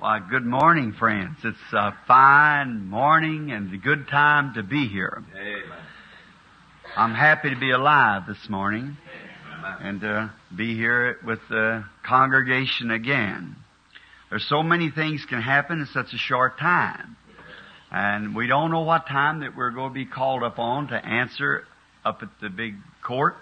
Why, 0.00 0.20
good 0.20 0.46
morning, 0.46 0.92
friends. 0.92 1.38
It's 1.42 1.72
a 1.72 1.92
fine 2.06 2.88
morning 2.88 3.50
and 3.50 3.74
a 3.74 3.78
good 3.78 4.06
time 4.06 4.54
to 4.54 4.62
be 4.62 4.86
here. 4.86 5.24
Amen. 5.34 5.78
I'm 6.96 7.14
happy 7.14 7.50
to 7.50 7.58
be 7.58 7.72
alive 7.72 8.22
this 8.28 8.48
morning 8.48 8.96
Amen. 9.58 9.76
and 9.80 10.00
to 10.02 10.32
be 10.56 10.76
here 10.76 11.16
with 11.26 11.40
the 11.50 11.84
congregation 12.06 12.92
again. 12.92 13.56
There's 14.30 14.46
so 14.48 14.62
many 14.62 14.88
things 14.88 15.26
can 15.28 15.42
happen 15.42 15.80
in 15.80 15.86
such 15.86 16.14
a 16.14 16.18
short 16.18 16.60
time. 16.60 17.16
And 17.90 18.36
we 18.36 18.46
don't 18.46 18.70
know 18.70 18.82
what 18.82 19.08
time 19.08 19.40
that 19.40 19.56
we're 19.56 19.72
going 19.72 19.90
to 19.90 19.94
be 19.94 20.06
called 20.06 20.44
upon 20.44 20.86
to 20.88 20.94
answer 20.94 21.64
up 22.04 22.22
at 22.22 22.28
the 22.40 22.50
big 22.50 22.76
court. 23.04 23.34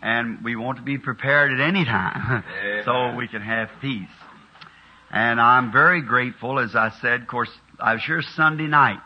And 0.00 0.44
we 0.44 0.54
want 0.54 0.78
to 0.78 0.84
be 0.84 0.98
prepared 0.98 1.50
at 1.50 1.58
any 1.58 1.84
time 1.84 2.44
so 2.84 3.16
we 3.16 3.26
can 3.26 3.42
have 3.42 3.70
peace. 3.80 4.06
And 5.10 5.40
I'm 5.40 5.72
very 5.72 6.02
grateful, 6.02 6.58
as 6.58 6.74
I 6.74 6.90
said, 7.00 7.22
of 7.22 7.28
course, 7.28 7.50
I 7.78 7.94
was 7.94 8.02
here 8.04 8.22
Sunday 8.34 8.66
night 8.66 8.98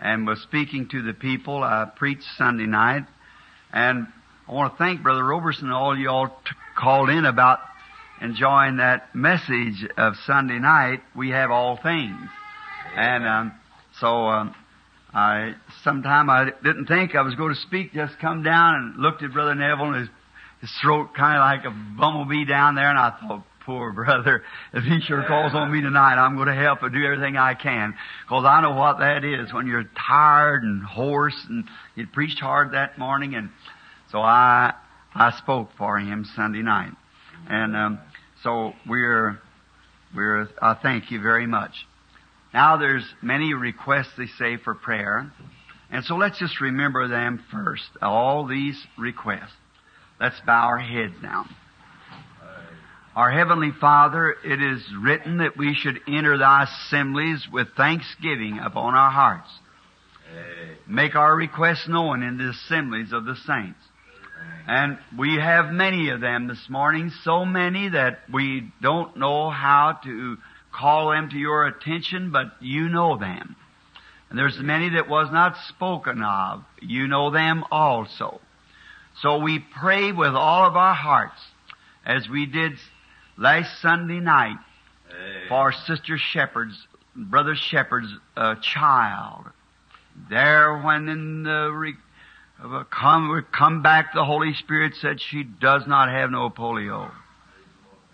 and 0.00 0.26
was 0.26 0.40
speaking 0.42 0.88
to 0.88 1.02
the 1.02 1.14
people. 1.14 1.62
I 1.62 1.90
preached 1.96 2.24
Sunday 2.36 2.66
night. 2.66 3.04
And 3.72 4.06
I 4.48 4.52
want 4.52 4.72
to 4.72 4.78
thank 4.78 5.02
Brother 5.02 5.24
Roberson 5.24 5.66
and 5.66 5.72
all 5.72 5.96
you 5.96 6.08
all 6.08 6.28
t- 6.28 6.34
called 6.76 7.10
in 7.10 7.24
about 7.24 7.60
enjoying 8.20 8.78
that 8.78 9.14
message 9.14 9.86
of 9.96 10.14
Sunday 10.26 10.58
night. 10.58 11.00
We 11.16 11.30
have 11.30 11.50
all 11.50 11.78
things. 11.82 12.18
And 12.96 13.26
um, 13.26 13.52
so 14.00 14.06
um, 14.06 14.54
I 15.12 15.54
sometime 15.82 16.28
I 16.28 16.50
didn't 16.62 16.86
think 16.86 17.14
I 17.14 17.22
was 17.22 17.34
going 17.34 17.54
to 17.54 17.60
speak. 17.60 17.92
Just 17.92 18.18
come 18.20 18.42
down 18.42 18.74
and 18.74 18.96
looked 19.02 19.22
at 19.22 19.32
Brother 19.32 19.54
Neville 19.54 19.92
and 19.92 19.96
his, 20.00 20.08
his 20.60 20.70
throat 20.82 21.10
kind 21.16 21.36
of 21.36 21.40
like 21.40 21.72
a 21.72 21.98
bumblebee 21.98 22.44
down 22.44 22.74
there, 22.74 22.90
and 22.90 22.98
I 22.98 23.10
thought, 23.20 23.44
poor 23.64 23.92
brother, 23.92 24.42
if 24.72 24.84
he 24.84 25.00
sure 25.00 25.24
calls 25.26 25.54
on 25.54 25.72
me 25.72 25.80
tonight, 25.80 26.14
I'm 26.14 26.36
going 26.36 26.48
to 26.48 26.54
help 26.54 26.82
and 26.82 26.92
do 26.92 27.04
everything 27.04 27.36
I 27.36 27.54
can, 27.54 27.94
because 28.24 28.44
I 28.46 28.60
know 28.60 28.72
what 28.72 28.98
that 28.98 29.24
is 29.24 29.52
when 29.52 29.66
you're 29.66 29.88
tired 30.06 30.62
and 30.62 30.82
hoarse. 30.82 31.36
And 31.48 31.64
he 31.96 32.06
preached 32.06 32.40
hard 32.40 32.72
that 32.72 32.98
morning, 32.98 33.34
and 33.34 33.50
so 34.10 34.20
I 34.20 34.74
I 35.14 35.32
spoke 35.38 35.70
for 35.78 35.98
him 35.98 36.24
Sunday 36.36 36.62
night, 36.62 36.92
and 37.48 37.76
um, 37.76 37.98
so 38.42 38.72
we're 38.86 39.40
we're 40.14 40.48
I 40.60 40.74
thank 40.82 41.10
you 41.10 41.20
very 41.20 41.46
much. 41.46 41.72
Now 42.52 42.76
there's 42.76 43.04
many 43.22 43.54
requests 43.54 44.12
they 44.16 44.26
say 44.38 44.56
for 44.56 44.74
prayer. 44.74 45.30
And 45.90 46.04
so 46.04 46.16
let's 46.16 46.38
just 46.40 46.60
remember 46.60 47.06
them 47.06 47.44
first. 47.52 47.84
All 48.02 48.46
these 48.46 48.84
requests. 48.98 49.52
Let's 50.20 50.40
bow 50.44 50.66
our 50.66 50.78
heads 50.78 51.14
now. 51.22 51.44
Our 53.16 53.30
Heavenly 53.30 53.70
Father, 53.80 54.34
it 54.44 54.60
is 54.60 54.82
written 55.00 55.38
that 55.38 55.56
we 55.56 55.72
should 55.72 56.00
enter 56.08 56.36
thy 56.36 56.64
assemblies 56.64 57.46
with 57.52 57.68
thanksgiving 57.76 58.58
upon 58.58 58.96
our 58.96 59.10
hearts. 59.10 59.48
Make 60.88 61.14
our 61.14 61.36
requests 61.36 61.86
known 61.86 62.24
in 62.24 62.38
the 62.38 62.50
assemblies 62.50 63.12
of 63.12 63.24
the 63.24 63.36
saints. 63.36 63.78
And 64.66 64.98
we 65.16 65.36
have 65.36 65.66
many 65.70 66.08
of 66.08 66.20
them 66.20 66.48
this 66.48 66.66
morning, 66.68 67.12
so 67.22 67.44
many 67.44 67.88
that 67.90 68.18
we 68.32 68.72
don't 68.82 69.16
know 69.16 69.48
how 69.48 70.00
to 70.02 70.36
call 70.72 71.12
them 71.12 71.30
to 71.30 71.36
your 71.36 71.66
attention, 71.66 72.32
but 72.32 72.46
you 72.60 72.88
know 72.88 73.16
them. 73.16 73.54
And 74.28 74.36
there's 74.36 74.58
many 74.58 74.88
that 74.96 75.08
was 75.08 75.28
not 75.30 75.54
spoken 75.68 76.20
of. 76.20 76.64
You 76.82 77.06
know 77.06 77.30
them 77.30 77.62
also. 77.70 78.40
So 79.22 79.38
we 79.38 79.64
pray 79.78 80.10
with 80.10 80.34
all 80.34 80.66
of 80.66 80.74
our 80.74 80.94
hearts, 80.94 81.40
as 82.04 82.28
we 82.28 82.46
did 82.46 82.72
last 83.36 83.80
Sunday 83.80 84.20
night 84.20 84.56
Amen. 85.10 85.42
for 85.48 85.72
Sister 85.72 86.18
Shepherd's, 86.18 86.76
Brother 87.16 87.54
Shepherd's 87.54 88.12
uh, 88.36 88.56
child. 88.56 89.46
There, 90.30 90.78
when 90.78 91.08
in 91.08 91.42
the 91.42 91.70
re- 91.72 91.96
come 92.90 93.44
come 93.52 93.82
back, 93.82 94.14
the 94.14 94.24
Holy 94.24 94.54
Spirit 94.54 94.94
said 95.00 95.20
she 95.20 95.42
does 95.42 95.86
not 95.86 96.08
have 96.08 96.30
no 96.30 96.50
polio. 96.50 97.10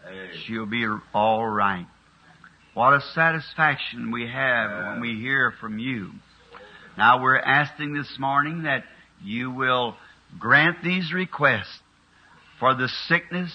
Amen. 0.07 0.29
She'll 0.45 0.67
be 0.67 0.87
all 1.15 1.47
right. 1.47 1.87
What 2.75 2.95
a 2.95 3.01
satisfaction 3.15 4.13
we 4.13 4.29
have 4.29 4.87
when 4.87 5.01
we 5.01 5.21
hear 5.21 5.53
from 5.61 5.79
you. 5.79 6.13
Now 6.97 7.23
we're 7.23 7.39
asking 7.39 7.95
this 7.95 8.19
morning 8.19 8.63
that 8.63 8.85
you 9.23 9.51
will 9.51 9.97
grant 10.39 10.83
these 10.83 11.13
requests 11.13 11.81
for 12.59 12.75
the 12.75 12.89
sickness, 13.09 13.53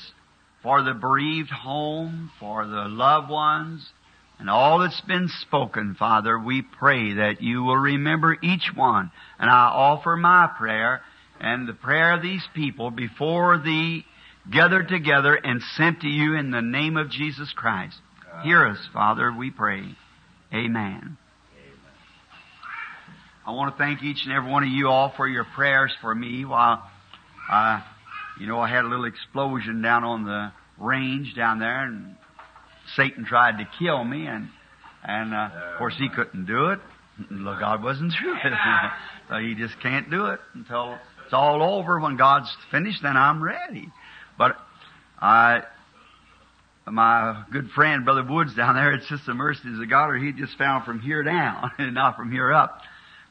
for 0.66 0.82
the 0.82 0.96
bereaved 0.96 1.52
home, 1.52 2.32
for 2.40 2.66
the 2.66 2.88
loved 2.88 3.30
ones, 3.30 3.88
and 4.40 4.50
all 4.50 4.80
that's 4.80 5.00
been 5.02 5.30
spoken, 5.42 5.96
Father. 5.98 6.40
We 6.40 6.64
pray 6.64 7.14
that 7.14 7.40
you 7.40 7.62
will 7.62 7.78
remember 7.78 8.36
each 8.42 8.72
one. 8.76 9.12
And 9.38 9.48
I 9.48 9.68
offer 9.68 10.18
my 10.18 10.50
prayer 10.58 11.02
and 11.40 11.68
the 11.68 11.74
prayer 11.74 12.14
of 12.16 12.24
these 12.24 12.44
people 12.56 12.90
before 12.90 13.60
thee 13.60 14.06
gathered 14.52 14.88
together 14.88 15.36
and 15.36 15.62
sent 15.78 16.02
to 16.02 16.08
you 16.08 16.34
in 16.36 16.50
the 16.50 16.64
name 16.64 16.98
of 16.98 17.12
Jesus 17.12 17.54
Christ. 17.56 17.98
Hear 18.44 18.66
us, 18.66 18.80
Father, 18.92 19.32
we 19.32 19.52
pray. 19.52 19.84
Amen. 20.52 21.18
I 23.46 23.52
want 23.52 23.72
to 23.72 23.78
thank 23.78 24.02
each 24.02 24.26
and 24.26 24.34
every 24.34 24.52
one 24.52 24.64
of 24.64 24.70
you 24.70 24.88
all 24.88 25.14
for 25.16 25.28
your 25.28 25.46
prayers 25.56 25.94
for 26.02 26.14
me 26.16 26.44
while, 26.44 26.82
uh, 27.52 27.82
you 28.40 28.48
know, 28.48 28.60
I 28.60 28.70
had 28.70 28.86
a 28.86 28.88
little 28.88 29.06
explosion 29.06 29.82
down 29.82 30.04
on 30.04 30.26
the 30.26 30.52
range 30.78 31.36
down 31.36 31.60
there 31.60 31.86
and 31.86 32.16
Satan 32.96 33.26
tried 33.26 33.58
to 33.58 33.68
kill 33.80 34.04
me 34.04 34.28
and, 34.28 34.50
and, 35.04 35.34
uh, 35.34 35.50
of 35.74 35.78
course 35.78 35.96
he 35.98 36.10
couldn't 36.10 36.46
do 36.46 36.68
it. 36.68 36.80
Look, 37.32 37.60
God 37.60 37.82
wasn't 37.82 38.14
through 38.20 38.36
it. 38.36 38.54
so 39.30 39.38
he 39.38 39.56
just 39.56 39.80
can't 39.82 40.10
do 40.10 40.26
it 40.28 40.40
until 40.54 40.98
it's 41.24 41.34
all 41.34 41.64
over. 41.64 42.00
When 42.00 42.18
God's 42.18 42.54
finished, 42.72 43.02
then 43.02 43.16
I'm 43.16 43.42
ready. 43.42 43.90
But 44.38 44.58
I, 45.20 45.62
my 46.86 47.44
good 47.52 47.70
friend, 47.72 48.04
Brother 48.04 48.24
Woods 48.24 48.54
down 48.56 48.76
there, 48.76 48.92
it's 48.94 49.08
just 49.08 49.26
the 49.26 49.34
mercies 49.34 49.80
of 49.80 49.90
God, 49.90 50.10
or 50.10 50.18
he 50.18 50.34
just 50.34 50.58
found 50.58 50.86
from 50.86 51.00
here 51.00 51.24
down 51.24 51.72
and 51.78 51.94
not 51.94 52.18
from 52.18 52.32
here 52.32 52.52
up. 52.54 52.82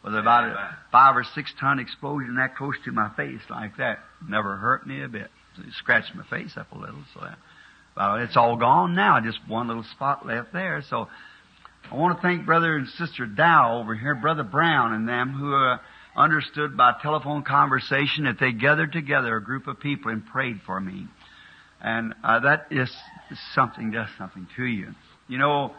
With 0.05 0.15
about 0.15 0.45
a 0.45 0.77
five 0.93 1.17
or 1.17 1.25
six 1.25 1.53
ton 1.59 1.79
explosion 1.79 2.37
that 2.37 2.57
close 2.57 2.75
to 2.85 2.93
my 2.93 3.09
face 3.17 3.41
like 3.49 3.79
that. 3.79 4.01
Never 4.29 4.57
hurt 4.57 4.87
me 4.87 5.03
a 5.03 5.09
bit. 5.09 5.31
It 5.59 5.73
scratched 5.79 6.15
my 6.15 6.25
face 6.25 6.57
up 6.59 6.73
a 6.73 6.79
little, 6.79 7.05
so 7.15 7.21
that, 7.21 7.39
well, 7.97 8.17
it's 8.17 8.37
all 8.37 8.57
gone 8.57 8.95
now. 8.95 9.19
Just 9.21 9.39
one 9.49 9.69
little 9.69 9.85
spot 9.85 10.27
left 10.27 10.53
there. 10.53 10.83
So 10.91 11.09
I 11.91 11.97
want 11.97 12.19
to 12.19 12.23
thank 12.23 12.45
Brother 12.45 12.77
and 12.77 12.87
Sister 12.89 13.25
Dow 13.25 13.79
over 13.79 13.95
here, 13.95 14.15
Brother 14.15 14.43
Brown 14.43 14.93
and 14.93 15.09
them 15.09 15.33
who 15.33 15.55
uh, 15.55 15.79
understood 16.17 16.77
by 16.77 16.95
telephone 17.01 17.43
conversation 17.43 18.25
that 18.25 18.39
they 18.39 18.53
gathered 18.53 18.93
together 18.93 19.37
a 19.37 19.43
group 19.43 19.67
of 19.69 19.81
people 19.81 20.11
and 20.11 20.27
prayed 20.27 20.61
for 20.67 20.81
me. 20.81 21.07
And 21.81 22.15
uh, 22.23 22.41
that 22.41 22.67
is 22.71 22.95
something, 23.55 23.91
does 23.91 24.09
something 24.19 24.49
to 24.57 24.65
you. 24.65 24.95
You 25.29 25.39
know, 25.39 25.73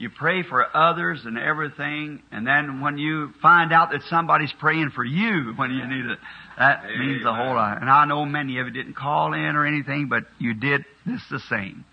you 0.00 0.08
pray 0.08 0.42
for 0.42 0.64
others 0.74 1.20
and 1.26 1.38
everything, 1.38 2.22
and 2.32 2.46
then 2.46 2.80
when 2.80 2.96
you 2.96 3.32
find 3.42 3.70
out 3.70 3.90
that 3.90 4.00
somebody's 4.08 4.52
praying 4.58 4.90
for 4.94 5.04
you 5.04 5.52
when 5.56 5.70
you 5.70 5.86
need 5.86 6.06
it, 6.06 6.18
that 6.58 6.84
means 6.98 7.24
a 7.24 7.34
whole 7.34 7.54
lot. 7.54 7.80
And 7.80 7.90
I 7.90 8.06
know 8.06 8.24
many 8.24 8.58
of 8.58 8.66
you 8.66 8.72
didn't 8.72 8.96
call 8.96 9.34
in 9.34 9.56
or 9.56 9.66
anything, 9.66 10.08
but 10.08 10.24
you 10.38 10.54
did 10.54 10.84
this 11.04 11.20
the 11.30 11.40
same. 11.40 11.84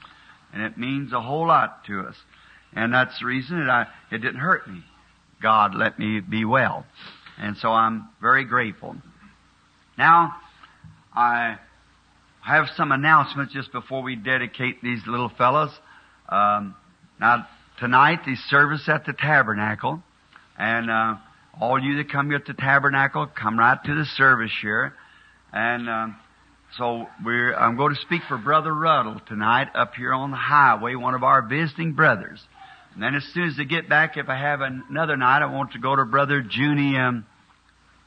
And 0.53 0.63
it 0.63 0.77
means 0.77 1.11
a 1.11 1.21
whole 1.21 1.47
lot 1.47 1.83
to 1.87 2.01
us. 2.01 2.15
And 2.73 2.93
that's 2.93 3.19
the 3.19 3.25
reason 3.25 3.59
that 3.59 3.69
I, 3.69 3.87
it 4.09 4.19
didn't 4.19 4.39
hurt 4.39 4.69
me. 4.69 4.83
God 5.41 5.75
let 5.75 5.99
me 5.99 6.21
be 6.21 6.45
well. 6.45 6.85
And 7.37 7.57
so 7.57 7.69
I'm 7.69 8.07
very 8.21 8.45
grateful. 8.45 8.95
Now, 9.97 10.35
I 11.13 11.57
have 12.41 12.67
some 12.75 12.91
announcements 12.91 13.53
just 13.53 13.71
before 13.71 14.01
we 14.01 14.15
dedicate 14.15 14.81
these 14.81 15.01
little 15.05 15.29
fellows. 15.37 15.71
Um, 16.29 16.75
now, 17.19 17.47
tonight, 17.77 18.19
the 18.25 18.35
service 18.49 18.87
at 18.87 19.05
the 19.05 19.13
tabernacle, 19.13 20.01
and 20.57 20.89
uh, 20.89 21.15
all 21.59 21.81
you 21.81 21.97
that 21.97 22.11
come 22.11 22.27
here 22.27 22.37
at 22.37 22.45
the 22.45 22.53
tabernacle, 22.53 23.27
come 23.27 23.57
right 23.57 23.77
to 23.85 23.95
the 23.95 24.05
service 24.05 24.51
here. 24.61 24.93
And 25.53 25.89
um, 25.89 26.17
so 26.77 27.07
we're, 27.23 27.55
I'm 27.55 27.77
going 27.77 27.95
to 27.95 28.01
speak 28.01 28.23
for 28.27 28.37
Brother 28.37 28.73
Ruddle 28.73 29.21
tonight 29.27 29.69
up 29.75 29.93
here 29.95 30.13
on 30.13 30.31
the 30.31 30.37
highway, 30.37 30.95
one 30.95 31.13
of 31.13 31.23
our 31.23 31.41
visiting 31.47 31.93
brothers. 31.93 32.41
And 32.93 33.03
then 33.03 33.15
as 33.15 33.23
soon 33.33 33.47
as 33.47 33.57
they 33.57 33.65
get 33.65 33.87
back, 33.87 34.17
if 34.17 34.27
I 34.27 34.37
have 34.37 34.61
another 34.61 35.17
night, 35.17 35.43
I 35.43 35.45
want 35.45 35.73
to 35.73 35.79
go 35.79 35.95
to 35.95 36.03
Brother 36.03 36.41
Junie 36.41 36.97
um, 36.97 37.25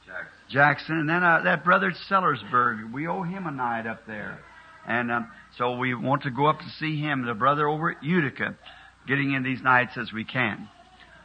Jackson. 0.05 0.27
Jackson, 0.51 0.99
and 0.99 1.09
then 1.09 1.23
uh, 1.23 1.43
that 1.45 1.65
brother 1.65 1.93
Sellersburg. 2.11 2.93
We 2.93 3.07
owe 3.07 3.23
him 3.23 3.47
a 3.47 3.53
night 3.53 3.87
up 3.87 4.07
there, 4.09 4.41
and 4.87 5.13
um, 5.13 5.31
so 5.57 5.77
we 5.77 5.95
want 5.95 6.25
to 6.25 6.31
go 6.33 6.47
up 6.47 6.59
to 6.59 6.69
see 6.81 7.01
him, 7.01 7.25
the 7.25 7.35
brother 7.35 7.69
over 7.69 7.93
at 7.93 8.03
Utica, 8.03 8.57
getting 9.11 9.33
in 9.33 9.43
these 9.43 9.61
nights 9.61 9.99
as 10.01 10.13
we 10.13 10.25
can. 10.25 10.69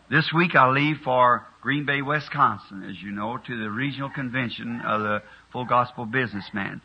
This 0.09 0.31
week 0.35 0.55
I 0.55 0.71
leave 0.71 0.97
for 1.03 1.45
Green 1.61 1.85
Bay, 1.85 2.01
Wisconsin, 2.01 2.83
as 2.89 2.95
you 2.99 3.11
know, 3.11 3.37
to 3.37 3.63
the 3.63 3.69
regional 3.69 4.09
convention 4.09 4.81
of 4.83 5.01
the 5.01 5.21
Full 5.53 5.65
Gospel 5.65 6.07
Businessman. 6.07 6.81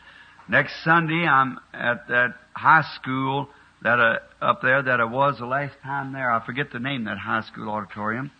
Next 0.47 0.75
Sunday 0.85 1.26
I'm 1.26 1.58
at 1.73 2.06
that 2.08 2.35
high 2.52 2.85
school 2.97 3.49
that 3.82 3.99
uh, 3.99 4.19
up 4.44 4.61
there 4.61 4.82
that 4.82 5.00
I 5.00 5.05
was 5.05 5.38
the 5.38 5.47
last 5.47 5.73
time 5.82 6.12
there. 6.12 6.31
I 6.31 6.44
forget 6.44 6.70
the 6.70 6.79
name 6.79 7.06
of 7.06 7.14
that 7.14 7.19
high 7.19 7.44
school 7.50 7.70
auditorium. 7.70 8.31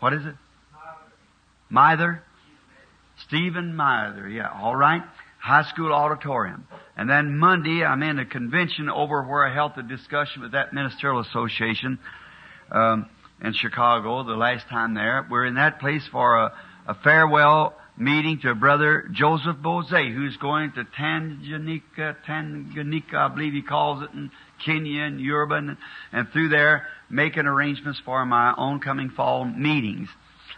What 0.00 0.14
is 0.14 0.24
it? 0.24 0.34
Mather? 1.68 2.22
Stephen 3.26 3.76
Mather, 3.76 4.26
yeah, 4.30 4.48
all 4.50 4.74
right. 4.74 5.02
High 5.42 5.64
school 5.64 5.92
auditorium. 5.92 6.68
And 6.96 7.10
then 7.10 7.36
Monday, 7.36 7.84
I'm 7.84 8.02
in 8.04 8.20
a 8.20 8.24
convention 8.24 8.88
over 8.88 9.24
where 9.24 9.44
I 9.44 9.52
held 9.52 9.72
a 9.76 9.82
discussion 9.82 10.42
with 10.42 10.52
that 10.52 10.72
ministerial 10.72 11.20
association 11.20 11.98
um, 12.70 13.08
in 13.42 13.52
Chicago 13.52 14.22
the 14.22 14.36
last 14.36 14.68
time 14.68 14.94
there. 14.94 15.26
We're 15.28 15.46
in 15.46 15.56
that 15.56 15.80
place 15.80 16.06
for 16.12 16.36
a, 16.38 16.52
a 16.86 16.94
farewell 17.02 17.74
meeting 17.96 18.38
to 18.42 18.54
Brother 18.54 19.08
Joseph 19.12 19.56
Boze, 19.60 19.90
who's 19.90 20.36
going 20.36 20.72
to 20.72 20.84
Tanganyika, 20.84 22.16
Tanganyika, 22.26 23.14
I 23.14 23.28
believe 23.28 23.52
he 23.52 23.62
calls 23.62 24.02
it, 24.04 24.10
in 24.14 24.30
Kenya 24.64 25.02
and 25.02 25.20
Yoruba, 25.20 25.56
and, 25.56 25.76
and 26.12 26.28
through 26.32 26.50
there 26.50 26.86
making 27.10 27.46
arrangements 27.46 28.00
for 28.04 28.24
my 28.24 28.54
own 28.56 28.80
coming 28.80 29.10
fall 29.10 29.44
meetings, 29.44 30.08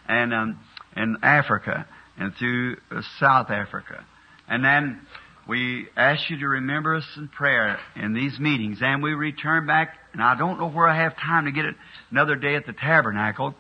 and 0.07 0.35
um, 0.35 0.61
in 0.95 1.17
Africa 1.23 1.87
and 2.19 2.35
through 2.39 2.77
uh, 2.91 3.01
South 3.19 3.51
Africa, 3.51 4.05
and 4.49 4.65
then 4.65 5.01
we 5.47 5.89
ask 5.97 6.31
you 6.31 6.39
to 6.39 6.49
remember 6.49 6.95
us 6.97 7.07
in 7.17 7.29
prayer 7.29 7.79
in 7.97 8.15
these 8.15 8.39
meetings, 8.39 8.79
and 8.81 9.03
we 9.03 9.13
return 9.13 9.67
back. 9.67 9.97
And 10.13 10.23
I 10.23 10.37
don't 10.37 10.59
know 10.59 10.71
where 10.71 10.89
I 10.89 11.03
have 11.03 11.17
time 11.17 11.45
to 11.45 11.53
get 11.53 11.65
it 11.65 11.75
another 12.11 12.37
day 12.37 12.55
at 12.55 12.67
the 12.67 12.73
tabernacle 12.73 13.55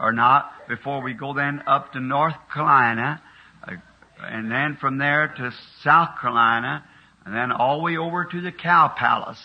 or 0.00 0.12
not 0.12 0.50
before 0.68 1.02
we 1.02 1.12
go 1.12 1.34
then 1.34 1.62
up 1.66 1.92
to 1.92 2.00
North 2.00 2.34
Carolina, 2.52 3.20
uh, 3.66 3.72
and 4.22 4.50
then 4.50 4.78
from 4.80 4.98
there 4.98 5.28
to 5.36 5.50
South 5.82 6.20
Carolina, 6.20 6.84
and 7.26 7.34
then 7.34 7.52
all 7.52 7.78
the 7.78 7.84
way 7.84 7.96
over 7.96 8.24
to 8.24 8.40
the 8.40 8.52
Cow 8.52 8.92
Palace 8.96 9.42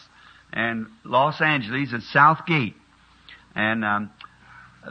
and 0.53 0.87
Los 1.03 1.41
Angeles 1.41 1.93
at 1.93 2.01
South 2.13 2.45
Gate. 2.45 2.75
And 3.55 3.83
um, 3.83 4.11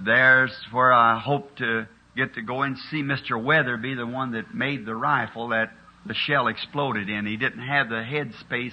there's 0.05 0.55
where 0.73 0.93
I 0.93 1.19
hope 1.19 1.56
to 1.56 1.87
get 2.17 2.35
to 2.35 2.43
go 2.43 2.62
and 2.62 2.77
see 2.91 3.03
Mr. 3.03 3.43
Weatherby, 3.43 3.95
the 3.95 4.06
one 4.06 4.33
that 4.33 4.55
made 4.55 4.85
the 4.85 4.95
rifle 4.95 5.49
that 5.49 5.71
the 6.06 6.14
shell 6.14 6.49
exploded 6.49 7.08
in. 7.08 7.26
He 7.26 7.37
didn't 7.37 7.62
have 7.62 7.88
the 7.88 8.02
head 8.02 8.32
space 8.40 8.72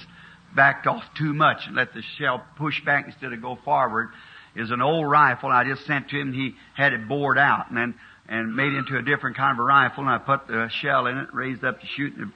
backed 0.55 0.87
off 0.87 1.03
too 1.17 1.33
much 1.33 1.67
and 1.67 1.75
let 1.75 1.93
the 1.93 2.01
shell 2.17 2.43
push 2.57 2.83
back 2.83 3.05
instead 3.05 3.33
of 3.33 3.41
go 3.41 3.57
forward. 3.63 4.09
Is 4.55 4.71
an 4.71 4.81
old 4.81 5.09
rifle 5.09 5.49
I 5.49 5.63
just 5.63 5.85
sent 5.85 6.09
to 6.09 6.19
him. 6.19 6.33
He 6.33 6.55
had 6.75 6.93
it 6.93 7.07
bored 7.07 7.37
out 7.37 7.69
and 7.69 7.77
then 7.77 7.95
and 8.27 8.55
made 8.55 8.73
into 8.73 8.97
a 8.97 9.01
different 9.01 9.37
kind 9.37 9.57
of 9.57 9.59
a 9.59 9.63
rifle. 9.63 10.03
And 10.03 10.09
I 10.09 10.17
put 10.17 10.47
the 10.47 10.69
shell 10.81 11.07
in 11.07 11.17
it, 11.17 11.33
raised 11.33 11.63
up 11.63 11.79
to 11.79 11.85
shoot, 11.87 12.15
and 12.15 12.31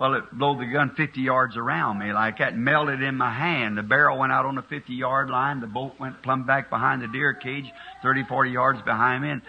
well, 0.00 0.14
it 0.14 0.32
blew 0.32 0.56
the 0.56 0.72
gun 0.72 0.92
50 0.96 1.20
yards 1.20 1.58
around 1.58 1.98
me 1.98 2.14
like 2.14 2.38
that, 2.38 2.56
melted 2.56 3.02
in 3.02 3.16
my 3.16 3.30
hand. 3.30 3.76
The 3.76 3.82
barrel 3.82 4.18
went 4.18 4.32
out 4.32 4.46
on 4.46 4.54
the 4.54 4.62
50 4.62 4.94
yard 4.94 5.28
line. 5.28 5.60
The 5.60 5.66
bolt 5.66 6.00
went 6.00 6.22
plumb 6.22 6.46
back 6.46 6.70
behind 6.70 7.02
the 7.02 7.08
deer 7.08 7.34
cage, 7.34 7.66
30, 8.02 8.24
40 8.24 8.50
yards 8.50 8.80
behind 8.80 9.22
me. 9.22 9.30
And 9.30 9.42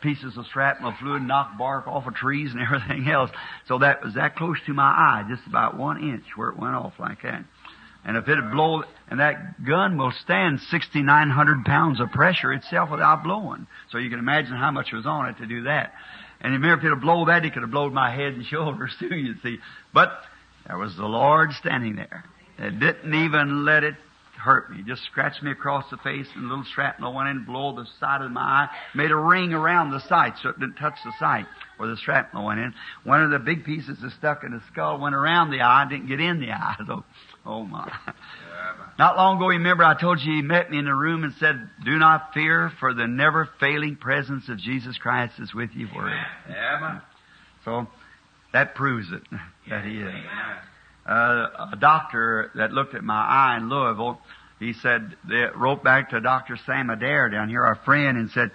pieces 0.00 0.36
of 0.36 0.46
shrapnel 0.52 0.94
fluid 1.00 1.22
knocked 1.22 1.58
bark 1.58 1.86
off 1.86 2.06
of 2.06 2.14
trees 2.14 2.52
and 2.52 2.60
everything 2.62 3.08
else. 3.08 3.30
So 3.66 3.78
that 3.78 4.04
was 4.04 4.14
that 4.14 4.36
close 4.36 4.58
to 4.66 4.72
my 4.72 4.84
eye, 4.84 5.24
just 5.28 5.46
about 5.46 5.76
one 5.76 6.02
inch 6.02 6.24
where 6.36 6.48
it 6.50 6.58
went 6.58 6.74
off 6.74 6.94
like 6.98 7.22
that. 7.22 7.44
And 8.04 8.16
if 8.16 8.28
it'd 8.28 8.50
blow, 8.52 8.84
and 9.10 9.20
that 9.20 9.64
gun 9.64 9.98
will 9.98 10.12
stand 10.22 10.60
6,900 10.70 11.64
pounds 11.64 12.00
of 12.00 12.10
pressure 12.10 12.52
itself 12.52 12.90
without 12.90 13.24
blowing. 13.24 13.66
So 13.90 13.98
you 13.98 14.08
can 14.08 14.18
imagine 14.18 14.56
how 14.56 14.70
much 14.70 14.92
was 14.92 15.04
on 15.04 15.28
it 15.28 15.38
to 15.38 15.46
do 15.46 15.64
that. 15.64 15.92
And 16.40 16.52
remember, 16.52 16.78
if 16.78 16.84
it'd 16.84 17.00
blow 17.00 17.26
that, 17.26 17.44
it 17.44 17.52
could 17.52 17.62
have 17.62 17.70
blown 17.70 17.92
my 17.92 18.14
head 18.14 18.34
and 18.34 18.46
shoulders 18.50 18.94
too, 18.98 19.14
you 19.14 19.34
see. 19.42 19.58
But 19.92 20.12
there 20.66 20.78
was 20.78 20.96
the 20.96 21.06
Lord 21.06 21.52
standing 21.52 21.96
there. 21.96 22.24
It 22.58 22.78
didn't 22.80 23.14
even 23.14 23.64
let 23.64 23.84
it 23.84 23.94
hurt 24.38 24.70
me. 24.70 24.82
Just 24.86 25.02
scratched 25.04 25.42
me 25.42 25.50
across 25.50 25.84
the 25.90 25.96
face 25.98 26.26
and 26.34 26.44
a 26.44 26.48
little 26.48 26.64
shrapnel 26.74 27.12
went 27.12 27.28
in 27.28 27.44
below 27.44 27.74
the 27.74 27.86
side 28.00 28.22
of 28.22 28.30
my 28.30 28.40
eye, 28.40 28.68
made 28.94 29.10
a 29.10 29.16
ring 29.16 29.52
around 29.52 29.90
the 29.90 30.00
site 30.08 30.34
so 30.42 30.50
it 30.50 30.58
didn't 30.58 30.76
touch 30.76 30.94
the 31.04 31.12
site 31.18 31.46
where 31.76 31.88
the 31.88 31.96
shrapnel 31.96 32.46
went 32.46 32.60
in. 32.60 32.74
One 33.04 33.22
of 33.22 33.30
the 33.30 33.38
big 33.38 33.64
pieces 33.64 33.98
that 34.00 34.12
stuck 34.12 34.44
in 34.44 34.52
the 34.52 34.62
skull 34.72 34.98
went 34.98 35.14
around 35.14 35.50
the 35.50 35.60
eye, 35.60 35.86
didn't 35.88 36.08
get 36.08 36.20
in 36.20 36.40
the 36.40 36.50
eye. 36.50 36.76
So, 36.86 37.04
oh 37.44 37.64
my. 37.64 37.90
Not 38.98 39.16
long 39.16 39.36
ago, 39.36 39.48
remember 39.48 39.84
I 39.84 40.00
told 40.00 40.20
you 40.20 40.36
he 40.36 40.42
met 40.42 40.70
me 40.70 40.78
in 40.78 40.86
the 40.86 40.94
room 40.94 41.22
and 41.22 41.34
said, 41.38 41.68
do 41.84 41.98
not 41.98 42.32
fear 42.32 42.72
for 42.80 42.94
the 42.94 43.06
never 43.06 43.48
failing 43.60 43.96
presence 43.96 44.48
of 44.48 44.58
Jesus 44.58 44.96
Christ 44.96 45.34
is 45.38 45.52
with 45.52 45.70
you 45.74 45.86
wherever. 45.88 46.26
Amen. 46.48 47.02
So, 47.64 47.86
that 48.52 48.74
proves 48.74 49.08
it, 49.12 49.22
that 49.70 49.84
he 49.84 49.98
is 49.98 50.14
uh, 51.08 51.68
a 51.72 51.76
doctor 51.78 52.50
that 52.54 52.72
looked 52.72 52.94
at 52.94 53.02
my 53.02 53.14
eye 53.20 53.56
in 53.56 53.68
Louisville, 53.68 54.20
he 54.58 54.72
said, 54.72 55.16
they 55.28 55.46
wrote 55.54 55.82
back 55.82 56.10
to 56.10 56.20
Dr. 56.20 56.58
Sam 56.66 56.90
Adair 56.90 57.28
down 57.30 57.48
here, 57.48 57.64
our 57.64 57.76
friend, 57.84 58.18
and 58.18 58.30
said, 58.30 58.50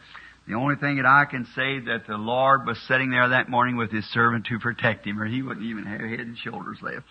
the 0.48 0.56
only 0.56 0.76
thing 0.76 0.98
that 0.98 1.06
I 1.06 1.26
can 1.26 1.46
say 1.56 1.80
that 1.80 2.06
the 2.06 2.18
Lord 2.18 2.68
was 2.68 2.78
sitting 2.88 3.10
there 3.10 3.30
that 3.30 3.50
morning 3.50 3.78
with 3.78 3.92
his 3.92 4.06
servant 4.12 4.46
to 4.48 4.60
protect 4.60 5.08
him, 5.08 5.20
or 5.20 5.26
he 5.26 5.42
wouldn't 5.42 5.66
even 5.66 5.86
have 5.86 6.02
head 6.02 6.20
and 6.20 6.38
shoulders 6.38 6.80
left. 6.82 7.06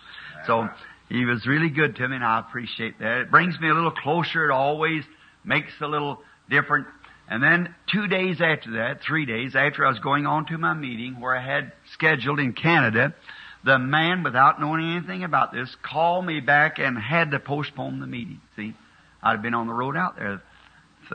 So 0.45 0.69
he 1.09 1.25
was 1.25 1.45
really 1.47 1.69
good 1.69 1.95
to 1.95 2.07
me, 2.07 2.15
and 2.15 2.23
I 2.23 2.39
appreciate 2.39 2.99
that. 2.99 3.21
It 3.21 3.31
brings 3.31 3.59
me 3.59 3.69
a 3.69 3.73
little 3.73 3.91
closer. 3.91 4.45
It 4.45 4.51
always 4.51 5.03
makes 5.43 5.71
a 5.81 5.87
little 5.87 6.21
different. 6.49 6.85
And 7.27 7.41
then 7.41 7.73
two 7.91 8.07
days 8.07 8.39
after 8.39 8.73
that, 8.73 9.01
three 9.01 9.25
days 9.25 9.55
after 9.55 9.83
I 9.85 9.89
was 9.89 9.99
going 9.99 10.27
on 10.27 10.45
to 10.47 10.57
my 10.59 10.75
meeting 10.75 11.19
where 11.19 11.35
I 11.35 11.43
had 11.43 11.71
scheduled 11.93 12.39
in 12.39 12.53
Canada, 12.53 13.15
the 13.63 13.79
man, 13.79 14.23
without 14.23 14.59
knowing 14.59 14.97
anything 14.97 15.23
about 15.23 15.53
this, 15.53 15.75
called 15.81 16.25
me 16.25 16.39
back 16.39 16.79
and 16.79 16.97
had 16.97 17.31
to 17.31 17.39
postpone 17.39 17.99
the 17.99 18.07
meeting. 18.07 18.41
See, 18.55 18.73
I'd 19.21 19.41
been 19.41 19.53
on 19.53 19.67
the 19.67 19.73
road 19.73 19.95
out 19.95 20.17
there. 20.17 20.41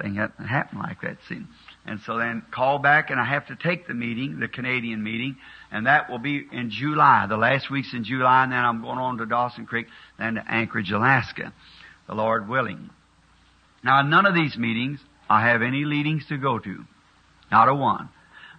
Thing 0.02 0.16
hadn't 0.16 0.46
happened 0.46 0.80
like 0.82 1.00
that. 1.00 1.16
See, 1.28 1.40
and 1.86 2.00
so 2.04 2.18
then 2.18 2.42
call 2.50 2.78
back, 2.78 3.08
and 3.08 3.18
I 3.18 3.24
have 3.24 3.46
to 3.46 3.56
take 3.56 3.86
the 3.86 3.94
meeting, 3.94 4.38
the 4.38 4.46
Canadian 4.46 5.02
meeting, 5.02 5.36
and 5.72 5.86
that 5.86 6.10
will 6.10 6.18
be 6.18 6.46
in 6.52 6.70
July. 6.70 7.26
The 7.26 7.38
last 7.38 7.70
week's 7.70 7.94
in 7.94 8.04
July, 8.04 8.42
and 8.42 8.52
then 8.52 8.58
I'm 8.58 8.82
going 8.82 8.98
on 8.98 9.16
to 9.16 9.26
Dawson 9.26 9.64
Creek, 9.64 9.86
then 10.18 10.34
to 10.34 10.44
Anchorage, 10.46 10.90
Alaska, 10.90 11.54
the 12.06 12.14
Lord 12.14 12.48
willing. 12.48 12.90
Now, 13.82 14.02
none 14.02 14.26
of 14.26 14.34
these 14.34 14.58
meetings 14.58 15.00
I 15.28 15.48
have 15.48 15.62
any 15.62 15.84
leadings 15.84 16.26
to 16.28 16.36
go 16.36 16.58
to, 16.58 16.84
not 17.50 17.68
a 17.68 17.74
one. 17.74 18.10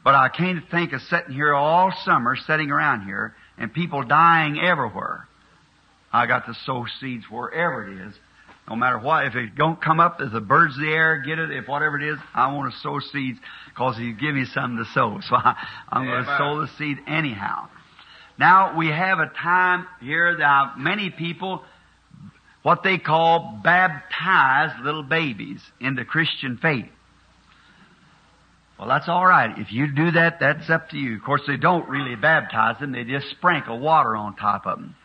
But 0.03 0.15
I 0.15 0.30
can't 0.30 0.63
think 0.71 0.94
of 0.94 1.01
sitting 1.01 1.33
here 1.33 1.53
all 1.53 1.94
summer, 2.06 2.36
sitting 2.36 2.71
around 2.71 3.06
here, 3.06 3.36
and 3.60 3.74
people 3.74 4.04
dying 4.04 4.60
everywhere. 4.60 5.28
I 6.12 6.26
got 6.26 6.48
to 6.48 6.56
sow 6.66 6.86
seeds 7.00 7.26
wherever 7.30 7.88
it 7.88 8.08
is. 8.08 8.16
No 8.68 8.76
matter 8.76 9.00
what, 9.00 9.26
if 9.26 9.36
it 9.36 9.56
don't 9.56 9.82
come 9.82 10.00
up 10.00 10.22
if 10.22 10.32
the 10.32 10.42
birds 10.42 10.75
of 10.75 10.82
the 10.82 10.92
air 10.92 11.22
get 11.25 11.39
it, 11.39 11.51
if 11.51 11.68
whatever 11.68 12.00
it 12.00 12.08
is, 12.08 12.20
I 12.34 12.54
want 12.54 12.72
to 12.72 12.80
sow 12.80 13.00
seeds 13.00 13.39
because 13.68 13.98
you 14.00 14.13
give 14.13 14.34
me 14.36 14.46
something 14.46 14.78
to 14.78 14.86
sow. 14.92 15.20
So 15.28 15.36
I, 15.36 15.56
I'm 15.89 16.06
going 16.06 16.24
to 16.24 16.38
sow 16.38 16.62
the 16.62 16.68
seed 16.78 16.98
anyhow. 17.08 17.68
Now 18.38 18.78
we 18.78 18.88
have 18.88 19.20
a 19.20 19.28
time 19.28 19.86
here 20.01 20.38
that 20.38 20.78
many 20.78 21.10
people, 21.10 21.63
what 22.62 22.84
they 22.84 22.98
call 22.98 23.60
baptize 23.63 24.72
little 24.84 25.04
babies 25.04 25.62
into 25.82 26.06
Christian 26.06 26.58
faith. 26.58 26.89
Well, 28.79 28.88
that's 28.88 29.09
all 29.09 29.25
right. 29.25 29.57
If 29.57 29.74
you 29.74 29.91
do 29.91 30.12
that, 30.12 30.39
that's 30.39 30.69
up 30.69 30.89
to 30.91 30.98
you. 30.98 31.17
Of 31.17 31.24
course, 31.24 31.41
they 31.45 31.57
don't 31.57 31.89
really 31.89 32.15
baptize 32.15 32.79
them. 32.79 32.93
They 32.93 33.03
just 33.03 33.29
sprinkle 33.29 33.77
water 33.77 34.15
on 34.15 34.38
top 34.38 34.65
of 34.65 34.79
them. 34.79 34.95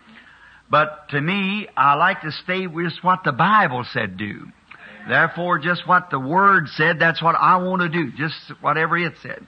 But 0.70 1.08
to 1.08 1.20
me, 1.20 1.66
I 1.76 1.94
like 1.94 2.20
to 2.20 2.30
stay 2.30 2.68
with 2.68 2.92
what 3.02 3.24
the 3.24 3.32
Bible 3.32 3.84
said 3.92 4.16
do. 4.16 4.46
Therefore, 5.08 5.58
just 5.58 5.88
what 5.88 6.08
the 6.10 6.20
Word 6.20 6.68
said, 6.68 7.00
that's 7.00 7.20
what 7.20 7.34
I 7.34 7.56
want 7.56 7.82
to 7.82 7.88
do. 7.88 8.12
Just 8.16 8.36
whatever 8.60 8.96
it 8.96 9.14
said. 9.20 9.44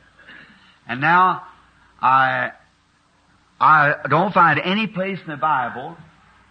And 0.89 1.01
now, 1.01 1.43
I, 2.03 2.51
I 3.61 3.95
don't 4.11 4.35
find 4.35 4.61
any 4.63 4.89
place 4.89 5.21
in 5.25 5.31
the 5.31 5.37
Bible, 5.37 5.97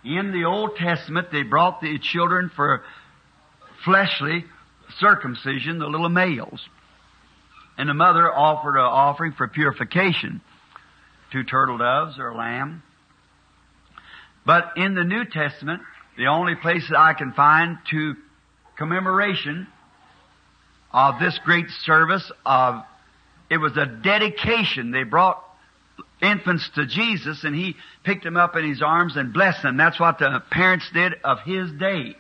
in 0.06 0.32
the 0.32 0.46
Old 0.46 0.78
Testament, 0.78 1.28
they 1.30 1.44
brought 1.44 1.82
the 1.82 2.00
children 2.00 2.50
for 2.56 2.84
fleshly 3.84 4.46
circumcision, 4.98 5.80
the 5.80 5.88
little 5.88 6.10
males 6.10 6.62
and 7.78 7.90
the 7.90 7.94
mother 7.94 8.32
offered 8.32 8.78
an 8.78 8.86
offering 8.86 9.34
for 9.34 9.48
purification, 9.48 10.42
two 11.32 11.44
turtle 11.44 11.78
doves 11.78 12.18
or 12.18 12.30
a 12.30 12.38
lamb. 12.38 12.84
But 14.46 14.78
in 14.78 14.96
the 14.96 15.04
New 15.04 15.26
Testament, 15.26 15.82
the 16.18 16.28
only 16.28 16.56
place 16.56 16.88
that 16.90 17.00
I 17.00 17.14
can 17.14 17.34
find 17.34 17.78
to 17.92 18.16
commemoration 18.78 19.68
of 20.92 21.20
this 21.20 21.38
great 21.44 21.70
service 21.84 22.32
of, 22.46 22.84
it 23.50 23.58
was 23.58 23.76
a 23.76 23.86
dedication. 23.86 24.92
They 24.92 25.04
brought 25.04 25.42
infants 26.22 26.70
to 26.76 26.86
Jesus 26.86 27.44
and 27.44 27.56
he 27.56 27.76
picked 28.04 28.24
them 28.24 28.38
up 28.38 28.56
in 28.56 28.68
his 28.68 28.82
arms 28.82 29.18
and 29.18 29.34
blessed 29.34 29.64
them. 29.64 29.78
That's 29.78 30.00
what 30.00 30.20
the 30.20 30.42
parents 30.52 30.90
did 30.94 31.14
of 31.24 31.40
his 31.42 31.72
day. 31.74 32.16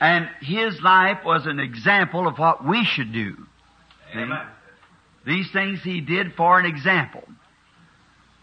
And 0.00 0.28
his 0.40 0.80
life 0.80 1.18
was 1.24 1.46
an 1.46 1.60
example 1.60 2.26
of 2.26 2.36
what 2.38 2.66
we 2.66 2.84
should 2.84 3.12
do. 3.12 3.36
Amen. 4.14 4.46
These 5.26 5.50
things 5.52 5.80
he 5.82 6.00
did 6.00 6.34
for 6.34 6.58
an 6.58 6.66
example. 6.66 7.24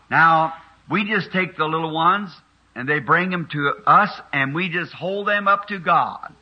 Now, 0.09 0.53
we 0.89 1.05
just 1.05 1.31
take 1.31 1.57
the 1.57 1.65
little 1.65 1.93
ones 1.93 2.29
and 2.75 2.87
they 2.87 2.99
bring 2.99 3.29
them 3.29 3.47
to 3.51 3.73
us, 3.85 4.09
and 4.31 4.55
we 4.55 4.69
just 4.69 4.93
hold 4.93 5.27
them 5.27 5.47
up 5.47 5.67
to 5.67 5.79
God 5.79 6.33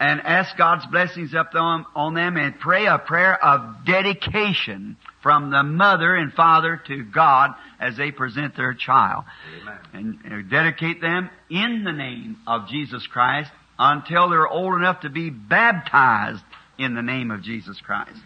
and 0.00 0.20
ask 0.20 0.56
God's 0.56 0.84
blessings 0.86 1.34
up 1.34 1.54
on, 1.54 1.86
on 1.94 2.14
them 2.14 2.36
and 2.36 2.58
pray 2.58 2.86
a 2.86 2.98
prayer 2.98 3.42
of 3.42 3.84
dedication 3.86 4.96
from 5.22 5.50
the 5.50 5.62
mother 5.62 6.14
and 6.14 6.32
father 6.32 6.80
to 6.88 7.04
God 7.04 7.54
as 7.78 7.96
they 7.96 8.10
present 8.10 8.56
their 8.56 8.74
child. 8.74 9.24
Amen. 9.92 10.18
And 10.24 10.50
dedicate 10.50 11.00
them 11.00 11.30
in 11.50 11.84
the 11.84 11.92
name 11.92 12.38
of 12.46 12.68
Jesus 12.68 13.06
Christ 13.06 13.50
until 13.78 14.28
they're 14.28 14.48
old 14.48 14.74
enough 14.74 15.00
to 15.00 15.10
be 15.10 15.30
baptized 15.30 16.42
in 16.78 16.94
the 16.94 17.02
name 17.02 17.30
of 17.30 17.42
Jesus 17.42 17.80
Christ. 17.80 18.18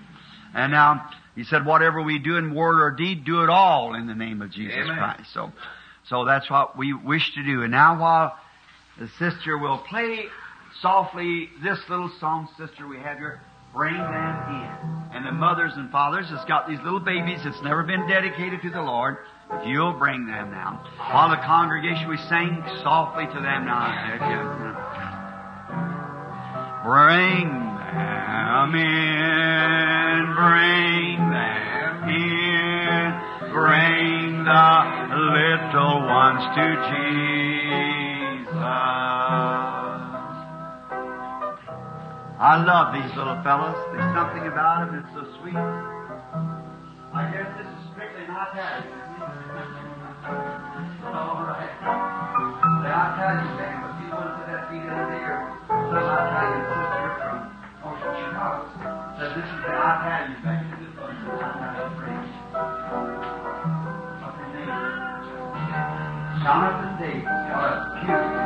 And 0.55 0.73
now, 0.73 1.11
he 1.35 1.45
said, 1.45 1.65
whatever 1.65 2.03
we 2.03 2.19
do 2.19 2.37
in 2.37 2.55
word 2.55 2.81
or 2.81 2.91
deed, 2.91 3.25
do 3.25 3.43
it 3.43 3.51
all 3.51 3.95
in 3.95 4.07
the 4.07 4.15
name 4.15 4.43
of 4.43 4.51
Jesus 4.51 4.77
Amen. 4.77 4.97
Christ. 4.97 5.33
So, 5.33 5.53
so 6.09 6.25
that's 6.25 6.51
what 6.51 6.77
we 6.77 6.93
wish 6.93 7.35
to 7.35 7.45
do. 7.45 7.63
And 7.63 7.71
now 7.71 8.01
while 8.01 8.37
the 8.99 9.09
sister 9.19 9.57
will 9.57 9.79
play 9.79 10.25
softly 10.83 11.49
this 11.63 11.79
little 11.89 12.11
song, 12.21 12.49
sister, 12.59 12.87
we 12.87 12.99
have 12.99 13.19
here, 13.19 13.41
bring 13.73 13.95
them 13.95 14.05
in. 14.49 15.17
And 15.17 15.27
the 15.27 15.33
mothers 15.33 15.73
and 15.77 15.91
fathers 15.91 16.27
that's 16.31 16.45
got 16.47 16.69
these 16.69 16.81
little 16.83 17.01
babies 17.01 17.41
that's 17.45 17.63
never 17.63 17.83
been 17.83 18.07
dedicated 18.09 18.63
to 18.63 18.71
the 18.71 18.83
Lord, 18.83 19.19
if 19.53 19.67
you'll 19.67 19.93
bring 19.93 20.27
them 20.27 20.51
now. 20.51 20.85
While 20.97 21.31
the 21.31 21.37
congregation, 21.37 22.09
we 22.09 22.17
sing 22.17 22.63
softly 22.83 23.27
to 23.27 23.41
them 23.41 23.67
now. 23.67 23.91
Bring 26.85 27.70
them 27.95 28.75
in, 28.75 30.35
bring 30.35 31.19
them 31.31 32.09
in, 32.09 33.07
bring 33.51 34.45
the 34.45 34.71
little 35.11 36.07
ones 36.07 36.45
to 36.55 36.67
Jesus. 36.91 37.61
I 42.41 42.57
love 42.65 42.95
these 42.97 43.13
little 43.17 43.37
fellas. 43.45 43.77
There's 43.93 44.15
something 44.17 44.47
about 44.49 44.89
them 44.89 44.97
that's 44.97 45.13
so 45.13 45.29
sweet. 45.43 45.57
I 47.13 47.29
guess 47.31 47.53
this 47.59 47.69
is 47.69 47.83
strictly 47.93 48.25
not 48.27 48.55
that. 48.55 48.87
All 51.11 51.45
right. 51.45 51.69
The 52.81 52.89
Italian 52.89 53.57
band, 53.61 53.83
but 53.85 53.93
you 54.01 54.09
went 54.09 54.41
to 54.41 54.45
that 54.49 54.73
beat 54.73 54.81
the 54.81 54.93
other 54.95 55.11
day, 55.11 55.21
or 55.21 55.53
some 55.69 56.01
Italian 56.01 56.65
sister 56.65 56.90
from 56.90 56.90
Ocean 56.90 56.90
Chicago 56.90 56.90
said 58.41 59.37
this 59.37 59.45
is 59.45 59.61
the. 59.69 60.33
What's 64.17 64.41
his 64.41 64.49
name? 64.57 64.73
Jonathan 66.41 66.97
Davis. 66.97 67.29
Oh, 67.29 67.61
that's 67.69 68.01
beautiful 68.01 68.41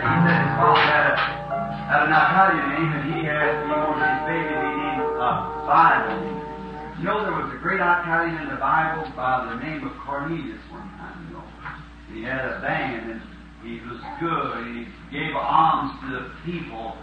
he 0.00 0.12
his 0.20 0.76
had, 0.76 1.16
a, 1.88 2.04
had 2.04 2.60
name, 2.68 2.92
and 3.00 3.04
he 3.08 3.24
had, 3.24 3.64
he 3.64 3.72
wanted 3.72 4.12
his 4.12 4.20
baby 4.28 4.52
to 4.52 4.60
be 4.60 4.72
named 4.76 5.16
uh, 5.16 5.64
Bible. 5.64 6.20
You 7.00 7.04
know, 7.08 7.24
there 7.24 7.32
was 7.32 7.48
a 7.48 7.56
great 7.64 7.80
Italian 7.80 8.36
in 8.44 8.48
the 8.50 8.60
Bible 8.60 9.08
by 9.16 9.48
the 9.48 9.56
name 9.64 9.88
of 9.88 9.96
Cornelius 10.04 10.60
one 10.70 10.84
you. 10.84 10.99
He 12.12 12.22
had 12.22 12.44
a 12.44 12.60
band, 12.60 13.10
and 13.10 13.22
he 13.62 13.80
was 13.86 14.00
good, 14.18 14.66
and 14.66 14.76
he 14.78 14.84
gave 15.12 15.36
alms 15.36 15.92
to 16.02 16.06
the 16.10 16.24
people 16.44 16.96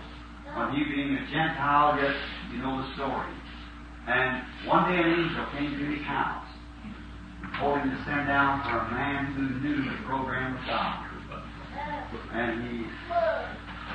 when 0.55 0.71
he 0.73 0.83
being 0.83 1.13
a 1.15 1.23
Gentile, 1.31 1.99
yet 2.01 2.15
you 2.51 2.59
know 2.59 2.81
the 2.81 2.93
story. 2.95 3.33
And 4.07 4.43
one 4.67 4.89
day 4.89 4.99
an 4.99 5.07
angel 5.19 5.45
came 5.51 5.71
to 5.77 5.85
his 5.85 6.03
house, 6.05 6.47
told 7.59 7.79
him 7.79 7.91
to 7.91 7.99
send 8.05 8.27
down 8.27 8.63
for 8.63 8.79
a 8.79 8.91
man 8.91 9.33
who 9.35 9.59
knew 9.59 9.83
the 9.83 9.97
program 10.07 10.55
of 10.57 10.65
God. 10.65 11.03
And 12.33 12.63
he, 12.63 12.77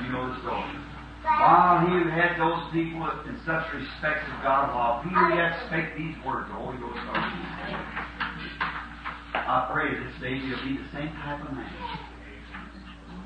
you 0.04 0.12
know 0.12 0.32
the 0.32 0.40
story. 0.40 0.76
While 1.22 1.86
he 1.86 2.10
had 2.10 2.36
those 2.38 2.66
people 2.72 3.08
in 3.26 3.38
such 3.46 3.72
respect 3.72 4.28
of 4.28 4.42
God, 4.42 4.74
while 4.74 5.02
Peter 5.02 5.34
yet 5.34 5.56
spake 5.66 5.96
these 5.96 6.16
words, 6.26 6.48
the 6.48 6.54
Holy 6.54 6.76
Ghost. 6.78 6.98
I 9.34 9.68
pray 9.72 9.94
this 9.94 10.14
day 10.20 10.34
you'll 10.36 10.62
be 10.62 10.76
the 10.76 10.88
same 10.92 11.12
type 11.24 11.40
of 11.44 11.52
man. 11.52 11.72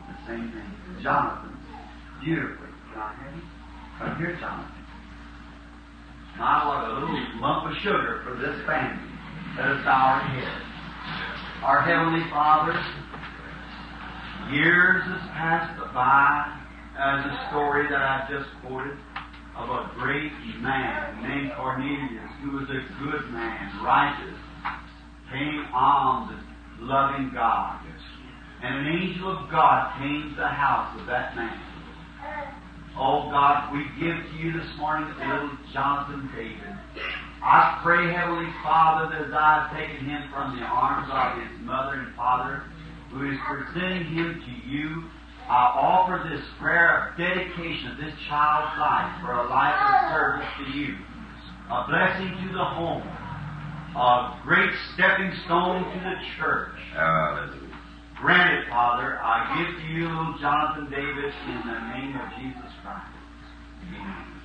The 0.08 0.18
same 0.26 0.52
thing. 0.52 1.02
Jonathan, 1.02 1.56
beautifully. 2.22 2.68
Have 2.94 3.34
you? 3.34 3.42
But 3.98 4.16
here's 4.18 4.40
Jonathan. 4.40 4.72
Now, 6.38 6.68
what 6.68 6.84
a 6.84 6.92
little 6.94 7.40
lump 7.40 7.70
of 7.70 7.76
sugar 7.82 8.22
for 8.24 8.36
this 8.36 8.56
family. 8.66 9.08
That 9.56 9.72
is 9.72 9.86
our 9.86 10.20
heads. 10.20 10.66
Our 11.64 11.80
Heavenly 11.82 12.28
Father, 12.30 12.76
years 14.52 15.02
has 15.02 15.22
passed 15.32 15.80
by 15.94 16.60
uh, 16.94 17.18
as 17.18 17.26
a 17.26 17.48
story 17.50 17.88
that 17.88 18.00
I 18.00 18.28
just 18.30 18.48
quoted 18.62 18.96
of 19.56 19.68
a 19.68 19.90
great 19.98 20.32
man 20.60 21.22
named 21.24 21.52
Cornelius 21.56 22.30
who 22.44 22.60
was 22.60 22.68
a 22.68 22.84
good 23.00 23.32
man, 23.32 23.82
righteous, 23.82 24.36
paying 25.30 25.66
alms 25.72 26.32
and 26.32 26.88
loving 26.88 27.30
God. 27.34 27.80
And 28.62 28.74
an 28.74 28.86
angel 28.88 29.36
of 29.36 29.50
God 29.50 29.98
came 29.98 30.30
to 30.30 30.36
the 30.36 30.48
house 30.48 30.98
of 30.98 31.06
that 31.06 31.36
man. 31.36 31.60
Oh 32.98 33.28
God, 33.30 33.72
we 33.72 33.84
give 34.00 34.16
to 34.16 34.36
you 34.40 34.58
this 34.58 34.70
morning 34.78 35.12
little 35.20 35.50
Jonathan 35.72 36.30
David. 36.34 36.74
I 37.44 37.78
pray, 37.84 38.10
Heavenly 38.10 38.50
Father, 38.64 39.12
that 39.12 39.28
as 39.28 39.32
I 39.36 39.68
have 39.68 39.76
taken 39.76 40.06
him 40.06 40.30
from 40.32 40.56
the 40.56 40.64
arms 40.64 41.06
of 41.12 41.38
his 41.38 41.52
mother 41.60 42.00
and 42.00 42.16
father, 42.16 42.64
who 43.12 43.30
is 43.30 43.38
presenting 43.46 44.08
him 44.16 44.40
to 44.40 44.68
you, 44.68 45.04
I 45.46 45.76
offer 45.76 46.26
this 46.28 46.42
prayer 46.58 47.12
of 47.12 47.18
dedication 47.18 47.92
of 47.92 47.98
this 47.98 48.14
child's 48.26 48.74
life 48.80 49.20
for 49.20 49.32
a 49.32 49.46
life 49.46 49.76
of 49.78 50.10
service 50.10 50.48
to 50.58 50.64
you, 50.72 50.96
a 51.70 51.84
blessing 51.86 52.32
to 52.48 52.52
the 52.56 52.64
home, 52.64 53.06
a 53.96 54.40
great 54.44 54.70
stepping 54.92 55.32
stone 55.46 55.84
to 55.84 55.98
the 56.04 56.16
church. 56.38 56.76
Hallelujah. 56.92 57.72
Grant 58.20 58.52
it, 58.60 58.68
Father. 58.68 59.18
I 59.22 59.56
give 59.56 59.72
to 59.80 59.86
you 59.88 60.08
Jonathan 60.40 60.90
Davis 60.90 61.34
in 61.48 61.60
the 61.64 61.80
name 61.96 62.16
of 62.20 62.28
Jesus 62.36 62.72
Christ. 62.84 63.08
Amen. 63.88 64.36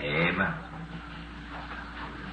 Amen. 0.00 0.54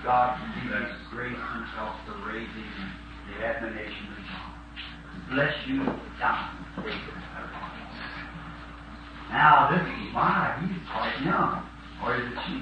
God 0.04 0.39
be 0.39 0.72
His 0.72 0.96
grace 1.12 1.36
Himself 1.36 1.96
to 2.08 2.13
raise 2.32 2.48
in 2.48 2.88
the 3.27 3.46
admonition 3.46 4.08
of 4.12 4.24
God. 4.32 5.36
Bless 5.36 5.54
you, 5.68 5.84
Jonathan 6.20 6.63
Davis. 6.77 7.18
Now, 9.32 9.68
this 9.72 9.84
is 9.84 10.16
why 10.16 10.56
he's 10.63 10.80
quite 10.88 11.20
young. 11.25 11.68
Or 12.04 12.16
is 12.16 12.32
it 12.32 12.39
she? 12.48 12.56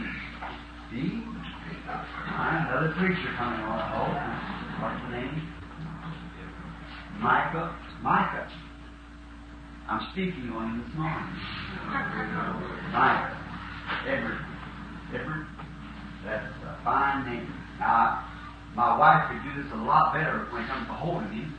See? 0.90 1.45
Another 1.88 2.94
preacher 2.98 3.32
coming 3.38 3.62
on. 3.62 3.80
Oh, 3.96 4.12
what's 4.82 5.02
the 5.06 5.18
name? 5.18 5.54
Micah. 7.20 7.76
Micah. 8.02 8.50
I'm 9.88 10.02
speaking 10.12 10.50
on 10.50 10.72
him 10.72 10.84
this 10.84 10.94
morning. 10.98 11.30
Micah. 12.92 13.38
Edward. 14.08 14.40
Edward. 15.14 15.48
That's 16.26 16.46
a 16.66 16.84
fine 16.84 17.26
name. 17.26 17.54
Now, 17.80 18.26
my 18.76 18.98
wife 18.98 19.30
could 19.30 19.44
do 19.46 19.62
this 19.62 19.72
a 19.74 19.78
lot 19.78 20.14
better 20.14 20.48
when 20.52 20.64
it 20.64 20.68
comes 20.68 20.88
to 20.88 20.94
holding 20.94 21.32
him. 21.32 21.54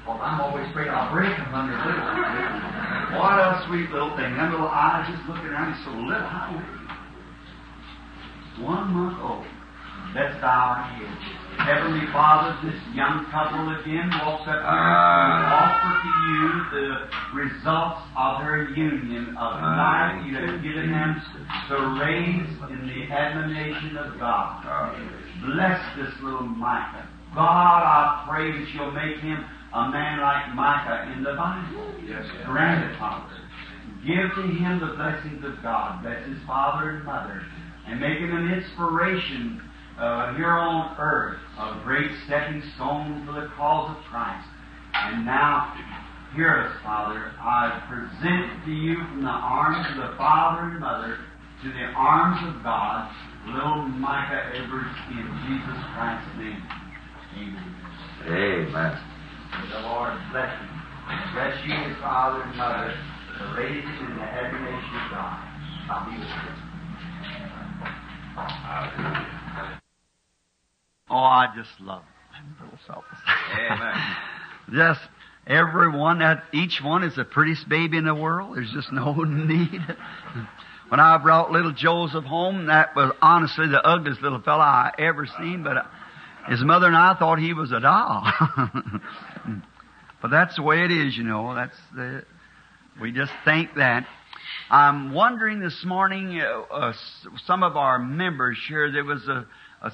Because 0.00 0.20
I'm 0.22 0.40
always 0.40 0.68
afraid 0.70 0.88
I'll 0.88 1.12
break 1.14 1.30
him 1.30 1.54
under 1.54 1.76
little. 1.76 3.20
What 3.20 3.38
a 3.38 3.64
sweet 3.68 3.90
little 3.90 4.16
thing. 4.16 4.34
Them 4.34 4.50
little 4.50 4.68
eyes 4.68 5.06
just 5.06 5.22
looking 5.28 5.46
around. 5.46 5.74
He's 5.74 5.84
so 5.84 5.92
little. 5.92 6.26
How? 6.26 6.79
One 8.58 8.90
month 8.92 9.18
old. 9.22 9.46
Let's 10.14 10.34
bow 10.42 10.74
our 10.74 10.82
heads. 10.90 11.40
Heavenly 11.60 12.06
Father, 12.10 12.56
this 12.66 12.80
young 12.96 13.26
couple 13.30 13.68
again 13.78 14.10
walks 14.24 14.48
up 14.48 14.58
here 14.58 14.64
and 14.64 15.44
offer 15.54 15.92
to 16.02 16.12
you 16.26 16.46
the 16.74 16.86
results 17.36 18.02
of 18.16 18.40
their 18.42 18.70
union 18.74 19.36
of 19.36 19.60
life 19.60 20.24
you 20.26 20.34
have 20.34 20.62
given 20.64 20.90
them 20.90 21.20
to 21.68 21.76
raise 22.00 22.50
in 22.74 22.80
the 22.90 23.12
admonition 23.12 23.96
of 23.98 24.18
God. 24.18 24.66
Bless 25.46 25.78
this 25.96 26.10
little 26.22 26.42
Micah. 26.42 27.06
God, 27.34 27.82
I 27.86 28.26
pray 28.28 28.50
that 28.50 28.66
you'll 28.74 28.90
make 28.90 29.18
him 29.18 29.44
a 29.72 29.90
man 29.90 30.18
like 30.20 30.54
Micah 30.56 31.12
in 31.14 31.22
the 31.22 31.34
Bible. 31.38 31.94
Yes, 32.02 32.26
Grant 32.46 32.90
it, 32.90 32.98
Father. 32.98 33.36
Give 34.02 34.32
to 34.34 34.42
him 34.42 34.80
the 34.80 34.96
blessings 34.96 35.44
of 35.44 35.62
God. 35.62 36.02
Bless 36.02 36.26
his 36.26 36.38
father 36.46 36.90
and 36.90 37.04
mother. 37.04 37.42
And 37.90 38.00
make 38.00 38.18
him 38.18 38.36
an 38.36 38.52
inspiration 38.52 39.60
uh, 39.98 40.34
here 40.34 40.50
on 40.50 40.96
earth, 40.98 41.38
a 41.58 41.80
great 41.84 42.10
stepping 42.26 42.62
stone 42.76 43.26
for 43.26 43.32
the 43.32 43.48
cause 43.56 43.96
of 43.96 44.02
Christ. 44.04 44.46
And 44.94 45.26
now, 45.26 45.74
hear 46.34 46.56
us, 46.56 46.76
Father. 46.82 47.32
I 47.38 47.82
present 47.90 48.64
to 48.64 48.70
you 48.70 48.96
from 48.96 49.22
the 49.22 49.28
arms 49.28 49.86
of 49.90 49.96
the 49.96 50.16
father 50.16 50.70
and 50.70 50.80
mother 50.80 51.18
to 51.62 51.68
the 51.68 51.92
arms 51.94 52.40
of 52.48 52.62
God 52.62 53.10
little 53.46 53.82
Micah 53.98 54.52
Edwards 54.54 54.96
in 55.10 55.26
Jesus 55.48 55.80
Christ's 55.94 56.30
name. 56.38 56.62
Amen. 57.36 57.74
Amen. 58.26 58.92
May 59.50 59.68
the 59.72 59.80
Lord 59.80 60.12
bless 60.32 60.52
you. 60.60 60.68
Bless 61.34 61.56
you, 61.66 61.96
father 62.00 62.42
and 62.42 62.56
mother, 62.56 62.94
the 63.38 63.44
raise 63.56 63.84
you 63.84 64.06
in 64.06 64.16
the 64.16 64.22
admonition 64.22 64.94
of 64.94 65.10
God. 65.10 65.38
I'll 65.90 66.10
be 66.10 66.18
with 66.18 66.28
you. 66.28 66.69
Oh, 71.10 71.16
I 71.16 71.48
just 71.56 71.80
love 71.80 72.02
them 72.32 72.56
little 72.62 72.78
fellas. 72.86 73.04
Amen. 73.58 74.16
just 74.72 75.00
everyone 75.46 76.20
that 76.20 76.44
each 76.52 76.80
one 76.82 77.02
is 77.02 77.16
the 77.16 77.24
prettiest 77.24 77.68
baby 77.68 77.96
in 77.96 78.04
the 78.04 78.14
world. 78.14 78.56
There's 78.56 78.70
just 78.72 78.92
no 78.92 79.12
need. 79.24 79.80
When 80.88 81.00
I 81.00 81.18
brought 81.18 81.50
little 81.50 81.72
Joseph 81.72 82.24
home, 82.24 82.66
that 82.66 82.94
was 82.94 83.12
honestly 83.20 83.68
the 83.68 83.84
ugliest 83.84 84.22
little 84.22 84.40
fella 84.40 84.62
I 84.62 84.92
ever 84.98 85.26
seen, 85.38 85.62
but 85.62 85.86
his 86.48 86.62
mother 86.62 86.86
and 86.86 86.96
I 86.96 87.14
thought 87.14 87.38
he 87.38 87.54
was 87.54 87.72
a 87.72 87.80
doll. 87.80 88.24
but 90.22 90.30
that's 90.30 90.56
the 90.56 90.62
way 90.62 90.84
it 90.84 90.90
is, 90.90 91.16
you 91.16 91.24
know. 91.24 91.54
That's 91.54 91.76
the, 91.94 92.24
we 93.00 93.12
just 93.12 93.32
think 93.44 93.74
that. 93.76 94.06
I'm 94.72 95.12
wondering 95.12 95.58
this 95.58 95.84
morning, 95.84 96.40
uh, 96.40 96.60
uh, 96.72 96.92
some 97.44 97.64
of 97.64 97.76
our 97.76 97.98
members 97.98 98.56
here, 98.68 98.92
there 98.92 99.04
was 99.04 99.26
a, 99.26 99.44
a 99.82 99.92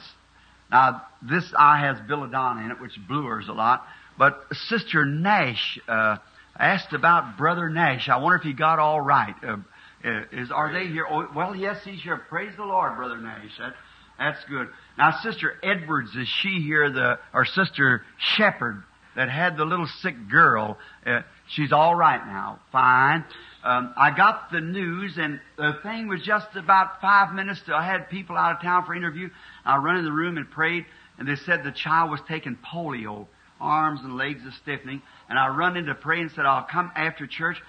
now 0.71 1.00
this 1.23 1.50
eye 1.56 1.80
has 1.80 1.97
belladonna 2.06 2.66
in 2.66 2.71
it, 2.73 2.80
which 2.80 2.92
blurs 3.09 3.49
a 3.49 3.52
lot, 3.52 3.87
but 4.18 4.45
Sister 4.68 5.06
Nash, 5.06 5.78
uh, 5.88 6.18
asked 6.59 6.92
about 6.92 7.38
Brother 7.38 7.71
Nash. 7.71 8.11
I 8.11 8.18
wonder 8.18 8.37
if 8.37 8.42
he 8.42 8.52
got 8.52 8.78
all 8.78 9.00
right. 9.00 9.35
Uh, 9.42 9.56
uh, 10.04 10.23
is 10.30 10.50
are 10.50 10.71
they 10.71 10.88
here? 10.88 11.06
Oh, 11.09 11.26
well, 11.35 11.56
yes, 11.56 11.78
he's 11.83 12.02
here. 12.02 12.21
Praise 12.28 12.52
the 12.59 12.64
Lord, 12.64 12.97
Brother 12.97 13.16
Nash. 13.16 13.52
That, 13.59 13.73
that's 14.18 14.45
good. 14.47 14.68
Now, 14.99 15.18
Sister 15.23 15.54
Edwards, 15.62 16.14
is 16.14 16.28
she 16.42 16.61
here? 16.61 16.90
The 16.90 17.18
or 17.33 17.47
Sister 17.47 18.02
Shepherd 18.37 18.83
that 19.16 19.30
had 19.30 19.56
the 19.56 19.64
little 19.64 19.88
sick 20.00 20.14
girl. 20.30 20.76
Uh, 21.04 21.23
she's 21.49 21.73
all 21.73 21.95
right 21.95 22.25
now. 22.26 22.61
Fine. 22.71 23.25
Um, 23.66 23.92
I 23.96 24.12
got 24.16 24.52
the 24.52 24.61
news, 24.61 25.18
and 25.18 25.40
the 25.56 25.73
thing 25.82 26.06
was 26.06 26.23
just 26.23 26.54
about 26.54 27.00
five 27.00 27.35
minutes. 27.35 27.61
Till 27.66 27.75
I 27.75 27.85
had 27.85 28.08
people 28.08 28.37
out 28.37 28.54
of 28.54 28.62
town 28.62 28.87
for 28.87 28.94
interview. 28.94 29.28
I 29.64 29.78
run 29.78 29.96
in 29.96 30.04
the 30.04 30.12
room 30.12 30.37
and 30.37 30.49
prayed, 30.49 30.87
and 31.18 31.26
they 31.26 31.35
said 31.35 31.64
the 31.64 31.73
child 31.73 32.12
was 32.12 32.20
taking 32.28 32.56
polio, 32.73 33.26
arms 33.61 34.02
and 34.04 34.16
legs 34.16 34.42
are 34.46 34.54
stiffening. 34.62 35.02
And 35.28 35.37
I 35.37 35.49
run 35.49 35.76
in 35.76 35.87
to 35.87 35.96
pray 35.96 36.20
and 36.20 36.30
said, 36.30 36.46
"I'll 36.46 36.62
come 36.62 36.92
after 36.94 37.26
church." 37.26 37.61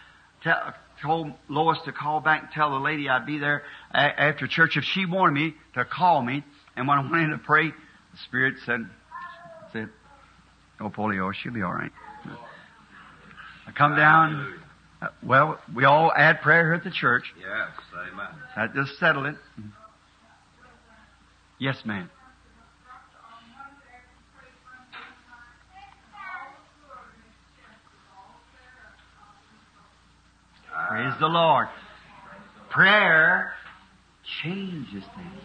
Tell, 0.44 0.76
told 1.02 1.34
Lois 1.50 1.80
to 1.86 1.92
call 1.92 2.20
back 2.20 2.44
and 2.44 2.52
tell 2.52 2.70
the 2.70 2.80
lady 2.80 3.10
I'd 3.10 3.26
be 3.26 3.40
there 3.40 3.64
a- 3.92 4.22
after 4.22 4.46
church 4.46 4.78
if 4.78 4.84
she 4.84 5.08
wanted 5.08 5.34
me 5.34 5.56
to 5.74 5.84
call 5.84 6.22
me. 6.22 6.44
And 6.76 6.88
when 6.88 7.00
I 7.00 7.02
went 7.10 7.24
in 7.24 7.30
to 7.32 7.40
pray, 7.40 7.70
the 7.70 8.18
Spirit 8.26 8.56
said, 8.68 8.88
said, 9.74 9.90
no 10.80 10.92
polio, 10.92 11.34
she'll 11.34 11.54
be 11.54 11.64
all 11.64 11.74
right. 11.74 11.92
I 13.66 13.72
come 13.72 13.96
down. 13.96 14.60
Uh, 15.02 15.08
Well, 15.24 15.60
we 15.76 15.86
all 15.86 16.12
add 16.16 16.42
prayer 16.42 16.66
here 16.66 16.74
at 16.74 16.84
the 16.84 16.92
church. 16.92 17.24
Yes, 17.40 17.70
amen. 18.14 18.28
That 18.56 18.74
just 18.74 18.98
settled 19.00 19.28
it. 19.28 19.36
Yes, 21.60 21.78
ma'am. 21.86 22.10
Praise 30.90 31.14
the 31.20 31.28
Lord. 31.28 31.68
Prayer 32.70 33.54
changes 34.44 35.04
things. 35.16 35.42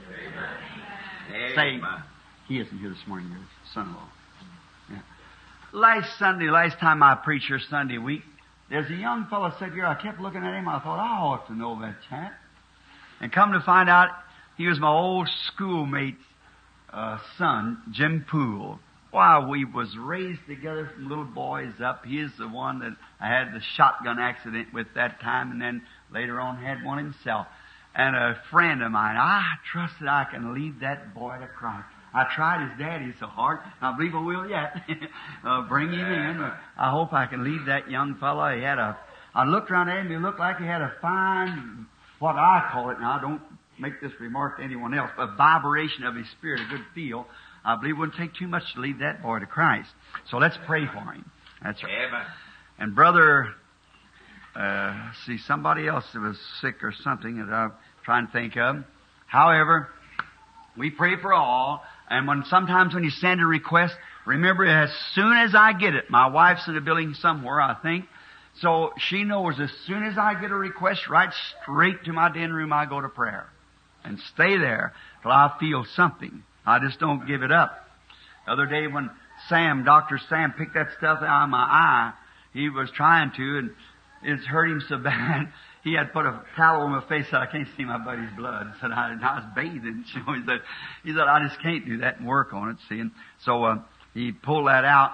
Say, 1.55 1.61
Amen. 1.77 2.03
he 2.49 2.59
isn't 2.61 2.79
here 2.79 2.91
this 2.91 3.07
morning, 3.07 3.31
your 3.31 3.41
son-in-law. 3.73 4.09
Yeah. 4.91 4.99
Last 5.73 6.19
Sunday, 6.19 6.51
last 6.51 6.79
time 6.79 7.03
I 7.03 7.15
preached 7.15 7.47
here 7.47 7.61
Sunday 7.71 7.99
week, 7.99 8.23
there's 8.73 8.91
a 8.91 8.95
young 8.95 9.27
fellow 9.29 9.53
sitting 9.59 9.75
here. 9.75 9.85
I 9.85 10.01
kept 10.01 10.19
looking 10.19 10.43
at 10.43 10.55
him. 10.55 10.67
I 10.67 10.81
thought, 10.81 10.99
I 10.99 11.21
ought 11.21 11.47
to 11.49 11.55
know 11.55 11.79
that 11.83 11.97
chap. 12.09 12.33
And 13.21 13.31
come 13.31 13.53
to 13.53 13.61
find 13.61 13.91
out, 13.91 14.09
he 14.57 14.67
was 14.67 14.81
my 14.81 14.89
old 14.89 15.29
schoolmate's 15.49 16.17
uh, 16.91 17.19
son, 17.37 17.83
Jim 17.93 18.25
Poole. 18.31 18.81
Why, 19.11 19.47
we 19.47 19.67
was 19.67 19.95
raised 19.99 20.41
together 20.49 20.91
from 20.95 21.07
little 21.07 21.27
boys 21.27 21.75
up. 21.85 22.07
He's 22.07 22.31
the 22.39 22.49
one 22.49 22.79
that 22.79 22.97
I 23.21 23.29
had 23.29 23.53
the 23.53 23.61
shotgun 23.77 24.19
accident 24.19 24.73
with 24.73 24.87
that 24.95 25.21
time, 25.21 25.51
and 25.51 25.61
then 25.61 25.83
later 26.11 26.41
on 26.41 26.57
had 26.57 26.83
one 26.83 26.97
himself. 26.97 27.47
And 27.95 28.17
a 28.17 28.41
friend 28.51 28.83
of 28.83 28.91
mine, 28.91 29.19
I 29.19 29.43
trust 29.71 29.93
that 30.01 30.09
I 30.09 30.25
can 30.31 30.55
lead 30.55 30.81
that 30.81 31.15
boy 31.15 31.37
to 31.39 31.47
Christ. 31.47 31.85
I 32.15 32.27
tried 32.35 32.69
his 32.69 32.79
daddy 32.79 33.13
so 33.19 33.27
hard, 33.27 33.61
I 33.81 33.97
believe 33.97 34.15
I 34.15 34.21
will 34.21 34.49
yet. 34.49 34.77
uh, 35.45 35.63
bring 35.69 35.89
him 35.93 36.01
in. 36.01 36.53
I 36.77 36.91
hope 36.91 37.13
I 37.13 37.27
can 37.27 37.45
lead 37.45 37.67
that 37.69 37.91
young 37.91 38.17
fellow. 38.17 38.55
He 38.55 38.63
had 38.63 38.79
a, 38.79 38.99
I 39.35 39.45
looked 39.45 39.71
around 39.71 39.89
at 39.89 40.01
him, 40.01 40.11
he 40.11 40.17
looked 40.17 40.39
like 40.39 40.59
he 40.59 40.67
had 40.67 40.83
a 40.83 40.93
fine, 41.01 41.87
what 42.19 42.37
I 42.37 42.69
call 42.71 42.91
it 42.91 43.01
now, 43.01 43.19
I 43.19 43.21
don't 43.21 43.41
make 43.79 44.01
this 44.01 44.13
remark 44.21 44.59
to 44.59 44.63
anyone 44.63 44.95
else, 44.95 45.11
but 45.17 45.37
vibration 45.37 46.05
of 46.05 46.15
his 46.15 46.27
spirit, 46.39 46.61
a 46.61 46.69
good 46.71 46.85
feel. 46.95 47.27
I 47.65 47.77
believe 47.77 47.95
it 47.95 47.99
wouldn't 47.99 48.19
take 48.19 48.35
too 48.35 48.49
much 48.49 48.63
to 48.75 48.81
lead 48.81 48.99
that 49.01 49.23
boy 49.23 49.39
to 49.39 49.47
Christ. 49.47 49.89
So 50.31 50.37
let's 50.39 50.57
pray 50.67 50.87
for 50.87 51.13
him. 51.13 51.31
That's 51.63 51.83
right. 51.83 51.93
Amen. 52.09 52.27
And 52.79 52.95
brother, 52.95 53.49
uh, 54.55 55.13
see 55.27 55.39
somebody 55.47 55.87
else 55.87 56.05
that 56.13 56.21
was 56.21 56.39
sick 56.61 56.83
or 56.83 56.93
something 57.03 57.39
that 57.39 57.53
I'm 57.53 57.73
trying 58.05 58.27
to 58.27 58.33
think 58.33 58.57
of. 58.57 58.85
However, 59.27 59.89
we 60.77 60.91
pray 60.91 61.17
for 61.21 61.33
all. 61.33 61.83
And 62.13 62.29
when 62.29 62.45
sometimes 62.45 62.93
when 62.93 63.05
you 63.05 63.11
send 63.11 63.41
a 63.41 63.47
request, 63.47 63.95
remember 64.27 64.67
as 64.67 64.91
soon 65.15 65.35
as 65.35 65.55
I 65.55 65.73
get 65.73 65.95
it, 65.95 66.11
my 66.11 66.27
wife's 66.27 66.69
in 66.69 66.75
the 66.75 66.83
building 66.83 67.15
somewhere, 67.15 67.59
I 67.59 67.75
think. 67.83 68.05
So 68.61 68.93
she 68.99 69.25
knows 69.25 69.59
as 69.59 69.71
soon 69.87 70.03
as 70.05 70.19
I 70.19 70.39
get 70.39 70.51
a 70.51 70.55
request, 70.55 71.09
right 71.09 71.31
straight 71.63 72.05
to 72.05 72.13
my 72.13 72.31
den 72.31 72.53
room, 72.53 72.71
I 72.71 72.85
go 72.85 73.01
to 73.01 73.09
prayer 73.09 73.47
and 74.05 74.19
stay 74.35 74.59
there 74.59 74.93
till 75.23 75.31
I 75.31 75.57
feel 75.59 75.87
something. 75.97 76.43
I 76.67 76.81
just 76.81 77.01
don't 77.01 77.27
give 77.27 77.43
it 77.43 77.51
up. 77.51 77.89
The 78.45 78.53
other 78.53 78.67
day 78.67 78.89
when 78.89 79.09
Sam, 79.49 79.83
Dr. 79.83 80.21
Sam 80.29 80.53
picked 80.53 80.75
that 80.75 80.89
stuff 80.99 81.21
out 81.23 81.45
of 81.45 81.49
my 81.49 81.63
eye, 81.63 82.13
he 82.53 82.69
was 82.69 82.91
trying 82.95 83.33
to 83.37 83.59
and 83.59 83.71
it's 84.23 84.45
hurt 84.45 84.71
him 84.71 84.83
so 84.87 84.99
bad. 85.03 85.51
He 85.85 85.95
had 85.95 86.13
put 86.13 86.27
a 86.27 86.43
towel 86.57 86.83
on 86.83 86.93
my 86.93 87.09
face 87.09 87.27
so 87.31 87.39
I 87.39 87.47
can't 87.47 87.67
see 87.77 87.85
my 87.85 87.99
buddy's 87.99 88.31
blood. 88.37 88.69
He 88.73 88.81
said 88.81 88.93
I, 88.93 89.17
I 89.21 89.35
was 89.41 89.45
bathing. 89.57 90.05
You 90.15 90.35
he 90.35 90.47
said, 90.47 90.61
he 91.05 91.11
said, 91.11 91.23
I 91.23 91.43
just 91.47 91.61
can't 91.61 91.85
do 91.85 91.99
that 91.99 92.19
and 92.19 92.27
work 92.27 92.53
on 92.53 92.71
it, 92.71 92.77
see. 92.89 93.01
And 93.01 93.11
so, 93.45 93.65
uh, 93.65 93.79
he 94.15 94.31
pulled 94.31 94.69
that 94.69 94.85
out 94.85 95.13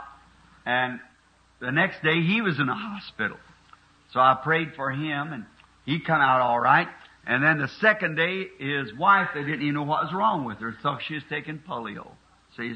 and 0.66 1.00
the 1.60 1.72
next 1.72 2.02
day 2.02 2.20
he 2.20 2.42
was 2.42 2.58
in 2.60 2.66
the 2.66 2.74
hospital. 2.74 3.38
So 4.12 4.20
I 4.20 4.38
prayed 4.42 4.72
for 4.76 4.90
him 4.90 5.32
and 5.32 5.46
he 5.84 6.00
come 6.00 6.20
out 6.20 6.40
all 6.40 6.60
right. 6.60 6.88
And 7.26 7.42
then 7.42 7.58
the 7.58 7.68
second 7.80 8.16
day, 8.16 8.48
his 8.58 8.92
wife, 8.94 9.28
they 9.34 9.42
didn't 9.42 9.62
even 9.62 9.74
know 9.74 9.82
what 9.82 10.04
was 10.04 10.12
wrong 10.14 10.44
with 10.44 10.58
her, 10.58 10.74
thought 10.82 11.00
she 11.06 11.14
was 11.14 11.22
taking 11.28 11.58
polio. 11.58 12.10
So 12.58 12.64
he 12.64 12.74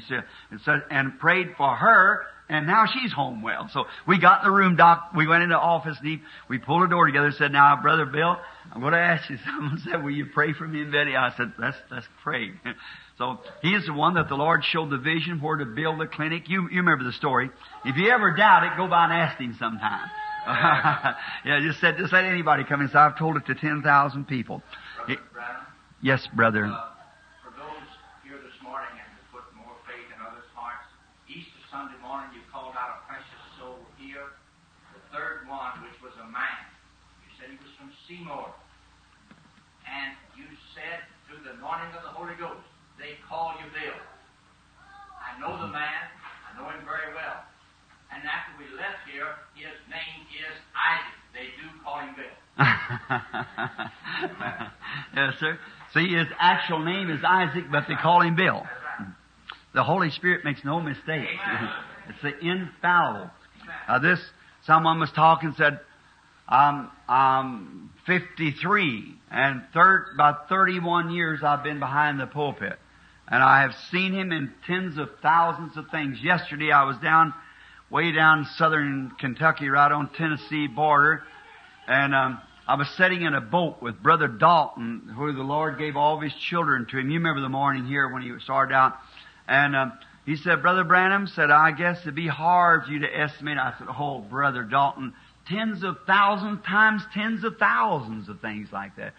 and, 0.51 0.61
so, 0.63 0.79
and 0.89 1.19
prayed 1.19 1.49
for 1.57 1.75
her, 1.75 2.21
and 2.47 2.65
now 2.65 2.85
she's 2.85 3.11
home 3.11 3.41
well. 3.41 3.69
So 3.73 3.83
we 4.07 4.17
got 4.17 4.41
in 4.43 4.49
the 4.49 4.55
room, 4.55 4.77
Doc. 4.77 5.09
We 5.15 5.27
went 5.27 5.43
into 5.43 5.57
office, 5.57 5.97
and 5.99 6.07
he, 6.07 6.21
we 6.49 6.57
pulled 6.57 6.83
the 6.83 6.87
door 6.87 7.05
together 7.05 7.27
and 7.27 7.35
said, 7.35 7.51
now, 7.51 7.81
Brother 7.81 8.05
Bill, 8.05 8.37
I'm 8.71 8.79
going 8.79 8.93
to 8.93 8.99
ask 8.99 9.29
you 9.29 9.37
something. 9.45 9.79
said, 9.91 10.01
will 10.01 10.11
you 10.11 10.27
pray 10.33 10.53
for 10.53 10.65
me 10.65 10.81
and 10.83 10.91
Betty? 10.93 11.17
I 11.17 11.31
said, 11.35 11.51
let's, 11.59 11.75
let's 11.91 12.05
pray. 12.23 12.51
so 13.17 13.39
he's 13.61 13.85
the 13.85 13.93
one 13.93 14.13
that 14.13 14.29
the 14.29 14.35
Lord 14.35 14.63
showed 14.63 14.89
the 14.89 14.97
vision 14.97 15.41
where 15.41 15.57
to 15.57 15.65
build 15.65 15.99
the 15.99 16.07
clinic. 16.07 16.43
You, 16.47 16.69
you 16.71 16.77
remember 16.77 17.03
the 17.03 17.11
story. 17.11 17.49
If 17.83 17.97
you 17.97 18.09
ever 18.09 18.35
doubt 18.37 18.63
it, 18.63 18.71
go 18.77 18.87
by 18.87 19.03
and 19.03 19.13
ask 19.13 19.37
him 19.37 19.55
sometime. 19.59 20.09
yeah, 21.45 21.59
just 21.61 21.81
said, 21.81 21.97
just 21.97 22.13
let 22.13 22.23
anybody 22.25 22.63
come 22.63 22.79
inside. 22.81 23.11
I've 23.11 23.17
told 23.17 23.35
it 23.35 23.45
to 23.47 23.55
10,000 23.55 23.83
people. 24.27 24.61
Brother 25.05 25.21
Branham, 25.33 25.65
Yes, 26.01 26.27
brother. 26.35 26.65
uh, 26.67 26.91
for 27.43 27.51
those 27.55 27.87
here 28.27 28.35
this 28.43 28.59
morning 28.59 28.91
and 28.91 29.07
to 29.07 29.23
put 29.31 29.47
more 29.55 29.71
faith 29.87 30.03
in 30.11 30.19
others' 30.19 30.43
hearts, 30.51 30.83
Easter 31.31 31.63
Sunday 31.71 31.95
morning 32.03 32.27
you 32.35 32.43
called 32.51 32.75
out 32.75 32.99
a 32.99 33.07
precious 33.07 33.43
soul 33.55 33.79
here. 33.95 34.35
The 34.91 34.99
third 35.15 35.47
one, 35.47 35.79
which 35.87 35.95
was 36.03 36.11
a 36.19 36.27
man. 36.27 36.59
You 37.23 37.31
said 37.39 37.47
he 37.55 37.59
was 37.63 37.71
from 37.79 37.87
Seymour. 38.13 38.53
And 39.89 40.13
you 40.37 40.45
said 40.77 41.01
through 41.25 41.41
the 41.43 41.57
anointing 41.57 41.97
of 41.97 42.03
the 42.03 42.13
Holy 42.13 42.35
Ghost, 42.37 42.61
they 42.99 43.17
call 43.27 43.53
you 43.57 43.65
Bill. 43.73 43.97
I 45.17 45.39
know 45.41 45.57
the 45.57 45.71
man. 45.73 46.05
I 46.45 46.53
know 46.57 46.69
him 46.69 46.85
very 46.85 47.09
well. 47.13 47.41
And 48.13 48.21
after 48.21 48.53
we 48.61 48.69
left 48.77 49.01
here, 49.09 49.33
his 49.57 49.73
name 49.89 50.29
is 50.29 50.53
Isaac. 50.77 51.17
They 51.33 51.49
do 51.57 51.65
call 51.81 52.05
him 52.05 52.13
Bill. 52.13 52.37
yes, 55.17 55.33
sir. 55.39 55.57
See, 55.93 56.13
his 56.13 56.27
actual 56.37 56.85
name 56.85 57.09
is 57.09 57.19
Isaac, 57.25 57.65
but 57.71 57.85
they 57.87 57.95
call 57.95 58.21
him 58.21 58.35
Bill. 58.35 58.61
The 59.73 59.83
Holy 59.83 60.11
Spirit 60.11 60.45
makes 60.45 60.63
no 60.63 60.79
mistake. 60.79 61.27
It's 62.09 62.21
the 62.21 62.37
infallible. 62.37 63.31
Uh, 63.87 63.97
this, 63.99 64.19
someone 64.65 64.99
was 64.99 65.09
talking, 65.15 65.53
said, 65.57 65.79
I'm, 66.49 66.89
I'm 67.07 67.92
53, 68.05 69.15
and 69.31 69.63
thir- 69.73 70.07
about 70.13 70.49
31 70.49 71.11
years 71.11 71.41
I've 71.43 71.63
been 71.63 71.79
behind 71.79 72.19
the 72.19 72.27
pulpit. 72.27 72.77
And 73.27 73.41
I 73.41 73.61
have 73.61 73.73
seen 73.91 74.13
him 74.13 74.31
in 74.31 74.53
tens 74.67 74.97
of 74.97 75.09
thousands 75.21 75.77
of 75.77 75.85
things. 75.89 76.19
Yesterday 76.21 76.71
I 76.71 76.83
was 76.83 76.97
down, 76.97 77.33
way 77.89 78.11
down 78.11 78.45
southern 78.57 79.11
Kentucky, 79.19 79.69
right 79.69 79.91
on 79.91 80.09
Tennessee 80.09 80.67
border, 80.67 81.23
and 81.87 82.13
um, 82.13 82.39
I 82.65 82.75
was 82.75 82.89
sitting 82.97 83.23
in 83.23 83.33
a 83.33 83.41
boat 83.41 83.81
with 83.81 84.01
Brother 84.01 84.27
Dalton, 84.27 85.13
who 85.17 85.33
the 85.33 85.43
Lord 85.43 85.77
gave 85.77 85.97
all 85.97 86.15
of 86.15 86.21
his 86.21 86.33
children 86.33 86.85
to 86.91 86.97
him. 86.97 87.09
You 87.09 87.19
remember 87.19 87.41
the 87.41 87.49
morning 87.49 87.85
here 87.85 88.07
when 88.07 88.21
he 88.21 88.31
started 88.39 88.73
out. 88.73 88.93
And 89.49 89.75
um, 89.75 89.93
he 90.25 90.37
said, 90.37 90.61
Brother 90.61 90.85
Branham 90.85 91.27
said, 91.27 91.51
I 91.51 91.71
guess 91.71 91.99
it'd 92.01 92.15
be 92.15 92.27
hard 92.27 92.85
for 92.85 92.91
you 92.91 92.99
to 92.99 93.19
estimate. 93.19 93.57
I 93.57 93.73
said, 93.77 93.87
Oh, 93.89 94.19
Brother 94.19 94.63
Dalton, 94.63 95.13
tens 95.47 95.83
of 95.83 95.97
thousands 96.07 96.59
times 96.65 97.01
tens 97.13 97.43
of 97.43 97.57
thousands 97.57 98.29
of 98.29 98.39
things 98.41 98.69
like 98.71 98.95
that. 98.97 99.13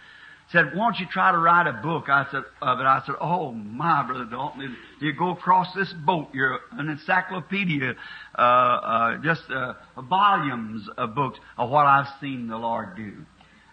Said, 0.53 0.73
won't 0.77 0.99
you 0.99 1.07
try 1.11 1.33
to 1.33 1.39
write 1.39 1.67
a 1.67 1.73
book? 1.73 2.09
I 2.09 2.27
said, 2.31 2.45
of 2.61 2.79
it. 2.79 2.85
I 2.85 3.03
said, 3.07 3.15
oh 3.19 3.51
my, 3.53 4.07
Brother 4.07 4.27
Dalton, 4.27 4.77
you 5.01 5.13
go 5.15 5.31
across 5.31 5.75
this 5.75 5.93
boat, 6.05 6.29
you're 6.35 6.61
an 6.73 6.91
encyclopedia, 6.91 7.95
uh, 8.39 8.41
uh, 8.41 9.17
just 9.23 9.43
uh, 9.51 9.73
volumes 9.99 10.87
of 10.99 11.15
books 11.15 11.39
of 11.57 11.71
what 11.71 11.87
I've 11.87 12.09
seen 12.21 12.47
the 12.49 12.59
Lord 12.59 12.95
do. 12.95 13.15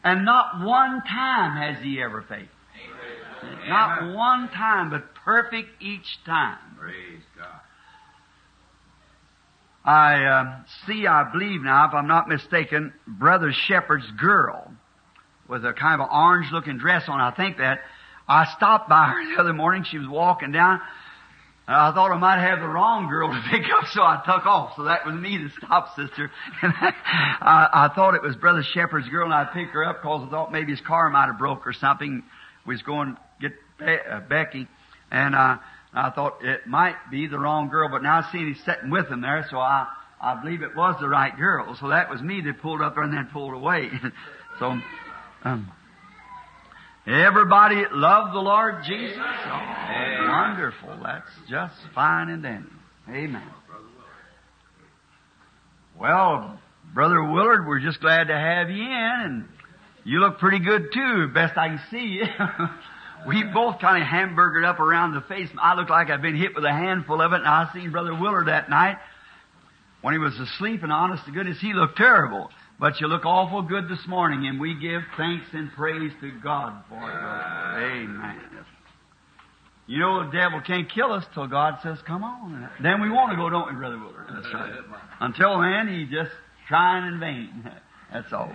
And 0.03 0.23
not 0.23 0.65
one 0.65 1.01
time 1.01 1.57
has 1.57 1.83
He 1.83 2.01
ever 2.01 2.23
failed. 2.27 2.47
Not 3.67 4.15
one 4.15 4.49
time, 4.49 4.89
but 4.89 5.13
perfect 5.13 5.81
each 5.81 6.23
time. 6.25 6.57
Praise. 6.79 7.21
I 9.84 10.24
uh, 10.24 10.63
see, 10.86 11.08
I 11.08 11.32
believe 11.32 11.62
now, 11.62 11.88
if 11.88 11.94
I'm 11.94 12.08
not 12.08 12.28
mistaken, 12.28 12.94
Brother 13.08 13.52
Shepherd's 13.67 14.10
girl 14.12 14.72
with 15.48 15.65
a 15.65 15.74
kind 15.74 16.02
of 16.02 16.08
an 16.08 16.15
orange 16.15 16.52
looking 16.52 16.78
dress 16.78 17.04
on. 17.08 17.20
I 17.20 17.32
think 17.32 17.58
that. 17.58 17.80
I 18.28 18.46
stopped 18.56 18.88
by 18.88 19.08
her 19.08 19.26
the 19.36 19.41
other 19.41 19.54
morning. 19.54 19.84
She 19.89 19.98
was 19.98 20.08
walking 20.08 20.52
down. 20.52 20.80
And 21.67 21.76
I 21.76 21.94
thought 21.94 22.12
I 22.12 22.17
might 22.17 22.39
have 22.39 22.60
the 22.60 22.67
wrong 22.67 23.08
girl 23.08 23.30
to 23.30 23.41
pick 23.50 23.63
up, 23.72 23.88
so 23.91 24.02
I 24.02 24.22
took 24.26 24.46
off. 24.46 24.74
So 24.76 24.84
that 24.84 25.06
was 25.06 25.15
me 25.15 25.38
that 25.38 25.52
stopped, 25.65 25.96
sister. 25.96 26.32
And 26.62 26.74
I, 26.74 27.67
I 27.74 27.89
thought 27.96 28.15
it 28.15 28.22
was 28.22 28.36
Brother 28.36 28.63
Shepherd's 28.74 29.10
girl, 29.10 29.26
and 29.26 29.34
I 29.34 29.46
picked 29.46 29.74
her 29.74 29.84
up 29.84 30.02
because 30.02 30.26
I 30.28 30.30
thought 30.30 30.52
maybe 30.52 30.72
his 30.72 30.82
car 30.82 31.10
might 31.10 31.28
have 31.28 31.38
broke 31.38 31.65
or 31.67 31.74
something. 31.74 32.24
We 32.65 32.76
was 32.76 32.82
going 32.84 33.15
to 33.15 33.22
get 33.39 33.52
Be- 33.80 34.10
uh, 34.10 34.22
Becky, 34.22 34.67
and 35.12 35.36
uh, 35.93 35.99
I 35.99 36.10
thought 36.12 36.43
it 36.43 36.67
might 36.67 36.95
be 37.10 37.27
the 37.27 37.39
wrong 37.39 37.69
girl, 37.69 37.89
but 37.89 38.01
now 38.04 38.19
I 38.19 38.32
see 38.32 38.54
he's 38.54 38.63
sitting 38.63 38.89
with 38.89 39.08
him 39.08 39.21
there, 39.21 39.45
so 39.49 39.58
I, 39.58 39.88
I 40.21 40.39
believe 40.41 40.62
it 40.62 40.75
was 40.75 40.95
the 41.01 41.10
right 41.10 41.36
girl. 41.38 41.75
So 41.80 41.89
that 41.89 42.10
was 42.10 42.21
me 42.21 42.41
that 42.41 42.62
pulled 42.62 42.82
up 42.82 42.95
there 42.95 43.04
and 43.04 43.13
then 43.13 43.30
pulled 43.32 43.54
away. 43.54 43.89
so, 44.60 44.77
um, 45.43 45.71
everybody 47.06 47.84
loved 47.91 48.34
the 48.34 48.39
Lord 48.39 48.84
Jesus. 48.86 49.17
Oh, 49.19 50.27
wonderful. 50.30 50.97
That's 51.04 51.30
just 51.49 51.75
fine 51.93 52.30
and 52.30 52.43
dandy. 52.43 52.69
Amen. 53.10 53.47
Well, 55.99 56.58
Brother 56.93 57.23
Willard, 57.23 57.67
we're 57.67 57.80
just 57.80 57.99
glad 57.99 58.27
to 58.27 58.36
have 58.36 58.69
you 58.69 58.84
in, 58.84 59.21
and 59.23 59.45
you 60.04 60.19
look 60.19 60.39
pretty 60.39 60.60
good 60.60 60.93
too, 60.93 61.27
best 61.34 61.58
I 61.58 61.67
can 61.67 61.82
see 61.91 61.97
you. 61.97 62.23
we 63.27 63.43
both 63.43 63.79
kind 63.79 64.01
of 64.01 64.07
hamburgered 64.07 64.63
up 64.63 64.79
around 64.79 65.13
the 65.13 65.21
face. 65.21 65.49
I 65.62 65.75
look 65.75 65.89
like 65.89 66.10
I've 66.10 66.21
been 66.21 66.36
hit 66.36 66.55
with 66.55 66.65
a 66.65 66.71
handful 66.71 67.21
of 67.21 67.34
it, 67.34 67.38
and 67.38 67.47
I 67.47 67.69
seen 67.73 67.91
Brother 67.91 68.13
Willard 68.13 68.47
that 68.47 68.69
night 68.69 68.97
when 70.01 70.13
he 70.13 70.19
was 70.19 70.38
asleep, 70.39 70.84
and 70.84 70.91
honest 70.91 71.25
to 71.25 71.31
goodness, 71.31 71.57
he 71.62 71.73
looked 71.73 71.97
terrible. 71.97 72.49
But 72.79 72.99
you 72.99 73.07
look 73.07 73.25
awful 73.25 73.62
good 73.62 73.88
this 73.88 74.07
morning, 74.07 74.47
and 74.47 74.60
we 74.60 74.73
give 74.73 75.01
thanks 75.15 75.45
and 75.53 75.71
praise 75.73 76.12
to 76.21 76.31
God 76.43 76.84
for 76.89 76.95
it. 76.95 77.13
Amen. 77.13 78.41
You 79.86 79.99
know 79.99 80.25
the 80.25 80.31
devil 80.31 80.62
can't 80.65 80.91
kill 80.91 81.12
us 81.12 81.25
till 81.34 81.47
God 81.47 81.75
says, 81.84 81.97
come 82.07 82.23
on. 82.23 82.69
Then 82.81 83.01
we 83.01 83.10
want 83.10 83.31
to 83.31 83.36
go, 83.36 83.49
don't 83.49 83.67
we, 83.71 83.77
Brother 83.77 83.99
Willard? 83.99 84.27
That's 84.34 84.53
right. 84.53 84.73
Until 85.19 85.60
then, 85.60 85.88
he's 85.93 86.10
just 86.10 86.31
trying 86.67 87.13
in 87.13 87.19
vain. 87.19 87.69
That's 88.13 88.31
all. 88.34 88.51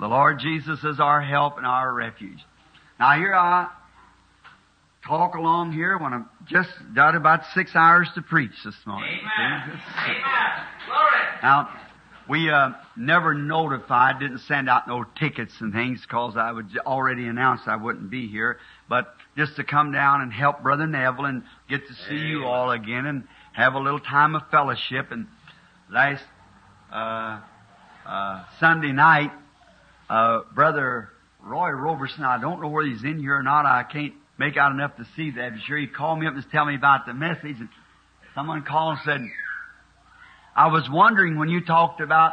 The 0.00 0.06
Lord 0.06 0.38
Jesus 0.38 0.82
is 0.84 1.00
our 1.00 1.20
help 1.20 1.58
and 1.58 1.66
our 1.66 1.92
refuge. 1.92 2.38
Now 2.98 3.16
here 3.16 3.32
I 3.32 3.68
talk 5.06 5.34
along 5.36 5.72
here 5.72 5.96
when 5.98 6.12
I'm 6.12 6.28
just 6.48 6.68
got 6.96 7.14
about 7.14 7.42
six 7.54 7.70
hours 7.76 8.08
to 8.16 8.22
preach 8.22 8.50
this 8.64 8.74
morning. 8.84 9.20
Amen. 9.20 9.80
Amen. 10.04 10.66
Glory. 10.86 11.22
Now, 11.42 11.68
we 12.28 12.50
uh, 12.50 12.70
never 12.96 13.34
notified, 13.34 14.18
didn't 14.18 14.40
send 14.40 14.68
out 14.68 14.88
no 14.88 15.04
tickets 15.18 15.54
and 15.60 15.72
things 15.72 16.00
because 16.02 16.34
I 16.36 16.50
would 16.50 16.76
already 16.84 17.28
announced 17.28 17.68
I 17.68 17.76
wouldn't 17.76 18.10
be 18.10 18.26
here. 18.26 18.58
But 18.88 19.14
just 19.36 19.54
to 19.56 19.64
come 19.64 19.92
down 19.92 20.20
and 20.20 20.32
help 20.32 20.62
Brother 20.64 20.88
Neville 20.88 21.26
and 21.26 21.44
get 21.70 21.86
to 21.86 21.94
see 22.08 22.16
you 22.16 22.46
all 22.46 22.72
again 22.72 23.06
and 23.06 23.28
have 23.52 23.74
a 23.74 23.78
little 23.78 24.00
time 24.00 24.34
of 24.34 24.42
fellowship. 24.50 25.12
And 25.12 25.28
last 25.88 26.24
uh, 26.92 27.40
uh, 28.04 28.44
Sunday 28.58 28.92
night, 28.92 29.30
uh, 30.10 30.40
Brother 30.52 31.10
Roy 31.40 31.70
Roberson, 31.70 32.24
I 32.24 32.40
don't 32.40 32.60
know 32.60 32.68
whether 32.68 32.88
he's 32.88 33.04
in 33.04 33.18
here 33.20 33.36
or 33.36 33.42
not. 33.42 33.64
I 33.66 33.84
can't 33.84 34.14
make 34.38 34.56
out 34.56 34.72
enough 34.72 34.96
to 34.96 35.04
see 35.16 35.30
that. 35.32 35.44
I'm 35.52 35.60
sure 35.66 35.76
he 35.78 35.86
called 35.86 36.18
me 36.18 36.26
up 36.26 36.34
and 36.34 36.44
tell 36.50 36.64
me 36.64 36.74
about 36.74 37.06
the 37.06 37.14
message. 37.14 37.56
And 37.58 37.68
someone 38.34 38.62
called 38.62 38.98
and 38.98 39.04
said, 39.04 39.30
I 40.54 40.68
was 40.68 40.88
wondering 40.90 41.38
when 41.38 41.48
you 41.48 41.64
talked 41.64 42.00
about 42.00 42.32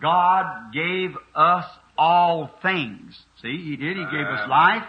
God 0.00 0.72
gave 0.72 1.10
us 1.34 1.64
all 1.96 2.50
things. 2.62 3.18
See, 3.42 3.56
He 3.56 3.76
did. 3.76 3.96
He 3.96 4.04
gave 4.04 4.26
us 4.26 4.48
life. 4.48 4.84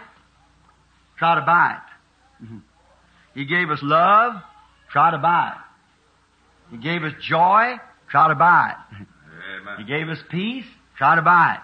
Try 1.18 1.34
to 1.36 1.42
buy 1.42 1.76
it. 1.76 2.44
Mhm. 2.44 2.60
He 3.34 3.44
gave 3.44 3.70
us 3.70 3.78
love. 3.82 4.42
Try 4.90 5.10
to 5.10 5.18
buy 5.18 5.52
it. 5.54 6.74
He 6.76 6.78
gave 6.78 7.02
us 7.04 7.12
joy. 7.22 7.78
Try 8.08 8.28
to 8.28 8.34
buy 8.34 8.74
it. 8.90 9.06
He 9.78 9.84
gave 9.84 10.08
us 10.08 10.18
peace. 10.30 10.64
Try 10.96 11.16
to 11.16 11.22
buy 11.22 11.54
it. 11.54 11.60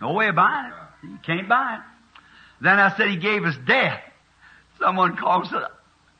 No 0.00 0.12
way 0.12 0.28
of 0.28 0.36
buying 0.36 0.66
it. 0.66 0.74
You 1.02 1.18
can't 1.24 1.48
buy 1.48 1.76
it. 1.76 1.80
Then 2.62 2.78
I 2.78 2.96
said 2.96 3.08
He 3.08 3.16
gave 3.16 3.44
us 3.44 3.54
death. 3.66 4.00
Someone 4.80 5.16
called 5.16 5.42
and 5.42 5.50
said, 5.50 5.62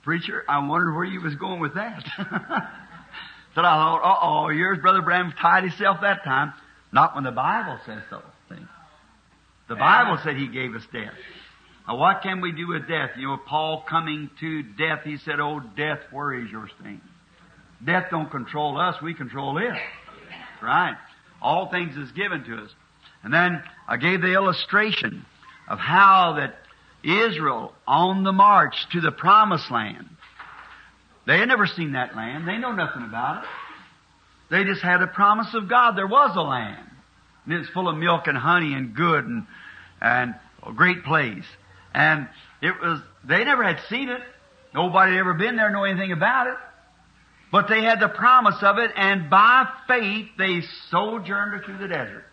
Preacher, 0.02 0.44
I 0.48 0.66
wondered 0.66 0.94
where 0.94 1.04
you 1.04 1.20
was 1.20 1.34
going 1.36 1.60
with 1.60 1.74
that. 1.74 2.04
Said 3.54 3.66
I 3.66 3.74
thought, 3.74 4.00
uh 4.02 4.26
oh, 4.26 4.48
yours, 4.48 4.78
Brother 4.80 5.02
Branham 5.02 5.34
tied 5.38 5.64
himself 5.64 5.98
that 6.00 6.24
time. 6.24 6.54
Not 6.90 7.14
when 7.14 7.24
the 7.24 7.30
Bible 7.30 7.78
says 7.84 8.02
so. 8.08 8.22
See? 8.48 8.56
The 9.68 9.76
Bible 9.76 10.18
said 10.24 10.36
he 10.36 10.48
gave 10.48 10.74
us 10.74 10.82
death. 10.92 11.12
Now 11.86 11.98
what 11.98 12.22
can 12.22 12.40
we 12.40 12.52
do 12.52 12.68
with 12.68 12.88
death? 12.88 13.10
You 13.16 13.28
know, 13.28 13.38
Paul 13.46 13.84
coming 13.88 14.30
to 14.40 14.62
death, 14.62 15.00
he 15.04 15.18
said, 15.18 15.38
Oh 15.38 15.60
death, 15.76 15.98
where 16.10 16.32
is 16.32 16.50
your 16.50 16.68
sting? 16.80 17.00
Death 17.84 18.06
don't 18.10 18.30
control 18.30 18.78
us, 18.80 18.96
we 19.02 19.14
control 19.14 19.58
it. 19.58 19.74
Right. 20.62 20.96
All 21.42 21.70
things 21.70 21.96
is 21.96 22.10
given 22.12 22.44
to 22.44 22.64
us. 22.64 22.70
And 23.22 23.32
then 23.32 23.62
I 23.86 23.96
gave 23.96 24.20
the 24.20 24.34
illustration 24.34 25.24
of 25.68 25.78
how 25.78 26.34
that 26.38 26.56
Israel 27.04 27.72
on 27.86 28.24
the 28.24 28.32
march 28.32 28.74
to 28.92 29.00
the 29.00 29.12
promised 29.12 29.70
land, 29.70 30.08
they 31.26 31.38
had 31.38 31.48
never 31.48 31.66
seen 31.66 31.92
that 31.92 32.16
land. 32.16 32.48
They 32.48 32.58
know 32.58 32.72
nothing 32.72 33.02
about 33.02 33.44
it. 33.44 33.48
They 34.50 34.64
just 34.64 34.82
had 34.82 35.02
a 35.02 35.06
promise 35.06 35.54
of 35.54 35.68
God. 35.68 35.96
There 35.96 36.06
was 36.06 36.36
a 36.36 36.42
land. 36.42 36.88
And 37.44 37.54
it's 37.54 37.70
full 37.70 37.88
of 37.88 37.96
milk 37.96 38.26
and 38.26 38.36
honey 38.36 38.74
and 38.74 38.94
good 38.94 39.24
and, 39.24 39.46
and 40.00 40.34
a 40.66 40.72
great 40.72 41.04
place. 41.04 41.44
And 41.94 42.28
it 42.60 42.74
was, 42.80 43.00
they 43.24 43.44
never 43.44 43.64
had 43.64 43.78
seen 43.88 44.08
it. 44.08 44.20
Nobody 44.74 45.12
had 45.12 45.20
ever 45.20 45.34
been 45.34 45.56
there, 45.56 45.70
know 45.70 45.84
anything 45.84 46.12
about 46.12 46.48
it. 46.48 46.56
But 47.50 47.68
they 47.68 47.82
had 47.82 48.00
the 48.00 48.08
promise 48.08 48.56
of 48.62 48.78
it, 48.78 48.90
and 48.96 49.28
by 49.28 49.66
faith 49.86 50.28
they 50.38 50.62
sojourned 50.90 51.64
through 51.64 51.78
the 51.78 51.88
desert. 51.88 52.24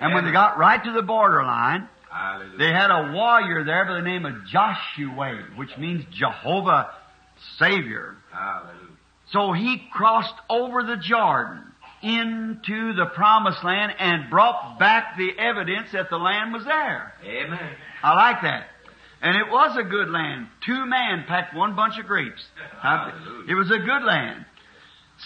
And 0.00 0.14
when 0.14 0.24
they 0.24 0.32
got 0.32 0.58
right 0.58 0.82
to 0.82 0.92
the 0.92 1.02
borderline, 1.02 1.88
Hallelujah. 2.10 2.58
they 2.58 2.72
had 2.72 2.90
a 2.90 3.12
warrior 3.12 3.64
there 3.64 3.84
by 3.84 3.94
the 3.94 4.02
name 4.02 4.26
of 4.26 4.34
Joshua, 4.46 5.44
which 5.56 5.70
means 5.78 6.04
Jehovah 6.12 6.90
Savior. 7.58 8.16
Hallelujah. 8.32 8.88
So 9.32 9.52
he 9.52 9.82
crossed 9.92 10.34
over 10.50 10.82
the 10.82 10.96
Jordan 10.96 11.62
into 12.02 12.92
the 12.94 13.06
promised 13.14 13.64
land 13.64 13.92
and 13.98 14.30
brought 14.30 14.78
back 14.78 15.16
the 15.16 15.30
evidence 15.38 15.88
that 15.92 16.10
the 16.10 16.18
land 16.18 16.52
was 16.52 16.64
there. 16.64 17.14
Amen. 17.24 17.70
I 18.02 18.14
like 18.14 18.42
that. 18.42 18.66
And 19.22 19.36
it 19.36 19.50
was 19.50 19.74
a 19.78 19.82
good 19.82 20.10
land. 20.10 20.48
Two 20.66 20.84
men 20.84 21.24
packed 21.26 21.56
one 21.56 21.74
bunch 21.74 21.98
of 21.98 22.04
grapes. 22.06 22.44
Hallelujah. 22.82 23.50
It 23.50 23.54
was 23.54 23.70
a 23.70 23.78
good 23.78 24.04
land. 24.04 24.44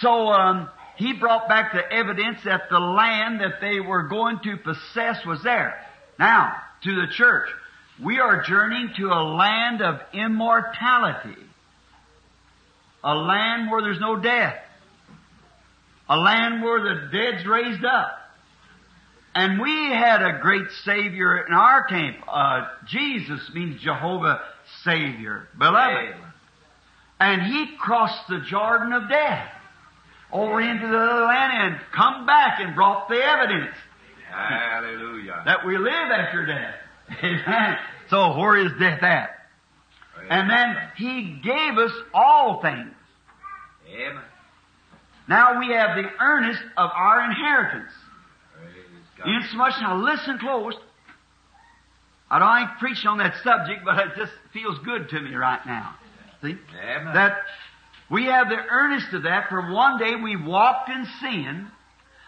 So 0.01 0.29
um, 0.29 0.69
he 0.99 1.13
brought 1.13 1.49
back 1.49 1.73
the 1.73 1.93
evidence 1.93 2.41
that 2.45 2.63
the 2.71 2.81
land 2.81 3.41
that 3.41 3.61
they 3.61 3.79
were 3.79 4.09
going 4.09 4.41
to 4.43 4.57
possess 4.57 5.25
was 5.25 5.41
there. 5.45 5.81
Now, 6.19 6.57
to 6.83 6.95
the 6.95 7.07
church, 7.13 7.49
we 8.05 8.19
are 8.19 8.43
journeying 8.43 8.95
to 8.97 9.07
a 9.07 9.23
land 9.23 9.81
of 9.81 10.01
immortality. 10.13 11.41
A 13.05 13.15
land 13.15 13.71
where 13.71 13.81
there's 13.81 14.01
no 14.01 14.17
death. 14.17 14.57
A 16.09 16.17
land 16.17 16.65
where 16.65 16.83
the 16.83 17.11
dead's 17.13 17.47
raised 17.47 17.85
up. 17.85 18.19
And 19.37 19.61
we 19.61 19.71
had 19.71 20.21
a 20.21 20.41
great 20.43 20.69
Savior 20.85 21.47
in 21.47 21.55
our 21.55 21.85
camp. 21.85 22.17
Uh, 22.27 22.67
Jesus 22.89 23.41
means 23.55 23.81
Jehovah 23.81 24.41
Savior, 24.83 25.47
beloved. 25.57 26.17
Amen. 26.17 26.33
And 27.21 27.43
he 27.43 27.77
crossed 27.79 28.27
the 28.29 28.41
Jordan 28.41 28.93
of 28.93 29.09
death 29.09 29.53
over 30.33 30.61
into 30.61 30.87
the 30.87 30.99
other 30.99 31.25
land 31.25 31.73
and 31.73 31.81
come 31.95 32.27
back 32.27 32.61
and 32.61 32.75
brought 32.75 33.09
the 33.09 33.17
evidence 33.17 33.75
Hallelujah. 34.31 35.43
that 35.47 35.67
we 35.67 35.79
live 35.79 36.11
after 36.11 36.47
death. 36.47 36.75
Amen. 37.23 37.79
So 38.11 38.37
where 38.39 38.57
is 38.57 38.73
death 38.79 39.03
at? 39.03 39.31
Praise 40.15 40.29
And 40.31 40.51
then 40.51 40.77
he 40.97 41.41
gave 41.43 41.79
us 41.79 41.93
all 42.13 42.61
things. 42.61 42.95
Amen. 43.91 44.23
Now 45.29 45.59
we 45.59 45.69
have 45.69 45.97
the 45.97 46.09
earnest 46.21 46.63
of 46.77 46.91
our 46.95 47.25
inheritance. 47.25 47.93
Insomuch, 49.25 49.75
now 49.81 49.97
listen 49.97 50.39
close. 50.39 50.75
I 52.31 52.39
don't 52.39 52.69
ain't 52.69 52.79
preaching 52.79 53.09
on 53.09 53.19
that 53.19 53.35
subject, 53.43 53.85
but 53.85 53.99
it 53.99 54.09
just 54.17 54.33
feels 54.53 54.79
good 54.85 55.09
to 55.11 55.21
me 55.21 55.35
right 55.35 55.65
now. 55.67 55.97
See? 56.43 56.55
Amen. 56.83 57.15
That 57.15 57.39
we 58.11 58.25
have 58.27 58.49
the 58.49 58.57
earnest 58.57 59.13
of 59.13 59.25
that, 59.25 59.49
for 59.49 59.71
one 59.73 59.99
day 59.99 60.15
we 60.15 60.37
walked 60.37 60.89
in 60.89 61.07
sin, 61.21 61.69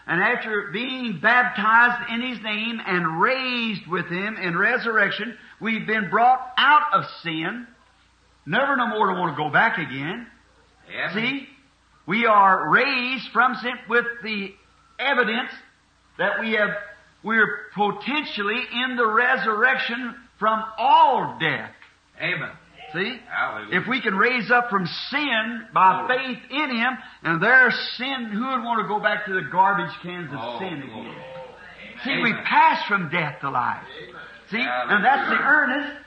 and 0.07 0.21
after 0.21 0.69
being 0.71 1.19
baptized 1.19 2.11
in 2.11 2.21
His 2.21 2.41
name 2.43 2.79
and 2.85 3.21
raised 3.21 3.87
with 3.87 4.07
Him 4.07 4.37
in 4.37 4.57
resurrection, 4.57 5.37
we've 5.59 5.87
been 5.87 6.09
brought 6.09 6.39
out 6.57 6.93
of 6.93 7.05
sin, 7.23 7.67
never 8.45 8.75
no 8.75 8.87
more 8.87 9.07
to 9.07 9.13
want 9.13 9.35
to 9.35 9.43
go 9.43 9.49
back 9.49 9.77
again. 9.77 10.27
Amen. 10.89 11.13
See? 11.15 11.47
We 12.05 12.25
are 12.25 12.69
raised 12.69 13.29
from 13.31 13.55
sin 13.55 13.73
with 13.87 14.05
the 14.23 14.53
evidence 14.99 15.51
that 16.17 16.39
we 16.39 16.53
have, 16.53 16.71
we're 17.23 17.59
potentially 17.73 18.59
in 18.83 18.95
the 18.97 19.07
resurrection 19.07 20.15
from 20.37 20.63
all 20.77 21.37
death. 21.39 21.71
Amen. 22.19 22.51
See? 22.93 23.19
Hallelujah. 23.29 23.79
If 23.81 23.87
we 23.87 24.01
can 24.01 24.15
raise 24.15 24.51
up 24.51 24.69
from 24.69 24.85
sin 25.09 25.65
by 25.73 26.07
faith 26.07 26.39
in 26.49 26.75
Him, 26.75 26.97
and 27.23 27.41
there's 27.41 27.73
sin, 27.97 28.25
who 28.33 28.39
would 28.49 28.63
want 28.63 28.81
to 28.81 28.87
go 28.87 28.99
back 28.99 29.25
to 29.27 29.33
the 29.33 29.47
garbage 29.51 29.93
cans 30.03 30.29
of 30.33 30.39
Oh, 30.41 30.59
sin 30.59 30.81
again? 30.83 31.15
See, 32.03 32.17
we 32.21 32.33
pass 32.45 32.83
from 32.87 33.09
death 33.09 33.39
to 33.41 33.49
life. 33.49 33.83
See? 34.49 34.57
And 34.59 35.05
that's 35.05 35.29
the 35.29 35.37
earnest. 35.37 35.97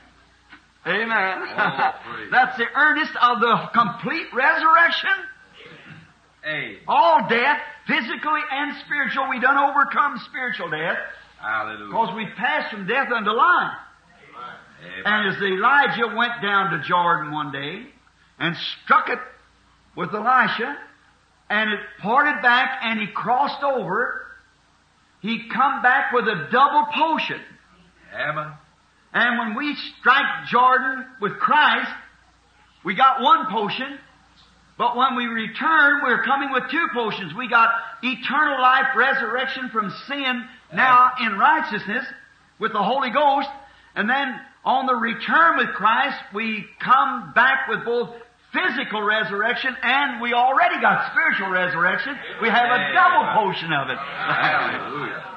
Amen. 0.86 1.48
Oh, 1.56 2.26
that's 2.30 2.58
the 2.58 2.66
earnest 2.74 3.12
of 3.22 3.40
the 3.40 3.56
complete 3.72 4.26
resurrection. 4.34 5.16
Hey. 6.44 6.76
All 6.86 7.26
death, 7.28 7.58
physically 7.86 8.40
and 8.52 8.76
spiritual, 8.84 9.30
we 9.30 9.40
done 9.40 9.56
overcome 9.56 10.20
spiritual 10.28 10.68
death 10.70 10.98
Hallelujah. 11.40 11.86
because 11.86 12.14
we 12.14 12.26
pass 12.36 12.70
from 12.70 12.86
death 12.86 13.08
unto 13.10 13.30
life. 13.30 13.72
And 15.04 15.34
as 15.34 15.42
Elijah 15.42 16.14
went 16.16 16.42
down 16.42 16.70
to 16.72 16.86
Jordan 16.86 17.32
one 17.32 17.52
day 17.52 17.86
and 18.38 18.56
struck 18.82 19.08
it 19.08 19.18
with 19.96 20.12
Elisha, 20.14 20.76
and 21.50 21.70
it 21.72 21.80
parted 22.00 22.42
back 22.42 22.80
and 22.82 23.00
he 23.00 23.06
crossed 23.06 23.62
over, 23.62 24.26
he 25.20 25.48
come 25.48 25.82
back 25.82 26.12
with 26.12 26.24
a 26.24 26.48
double 26.50 26.86
potion. 26.92 27.40
Amen. 28.14 28.52
And 29.12 29.38
when 29.38 29.56
we 29.56 29.76
strike 30.00 30.46
Jordan 30.48 31.06
with 31.20 31.38
Christ, 31.38 31.90
we 32.84 32.94
got 32.94 33.22
one 33.22 33.46
potion, 33.50 33.98
but 34.76 34.96
when 34.96 35.16
we 35.16 35.26
return, 35.26 36.00
we're 36.02 36.24
coming 36.24 36.50
with 36.52 36.64
two 36.70 36.86
potions. 36.92 37.32
We 37.34 37.48
got 37.48 37.70
eternal 38.02 38.60
life, 38.60 38.86
resurrection 38.96 39.70
from 39.70 39.90
sin, 40.08 40.44
now 40.74 41.12
in 41.20 41.38
righteousness 41.38 42.04
with 42.58 42.72
the 42.72 42.82
Holy 42.82 43.10
Ghost, 43.10 43.48
and 43.94 44.10
then 44.10 44.40
on 44.64 44.86
the 44.86 44.94
return 44.94 45.58
with 45.58 45.68
Christ, 45.74 46.16
we 46.34 46.64
come 46.80 47.32
back 47.34 47.68
with 47.68 47.84
both 47.84 48.10
physical 48.52 49.02
resurrection 49.02 49.74
and 49.82 50.20
we 50.22 50.32
already 50.32 50.80
got 50.80 51.10
spiritual 51.10 51.50
resurrection. 51.50 52.14
We 52.40 52.48
have 52.48 52.66
a 52.70 52.92
double 52.94 53.24
potion 53.52 53.72
of 53.72 53.90
it. 53.90 53.98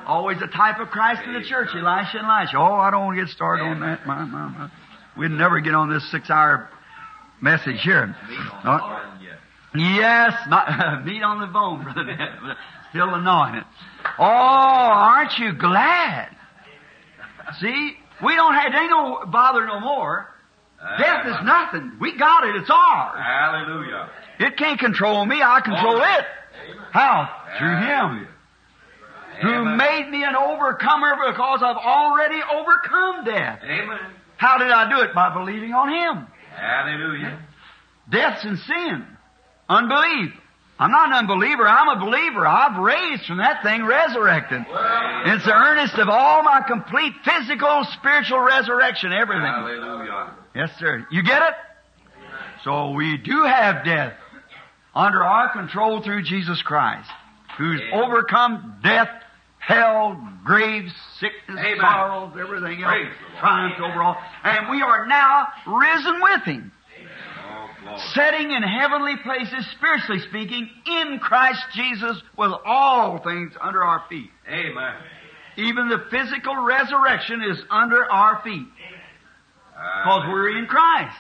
Always 0.07 0.37
a 0.41 0.47
type 0.47 0.79
of 0.79 0.89
Christ 0.89 1.21
in 1.25 1.33
the 1.33 1.41
church, 1.43 1.69
Elijah 1.75 2.19
and 2.19 2.27
Elisha. 2.27 2.57
Oh, 2.57 2.75
I 2.75 2.91
don't 2.91 3.05
want 3.05 3.17
to 3.17 3.25
get 3.25 3.31
started 3.33 3.63
on 3.63 3.79
that. 3.81 4.05
My, 4.07 4.23
my, 4.23 4.47
my. 4.49 4.69
We'd 5.17 5.31
never 5.31 5.59
get 5.59 5.73
on 5.73 5.89
this 5.91 6.09
six-hour 6.11 6.69
message 7.41 7.81
here. 7.83 8.07
Meat 8.29 8.37
on 8.63 8.67
Uh, 8.67 8.77
the 8.77 8.79
bone 8.79 9.23
yet. 9.23 9.39
Yes, 9.97 10.33
my, 10.47 11.01
meat 11.05 11.23
on 11.23 11.41
the 11.41 11.47
bone, 11.47 11.83
brother. 11.83 12.05
Still 12.91 13.13
anointed. 13.15 13.63
Oh, 14.17 14.23
aren't 14.23 15.37
you 15.39 15.51
glad? 15.53 16.29
See, 17.59 17.95
we 18.23 18.35
don't 18.35 18.53
have, 18.53 18.73
it 18.73 18.77
ain't 18.77 18.89
no 18.89 19.25
bother 19.27 19.65
no 19.65 19.79
more. 19.79 20.27
Ah, 20.81 20.97
death 20.97 21.25
is 21.25 21.45
nothing. 21.45 21.93
We 21.99 22.17
got 22.17 22.43
it. 22.45 22.55
It's 22.55 22.69
ours. 22.69 23.19
Hallelujah. 23.19 24.09
It 24.39 24.57
can't 24.57 24.79
control 24.79 25.25
me. 25.25 25.41
I 25.41 25.61
control 25.61 25.97
Oh. 25.97 26.17
it. 26.19 26.25
How? 26.91 27.29
Through 27.57 27.77
Him. 27.77 28.27
Who 29.41 29.65
made 29.75 30.09
me 30.09 30.23
an 30.23 30.35
overcomer 30.35 31.15
because 31.31 31.61
I've 31.63 31.77
already 31.77 32.39
overcome 32.53 33.23
death. 33.25 33.59
Amen. 33.63 33.99
How 34.37 34.57
did 34.57 34.71
I 34.71 34.89
do 34.89 35.01
it? 35.01 35.13
By 35.13 35.33
believing 35.33 35.73
on 35.73 35.89
Him. 35.89 36.27
Hallelujah. 36.55 37.39
Death's 38.09 38.43
in 38.45 38.57
sin. 38.57 39.05
Unbelief. 39.69 40.33
I'm 40.79 40.91
not 40.91 41.07
an 41.07 41.13
unbeliever. 41.13 41.67
I'm 41.67 41.89
a 41.97 42.05
believer. 42.05 42.45
I've 42.45 42.77
raised 42.81 43.25
from 43.25 43.37
that 43.37 43.63
thing 43.63 43.83
resurrected. 43.83 44.61
It's 44.61 45.43
the 45.45 45.53
earnest 45.53 45.95
of 45.95 46.07
all 46.07 46.43
my 46.43 46.61
complete 46.67 47.13
physical, 47.25 47.83
spiritual 47.99 48.39
resurrection, 48.39 49.11
everything. 49.11 49.41
Hallelujah. 49.45 50.33
Yes, 50.55 50.69
sir. 50.77 51.07
You 51.11 51.23
get 51.23 51.41
it? 51.41 51.53
So 52.63 52.91
we 52.91 53.17
do 53.17 53.43
have 53.43 53.83
death 53.85 54.13
under 54.93 55.23
our 55.23 55.51
control 55.51 56.01
through 56.03 56.23
Jesus 56.23 56.61
Christ, 56.61 57.09
who's 57.57 57.81
Amen. 57.81 58.03
overcome 58.03 58.79
death, 58.83 59.09
hell, 59.59 60.19
grave, 60.43 60.89
sickness, 61.19 61.59
Amen. 61.59 61.77
sorrows, 61.79 62.33
everything 62.39 62.83
else, 62.83 62.91
Praise 62.93 63.07
the 63.07 63.29
Lord. 63.33 63.39
triumphed 63.39 63.79
over 63.79 64.01
all. 64.03 64.17
And 64.43 64.69
we 64.69 64.81
are 64.81 65.07
now 65.07 65.47
risen 65.67 66.19
with 66.21 66.41
Him. 66.45 66.71
Setting 68.13 68.51
in 68.51 68.63
heavenly 68.63 69.15
places, 69.23 69.65
spiritually 69.77 70.21
speaking, 70.29 70.69
in 70.85 71.19
Christ 71.19 71.61
Jesus 71.73 72.21
with 72.37 72.51
all 72.65 73.19
things 73.19 73.53
under 73.61 73.83
our 73.83 74.03
feet. 74.09 74.29
Amen. 74.49 74.93
Even 75.57 75.89
the 75.89 76.03
physical 76.11 76.55
resurrection 76.57 77.41
is 77.43 77.57
under 77.69 78.05
our 78.11 78.41
feet. 78.43 78.67
Because 80.03 80.23
we're 80.29 80.57
in 80.57 80.65
Christ. 80.67 81.17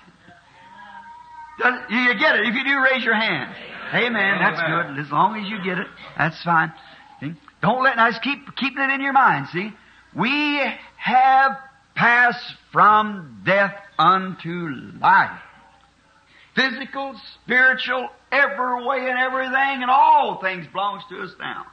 Does- 1.59 1.89
You 1.89 2.13
get 2.19 2.35
it. 2.35 2.47
If 2.47 2.53
you 2.55 2.63
do, 2.63 2.79
raise 2.81 3.03
your 3.03 3.15
hand. 3.15 3.55
Amen. 3.93 4.39
That's 4.39 4.59
Amen. 4.59 4.95
good. 4.95 5.05
As 5.05 5.11
long 5.11 5.39
as 5.39 5.47
you 5.49 5.61
get 5.63 5.79
it, 5.79 5.87
that's 6.17 6.41
fine. 6.43 6.71
See? 7.19 7.33
Don't 7.61 7.83
let 7.83 7.97
us 7.97 8.17
keep 8.19 8.55
keeping 8.55 8.83
it 8.83 8.91
in 8.91 9.01
your 9.01 9.13
mind. 9.13 9.47
See, 9.49 9.71
we 10.15 10.61
have 10.97 11.57
passed 11.95 12.53
from 12.71 13.41
death 13.45 13.73
unto 13.97 14.69
life. 15.01 15.39
Physical, 16.57 17.15
spiritual, 17.43 18.09
every 18.31 18.83
way 18.83 19.07
and 19.07 19.19
everything, 19.19 19.83
and 19.83 19.91
all 19.91 20.41
things 20.41 20.65
belongs 20.73 21.03
to 21.09 21.21
us 21.21 21.29
now. 21.39 21.67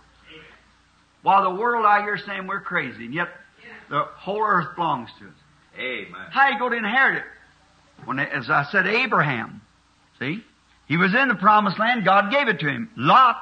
While 1.22 1.42
the 1.44 1.58
world 1.58 1.86
out 1.86 2.02
here 2.02 2.18
saying 2.18 2.46
we're 2.46 2.60
crazy, 2.60 3.06
and 3.06 3.14
yet 3.14 3.28
the 3.88 4.02
whole 4.02 4.44
earth 4.44 4.76
belongs 4.76 5.08
to 5.20 5.26
us. 5.26 5.34
Amen. 5.78 6.26
How 6.30 6.50
you 6.50 6.58
go 6.58 6.68
to 6.68 6.76
inherit 6.76 7.16
it? 7.18 7.24
When, 8.04 8.18
as 8.18 8.50
I 8.50 8.64
said, 8.70 8.86
Abraham, 8.86 9.62
see, 10.18 10.44
he 10.86 10.98
was 10.98 11.14
in 11.14 11.28
the 11.28 11.34
promised 11.34 11.78
land. 11.78 12.04
God 12.04 12.30
gave 12.30 12.48
it 12.48 12.60
to 12.60 12.68
him. 12.68 12.90
Lot 12.94 13.40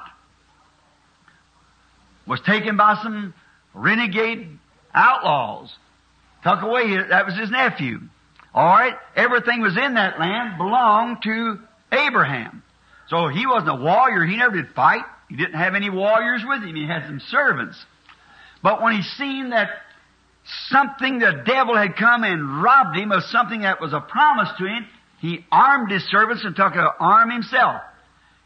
was 2.24 2.40
taken 2.46 2.76
by 2.76 3.00
some 3.02 3.34
renegade 3.74 4.46
outlaws. 4.94 5.74
Took 6.44 6.62
away. 6.62 6.96
That 7.08 7.26
was 7.26 7.36
his 7.36 7.50
nephew. 7.50 7.98
All 8.54 8.66
right. 8.66 8.94
Everything 9.16 9.60
was 9.62 9.76
in 9.76 9.94
that 9.94 10.18
land 10.18 10.58
belonged 10.58 11.22
to 11.24 11.58
Abraham. 11.90 12.62
So 13.08 13.28
he 13.28 13.46
wasn't 13.46 13.70
a 13.70 13.82
warrior. 13.82 14.24
He 14.24 14.36
never 14.36 14.56
did 14.56 14.72
fight. 14.74 15.02
He 15.28 15.36
didn't 15.36 15.54
have 15.54 15.74
any 15.74 15.90
warriors 15.90 16.42
with 16.46 16.62
him. 16.62 16.74
He 16.74 16.86
had 16.86 17.06
some 17.06 17.20
servants. 17.28 17.82
But 18.62 18.82
when 18.82 18.94
he 18.94 19.02
seen 19.02 19.50
that 19.50 19.70
something 20.68 21.18
the 21.18 21.42
devil 21.46 21.76
had 21.76 21.96
come 21.96 22.24
and 22.24 22.62
robbed 22.62 22.96
him 22.96 23.12
of 23.12 23.22
something 23.24 23.62
that 23.62 23.80
was 23.80 23.92
a 23.92 24.00
promise 24.00 24.48
to 24.58 24.64
him, 24.66 24.86
he 25.20 25.44
armed 25.50 25.90
his 25.90 26.02
servants 26.10 26.44
and 26.44 26.54
took 26.54 26.74
an 26.74 26.86
arm 26.98 27.30
himself. 27.30 27.80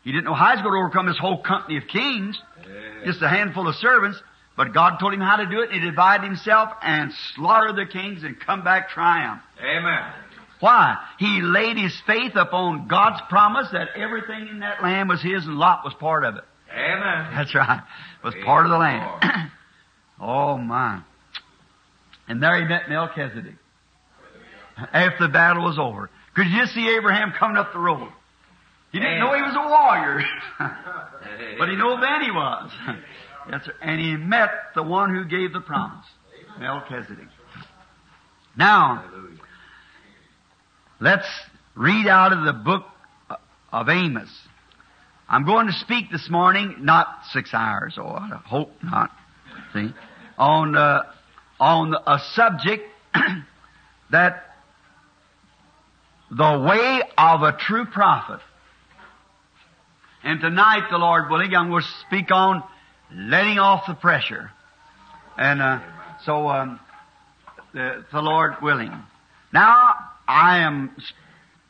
He 0.04 0.12
didn't 0.12 0.24
know 0.24 0.34
how 0.34 0.50
he 0.50 0.56
was 0.56 0.62
going 0.62 0.74
to 0.74 0.78
overcome 0.78 1.06
this 1.06 1.18
whole 1.18 1.42
company 1.42 1.78
of 1.78 1.84
kings, 1.88 2.40
Yeah. 2.62 3.04
just 3.06 3.22
a 3.22 3.28
handful 3.28 3.66
of 3.66 3.74
servants, 3.76 4.20
but 4.56 4.72
God 4.72 4.98
told 4.98 5.12
him 5.12 5.20
how 5.20 5.36
to 5.36 5.46
do 5.46 5.60
it, 5.60 5.70
and 5.70 5.80
he 5.82 5.90
divided 5.90 6.24
himself 6.24 6.70
and 6.82 7.12
slaughtered 7.34 7.76
the 7.76 7.86
kings 7.86 8.24
and 8.24 8.38
come 8.40 8.64
back 8.64 8.90
triumph. 8.90 9.42
Amen. 9.60 10.12
Why? 10.60 10.96
He 11.18 11.42
laid 11.42 11.76
his 11.76 11.94
faith 12.06 12.32
upon 12.34 12.88
God's 12.88 13.20
promise 13.28 13.68
that 13.72 13.88
everything 13.96 14.48
in 14.48 14.60
that 14.60 14.82
land 14.82 15.08
was 15.08 15.22
his 15.22 15.44
and 15.44 15.56
Lot 15.56 15.84
was 15.84 15.92
part 15.94 16.24
of 16.24 16.36
it. 16.36 16.44
Amen. 16.72 17.32
That's 17.34 17.54
right. 17.54 17.80
It 17.80 18.24
Was 18.24 18.34
part 18.44 18.64
of 18.64 18.70
the 18.70 18.78
land. 18.78 19.22
Oh 20.18 20.56
my. 20.56 21.02
And 22.26 22.42
there 22.42 22.58
he 22.58 22.66
met 22.66 22.88
Melchizedek. 22.88 23.52
After 24.78 25.26
the 25.26 25.30
battle 25.30 25.64
was 25.64 25.78
over. 25.78 26.08
Could 26.34 26.46
you 26.46 26.58
just 26.58 26.72
see 26.72 26.88
Abraham 26.96 27.34
coming 27.38 27.58
up 27.58 27.74
the 27.74 27.78
road? 27.78 28.08
He 28.92 28.98
didn't 28.98 29.18
know 29.18 29.34
he 29.34 29.42
was 29.42 29.54
a 29.54 29.68
warrior. 29.68 30.22
but 31.58 31.68
he 31.68 31.76
knew 31.76 31.98
then 32.00 32.22
he 32.22 32.30
was. 32.30 32.70
sir. 33.64 33.74
And 33.82 34.00
he 34.00 34.16
met 34.16 34.50
the 34.74 34.82
one 34.82 35.14
who 35.14 35.24
gave 35.24 35.52
the 35.52 35.61
promise. 35.61 36.06
Melchizedek. 36.59 37.28
Now, 38.56 39.04
let's 41.00 41.28
read 41.74 42.06
out 42.06 42.32
of 42.32 42.44
the 42.44 42.52
book 42.52 42.85
of 43.72 43.88
Amos. 43.88 44.30
I'm 45.28 45.44
going 45.44 45.66
to 45.66 45.72
speak 45.72 46.11
this 46.11 46.30
morning, 46.30 46.76
not 46.80 47.09
six 47.32 47.52
hours, 47.52 47.98
or 47.98 48.16
I 48.16 48.40
hope 48.44 48.72
not. 48.82 49.11
See, 49.74 49.92
on 50.38 50.76
uh, 50.76 51.02
on 51.59 51.94
a 52.06 52.18
subject 52.32 52.85
that 54.11 54.44
the 56.30 56.59
way 56.68 57.02
of 57.18 57.42
a 57.42 57.52
true 57.52 57.87
prophet. 57.87 58.40
And 60.22 60.40
tonight, 60.40 60.88
the 60.90 60.98
Lord 60.98 61.30
willing, 61.30 61.54
I'm 61.54 61.70
going 61.70 61.82
to 61.82 61.88
speak 62.06 62.30
on 62.32 62.64
letting 63.14 63.58
off 63.58 63.86
the 63.86 63.94
pressure. 63.94 64.50
And 65.36 65.60
uh, 65.60 65.80
so, 66.24 66.48
um, 66.48 66.80
the, 67.72 68.04
the 68.10 68.22
Lord 68.22 68.54
willing. 68.62 68.92
Now, 69.52 69.94
I 70.26 70.58
am 70.58 70.96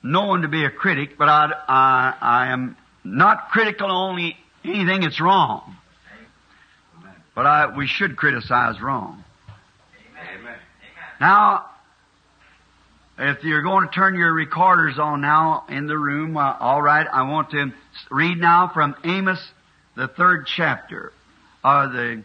known 0.03 0.43
to 0.43 0.49
be 0.49 0.65
a 0.65 0.71
critic, 0.71 1.19
but 1.19 1.29
I, 1.29 1.53
I, 1.69 2.15
I 2.21 2.53
am 2.53 2.77
not 3.05 3.51
critical 3.51 3.91
on 3.91 4.11
only 4.11 4.37
anything 4.65 5.01
that's 5.03 5.21
wrong. 5.21 5.77
But 7.35 7.47
I, 7.47 7.77
we 7.77 7.87
should 7.87 8.17
criticize 8.17 8.81
wrong. 8.81 9.23
Amen. 10.39 10.55
Now, 11.21 11.67
if 13.19 13.45
you're 13.45 13.63
going 13.63 13.89
to 13.89 13.93
turn 13.93 14.15
your 14.15 14.33
recorders 14.33 14.99
on 14.99 15.21
now 15.21 15.65
in 15.69 15.87
the 15.87 15.99
room, 15.99 16.37
uh, 16.37 16.57
all 16.59 16.81
right, 16.81 17.07
I 17.11 17.23
want 17.23 17.51
to 17.51 17.73
read 18.11 18.39
now 18.39 18.71
from 18.73 18.95
Amos, 19.05 19.45
the 19.97 20.09
third 20.09 20.47
chapter. 20.47 21.13
Uh, 21.63 21.89
the, 21.89 22.25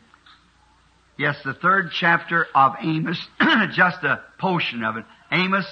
yes, 1.18 1.38
the 1.44 1.54
third 1.54 1.92
chapter 1.94 2.48
of 2.54 2.76
Amos, 2.82 3.20
just 3.74 4.04
a 4.04 4.22
portion 4.40 4.84
of 4.84 4.98
it. 4.98 5.06
Amos 5.32 5.66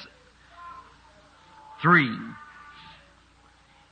3. 1.81 2.17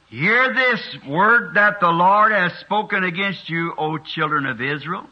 Hear 0.10 0.54
this 0.54 0.98
word 1.08 1.56
that 1.56 1.80
the 1.80 1.90
Lord 1.90 2.32
has 2.32 2.54
spoken 2.60 3.04
against 3.04 3.50
you, 3.50 3.74
O 3.78 3.98
children 3.98 4.46
of 4.46 4.62
Israel 4.62 5.08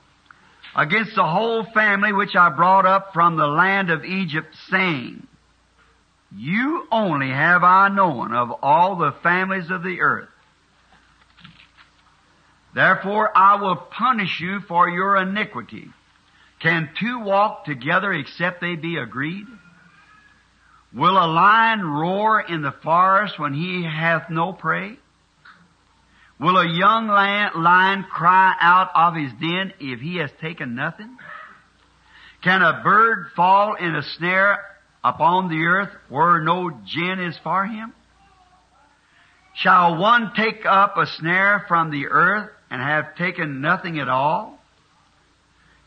against 0.75 1.15
the 1.15 1.25
whole 1.25 1.63
family 1.73 2.11
which 2.11 2.35
I 2.35 2.49
brought 2.49 2.85
up 2.85 3.13
from 3.13 3.37
the 3.37 3.47
land 3.47 3.89
of 3.89 4.03
Egypt, 4.03 4.53
saying, 4.69 5.25
You 6.35 6.85
only 6.91 7.29
have 7.29 7.63
I 7.63 7.87
known 7.89 8.33
of 8.33 8.51
all 8.61 8.97
the 8.97 9.13
families 9.23 9.71
of 9.71 9.83
the 9.83 10.01
earth. 10.01 10.29
Therefore 12.75 13.31
I 13.35 13.55
will 13.55 13.77
punish 13.77 14.41
you 14.41 14.59
for 14.67 14.89
your 14.89 15.15
iniquity. 15.15 15.87
Can 16.59 16.89
two 16.99 17.21
walk 17.21 17.63
together 17.63 18.11
except 18.11 18.59
they 18.59 18.75
be 18.75 18.97
agreed? 18.97 19.47
Will 20.93 21.17
a 21.17 21.25
lion 21.25 21.85
roar 21.85 22.41
in 22.41 22.61
the 22.61 22.75
forest 22.83 23.39
when 23.39 23.53
he 23.53 23.83
hath 23.83 24.29
no 24.29 24.51
prey? 24.51 24.97
Will 26.37 26.57
a 26.57 26.67
young 26.67 27.07
lion, 27.07 28.03
cry 28.11 28.55
out 28.59 28.89
of 28.93 29.15
his 29.15 29.31
den 29.39 29.73
if 29.79 30.01
he 30.01 30.17
has 30.17 30.31
taken 30.41 30.75
nothing? 30.75 31.17
Can 32.43 32.61
a 32.61 32.81
bird 32.83 33.27
fall 33.37 33.75
in 33.75 33.95
a 33.95 34.03
snare 34.17 34.59
upon 35.01 35.49
the 35.49 35.63
earth 35.63 35.91
where 36.09 36.41
no 36.41 36.71
gin 36.85 37.21
is 37.21 37.37
for 37.41 37.65
him? 37.65 37.93
Shall 39.55 39.97
one 39.97 40.33
take 40.35 40.65
up 40.65 40.97
a 40.97 41.07
snare 41.07 41.63
from 41.69 41.89
the 41.89 42.07
earth 42.07 42.51
and 42.75 42.83
have 42.83 43.15
taken 43.15 43.61
nothing 43.61 43.99
at 43.99 44.09
all? 44.09 44.59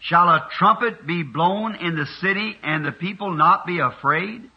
Shall 0.00 0.26
a 0.26 0.48
trumpet 0.56 1.06
be 1.06 1.22
blown 1.22 1.74
in 1.74 1.96
the 1.96 2.06
city 2.22 2.56
and 2.62 2.82
the 2.82 2.92
people 2.92 3.34
not 3.34 3.66
be 3.66 3.78
afraid? 3.78 4.50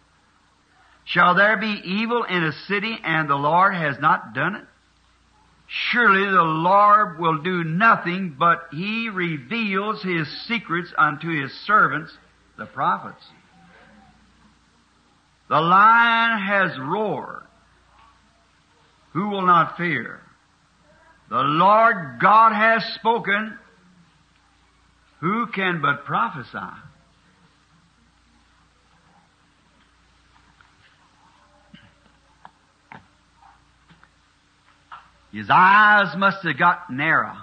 Shall 1.04 1.36
there 1.36 1.58
be 1.58 1.82
evil 1.84 2.24
in 2.24 2.42
a 2.42 2.54
city 2.70 2.98
and 3.04 3.30
the 3.30 3.36
Lord 3.36 3.74
has 3.74 3.98
not 4.00 4.34
done 4.34 4.56
it? 4.56 4.64
Surely 5.68 6.24
the 6.24 6.42
Lord 6.42 7.20
will 7.20 7.40
do 7.40 7.66
nothing, 7.66 8.38
but 8.40 8.70
He 8.72 9.10
reveals 9.10 10.02
His 10.02 10.26
secrets 10.48 10.94
unto 10.98 11.28
His 11.42 11.52
servants, 11.66 12.14
the 12.58 12.66
prophets. 12.66 13.26
The 15.50 15.60
lion 15.60 16.42
has 16.44 16.80
roared. 16.80 17.44
Who 19.12 19.28
will 19.28 19.46
not 19.46 19.76
fear? 19.76 20.22
The 21.32 21.38
Lord 21.38 22.20
God 22.22 22.52
has 22.52 22.84
spoken. 22.96 23.58
Who 25.22 25.48
can 25.48 25.82
but 25.82 26.04
prophesy? 26.04 26.58
His 35.32 35.48
eyes 35.50 36.18
must 36.18 36.46
have 36.46 36.60
got 36.60 36.92
narrow. 36.92 37.38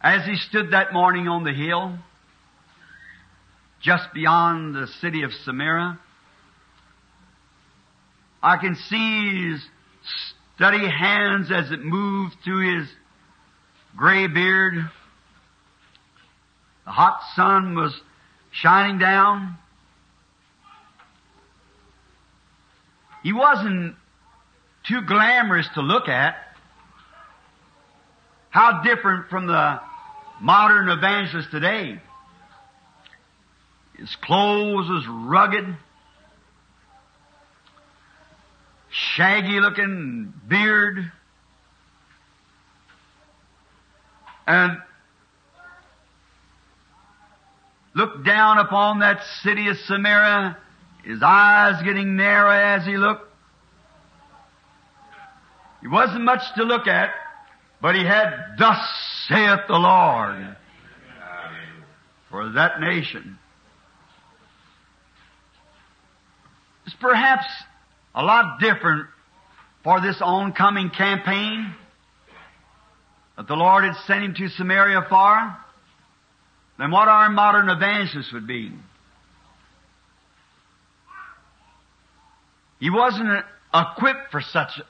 As 0.00 0.24
he 0.24 0.36
stood 0.36 0.70
that 0.70 0.92
morning 0.92 1.26
on 1.26 1.42
the 1.42 1.52
hill, 1.52 1.98
just 3.82 4.04
beyond 4.14 4.76
the 4.76 4.86
city 5.00 5.24
of 5.24 5.32
Samaria, 5.44 5.98
I 8.40 8.58
can 8.58 8.76
see 8.76 9.50
his 9.50 9.66
steady 10.56 10.88
hands 10.88 11.50
as 11.50 11.70
it 11.70 11.84
moved 11.84 12.36
through 12.44 12.78
his 12.78 12.88
gray 13.96 14.26
beard. 14.26 14.74
The 16.84 16.90
hot 16.90 17.20
sun 17.34 17.74
was 17.74 17.98
shining 18.52 18.98
down. 18.98 19.56
He 23.22 23.32
wasn't 23.32 23.96
too 24.86 25.00
glamorous 25.00 25.66
to 25.74 25.80
look 25.80 26.08
at. 26.08 26.36
How 28.50 28.82
different 28.82 29.28
from 29.30 29.46
the 29.46 29.80
modern 30.40 30.88
evangelist 30.88 31.50
today. 31.50 32.00
His 33.96 34.14
clothes 34.22 34.88
was 34.88 35.06
rugged, 35.08 35.76
shaggy 38.94 39.58
looking 39.58 40.32
beard, 40.46 41.10
and 44.46 44.78
looked 47.92 48.24
down 48.24 48.58
upon 48.58 49.00
that 49.00 49.24
city 49.42 49.66
of 49.68 49.76
Samaria, 49.78 50.56
his 51.02 51.20
eyes 51.24 51.82
getting 51.82 52.14
narrow 52.14 52.50
as 52.50 52.86
he 52.86 52.96
looked. 52.96 53.28
He 55.80 55.88
wasn't 55.88 56.22
much 56.24 56.42
to 56.54 56.62
look 56.62 56.86
at, 56.86 57.10
but 57.82 57.96
he 57.96 58.04
had, 58.04 58.54
thus 58.58 58.78
saith 59.28 59.66
the 59.66 59.74
Lord, 59.74 60.56
for 62.30 62.48
that 62.50 62.80
nation. 62.80 63.38
It's 66.86 66.94
perhaps 66.94 67.46
a 68.14 68.22
lot 68.22 68.60
different 68.60 69.06
for 69.82 70.00
this 70.00 70.20
oncoming 70.20 70.90
campaign 70.90 71.74
that 73.36 73.48
the 73.48 73.56
Lord 73.56 73.84
had 73.84 73.96
sent 74.06 74.24
him 74.24 74.34
to 74.34 74.48
Samaria 74.48 75.06
for 75.08 75.56
than 76.78 76.90
what 76.90 77.08
our 77.08 77.28
modern 77.28 77.68
evangelists 77.68 78.32
would 78.32 78.46
be. 78.46 78.72
He 82.80 82.90
wasn't 82.90 83.44
equipped 83.72 84.30
for 84.30 84.40
such 84.40 84.80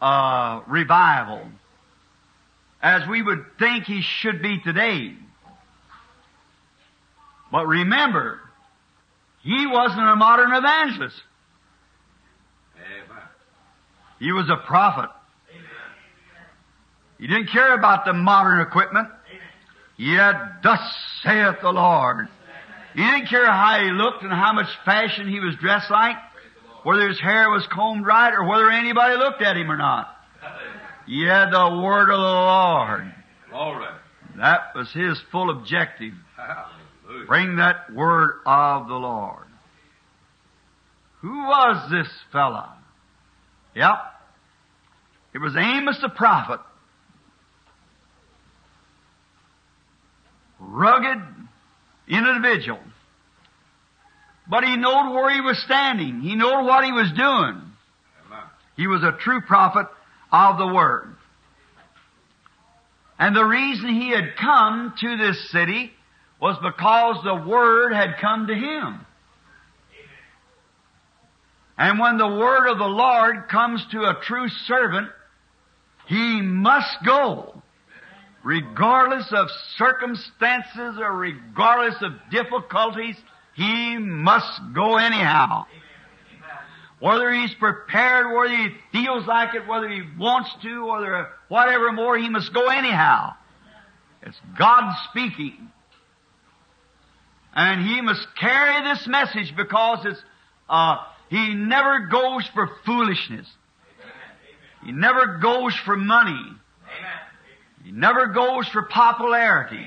a 0.00 0.60
revival 0.66 1.46
as 2.80 3.08
we 3.08 3.22
would 3.22 3.44
think 3.58 3.84
he 3.84 4.02
should 4.02 4.40
be 4.40 4.60
today. 4.60 5.14
But 7.50 7.66
remember, 7.66 8.40
he 9.42 9.66
wasn't 9.66 10.08
a 10.08 10.16
modern 10.16 10.52
evangelist. 10.52 11.16
He 14.18 14.32
was 14.32 14.48
a 14.50 14.56
prophet. 14.66 15.10
He 17.18 17.26
didn't 17.26 17.50
care 17.50 17.74
about 17.74 18.04
the 18.04 18.12
modern 18.12 18.60
equipment. 18.60 19.08
He 19.96 20.14
had, 20.14 20.60
thus 20.62 20.80
saith 21.24 21.56
the 21.60 21.70
Lord. 21.70 22.28
He 22.94 23.02
didn't 23.02 23.28
care 23.28 23.46
how 23.46 23.80
he 23.82 23.90
looked 23.90 24.22
and 24.22 24.32
how 24.32 24.52
much 24.52 24.68
fashion 24.84 25.28
he 25.28 25.40
was 25.40 25.54
dressed 25.60 25.90
like, 25.90 26.16
whether 26.84 27.08
his 27.08 27.20
hair 27.20 27.50
was 27.50 27.66
combed 27.72 28.06
right 28.06 28.32
or 28.32 28.48
whether 28.48 28.70
anybody 28.70 29.16
looked 29.16 29.42
at 29.42 29.56
him 29.56 29.70
or 29.70 29.76
not. 29.76 30.14
He 31.06 31.24
had 31.24 31.50
the 31.50 31.80
word 31.82 32.10
of 32.10 32.18
the 32.18 32.24
Lord. 32.24 33.12
Glory. 33.50 33.86
That 34.36 34.74
was 34.74 34.92
his 34.92 35.20
full 35.32 35.50
objective. 35.50 36.12
Hallelujah. 36.36 37.26
Bring 37.26 37.56
that 37.56 37.92
word 37.92 38.40
of 38.46 38.86
the 38.86 38.94
Lord. 38.94 39.46
Who 41.22 41.34
was 41.34 41.90
this 41.90 42.08
fella? 42.30 42.77
Yep. 43.78 43.96
It 45.34 45.38
was 45.38 45.54
Amos 45.56 46.00
the 46.02 46.08
prophet. 46.08 46.58
Rugged 50.58 51.22
individual. 52.08 52.80
But 54.50 54.64
he 54.64 54.76
knowed 54.76 55.14
where 55.14 55.32
he 55.32 55.40
was 55.40 55.62
standing. 55.64 56.22
He 56.22 56.34
knowed 56.34 56.64
what 56.64 56.84
he 56.84 56.90
was 56.90 57.12
doing. 57.16 57.62
He 58.76 58.88
was 58.88 59.04
a 59.04 59.16
true 59.20 59.42
prophet 59.42 59.86
of 60.32 60.58
the 60.58 60.66
Word. 60.66 61.14
And 63.16 63.36
the 63.36 63.44
reason 63.44 63.90
he 63.90 64.10
had 64.10 64.34
come 64.40 64.94
to 65.00 65.16
this 65.18 65.50
city 65.52 65.92
was 66.40 66.56
because 66.56 67.22
the 67.22 67.48
Word 67.48 67.92
had 67.92 68.16
come 68.20 68.48
to 68.48 68.54
him. 68.54 69.06
And 71.78 72.00
when 72.00 72.18
the 72.18 72.26
Word 72.26 72.68
of 72.68 72.78
the 72.78 72.84
Lord 72.84 73.48
comes 73.48 73.86
to 73.92 74.02
a 74.02 74.20
true 74.20 74.48
servant, 74.66 75.08
he 76.08 76.40
must 76.40 77.04
go. 77.06 77.62
Regardless 78.42 79.32
of 79.32 79.48
circumstances 79.76 80.98
or 80.98 81.12
regardless 81.12 82.02
of 82.02 82.12
difficulties, 82.30 83.16
he 83.54 83.96
must 83.98 84.60
go 84.74 84.96
anyhow. 84.96 85.66
Whether 86.98 87.32
he's 87.32 87.54
prepared, 87.54 88.26
whether 88.34 88.56
he 88.56 88.70
feels 88.90 89.26
like 89.26 89.54
it, 89.54 89.68
whether 89.68 89.88
he 89.88 90.02
wants 90.18 90.50
to, 90.62 90.86
whether 90.86 91.28
whatever 91.48 91.92
more, 91.92 92.18
he 92.18 92.28
must 92.28 92.52
go 92.52 92.66
anyhow. 92.66 93.34
It's 94.22 94.40
God 94.58 94.94
speaking. 95.10 95.70
And 97.54 97.86
he 97.86 98.00
must 98.00 98.26
carry 98.38 98.82
this 98.82 99.06
message 99.06 99.54
because 99.56 100.04
it's, 100.04 100.22
uh, 100.68 100.96
he 101.30 101.54
never 101.54 102.06
goes 102.06 102.46
for 102.54 102.70
foolishness. 102.84 103.46
He 104.84 104.92
never 104.92 105.38
goes 105.38 105.74
for 105.84 105.96
money. 105.96 106.40
He 107.84 107.92
never 107.92 108.26
goes 108.28 108.68
for 108.68 108.82
popularity. 108.82 109.86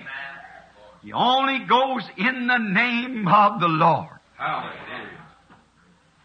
He 1.03 1.13
only 1.13 1.59
goes 1.67 2.03
in 2.17 2.47
the 2.47 2.57
name 2.57 3.27
of 3.27 3.59
the 3.59 3.67
Lord. 3.67 4.19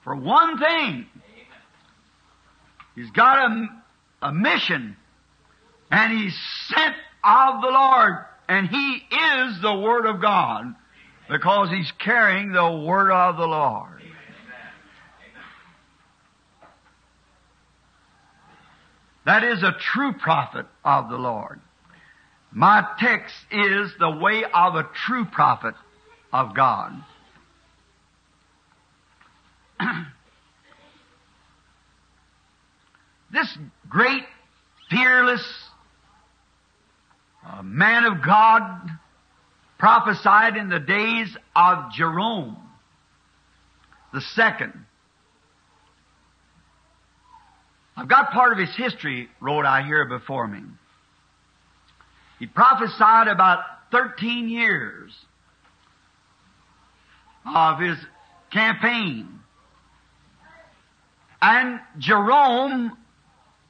For 0.04 0.14
one 0.14 0.58
thing, 0.58 1.06
he's 2.94 3.10
got 3.10 3.50
a, 3.50 3.68
a 4.22 4.32
mission, 4.32 4.96
and 5.90 6.12
he's 6.12 6.38
sent 6.68 6.94
of 7.24 7.60
the 7.62 7.68
Lord, 7.68 8.24
and 8.48 8.68
he 8.68 9.02
is 9.10 9.60
the 9.62 9.74
Word 9.74 10.06
of 10.06 10.20
God, 10.20 10.74
because 11.28 11.70
he's 11.70 11.90
carrying 11.98 12.52
the 12.52 12.84
Word 12.86 13.10
of 13.10 13.36
the 13.36 13.46
Lord. 13.46 13.95
That 19.26 19.44
is 19.44 19.62
a 19.64 19.72
true 19.72 20.12
prophet 20.12 20.64
of 20.84 21.10
the 21.10 21.16
Lord. 21.16 21.60
My 22.52 22.86
text 23.00 23.34
is 23.50 23.92
the 23.98 24.10
way 24.10 24.44
of 24.44 24.76
a 24.76 24.88
true 25.04 25.24
prophet 25.24 25.74
of 26.32 26.54
God. 26.54 26.92
this 33.32 33.58
great, 33.88 34.22
fearless 34.88 35.44
uh, 37.44 37.62
man 37.62 38.04
of 38.04 38.22
God 38.24 38.90
prophesied 39.76 40.56
in 40.56 40.68
the 40.68 40.78
days 40.78 41.36
of 41.56 41.92
Jeroboam 41.92 42.56
the 44.12 44.20
second. 44.20 44.85
I've 47.96 48.08
got 48.08 48.30
part 48.30 48.52
of 48.52 48.58
his 48.58 48.74
history 48.76 49.28
wrote 49.40 49.64
out 49.64 49.86
here 49.86 50.04
before 50.04 50.46
me. 50.46 50.62
He 52.38 52.46
prophesied 52.46 53.28
about 53.28 53.60
13 53.90 54.48
years 54.48 55.12
of 57.46 57.80
his 57.80 57.96
campaign. 58.52 59.40
And 61.40 61.80
Jeroboam 61.98 62.96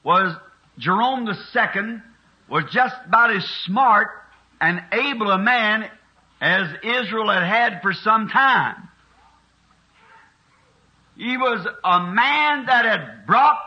was, 0.03 0.35
Jeroboam 0.79 1.33
second 1.53 2.03
was 2.49 2.65
just 2.73 2.95
about 3.07 3.35
as 3.35 3.45
smart 3.65 4.09
and 4.61 4.83
able 4.93 5.31
a 5.31 5.39
man 5.39 5.89
as 6.41 6.69
Israel 6.83 7.31
had 7.31 7.43
had 7.43 7.83
for 7.83 7.93
some 7.93 8.29
time. 8.29 8.89
He 11.17 11.37
was 11.37 11.67
a 11.85 12.01
man 12.13 12.67
that 12.67 12.85
had 12.85 13.27
brought 13.27 13.59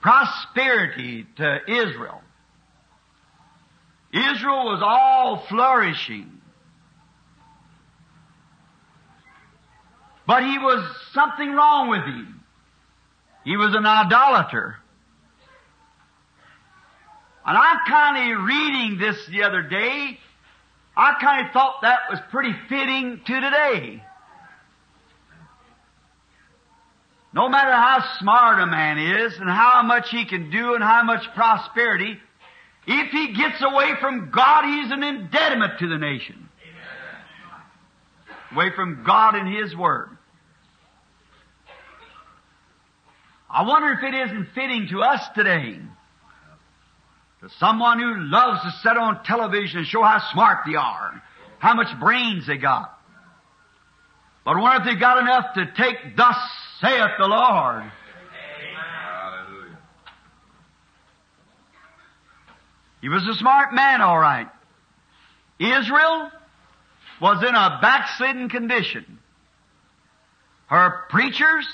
prosperity 0.00 1.26
to 1.36 1.58
Israel. 1.68 2.22
Israel 4.12 4.64
was 4.64 4.82
all 4.82 5.44
flourishing. 5.48 6.40
But 10.26 10.42
he 10.42 10.58
was 10.58 10.84
something 11.12 11.50
wrong 11.50 11.90
with 11.90 12.02
him. 12.02 12.44
He 13.44 13.56
was 13.56 13.74
an 13.74 13.86
idolater. 13.86 14.76
And 17.46 17.56
I'm 17.56 17.78
kind 17.88 18.32
of 18.32 18.44
reading 18.44 18.98
this 18.98 19.26
the 19.26 19.42
other 19.44 19.62
day. 19.62 20.18
I 20.96 21.14
kind 21.20 21.46
of 21.46 21.52
thought 21.52 21.82
that 21.82 22.00
was 22.10 22.20
pretty 22.30 22.52
fitting 22.68 23.20
to 23.26 23.40
today. 23.40 24.04
No 27.32 27.48
matter 27.48 27.72
how 27.72 28.02
smart 28.18 28.60
a 28.60 28.66
man 28.66 28.98
is 28.98 29.36
and 29.38 29.48
how 29.48 29.82
much 29.84 30.08
he 30.10 30.26
can 30.26 30.50
do 30.50 30.74
and 30.74 30.82
how 30.82 31.04
much 31.04 31.22
prosperity, 31.34 32.18
if 32.86 33.10
he 33.12 33.34
gets 33.34 33.62
away 33.62 33.92
from 34.00 34.30
God, 34.34 34.64
he's 34.64 34.90
an 34.90 35.02
indebtment 35.04 35.78
to 35.78 35.88
the 35.88 35.98
nation. 35.98 36.48
Away 38.52 38.70
from 38.74 39.04
God 39.06 39.36
and 39.36 39.48
His 39.48 39.76
Word. 39.76 40.08
I 43.48 43.62
wonder 43.62 43.92
if 43.92 44.02
it 44.02 44.14
isn't 44.14 44.48
fitting 44.54 44.88
to 44.90 45.02
us 45.02 45.20
today. 45.34 45.78
To 47.42 47.48
someone 47.58 48.00
who 48.00 48.12
loves 48.16 48.62
to 48.62 48.70
sit 48.82 48.96
on 48.96 49.22
television 49.24 49.78
and 49.78 49.86
show 49.86 50.02
how 50.02 50.20
smart 50.32 50.58
they 50.66 50.74
are, 50.74 51.22
how 51.58 51.74
much 51.74 51.88
brains 52.00 52.46
they 52.46 52.58
got. 52.58 52.98
But 54.44 54.56
I 54.56 54.60
wonder 54.60 54.88
if 54.88 54.94
they 54.94 55.00
got 55.00 55.18
enough 55.18 55.54
to 55.54 55.66
take, 55.76 56.16
thus 56.16 56.36
saith 56.80 57.10
the 57.18 57.26
Lord. 57.26 57.90
He 63.00 63.08
was 63.08 63.26
a 63.26 63.34
smart 63.34 63.72
man, 63.72 64.02
all 64.02 64.18
right. 64.18 64.48
Israel 65.58 66.30
was 67.20 67.42
in 67.42 67.54
a 67.54 67.78
backslidden 67.80 68.48
condition. 68.48 69.18
Her 70.66 71.04
preachers, 71.08 71.66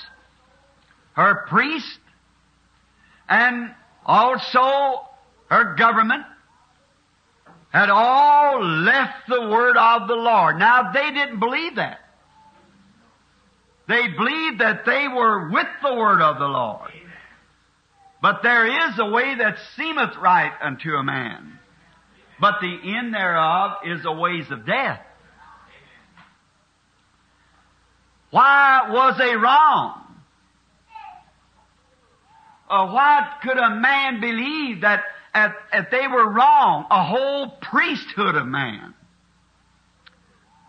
her 1.14 1.46
priests, 1.48 1.98
and 3.28 3.74
also 4.04 5.08
her 5.50 5.74
government 5.74 6.24
had 7.70 7.90
all 7.90 8.64
left 8.64 9.28
the 9.28 9.40
word 9.40 9.76
of 9.76 10.08
the 10.08 10.14
Lord. 10.14 10.58
Now 10.58 10.92
they 10.92 11.10
didn't 11.10 11.40
believe 11.40 11.76
that. 11.76 12.05
They 13.88 14.08
believed 14.08 14.60
that 14.60 14.84
they 14.84 15.06
were 15.08 15.48
with 15.50 15.66
the 15.82 15.94
word 15.94 16.20
of 16.20 16.38
the 16.38 16.46
Lord. 16.46 16.90
But 18.20 18.42
there 18.42 18.88
is 18.88 18.98
a 18.98 19.06
way 19.08 19.36
that 19.36 19.56
seemeth 19.76 20.16
right 20.20 20.52
unto 20.60 20.90
a 20.94 21.04
man. 21.04 21.58
But 22.40 22.56
the 22.60 22.96
end 22.96 23.14
thereof 23.14 23.78
is 23.84 24.02
the 24.02 24.12
ways 24.12 24.46
of 24.50 24.66
death. 24.66 25.00
Why 28.30 28.90
was 28.90 29.16
they 29.18 29.36
wrong? 29.36 30.02
Uh, 32.68 32.88
why 32.88 33.34
could 33.42 33.56
a 33.56 33.76
man 33.76 34.20
believe 34.20 34.80
that 34.80 35.04
if 35.72 35.90
they 35.90 36.08
were 36.08 36.28
wrong, 36.32 36.86
a 36.90 37.04
whole 37.04 37.50
priesthood 37.62 38.34
of 38.34 38.46
man, 38.46 38.94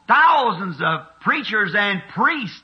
thousands 0.07 0.77
of 0.79 1.19
preachers 1.21 1.73
and 1.75 2.03
priests 2.13 2.61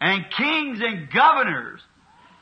and 0.00 0.24
kings 0.36 0.80
and 0.82 1.10
governors, 1.10 1.80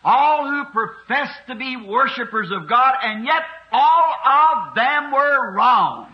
all 0.04 0.48
who 0.48 0.64
professed 0.72 1.40
to 1.48 1.56
be 1.56 1.76
worshippers 1.76 2.50
of 2.52 2.68
God, 2.68 2.94
and 3.02 3.24
yet 3.24 3.42
all 3.72 4.14
of 4.24 4.74
them 4.74 5.12
were 5.12 5.52
wrong. 5.52 6.12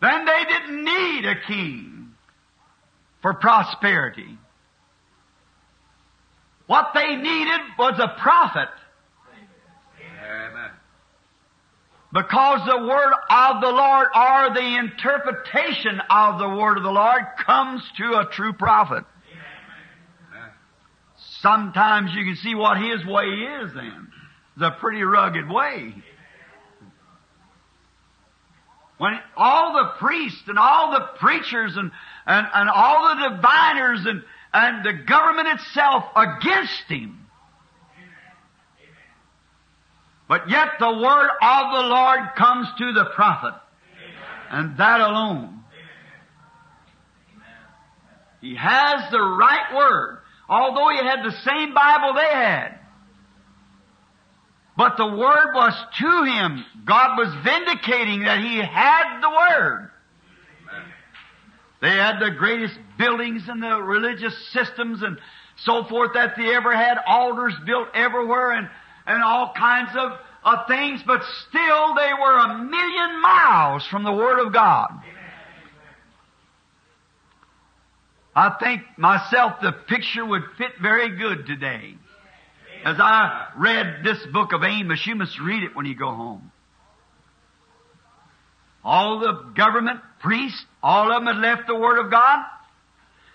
Then 0.00 0.24
they 0.24 0.44
didn't 0.48 0.84
need 0.84 1.26
a 1.26 1.34
king 1.46 2.14
for 3.20 3.34
prosperity. 3.34 4.38
What 6.66 6.92
they 6.94 7.16
needed 7.16 7.60
was 7.78 8.00
a 8.00 8.20
prophet. 8.20 8.68
Amen. 10.24 10.70
Because 12.12 12.66
the 12.66 12.78
word 12.78 13.12
of 13.30 13.60
the 13.60 13.68
Lord 13.68 14.08
or 14.14 14.54
the 14.54 14.76
interpretation 14.78 16.00
of 16.10 16.40
the 16.40 16.48
word 16.48 16.76
of 16.76 16.82
the 16.82 16.90
Lord 16.90 17.22
comes 17.46 17.82
to 17.98 18.18
a 18.18 18.28
true 18.32 18.52
prophet. 18.52 19.04
Sometimes 21.40 22.10
you 22.14 22.24
can 22.24 22.36
see 22.36 22.54
what 22.54 22.78
his 22.78 23.04
way 23.06 23.24
is 23.24 23.72
then. 23.74 24.08
A 24.60 24.72
pretty 24.72 25.02
rugged 25.02 25.48
way. 25.48 25.94
When 28.98 29.18
all 29.34 29.72
the 29.72 29.92
priests 29.98 30.42
and 30.48 30.58
all 30.58 30.90
the 30.90 31.06
preachers 31.18 31.76
and, 31.76 31.90
and, 32.26 32.46
and 32.52 32.68
all 32.68 33.14
the 33.14 33.28
diviners 33.30 34.04
and, 34.04 34.22
and 34.52 34.84
the 34.84 34.92
government 35.04 35.48
itself 35.48 36.04
against 36.14 36.82
him. 36.88 37.19
But 40.30 40.48
yet 40.48 40.68
the 40.78 40.92
word 40.92 41.28
of 41.42 41.72
the 41.72 41.88
Lord 41.88 42.20
comes 42.38 42.68
to 42.78 42.92
the 42.92 43.06
prophet. 43.16 43.52
And 44.52 44.78
that 44.78 45.00
alone. 45.00 45.64
He 48.40 48.54
has 48.54 49.10
the 49.10 49.20
right 49.20 49.74
word. 49.74 50.18
Although 50.48 50.88
he 50.90 50.98
had 51.04 51.24
the 51.24 51.36
same 51.44 51.74
Bible 51.74 52.14
they 52.14 52.32
had. 52.32 52.78
But 54.76 54.96
the 54.96 55.06
Word 55.06 55.52
was 55.52 55.74
to 55.98 56.24
him. 56.24 56.64
God 56.86 57.18
was 57.18 57.34
vindicating 57.44 58.22
that 58.22 58.38
he 58.38 58.58
had 58.58 59.20
the 59.20 59.30
Word. 59.30 59.90
They 61.82 61.90
had 61.90 62.20
the 62.20 62.30
greatest 62.38 62.78
buildings 62.96 63.42
and 63.48 63.60
the 63.60 63.82
religious 63.82 64.34
systems 64.52 65.02
and 65.02 65.18
so 65.56 65.84
forth 65.84 66.12
that 66.14 66.34
they 66.36 66.54
ever 66.54 66.74
had, 66.74 66.98
altars 67.04 67.54
built 67.66 67.88
everywhere 67.94 68.52
and, 68.52 68.70
and 69.06 69.22
all 69.22 69.52
kinds 69.56 69.90
of, 69.96 70.12
of 70.44 70.66
things, 70.68 71.02
but 71.06 71.22
still 71.48 71.94
they 71.94 72.10
were 72.20 72.38
a 72.38 72.58
million 72.58 73.22
miles 73.22 73.86
from 73.86 74.04
the 74.04 74.12
Word 74.12 74.46
of 74.46 74.52
God. 74.52 74.88
I 78.34 78.56
think 78.62 78.82
myself 78.96 79.60
the 79.60 79.72
picture 79.72 80.24
would 80.24 80.42
fit 80.56 80.72
very 80.80 81.16
good 81.18 81.46
today. 81.46 81.94
As 82.84 82.96
I 82.98 83.48
read 83.58 84.02
this 84.04 84.24
book 84.32 84.52
of 84.52 84.62
Amos, 84.62 85.06
you 85.06 85.14
must 85.14 85.38
read 85.40 85.64
it 85.64 85.76
when 85.76 85.84
you 85.84 85.94
go 85.94 86.14
home. 86.14 86.50
All 88.82 89.18
the 89.18 89.52
government 89.54 90.00
priests, 90.20 90.64
all 90.82 91.12
of 91.12 91.22
them 91.22 91.34
had 91.34 91.42
left 91.42 91.66
the 91.66 91.74
Word 91.74 91.98
of 91.98 92.10
God. 92.10 92.38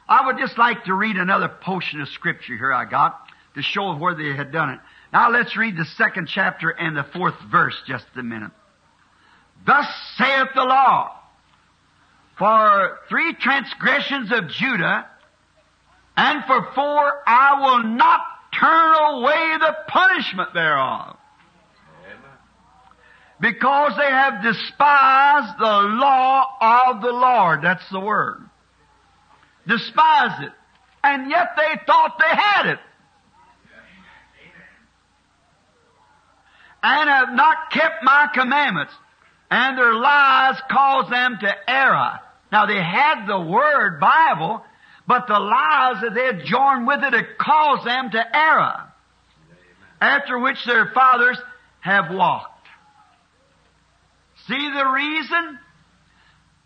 I 0.07 0.25
would 0.27 0.37
just 0.37 0.57
like 0.57 0.85
to 0.85 0.93
read 0.93 1.17
another 1.17 1.49
portion 1.49 2.01
of 2.01 2.07
Scripture 2.09 2.57
here 2.57 2.73
I 2.73 2.85
got 2.85 3.19
to 3.55 3.61
show 3.61 3.95
where 3.95 4.15
they 4.15 4.35
had 4.35 4.51
done 4.51 4.71
it. 4.71 4.79
Now 5.13 5.31
let's 5.31 5.55
read 5.55 5.77
the 5.77 5.85
second 5.97 6.27
chapter 6.27 6.69
and 6.69 6.95
the 6.95 7.03
fourth 7.03 7.35
verse 7.51 7.75
just 7.87 8.05
a 8.15 8.23
minute. 8.23 8.51
Thus 9.65 9.87
saith 10.17 10.49
the 10.53 10.63
law, 10.63 11.11
for 12.37 12.99
three 13.09 13.33
transgressions 13.33 14.31
of 14.31 14.49
Judah, 14.49 15.07
and 16.17 16.43
for 16.45 16.67
four 16.73 17.23
I 17.25 17.61
will 17.61 17.83
not 17.95 18.21
turn 18.59 18.95
away 19.15 19.57
the 19.59 19.75
punishment 19.87 20.53
thereof. 20.53 21.17
Because 23.39 23.97
they 23.97 24.09
have 24.09 24.43
despised 24.43 25.59
the 25.59 25.65
law 25.65 26.45
of 26.61 27.01
the 27.01 27.11
Lord. 27.11 27.61
That's 27.61 27.87
the 27.91 27.99
word. 27.99 28.41
Despised 29.67 30.43
it. 30.43 30.51
And 31.03 31.29
yet 31.29 31.49
they 31.57 31.81
thought 31.85 32.17
they 32.17 32.33
had 32.33 32.65
it. 32.67 32.79
And 36.87 37.09
have 37.09 37.33
not 37.33 37.71
kept 37.71 38.03
my 38.03 38.27
commandments. 38.31 38.93
And 39.49 39.75
their 39.75 39.95
lies 39.95 40.61
caused 40.69 41.11
them 41.11 41.35
to 41.41 41.51
err. 41.67 42.19
Now 42.51 42.67
they 42.67 42.75
had 42.75 43.25
the 43.25 43.41
Word, 43.41 43.99
Bible, 43.99 44.63
but 45.07 45.25
the 45.25 45.39
lies 45.39 46.01
that 46.03 46.13
they 46.13 46.25
had 46.25 46.45
joined 46.45 46.85
with 46.85 46.99
it 47.01 47.13
had 47.13 47.39
caused 47.39 47.87
them 47.87 48.11
to 48.11 48.37
err. 48.37 48.93
After 49.99 50.37
which 50.37 50.63
their 50.67 50.91
fathers 50.93 51.39
have 51.79 52.13
walked. 52.13 52.67
See 54.47 54.71
the 54.71 54.85
reason? 54.85 55.57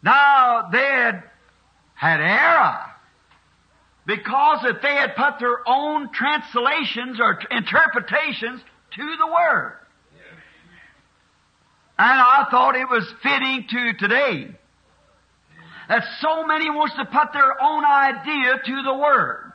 Now 0.03 0.67
they 0.69 0.79
had 0.79 1.23
had 1.95 2.19
error. 2.19 2.79
Because 4.05 4.65
if 4.65 4.81
they 4.81 4.95
had 4.95 5.15
put 5.15 5.39
their 5.39 5.59
own 5.65 6.11
translations 6.11 7.21
or 7.21 7.39
interpretations 7.51 8.59
to 8.95 9.15
the 9.17 9.27
Word. 9.27 9.77
And 11.99 12.21
I 12.21 12.47
thought 12.49 12.77
it 12.77 12.87
was 12.89 13.05
fitting 13.21 13.65
to 13.71 13.93
today 13.99 14.47
that 15.89 16.03
so 16.21 16.47
many 16.47 16.69
wants 16.69 16.95
to 16.95 17.03
put 17.03 17.33
their 17.33 17.61
own 17.61 17.83
idea 17.83 18.53
to 18.65 18.83
the 18.83 18.93
Word. 18.93 19.51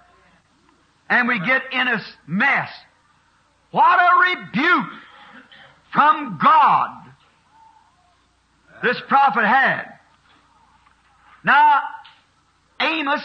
And 1.09 1.27
we 1.27 1.39
get 1.39 1.63
in 1.73 1.89
a 1.89 1.99
mess. 2.27 2.69
What 3.71 3.99
a 3.99 4.37
rebuke 4.37 4.93
from 5.95 6.39
God 6.43 6.91
this 8.83 9.01
prophet 9.09 9.47
had. 9.47 9.85
Now, 11.45 11.81
Amos 12.79 13.23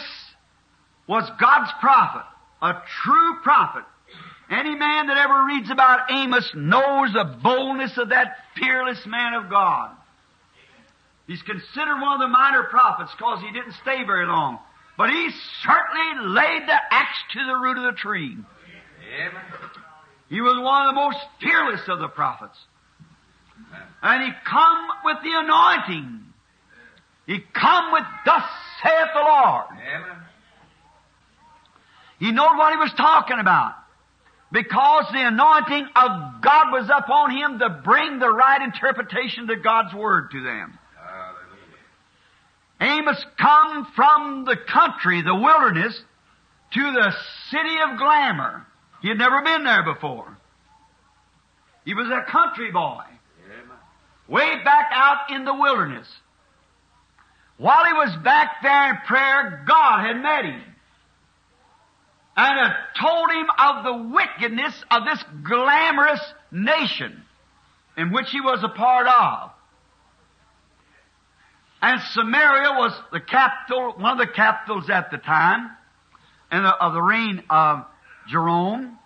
was 1.06 1.30
God's 1.38 1.72
prophet, 1.78 2.24
a 2.62 2.72
true 3.04 3.34
prophet. 3.42 3.84
Any 4.50 4.74
man 4.74 5.06
that 5.06 5.16
ever 5.16 5.44
reads 5.44 5.70
about 5.70 6.10
Amos 6.10 6.50
knows 6.54 7.12
the 7.12 7.38
boldness 7.40 7.96
of 7.98 8.08
that 8.08 8.34
fearless 8.56 9.00
man 9.06 9.34
of 9.34 9.48
God. 9.48 9.92
He's 11.28 11.42
considered 11.42 12.00
one 12.00 12.14
of 12.14 12.20
the 12.20 12.28
minor 12.28 12.64
prophets 12.64 13.12
because 13.16 13.40
he 13.40 13.52
didn't 13.52 13.74
stay 13.82 14.02
very 14.04 14.26
long. 14.26 14.58
But 14.98 15.10
he 15.10 15.30
certainly 15.62 16.34
laid 16.34 16.62
the 16.66 16.76
axe 16.90 17.18
to 17.34 17.46
the 17.46 17.54
root 17.54 17.78
of 17.78 17.94
the 17.94 17.98
tree. 17.98 18.36
Amen. 18.36 19.42
He 20.28 20.40
was 20.40 20.60
one 20.60 20.88
of 20.88 20.94
the 20.94 21.00
most 21.00 21.18
fearless 21.40 21.82
of 21.86 22.00
the 22.00 22.08
prophets. 22.08 22.58
And 24.02 24.24
he 24.24 24.30
come 24.44 24.88
with 25.04 25.18
the 25.22 25.30
anointing. 25.32 26.24
He 27.26 27.38
come 27.54 27.92
with 27.92 28.04
thus 28.24 28.44
saith 28.82 29.08
the 29.14 29.20
Lord. 29.20 29.66
Amen. 29.70 30.16
He 32.18 32.32
knew 32.32 32.42
what 32.42 32.72
he 32.72 32.78
was 32.78 32.92
talking 32.96 33.38
about. 33.38 33.74
Because 34.52 35.04
the 35.12 35.26
anointing 35.26 35.86
of 35.94 36.42
God 36.42 36.72
was 36.72 36.90
upon 36.92 37.30
him 37.30 37.58
to 37.60 37.80
bring 37.84 38.18
the 38.18 38.28
right 38.28 38.60
interpretation 38.62 39.48
of 39.48 39.62
God's 39.62 39.94
Word 39.94 40.30
to 40.32 40.42
them. 40.42 40.78
Hallelujah. 42.80 42.98
Amos 42.98 43.24
come 43.38 43.86
from 43.94 44.44
the 44.44 44.56
country, 44.56 45.22
the 45.22 45.34
wilderness, 45.34 46.02
to 46.72 46.80
the 46.80 47.12
city 47.50 47.76
of 47.88 47.98
glamour. 47.98 48.66
He 49.02 49.08
had 49.08 49.18
never 49.18 49.42
been 49.42 49.62
there 49.62 49.84
before. 49.84 50.36
He 51.84 51.94
was 51.94 52.08
a 52.08 52.30
country 52.30 52.72
boy, 52.72 53.02
way 54.28 54.62
back 54.64 54.88
out 54.92 55.30
in 55.30 55.44
the 55.44 55.54
wilderness. 55.54 56.08
While 57.56 57.84
he 57.84 57.92
was 57.92 58.16
back 58.24 58.62
there 58.62 58.90
in 58.90 58.96
prayer, 59.06 59.64
God 59.66 60.06
had 60.06 60.20
met 60.20 60.44
him 60.44 60.69
and 62.36 62.58
had 62.58 62.76
told 63.00 63.30
him 63.30 63.46
of 63.58 63.84
the 63.84 64.14
wickedness 64.14 64.84
of 64.90 65.04
this 65.04 65.22
glamorous 65.42 66.20
nation 66.50 67.22
in 67.96 68.12
which 68.12 68.30
he 68.30 68.40
was 68.40 68.62
a 68.62 68.68
part 68.68 69.06
of. 69.06 69.50
And 71.82 72.00
Samaria 72.12 72.70
was 72.72 72.92
the 73.12 73.20
capital, 73.20 73.94
one 73.96 74.20
of 74.20 74.26
the 74.26 74.32
capitals 74.32 74.90
at 74.90 75.10
the 75.10 75.18
time, 75.18 75.70
and 76.50 76.66
of 76.66 76.92
the 76.92 77.00
reign 77.00 77.42
of 77.48 77.84
Jeroboam. 78.28 78.98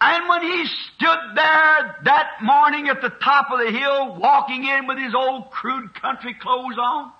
And 0.00 0.28
when 0.28 0.42
he 0.42 0.66
stood 0.66 1.18
there 1.34 1.96
that 2.04 2.26
morning 2.42 2.88
at 2.88 3.00
the 3.00 3.10
top 3.10 3.50
of 3.50 3.58
the 3.58 3.70
hill, 3.70 4.16
walking 4.16 4.64
in 4.64 4.86
with 4.86 4.98
his 4.98 5.14
old 5.14 5.50
crude 5.50 5.94
country 5.94 6.34
clothes 6.34 6.76
on, 6.78 7.12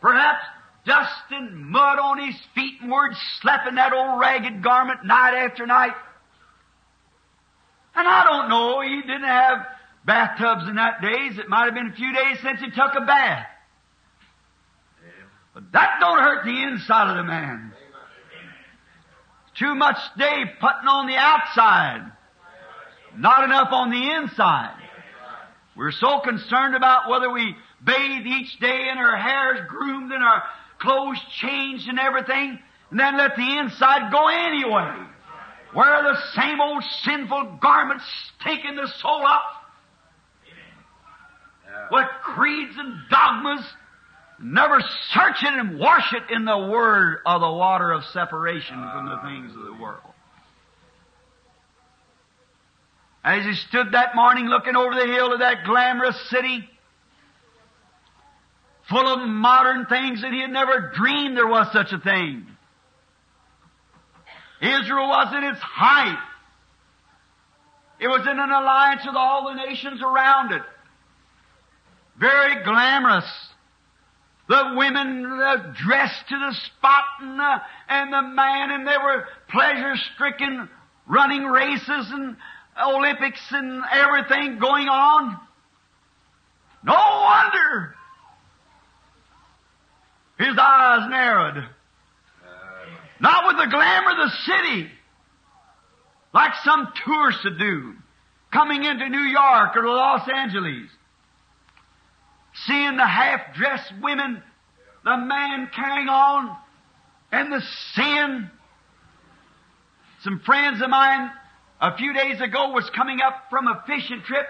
perhaps 0.00 0.44
dust 0.86 1.30
and 1.30 1.66
mud 1.66 1.98
on 1.98 2.24
his 2.24 2.36
feet 2.54 2.80
and 2.80 2.90
word 2.90 3.12
slapping 3.40 3.74
that 3.74 3.92
old 3.92 4.20
ragged 4.20 4.62
garment 4.62 5.04
night 5.04 5.34
after 5.34 5.66
night. 5.66 5.94
And 7.94 8.06
I 8.06 8.24
don't 8.24 8.48
know, 8.48 8.80
he 8.80 9.00
didn't 9.02 9.24
have 9.24 9.66
bathtubs 10.04 10.68
in 10.68 10.76
that 10.76 11.02
days. 11.02 11.38
It 11.38 11.48
might 11.48 11.64
have 11.64 11.74
been 11.74 11.88
a 11.88 11.96
few 11.96 12.12
days 12.14 12.38
since 12.42 12.60
he 12.60 12.70
took 12.70 12.92
a 12.96 13.04
bath. 13.04 13.46
But 15.54 15.72
that 15.72 15.96
don't 16.00 16.18
hurt 16.18 16.44
the 16.44 16.62
inside 16.62 17.10
of 17.10 17.16
the 17.16 17.24
man. 17.24 17.72
Too 19.58 19.74
much 19.74 19.96
day 20.18 20.44
putting 20.60 20.86
on 20.86 21.06
the 21.06 21.16
outside. 21.16 22.12
Not 23.16 23.44
enough 23.44 23.68
on 23.72 23.90
the 23.90 24.10
inside. 24.16 24.76
We're 25.74 25.92
so 25.92 26.20
concerned 26.20 26.76
about 26.76 27.08
whether 27.08 27.32
we 27.32 27.56
bathe 27.82 28.26
each 28.26 28.58
day 28.60 28.88
and 28.90 28.98
our 28.98 29.16
hair's 29.16 29.66
groomed 29.68 30.12
and 30.12 30.22
our 30.22 30.42
clothes 30.78 31.18
changed 31.40 31.88
and 31.88 31.98
everything, 31.98 32.58
and 32.90 33.00
then 33.00 33.16
let 33.16 33.36
the 33.36 33.58
inside 33.58 34.10
go 34.12 34.28
anyway. 34.28 35.06
where 35.72 36.02
the 36.02 36.16
same 36.34 36.60
old 36.60 36.82
sinful 37.02 37.58
garments 37.60 38.04
taking 38.42 38.76
the 38.76 38.88
soul 39.00 39.26
up 39.26 39.42
with 41.90 42.06
creeds 42.22 42.74
and 42.78 42.94
dogmas, 43.10 43.60
never 44.40 44.80
search 45.10 45.42
it 45.42 45.52
and 45.52 45.78
wash 45.78 46.12
it 46.12 46.34
in 46.34 46.44
the 46.44 46.58
word 46.58 47.18
of 47.26 47.40
the 47.40 47.50
water 47.50 47.92
of 47.92 48.04
separation 48.06 48.76
from 48.92 49.06
the 49.06 49.18
things 49.22 49.54
of 49.54 49.64
the 49.64 49.82
world. 49.82 50.00
As 53.22 53.44
he 53.44 53.54
stood 53.54 53.92
that 53.92 54.14
morning 54.14 54.46
looking 54.46 54.76
over 54.76 54.94
the 54.94 55.06
hill 55.06 55.32
of 55.32 55.40
that 55.40 55.64
glamorous 55.64 56.18
city, 56.30 56.68
full 58.88 59.06
of 59.06 59.28
modern 59.28 59.86
things 59.86 60.22
that 60.22 60.32
he 60.32 60.40
had 60.40 60.50
never 60.50 60.92
dreamed 60.94 61.36
there 61.36 61.46
was 61.46 61.72
such 61.72 61.92
a 61.92 61.98
thing. 61.98 62.46
Israel 64.60 65.08
was 65.08 65.34
at 65.34 65.42
its 65.42 65.60
height. 65.60 66.22
It 67.98 68.08
was 68.08 68.22
in 68.22 68.38
an 68.38 68.50
alliance 68.50 69.02
with 69.06 69.16
all 69.16 69.48
the 69.48 69.54
nations 69.54 70.00
around 70.02 70.52
it. 70.52 70.62
Very 72.18 72.62
glamorous. 72.64 73.30
The 74.48 74.74
women 74.76 75.26
uh, 75.26 75.74
dressed 75.84 76.28
to 76.28 76.38
the 76.38 76.54
spot 76.54 77.04
and 77.20 77.38
the, 77.38 77.62
and 77.88 78.12
the 78.12 78.22
man 78.22 78.70
and 78.70 78.86
they 78.86 78.96
were 79.02 79.24
pleasure 79.50 79.94
stricken 80.14 80.68
running 81.06 81.44
races 81.44 82.12
and 82.12 82.36
Olympics 82.80 83.40
and 83.50 83.82
everything 83.92 84.58
going 84.58 84.88
on. 84.88 85.40
No 86.84 86.92
wonder 86.94 87.96
his 90.38 90.56
eyes 90.58 91.10
narrowed. 91.10 91.64
Not 93.20 93.46
with 93.46 93.56
the 93.56 93.70
glamour 93.70 94.10
of 94.10 94.16
the 94.16 94.36
city, 94.44 94.90
like 96.34 96.52
some 96.64 96.92
tourists 97.04 97.44
would 97.44 97.58
do, 97.58 97.94
coming 98.52 98.84
into 98.84 99.08
New 99.08 99.18
York 99.18 99.76
or 99.76 99.86
Los 99.86 100.28
Angeles, 100.28 100.90
seeing 102.66 102.96
the 102.96 103.06
half-dressed 103.06 103.92
women, 104.02 104.42
the 105.04 105.16
man 105.16 105.70
carrying 105.74 106.08
on, 106.08 106.54
and 107.32 107.50
the 107.52 107.62
sin. 107.94 108.50
Some 110.22 110.40
friends 110.44 110.82
of 110.82 110.90
mine 110.90 111.30
a 111.80 111.96
few 111.96 112.12
days 112.12 112.40
ago 112.40 112.72
was 112.72 112.88
coming 112.94 113.20
up 113.20 113.44
from 113.48 113.66
a 113.66 113.82
fishing 113.86 114.22
trip 114.26 114.46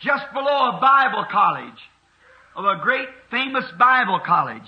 just 0.00 0.24
below 0.32 0.76
a 0.76 0.80
Bible 0.80 1.24
college 1.30 1.90
of 2.56 2.64
a 2.64 2.82
great 2.82 3.08
famous 3.30 3.64
Bible 3.78 4.20
college. 4.24 4.62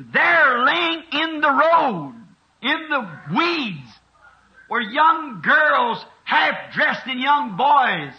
And 0.00 0.14
there 0.14 0.64
laying 0.64 1.02
in 1.12 1.40
the 1.42 1.50
road, 1.50 2.14
in 2.62 2.88
the 2.88 3.36
weeds, 3.36 3.88
were 4.70 4.80
young 4.80 5.42
girls 5.42 6.02
half 6.24 6.72
dressed 6.72 7.06
in 7.06 7.18
young 7.18 7.58
boys, 7.58 8.14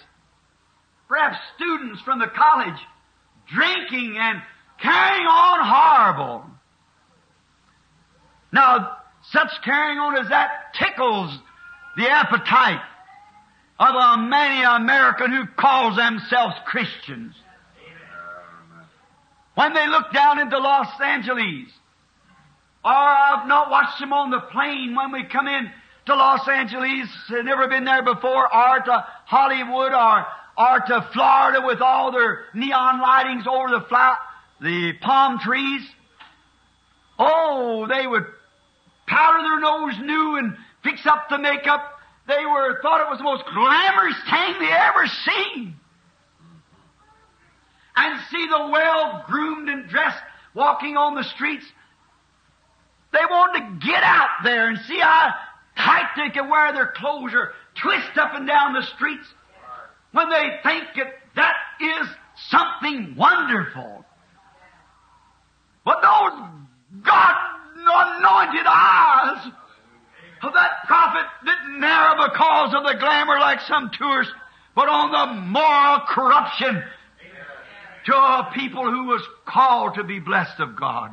perhaps 1.07 1.37
students 1.55 1.99
from 2.03 2.19
the 2.19 2.27
college, 2.27 2.79
drinking 3.51 4.15
and 4.19 4.43
carrying 4.79 5.25
on 5.25 5.59
horrible. 5.65 6.45
Now, 8.51 8.97
such 9.31 9.49
carrying 9.63 9.97
on 9.97 10.19
as 10.19 10.29
that 10.29 10.75
tickles 10.77 11.35
the 11.97 12.07
appetite 12.07 12.81
of 13.79 13.95
a 13.95 14.21
many 14.21 14.61
American 14.61 15.31
who 15.31 15.47
calls 15.57 15.95
themselves 15.95 16.55
Christians. 16.65 17.33
When 19.55 19.73
they 19.73 19.87
look 19.87 20.13
down 20.13 20.39
into 20.39 20.57
Los 20.57 20.87
Angeles, 21.01 21.67
or 22.83 22.91
I've 22.91 23.47
not 23.47 23.69
watched 23.69 23.99
them 23.99 24.13
on 24.13 24.31
the 24.31 24.39
plane 24.39 24.95
when 24.95 25.11
we 25.11 25.25
come 25.25 25.47
in 25.47 25.69
to 26.05 26.15
Los 26.15 26.47
Angeles, 26.47 27.07
never 27.29 27.67
been 27.67 27.85
there 27.85 28.03
before, 28.03 28.53
or 28.53 28.79
to 28.79 29.05
Hollywood, 29.25 29.93
or, 29.93 30.25
or 30.57 30.79
to 30.79 31.09
Florida 31.13 31.61
with 31.65 31.81
all 31.81 32.11
their 32.11 32.45
neon 32.53 33.01
lightings 33.01 33.45
over 33.45 33.69
the 33.69 33.85
fly, 33.87 34.15
the 34.61 34.93
palm 35.01 35.39
trees. 35.39 35.81
Oh, 37.19 37.87
they 37.87 38.07
would 38.07 38.25
powder 39.05 39.43
their 39.43 39.59
nose 39.59 39.93
new 40.01 40.37
and 40.37 40.55
fix 40.83 41.05
up 41.05 41.27
the 41.29 41.37
makeup. 41.37 41.99
They 42.27 42.45
were 42.45 42.81
thought 42.81 43.01
it 43.01 43.09
was 43.09 43.17
the 43.17 43.25
most 43.25 43.43
glamorous 43.45 44.15
thing 44.29 44.59
they 44.59 44.71
ever 44.71 45.07
seen. 45.07 45.75
And 47.95 48.19
see 48.29 48.47
the 48.47 48.69
well 48.71 49.25
groomed 49.27 49.69
and 49.69 49.89
dressed 49.89 50.23
walking 50.53 50.97
on 50.97 51.15
the 51.15 51.23
streets. 51.23 51.65
They 53.11 53.25
wanted 53.29 53.59
to 53.59 53.85
get 53.85 54.03
out 54.03 54.43
there 54.43 54.69
and 54.69 54.79
see 54.87 54.99
how 54.99 55.33
tight 55.77 56.11
they 56.15 56.29
can 56.29 56.49
wear 56.49 56.71
their 56.73 56.93
clothes 56.95 57.33
or 57.33 57.53
twist 57.81 58.17
up 58.17 58.33
and 58.35 58.47
down 58.47 58.73
the 58.73 58.83
streets 58.95 59.25
when 60.11 60.29
they 60.29 60.59
think 60.63 60.83
that 60.95 61.13
that 61.35 61.55
is 61.81 62.07
something 62.49 63.15
wonderful. 63.17 64.05
But 65.83 66.01
those 66.01 67.03
God 67.03 67.35
anointed 67.83 68.65
eyes 68.67 69.51
of 70.43 70.53
that 70.53 70.71
prophet 70.87 71.25
didn't 71.45 71.79
narrow 71.79 72.15
because 72.29 72.73
of 72.75 72.83
the 72.83 72.97
glamour 72.99 73.39
like 73.39 73.59
some 73.61 73.91
tourists, 73.97 74.33
but 74.75 74.87
on 74.87 75.11
the 75.11 75.41
moral 75.41 76.01
corruption 76.07 76.83
to 78.05 78.15
a 78.15 78.51
people 78.53 78.89
who 78.89 79.05
was 79.05 79.21
called 79.45 79.95
to 79.95 80.03
be 80.03 80.19
blessed 80.19 80.59
of 80.59 80.75
God. 80.75 81.11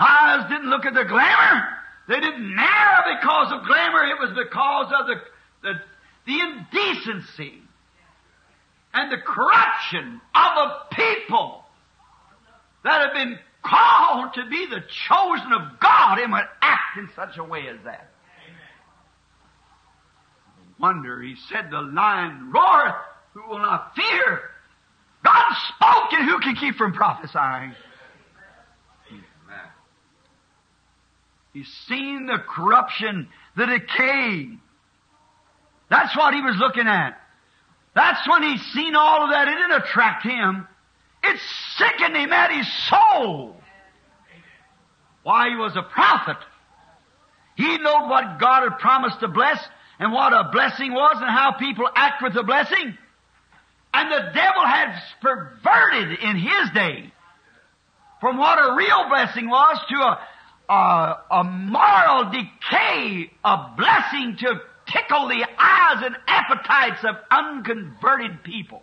Eyes 0.00 0.48
didn't 0.48 0.70
look 0.70 0.86
at 0.86 0.94
the 0.94 1.04
glamour. 1.04 1.68
They 2.08 2.20
didn't 2.20 2.54
narrow 2.54 3.16
because 3.20 3.52
of 3.52 3.66
glamour. 3.66 4.04
It 4.04 4.18
was 4.20 4.30
because 4.36 4.92
of 4.98 5.06
the, 5.06 5.14
the, 5.62 5.74
the 6.26 6.40
indecency 6.40 7.62
and 8.94 9.12
the 9.12 9.18
corruption 9.18 10.20
of 10.34 10.50
a 10.56 10.94
people 10.94 11.64
that 12.84 13.06
had 13.06 13.12
been 13.12 13.38
called 13.62 14.34
to 14.34 14.48
be 14.48 14.66
the 14.66 14.82
chosen 15.08 15.52
of 15.52 15.80
God 15.80 16.18
and 16.20 16.32
would 16.32 16.48
act 16.62 16.96
in 16.96 17.08
such 17.14 17.36
a 17.36 17.44
way 17.44 17.68
as 17.68 17.76
that. 17.84 18.12
Wonder, 20.78 21.20
he 21.20 21.34
said, 21.50 21.70
the 21.70 21.80
lion 21.80 22.52
roareth, 22.54 22.94
who 23.34 23.48
will 23.48 23.58
not 23.58 23.94
fear? 23.94 24.40
God 25.24 25.52
spoke, 25.68 26.12
and 26.12 26.28
who 26.28 26.38
can 26.40 26.54
keep 26.56 26.76
from 26.76 26.92
prophesying? 26.92 27.74
He's 31.52 31.68
seen 31.88 32.26
the 32.26 32.38
corruption, 32.38 33.28
the 33.56 33.66
decay. 33.66 34.48
That's 35.90 36.16
what 36.16 36.34
he 36.34 36.40
was 36.40 36.56
looking 36.58 36.86
at. 36.86 37.18
That's 37.94 38.28
when 38.28 38.42
he's 38.44 38.62
seen 38.72 38.94
all 38.94 39.24
of 39.24 39.30
that. 39.30 39.48
It 39.48 39.56
didn't 39.56 39.82
attract 39.82 40.22
him. 40.24 40.68
It 41.24 41.40
sickened 41.76 42.16
him 42.16 42.32
at 42.32 42.52
his 42.52 42.66
soul. 42.88 43.56
Why, 45.24 45.48
he 45.48 45.56
was 45.56 45.76
a 45.76 45.82
prophet. 45.82 46.36
He 47.56 47.76
knew 47.76 48.00
what 48.08 48.38
God 48.38 48.62
had 48.70 48.78
promised 48.78 49.18
to 49.20 49.28
bless 49.28 49.58
and 49.98 50.12
what 50.12 50.32
a 50.32 50.50
blessing 50.52 50.92
was 50.92 51.16
and 51.16 51.28
how 51.28 51.52
people 51.58 51.88
act 51.92 52.22
with 52.22 52.34
the 52.34 52.44
blessing. 52.44 52.96
And 53.94 54.10
the 54.10 54.32
devil 54.34 54.64
has 54.64 55.00
perverted 55.20 56.18
in 56.20 56.36
his 56.36 56.70
day 56.74 57.12
from 58.20 58.36
what 58.36 58.58
a 58.58 58.74
real 58.76 59.08
blessing 59.08 59.48
was 59.48 59.78
to 59.88 59.96
a, 59.96 60.72
a, 60.72 61.18
a 61.30 61.44
moral 61.44 62.30
decay, 62.30 63.30
a 63.44 63.70
blessing 63.76 64.36
to 64.40 64.60
tickle 64.86 65.28
the 65.28 65.46
eyes 65.58 66.02
and 66.04 66.16
appetites 66.26 67.04
of 67.04 67.16
unconverted 67.30 68.42
people 68.42 68.82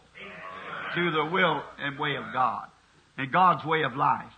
to 0.96 1.12
the 1.12 1.26
will 1.26 1.62
and 1.80 2.00
way 2.00 2.16
of 2.16 2.24
God 2.34 2.68
and 3.18 3.32
God's 3.32 3.66
way 3.66 3.84
of 3.84 3.96
life. 3.96 4.32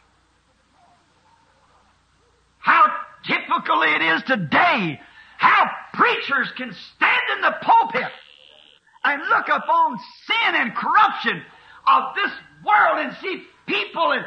How 2.59 2.91
typical 3.25 3.81
it 3.83 4.01
is 4.01 4.23
today 4.23 4.99
how 5.37 5.69
preachers 5.93 6.51
can 6.57 6.73
stand 6.73 7.21
in 7.35 7.41
the 7.41 7.55
pulpit 7.61 8.11
and 9.07 9.21
look 9.29 9.47
upon 9.47 9.97
sin 10.27 10.55
and 10.55 10.75
corruption 10.75 11.41
of 11.87 12.15
this 12.15 12.31
world 12.65 12.99
and 12.99 13.15
see 13.21 13.43
people 13.65 14.11
and 14.11 14.25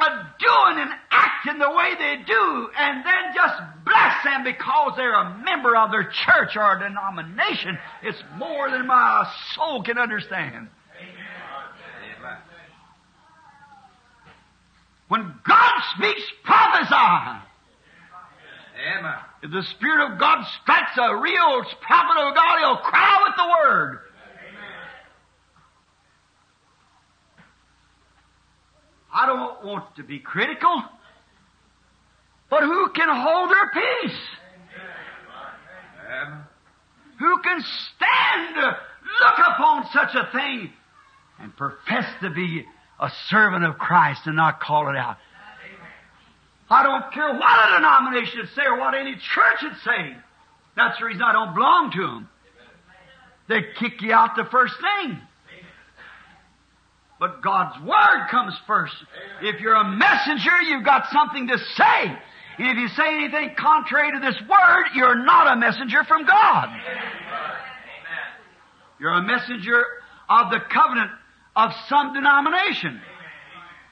are 0.00 0.34
doing 0.38 0.78
and 0.80 0.90
acting 1.10 1.58
the 1.58 1.68
way 1.68 1.92
they 1.98 2.22
do 2.24 2.68
and 2.78 3.04
then 3.04 3.34
just 3.34 3.62
bless 3.84 4.24
them 4.24 4.42
because 4.44 4.94
they're 4.96 5.12
a 5.12 5.38
member 5.44 5.76
of 5.76 5.90
their 5.90 6.04
church 6.04 6.56
or 6.56 6.78
denomination. 6.78 7.78
It's 8.02 8.22
more 8.36 8.70
than 8.70 8.86
my 8.86 9.30
soul 9.54 9.82
can 9.82 9.98
understand. 9.98 10.68
Amen. 10.98 12.38
When 15.08 15.34
God 15.46 15.82
speaks, 15.94 16.22
prophesy. 16.42 17.42
Amen. 18.96 19.14
If 19.42 19.50
the 19.50 19.62
Spirit 19.62 20.12
of 20.12 20.20
God 20.20 20.44
strikes 20.62 20.96
a 20.96 21.16
real 21.16 21.64
prophet 21.80 22.20
of 22.20 22.34
God, 22.34 22.58
he'll 22.60 22.76
cry 22.76 23.24
with 23.26 23.36
the 23.36 23.48
word. 23.58 23.98
I 29.12 29.26
don't 29.26 29.64
want 29.64 29.96
to 29.96 30.04
be 30.04 30.20
critical. 30.20 30.82
But 32.48 32.62
who 32.62 32.90
can 32.90 33.08
hold 33.10 33.50
their 33.50 33.70
peace? 33.72 34.18
Amen. 36.06 36.44
Who 37.18 37.38
can 37.42 37.60
stand 37.62 38.54
to 38.54 38.76
look 39.20 39.38
upon 39.38 39.86
such 39.92 40.14
a 40.14 40.30
thing 40.32 40.72
and 41.40 41.56
profess 41.56 42.06
to 42.22 42.30
be 42.30 42.64
a 43.00 43.10
servant 43.28 43.64
of 43.64 43.76
Christ 43.78 44.22
and 44.26 44.36
not 44.36 44.60
call 44.60 44.88
it 44.88 44.96
out? 44.96 45.16
I 46.72 46.82
don't 46.82 47.12
care 47.12 47.34
what 47.34 47.68
a 47.68 47.76
denomination 47.76 48.40
would 48.40 48.48
say 48.54 48.62
or 48.64 48.78
what 48.78 48.94
any 48.94 49.12
church 49.12 49.62
would 49.62 49.76
say. 49.84 50.16
That's 50.74 50.98
the 50.98 51.04
reason 51.04 51.20
I 51.20 51.32
don't 51.32 51.54
belong 51.54 51.92
to 51.92 52.00
them. 52.00 52.28
They 53.48 53.60
kick 53.78 54.00
you 54.00 54.12
out 54.12 54.36
the 54.36 54.46
first 54.50 54.74
thing. 54.80 55.18
But 57.20 57.42
God's 57.42 57.78
Word 57.84 58.28
comes 58.30 58.54
first. 58.66 58.94
If 59.42 59.60
you're 59.60 59.74
a 59.74 59.84
messenger, 59.84 60.62
you've 60.62 60.84
got 60.84 61.04
something 61.12 61.48
to 61.48 61.58
say. 61.58 62.16
And 62.58 62.68
if 62.68 62.76
you 62.78 62.88
say 62.88 63.16
anything 63.16 63.54
contrary 63.58 64.12
to 64.12 64.20
this 64.20 64.40
Word, 64.40 64.84
you're 64.94 65.22
not 65.24 65.54
a 65.54 65.60
messenger 65.60 66.04
from 66.04 66.24
God. 66.24 66.68
You're 68.98 69.12
a 69.12 69.22
messenger 69.22 69.84
of 70.28 70.50
the 70.50 70.60
covenant 70.72 71.10
of 71.54 71.72
some 71.88 72.14
denomination 72.14 73.00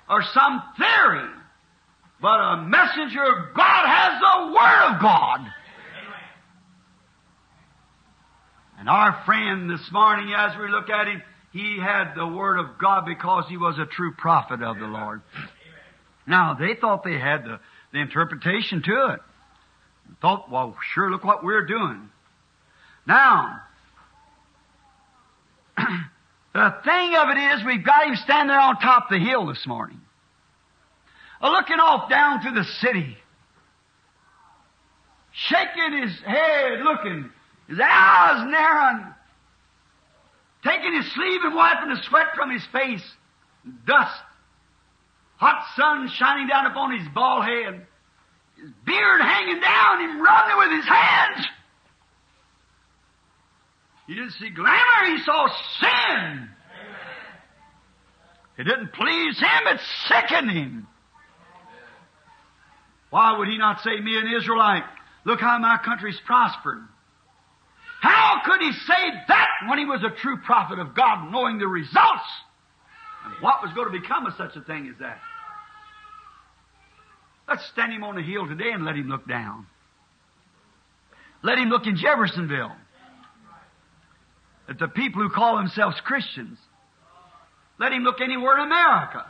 or 0.08 0.22
some 0.32 0.62
theory. 0.78 1.28
But 2.20 2.38
a 2.38 2.62
messenger 2.64 3.22
of 3.22 3.54
God 3.54 3.86
has 3.86 4.20
the 4.20 4.52
Word 4.52 4.94
of 4.94 5.00
God. 5.00 5.40
And 8.78 8.88
our 8.88 9.22
friend 9.24 9.70
this 9.70 9.90
morning, 9.92 10.32
as 10.36 10.52
we 10.58 10.68
look 10.70 10.88
at 10.90 11.06
him, 11.06 11.22
he 11.52 11.78
had 11.78 12.14
the 12.14 12.26
Word 12.26 12.58
of 12.58 12.78
God 12.78 13.04
because 13.06 13.44
he 13.48 13.56
was 13.56 13.78
a 13.78 13.86
true 13.86 14.12
prophet 14.16 14.62
of 14.62 14.78
the 14.78 14.86
Lord. 14.86 15.22
Now, 16.26 16.54
they 16.54 16.74
thought 16.80 17.04
they 17.04 17.18
had 17.18 17.44
the, 17.44 17.60
the 17.92 18.00
interpretation 18.00 18.82
to 18.82 19.14
it. 19.14 19.20
Thought, 20.20 20.50
well, 20.50 20.76
sure, 20.94 21.10
look 21.10 21.24
what 21.24 21.42
we're 21.42 21.66
doing. 21.66 22.10
Now, 23.06 23.60
the 25.76 26.74
thing 26.84 27.14
of 27.16 27.28
it 27.30 27.38
is, 27.38 27.64
we've 27.64 27.84
got 27.84 28.06
him 28.06 28.16
standing 28.16 28.54
on 28.54 28.76
top 28.76 29.10
of 29.10 29.18
the 29.18 29.24
hill 29.24 29.46
this 29.46 29.66
morning. 29.66 30.00
Looking 31.42 31.80
off 31.80 32.10
down 32.10 32.42
to 32.42 32.50
the 32.50 32.64
city. 32.64 33.16
Shaking 35.32 36.02
his 36.02 36.20
head, 36.20 36.80
looking. 36.82 37.30
His 37.68 37.80
eyes 37.82 38.46
narrowing. 38.50 39.14
Taking 40.64 40.94
his 40.94 41.10
sleeve 41.12 41.40
and 41.44 41.54
wiping 41.54 41.88
the 41.88 42.02
sweat 42.08 42.26
from 42.34 42.50
his 42.50 42.64
face. 42.66 43.04
Dust. 43.86 44.22
Hot 45.36 45.64
sun 45.74 46.10
shining 46.14 46.48
down 46.48 46.66
upon 46.66 46.98
his 46.98 47.08
bald 47.14 47.44
head. 47.44 47.86
His 48.60 48.70
beard 48.84 49.20
hanging 49.22 49.60
down, 49.60 50.00
him 50.00 50.20
rubbing 50.20 50.52
it 50.52 50.58
with 50.58 50.76
his 50.76 50.86
hands. 50.86 51.46
He 54.06 54.14
didn't 54.14 54.32
see 54.32 54.50
glamour, 54.50 55.06
he 55.06 55.18
saw 55.22 55.48
sin. 55.80 56.48
It 58.58 58.64
didn't 58.64 58.92
please 58.92 59.38
him, 59.38 59.66
it 59.68 59.80
sickened 60.08 60.50
him. 60.50 60.86
Why 63.10 63.36
would 63.36 63.48
he 63.48 63.58
not 63.58 63.80
say, 63.82 64.00
me 64.00 64.16
an 64.16 64.32
Israelite, 64.36 64.84
look 65.24 65.40
how 65.40 65.58
my 65.58 65.78
country's 65.84 66.18
prospered? 66.24 66.82
How 68.00 68.40
could 68.44 68.60
he 68.60 68.72
say 68.72 69.12
that 69.28 69.48
when 69.68 69.78
he 69.78 69.84
was 69.84 70.02
a 70.02 70.16
true 70.22 70.38
prophet 70.46 70.78
of 70.78 70.94
God, 70.94 71.30
knowing 71.30 71.58
the 71.58 71.66
results? 71.66 72.24
And 73.24 73.34
what 73.42 73.62
was 73.62 73.72
going 73.74 73.92
to 73.92 74.00
become 74.00 74.26
of 74.26 74.34
such 74.38 74.56
a 74.56 74.62
thing 74.62 74.88
as 74.88 74.98
that? 75.00 75.18
Let's 77.46 77.66
stand 77.72 77.92
him 77.92 78.04
on 78.04 78.14
the 78.14 78.22
hill 78.22 78.46
today 78.46 78.70
and 78.72 78.84
let 78.84 78.94
him 78.94 79.08
look 79.08 79.26
down. 79.26 79.66
Let 81.42 81.58
him 81.58 81.68
look 81.68 81.86
in 81.86 81.96
Jeffersonville. 81.96 82.72
At 84.68 84.78
the 84.78 84.88
people 84.88 85.20
who 85.20 85.30
call 85.30 85.56
themselves 85.56 85.96
Christians. 86.04 86.58
Let 87.78 87.92
him 87.92 88.02
look 88.02 88.20
anywhere 88.20 88.58
in 88.58 88.66
America 88.66 89.26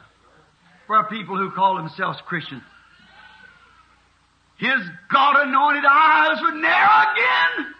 for 0.86 1.02
people 1.04 1.38
who 1.38 1.50
call 1.52 1.76
themselves 1.76 2.18
Christians. 2.26 2.62
His 4.60 4.80
God 5.10 5.48
anointed 5.48 5.84
eyes 5.88 6.38
would 6.42 6.54
narrow 6.54 7.12
again. 7.12 7.74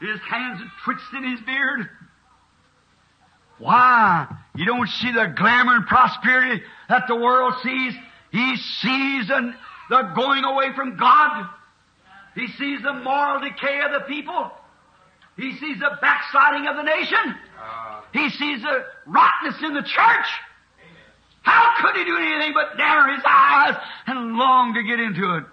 His 0.00 0.20
hands 0.20 0.60
had 0.60 0.68
twitched 0.82 1.12
in 1.14 1.30
his 1.30 1.40
beard. 1.42 1.90
Why? 3.58 4.26
You 4.56 4.64
don't 4.64 4.88
see 4.88 5.12
the 5.12 5.34
glamour 5.36 5.76
and 5.76 5.86
prosperity 5.86 6.62
that 6.88 7.06
the 7.06 7.16
world 7.16 7.52
sees. 7.62 7.92
He 8.32 8.56
sees 8.56 9.28
the, 9.28 9.54
the 9.90 10.12
going 10.16 10.44
away 10.44 10.72
from 10.74 10.96
God. 10.96 11.48
He 12.34 12.48
sees 12.48 12.82
the 12.82 12.94
moral 12.94 13.40
decay 13.40 13.80
of 13.84 13.92
the 13.92 14.06
people. 14.08 14.50
He 15.36 15.52
sees 15.58 15.78
the 15.78 15.98
backsliding 16.00 16.66
of 16.66 16.76
the 16.76 16.82
nation. 16.82 17.36
Uh, 17.62 18.00
He 18.14 18.30
sees 18.30 18.62
the 18.62 18.84
rottenness 19.06 19.62
in 19.62 19.74
the 19.74 19.82
church. 19.82 20.26
How 21.42 21.74
could 21.80 21.96
he 21.96 22.04
do 22.04 22.16
anything 22.16 22.52
but 22.54 22.76
narrow 22.76 23.14
his 23.14 23.24
eyes 23.26 23.74
and 24.06 24.36
long 24.36 24.74
to 24.74 24.82
get 24.82 25.00
into 25.00 25.36
it 25.36 25.44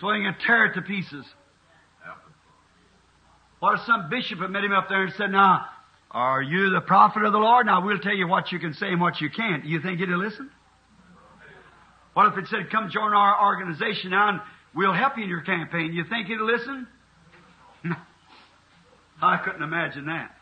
so 0.00 0.12
he 0.12 0.22
can 0.22 0.36
tear 0.44 0.66
it 0.66 0.74
to 0.74 0.82
pieces? 0.82 1.24
if 3.74 3.80
some 3.86 4.08
bishop 4.08 4.38
had 4.38 4.50
met 4.50 4.64
him 4.64 4.72
up 4.72 4.88
there 4.88 5.04
and 5.04 5.12
said, 5.14 5.30
Now, 5.30 5.66
are 6.10 6.42
you 6.42 6.70
the 6.70 6.80
prophet 6.80 7.24
of 7.24 7.32
the 7.32 7.38
Lord? 7.38 7.66
Now 7.66 7.84
we'll 7.84 7.98
tell 7.98 8.14
you 8.14 8.28
what 8.28 8.52
you 8.52 8.58
can 8.58 8.74
say 8.74 8.88
and 8.88 9.00
what 9.00 9.20
you 9.20 9.30
can't. 9.30 9.64
You 9.64 9.80
think 9.80 9.98
he'd 9.98 10.08
listen? 10.08 10.50
What 12.14 12.32
if 12.32 12.38
it 12.38 12.48
said, 12.48 12.70
Come 12.70 12.90
join 12.90 13.12
our 13.12 13.44
organization 13.44 14.10
now 14.10 14.28
and 14.30 14.40
we'll 14.74 14.94
help 14.94 15.16
you 15.16 15.24
in 15.24 15.28
your 15.28 15.42
campaign? 15.42 15.92
You 15.92 16.04
think 16.08 16.28
he'd 16.28 16.40
listen? 16.40 16.86
listened? 17.84 17.96
I 19.22 19.38
couldn't 19.38 19.62
imagine 19.62 20.06
that. 20.06 20.34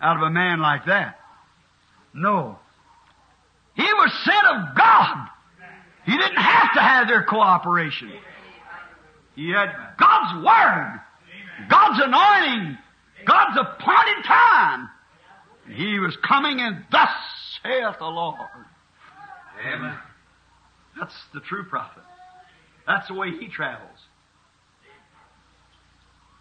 Out 0.00 0.16
of 0.16 0.22
a 0.22 0.30
man 0.30 0.60
like 0.60 0.86
that. 0.86 1.18
No. 2.12 2.58
He 3.76 3.82
was 3.82 4.12
sent 4.24 4.46
of 4.46 4.76
God. 4.76 5.28
He 6.06 6.12
didn't 6.12 6.36
have 6.36 6.72
to 6.74 6.80
have 6.80 7.08
their 7.08 7.24
cooperation. 7.24 8.10
He 9.34 9.50
had 9.50 9.68
God's 9.98 10.44
Word, 10.44 11.00
God's 11.68 12.00
anointing, 12.02 12.78
God's 13.26 13.58
appointed 13.58 14.24
time. 14.26 14.88
He 15.68 15.98
was 15.98 16.16
coming 16.26 16.60
and 16.60 16.84
thus 16.90 17.10
saith 17.62 17.98
the 17.98 18.06
Lord. 18.06 18.38
Amen. 19.66 19.98
That's 20.98 21.14
the 21.34 21.40
true 21.40 21.64
prophet. 21.64 22.02
That's 22.86 23.08
the 23.08 23.14
way 23.14 23.30
he 23.32 23.48
travels. 23.48 23.98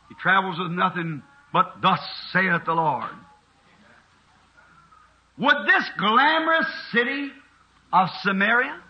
He 0.10 0.16
travels 0.22 0.58
with 0.60 0.72
nothing 0.72 1.24
but 1.52 1.82
thus 1.82 2.00
saith 2.32 2.66
the 2.66 2.74
Lord. 2.74 3.10
Would 5.38 5.56
this 5.68 5.84
glamorous 5.98 6.68
city 6.92 7.32
of 7.92 8.10
Samaria, 8.22 8.82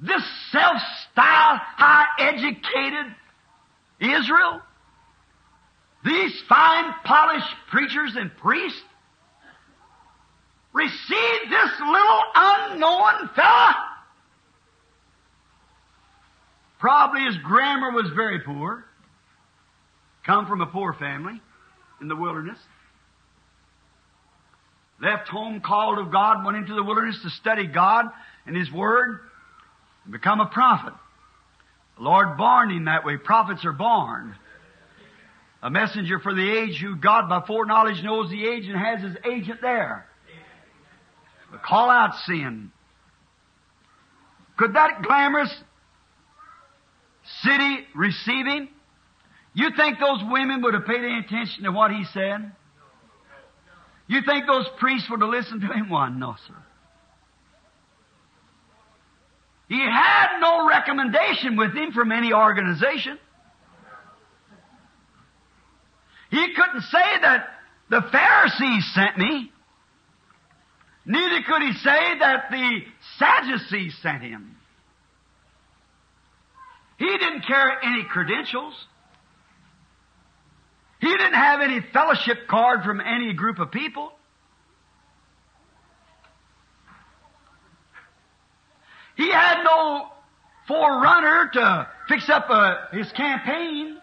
this 0.00 0.22
self-styled, 0.50 1.60
high-educated 1.76 3.14
Israel, 4.00 4.62
these 6.04 6.42
fine, 6.48 6.94
polished 7.04 7.54
preachers 7.70 8.14
and 8.16 8.34
priests, 8.38 8.80
receive 10.72 11.50
this 11.50 11.70
little 11.80 12.22
unknown 12.34 13.28
fella? 13.34 13.74
Probably 16.78 17.22
his 17.22 17.36
grammar 17.38 17.90
was 17.90 18.10
very 18.14 18.40
poor. 18.40 18.84
Come 20.24 20.46
from 20.46 20.60
a 20.60 20.66
poor 20.66 20.94
family 20.94 21.42
in 22.00 22.08
the 22.08 22.16
wilderness. 22.16 22.58
Left 25.00 25.28
home, 25.28 25.60
called 25.60 25.98
of 25.98 26.10
God, 26.10 26.44
went 26.44 26.56
into 26.56 26.74
the 26.74 26.82
wilderness 26.82 27.20
to 27.22 27.30
study 27.30 27.66
God 27.66 28.06
and 28.46 28.56
His 28.56 28.70
Word 28.70 29.20
and 30.04 30.12
become 30.12 30.40
a 30.40 30.46
prophet. 30.46 30.94
The 31.98 32.04
Lord 32.04 32.36
born 32.36 32.70
him 32.70 32.86
that 32.86 33.04
way. 33.04 33.16
Prophets 33.16 33.64
are 33.64 33.72
born. 33.72 34.34
A 35.62 35.70
messenger 35.70 36.20
for 36.20 36.32
the 36.32 36.58
age 36.58 36.80
who 36.80 36.94
God 36.96 37.28
by 37.28 37.44
foreknowledge 37.46 38.02
knows 38.02 38.30
the 38.30 38.46
age 38.46 38.66
and 38.66 38.78
has 38.78 39.02
his 39.02 39.16
agent 39.28 39.60
there. 39.60 40.06
To 41.52 41.58
call 41.58 41.90
out 41.90 42.14
sin. 42.26 42.70
Could 44.56 44.74
that 44.74 45.02
glamorous 45.02 45.54
city 47.42 47.86
receive 47.94 48.46
him? 48.46 48.68
You 49.54 49.70
think 49.76 49.98
those 49.98 50.22
women 50.30 50.62
would 50.62 50.74
have 50.74 50.86
paid 50.86 51.02
any 51.02 51.18
attention 51.18 51.64
to 51.64 51.72
what 51.72 51.90
he 51.90 52.04
said? 52.12 52.52
You 54.08 54.20
think 54.26 54.46
those 54.46 54.66
priests 54.78 55.08
would 55.10 55.20
have 55.20 55.30
listened 55.30 55.60
to 55.60 55.68
him? 55.68 55.88
Why, 55.90 56.08
no, 56.08 56.34
sir. 56.46 56.54
He 59.68 59.78
had 59.78 60.40
no 60.40 60.66
recommendation 60.66 61.56
with 61.56 61.74
him 61.74 61.92
from 61.92 62.10
any 62.10 62.32
organization. 62.32 63.18
He 66.30 66.54
couldn't 66.54 66.82
say 66.82 67.20
that 67.22 67.48
the 67.90 68.02
Pharisees 68.10 68.90
sent 68.94 69.18
me. 69.18 69.52
Neither 71.04 71.42
could 71.46 71.62
he 71.62 71.72
say 71.72 72.18
that 72.18 72.50
the 72.50 72.80
Sadducees 73.18 73.96
sent 74.02 74.22
him. 74.22 74.56
He 76.98 77.06
didn't 77.06 77.46
carry 77.46 77.72
any 77.82 78.04
credentials. 78.04 78.74
He 81.00 81.08
didn't 81.08 81.34
have 81.34 81.60
any 81.60 81.80
fellowship 81.92 82.48
card 82.48 82.82
from 82.82 83.00
any 83.00 83.32
group 83.32 83.58
of 83.58 83.70
people. 83.70 84.12
He 89.16 89.30
had 89.30 89.62
no 89.64 90.08
forerunner 90.68 91.50
to 91.54 91.88
fix 92.08 92.28
up 92.28 92.46
uh, 92.48 92.74
his 92.92 93.10
campaign. 93.12 93.96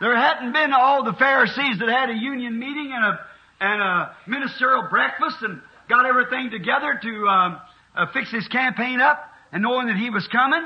There 0.00 0.16
hadn't 0.16 0.52
been 0.52 0.72
all 0.72 1.04
the 1.04 1.12
Pharisees 1.12 1.78
that 1.78 1.88
had 1.88 2.10
a 2.10 2.14
union 2.14 2.58
meeting 2.58 2.92
and 2.94 3.04
a, 3.04 3.20
and 3.60 3.82
a 3.82 4.16
ministerial 4.26 4.88
breakfast 4.88 5.36
and 5.42 5.60
got 5.88 6.06
everything 6.06 6.50
together 6.50 6.98
to 7.02 7.28
um, 7.28 7.60
uh, 7.94 8.06
fix 8.12 8.30
his 8.32 8.48
campaign 8.48 9.00
up 9.00 9.22
and 9.52 9.62
knowing 9.62 9.88
that 9.88 9.96
he 9.96 10.10
was 10.10 10.26
coming. 10.28 10.62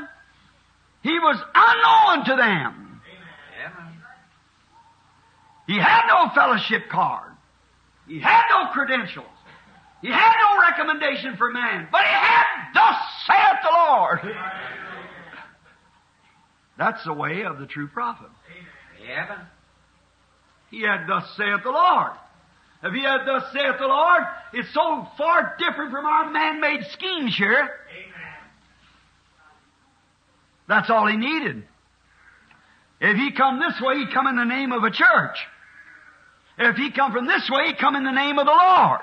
He 1.02 1.18
was 1.18 1.36
unknown 1.54 2.24
to 2.26 2.36
them. 2.36 2.83
Amen. 5.68 5.78
He 5.78 5.78
had 5.78 6.06
no 6.08 6.30
fellowship 6.34 6.88
card. 6.90 7.32
He 8.06 8.20
had 8.20 8.42
no 8.50 8.70
credentials. 8.72 9.26
He 10.02 10.08
had 10.10 10.34
no 10.38 10.60
recommendation 10.60 11.36
for 11.36 11.50
man. 11.50 11.88
But 11.90 12.02
he 12.02 12.12
had, 12.12 12.44
thus 12.74 12.96
saith 13.26 13.62
the 13.62 13.70
Lord. 13.72 14.20
That's 16.76 17.02
the 17.04 17.14
way 17.14 17.44
of 17.44 17.58
the 17.58 17.66
true 17.66 17.88
prophet. 17.88 18.28
Amen. 19.02 19.38
He 20.70 20.82
had, 20.82 21.06
thus 21.06 21.24
saith 21.36 21.62
the 21.62 21.70
Lord. 21.70 22.12
If 22.82 22.92
he 22.92 23.02
had, 23.02 23.24
thus 23.24 23.50
saith 23.52 23.78
the 23.78 23.86
Lord, 23.86 24.22
it's 24.52 24.74
so 24.74 25.08
far 25.16 25.56
different 25.58 25.90
from 25.90 26.04
our 26.04 26.30
man-made 26.30 26.84
schemes 26.92 27.34
here. 27.34 27.70
That's 30.68 30.90
all 30.90 31.06
he 31.06 31.16
needed. 31.16 31.64
If 33.00 33.16
he 33.16 33.32
come 33.32 33.60
this 33.60 33.80
way, 33.80 33.98
he 33.98 34.12
come 34.12 34.26
in 34.26 34.36
the 34.36 34.44
name 34.44 34.72
of 34.72 34.82
a 34.82 34.90
church. 34.90 35.38
If 36.58 36.76
he 36.76 36.92
come 36.92 37.12
from 37.12 37.26
this 37.26 37.48
way, 37.50 37.68
he 37.68 37.74
come 37.74 37.96
in 37.96 38.04
the 38.04 38.12
name 38.12 38.38
of 38.38 38.46
the 38.46 38.52
Lord. 38.52 39.00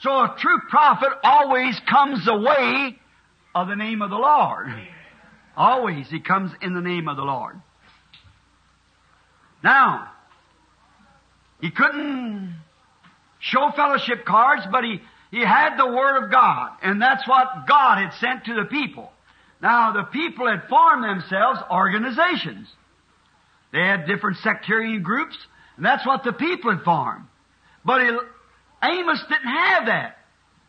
So 0.00 0.10
a 0.10 0.36
true 0.38 0.58
prophet 0.68 1.10
always 1.22 1.78
comes 1.88 2.24
the 2.24 2.36
way 2.36 2.96
of 3.54 3.68
the 3.68 3.76
name 3.76 4.02
of 4.02 4.10
the 4.10 4.16
Lord. 4.16 4.68
Always 5.56 6.08
he 6.10 6.20
comes 6.20 6.52
in 6.60 6.74
the 6.74 6.80
name 6.80 7.08
of 7.08 7.16
the 7.16 7.22
Lord. 7.22 7.60
Now, 9.62 10.10
he 11.60 11.70
couldn't 11.70 12.54
show 13.40 13.70
fellowship 13.74 14.24
cards, 14.24 14.62
but 14.70 14.84
he, 14.84 15.00
he 15.30 15.40
had 15.40 15.76
the 15.76 15.86
Word 15.86 16.24
of 16.24 16.30
God, 16.30 16.72
and 16.82 17.00
that's 17.00 17.26
what 17.26 17.66
God 17.66 17.98
had 17.98 18.12
sent 18.14 18.44
to 18.44 18.54
the 18.54 18.64
people. 18.64 19.10
Now, 19.62 19.92
the 19.92 20.02
people 20.02 20.46
had 20.46 20.68
formed 20.68 21.04
themselves 21.04 21.60
organizations. 21.70 22.68
They 23.72 23.80
had 23.80 24.06
different 24.06 24.36
sectarian 24.38 25.02
groups, 25.02 25.36
and 25.76 25.84
that's 25.84 26.06
what 26.06 26.24
the 26.24 26.32
people 26.32 26.70
had 26.70 26.84
formed. 26.84 27.24
But 27.84 28.00
he, 28.00 28.18
Amos 28.82 29.22
didn't 29.28 29.48
have 29.48 29.86
that. 29.86 30.18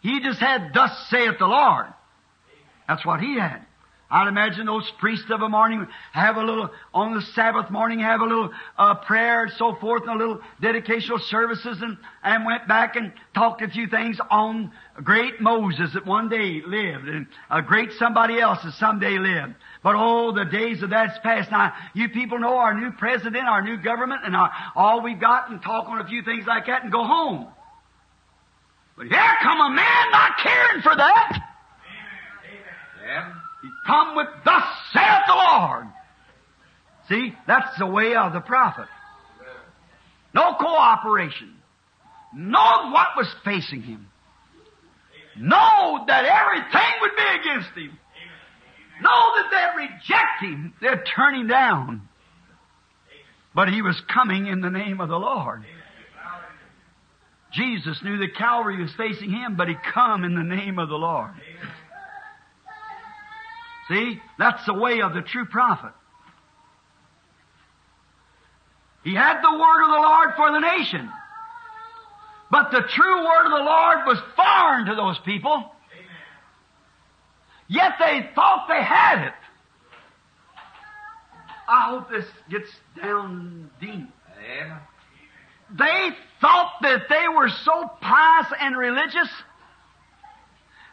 He 0.02 0.20
just 0.22 0.40
had, 0.40 0.72
thus 0.74 0.92
saith 1.10 1.40
the 1.40 1.48
Lord. 1.48 1.88
That's 2.88 3.06
what 3.06 3.20
he 3.20 3.40
had. 3.40 3.65
I'd 4.16 4.30
imagine 4.30 4.66
those 4.66 4.90
priests 4.98 5.30
of 5.30 5.42
a 5.42 5.50
morning 5.50 5.86
have 6.14 6.38
a 6.38 6.42
little, 6.42 6.70
on 6.94 7.16
the 7.16 7.22
Sabbath 7.34 7.70
morning, 7.70 8.00
have 8.00 8.22
a 8.22 8.24
little 8.24 8.50
uh, 8.78 8.96
prayer 8.96 9.44
and 9.44 9.52
so 9.58 9.76
forth, 9.76 10.04
and 10.04 10.12
a 10.12 10.18
little 10.18 10.40
dedicational 10.62 11.20
services, 11.20 11.80
and, 11.82 11.98
and 12.24 12.46
went 12.46 12.66
back 12.66 12.96
and 12.96 13.12
talked 13.34 13.62
a 13.62 13.68
few 13.68 13.88
things 13.88 14.18
on 14.32 14.72
great 15.04 15.42
Moses 15.42 15.92
that 15.96 16.06
one 16.06 16.30
day 16.30 16.62
lived, 16.66 17.10
and 17.10 17.28
a 17.52 17.62
great 17.62 17.92
somebody 18.00 18.40
else 18.40 18.60
that 18.64 18.72
someday 18.76 19.18
lived. 19.18 19.54
But 19.84 19.96
oh, 19.98 20.32
the 20.32 20.46
days 20.46 20.82
of 20.82 20.92
that's 20.92 21.20
past. 21.20 21.52
Now, 21.52 21.74
you 21.94 22.08
people 22.08 22.40
know 22.40 22.56
our 22.56 22.74
new 22.74 22.92
president, 22.92 23.50
our 23.50 23.64
new 23.64 23.76
government, 23.76 24.22
and 24.24 24.34
our, 24.34 24.50
all 24.78 25.02
we've 25.02 25.20
got, 25.20 25.50
and 25.50 25.62
talk 25.62 25.90
on 25.90 26.00
a 26.00 26.08
few 26.08 26.24
things 26.24 26.46
like 26.48 26.68
that 26.68 26.84
and 26.84 26.92
go 26.92 27.04
home. 27.04 27.48
But 28.96 29.08
here 29.08 29.38
come 29.44 29.60
a 29.60 29.76
man 29.76 30.12
not 30.12 30.38
caring 30.42 30.82
for 30.84 30.96
that. 30.96 31.38
Amen. 33.04 33.42
Come 33.86 34.16
with, 34.16 34.28
thus 34.44 34.64
saith 34.94 35.24
the 35.28 35.36
Lord. 35.36 35.88
See, 37.10 37.34
that's 37.48 37.78
the 37.78 37.86
way 37.86 38.16
of 38.16 38.34
the 38.34 38.42
prophet. 38.42 38.88
No 40.34 40.56
cooperation. 40.60 41.56
Know 42.34 42.92
what 42.92 43.10
was 43.16 43.34
facing 43.46 43.82
him. 43.82 44.08
Know 45.38 46.04
that 46.08 46.26
everything 46.26 46.92
would 47.02 47.12
be 47.16 47.40
against 47.40 47.78
him. 47.78 47.98
Know 49.02 49.32
that 49.36 49.46
they'd 49.52 49.84
reject 49.84 50.42
him. 50.42 50.74
They'd 50.82 51.04
turn 51.16 51.36
him 51.36 51.48
down. 51.48 52.08
But 53.54 53.70
he 53.70 53.82
was 53.82 54.02
coming 54.14 54.48
in 54.48 54.62
the 54.62 54.70
name 54.70 55.00
of 55.00 55.10
the 55.10 55.18
Lord. 55.18 55.64
Jesus 57.54 58.02
knew 58.04 58.18
that 58.18 58.36
Calvary 58.36 58.82
was 58.82 58.92
facing 58.98 59.32
him, 59.32 59.56
but 59.56 59.70
he 59.70 59.76
come 59.94 60.26
in 60.26 60.36
the 60.36 60.44
name 60.44 60.78
of 60.78 60.90
the 60.90 60.96
Lord. 60.96 61.32
See, 63.88 64.20
that's 64.40 64.66
the 64.66 64.74
way 64.74 65.02
of 65.02 65.14
the 65.14 65.22
true 65.22 65.46
prophet. 65.46 65.92
He 69.04 69.14
had 69.14 69.42
the 69.42 69.52
word 69.52 69.84
of 69.84 69.92
the 69.92 70.02
Lord 70.02 70.30
for 70.36 70.52
the 70.52 70.60
nation. 70.60 71.10
But 72.50 72.72
the 72.72 72.82
true 72.82 73.18
word 73.26 73.46
of 73.46 73.52
the 73.52 73.64
Lord 73.64 73.98
was 74.08 74.18
foreign 74.36 74.86
to 74.88 74.96
those 74.96 75.20
people. 75.20 75.72
Yet 77.68 77.94
they 78.00 78.30
thought 78.34 78.68
they 78.68 78.84
had 78.84 79.28
it. 79.28 79.34
I 81.68 81.90
hope 81.90 82.10
this 82.10 82.26
gets 82.50 82.70
down 83.00 83.70
deep. 83.80 84.10
Amen. 84.40 84.80
They 85.78 86.10
thought 86.42 86.74
that 86.82 87.04
they 87.10 87.28
were 87.36 87.50
so 87.50 87.92
pious 88.02 88.48
and 88.60 88.78
religious 88.78 89.30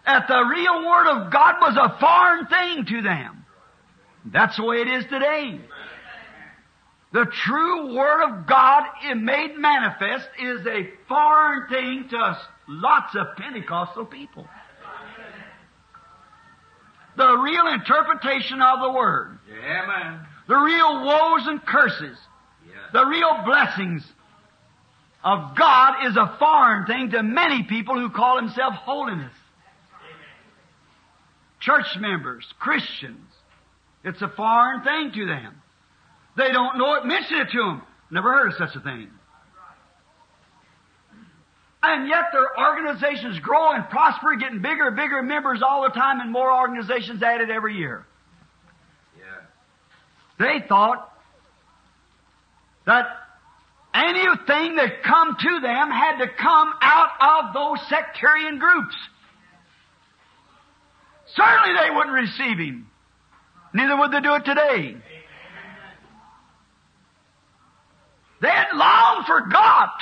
that 0.07 0.27
the 0.29 0.45
real 0.45 0.87
Word 0.87 1.07
of 1.09 1.33
God 1.33 1.55
was 1.61 1.77
a 1.77 1.99
foreign 1.99 2.47
thing 2.47 2.85
to 2.87 3.03
them. 3.03 3.45
That's 4.25 4.57
the 4.57 4.65
way 4.65 4.77
it 4.77 4.89
is 4.89 5.05
today. 5.05 5.61
The 7.13 7.27
true 7.45 7.95
Word 7.95 8.23
of 8.23 8.47
God 8.47 8.85
made 9.17 9.59
manifest 9.59 10.29
is 10.41 10.67
a 10.67 10.89
foreign 11.09 11.69
thing 11.69 12.09
to 12.11 12.17
us, 12.17 12.39
lots 12.67 13.15
of 13.15 13.37
Pentecostal 13.37 14.07
people. 14.07 14.47
The 17.17 17.37
real 17.37 17.67
interpretation 17.69 18.63
of 18.63 18.81
the 18.81 18.91
Word, 18.91 19.39
Amen. 19.51 20.21
the 20.49 20.57
real 20.57 21.05
woes 21.05 21.47
and 21.47 21.63
curses, 21.65 22.17
the 22.95 23.05
real 23.05 23.43
blessings 23.45 24.03
of 25.23 25.57
God 25.57 26.07
is 26.07 26.17
a 26.17 26.37
foreign 26.39 26.87
thing 26.87 27.11
to 27.11 27.23
many 27.23 27.65
people 27.65 27.99
who 27.99 28.09
call 28.11 28.37
themselves 28.37 28.77
holiness. 28.81 29.33
Church 31.63 31.87
members, 31.99 32.45
Christians. 32.59 33.31
It's 34.05 34.21
a 34.21 34.29
foreign 34.29 34.83
thing 34.83 35.13
to 35.15 35.27
them. 35.27 35.63
They 36.37 36.51
don't 36.51 36.77
know 36.77 36.95
it. 36.95 37.07
Mention 37.07 37.39
it 37.39 37.51
to 37.53 37.59
them. 37.59 37.83
Never 38.11 38.33
heard 38.33 38.49
of 38.49 38.55
such 38.59 38.77
a 38.77 38.81
thing. 38.81 39.09
And 41.85 42.09
yet 42.09 42.27
their 42.33 42.47
organizations 42.59 43.39
grow 43.41 43.73
and 43.73 43.89
prosper, 43.89 44.37
getting 44.37 44.63
bigger 44.63 44.89
and 44.89 44.97
bigger 44.97 45.23
members 45.23 45.63
all 45.63 45.83
the 45.83 45.91
time 45.91 46.21
and 46.21 46.31
more 46.31 46.53
organizations 46.53 47.23
added 47.23 47.51
every 47.51 47.77
year. 47.77 48.07
Yes. 49.17 49.47
They 50.39 50.67
thought 50.69 51.13
that 52.87 53.07
anything 53.95 54.77
that 54.77 55.03
come 55.03 55.37
to 55.39 55.61
them 55.61 55.91
had 55.91 56.19
to 56.19 56.29
come 56.29 56.73
out 56.81 57.11
of 57.21 57.55
those 57.55 57.89
sectarian 57.89 58.59
groups. 58.59 58.95
Certainly 61.35 61.81
they 61.81 61.95
wouldn't 61.95 62.15
receive 62.15 62.59
him. 62.59 62.89
Neither 63.75 63.97
would 63.97 64.13
they 64.13 64.21
do 64.21 64.35
it 64.35 64.45
today. 64.45 64.97
They 68.43 68.49
had 68.49 68.75
long 68.75 69.25
forgot 69.27 69.95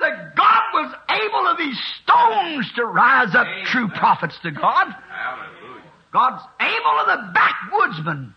that 0.00 0.34
God 0.34 0.62
was 0.72 0.94
able 1.10 1.46
of 1.48 1.58
these 1.58 1.78
stones 2.02 2.70
to 2.76 2.86
rise 2.86 3.34
up 3.34 3.46
Amen. 3.46 3.66
true 3.66 3.88
prophets 3.88 4.36
to 4.42 4.50
God. 4.50 4.86
Hallelujah. 4.88 5.82
God's 6.12 6.42
able 6.60 7.00
of 7.00 7.06
the 7.06 7.38
backwoodsman. 7.38 8.34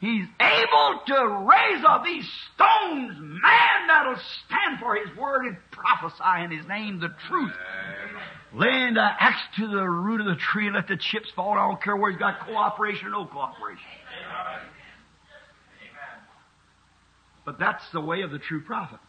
He's 0.00 0.26
able 0.40 1.00
to 1.06 1.46
raise 1.48 1.84
up 1.84 2.04
these 2.04 2.28
stones, 2.54 3.16
man 3.18 3.86
that'll 3.88 4.20
stand 4.46 4.78
for 4.80 4.94
His 4.94 5.16
word 5.16 5.46
and 5.46 5.56
prophesy 5.72 6.44
in 6.44 6.56
His 6.56 6.66
name 6.68 7.00
the 7.00 7.12
truth. 7.28 7.52
Laying 8.54 8.94
the 8.94 9.02
axe 9.02 9.42
to 9.56 9.66
the 9.66 9.88
root 9.88 10.20
of 10.20 10.26
the 10.26 10.36
tree, 10.36 10.70
let 10.70 10.88
the 10.88 10.96
chips 10.96 11.28
fall. 11.34 11.52
I 11.52 11.68
don't 11.68 11.82
care 11.82 11.96
where 11.96 12.10
he's 12.10 12.18
got 12.18 12.40
cooperation 12.46 13.08
or 13.08 13.10
no 13.10 13.26
cooperation. 13.26 13.84
But 17.44 17.58
that's 17.58 17.82
the 17.92 18.00
way 18.00 18.22
of 18.22 18.30
the 18.30 18.38
true 18.38 18.62
prophet. 18.62 19.00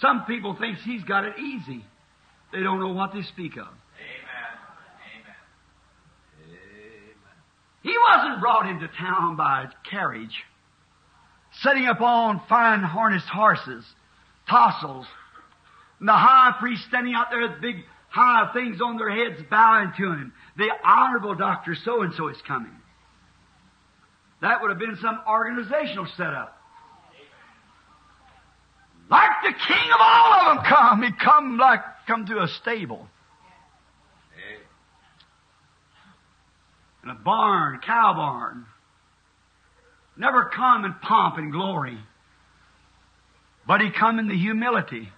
Some 0.00 0.24
people 0.24 0.56
think 0.58 0.78
he's 0.78 1.04
got 1.04 1.24
it 1.24 1.38
easy. 1.38 1.84
They 2.52 2.62
don't 2.62 2.80
know 2.80 2.92
what 2.92 3.12
they 3.12 3.22
speak 3.22 3.56
of. 3.56 3.66
Amen. 3.66 3.74
Amen. 5.14 5.34
He 7.82 7.94
wasn't 8.10 8.40
brought 8.40 8.68
into 8.68 8.88
town 8.88 9.36
by 9.36 9.64
a 9.64 9.88
carriage, 9.90 10.44
sitting 11.62 11.86
upon 11.88 12.40
fine 12.48 12.80
harnessed 12.80 13.28
horses, 13.28 13.84
tassels, 14.48 15.06
and 15.98 16.08
the 16.08 16.12
high 16.12 16.54
priest 16.58 16.82
standing 16.88 17.14
out 17.14 17.28
there 17.30 17.42
with 17.42 17.60
big 17.60 17.76
high 18.08 18.50
things 18.52 18.80
on 18.80 18.98
their 18.98 19.10
heads 19.10 19.40
bowing 19.50 19.92
to 19.96 20.12
him. 20.12 20.32
The 20.56 20.68
honorable 20.84 21.34
Dr. 21.34 21.74
So 21.84 22.02
and 22.02 22.12
so 22.14 22.28
is 22.28 22.36
coming. 22.46 22.72
That 24.42 24.60
would 24.60 24.70
have 24.70 24.78
been 24.78 24.96
some 25.00 25.20
organizational 25.26 26.06
setup. 26.16 26.58
Like 29.10 29.30
the 29.44 29.52
king 29.52 29.90
of 29.94 30.00
all 30.00 30.32
of 30.32 30.56
them 30.56 30.64
come. 30.68 31.02
He 31.02 31.10
come 31.22 31.58
like 31.58 31.80
come 32.06 32.26
to 32.26 32.42
a 32.42 32.48
stable. 32.48 33.08
In 37.04 37.10
a 37.10 37.14
barn, 37.14 37.80
cow 37.84 38.14
barn. 38.14 38.66
Never 40.16 40.50
come 40.54 40.84
in 40.84 40.94
pomp 41.02 41.38
and 41.38 41.52
glory. 41.52 41.98
But 43.66 43.80
he 43.80 43.90
come 43.90 44.18
in 44.18 44.28
the 44.28 44.36
humility 44.36 45.08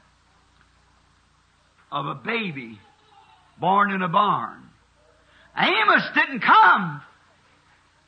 of 1.91 2.07
a 2.07 2.15
baby 2.15 2.79
born 3.59 3.91
in 3.91 4.03
a 4.03 4.09
barn. 4.09 4.61
Amos 5.57 6.03
didn't 6.15 6.41
come 6.41 7.01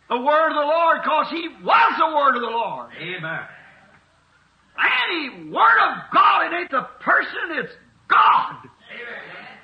the 0.08 0.18
word 0.18 0.48
of 0.50 0.54
the 0.54 0.60
Lord 0.60 0.98
because 1.02 1.30
he 1.30 1.48
was 1.64 1.92
the 1.98 2.14
word 2.14 2.36
of 2.36 2.42
the 2.42 2.48
Lord. 2.48 2.90
Amen. 3.00 3.40
Any 4.78 5.50
word 5.50 5.78
of 5.88 6.12
God, 6.12 6.46
it 6.46 6.56
ain't 6.56 6.70
the 6.70 6.86
person, 7.00 7.50
it's 7.52 7.72
God. 8.08 8.56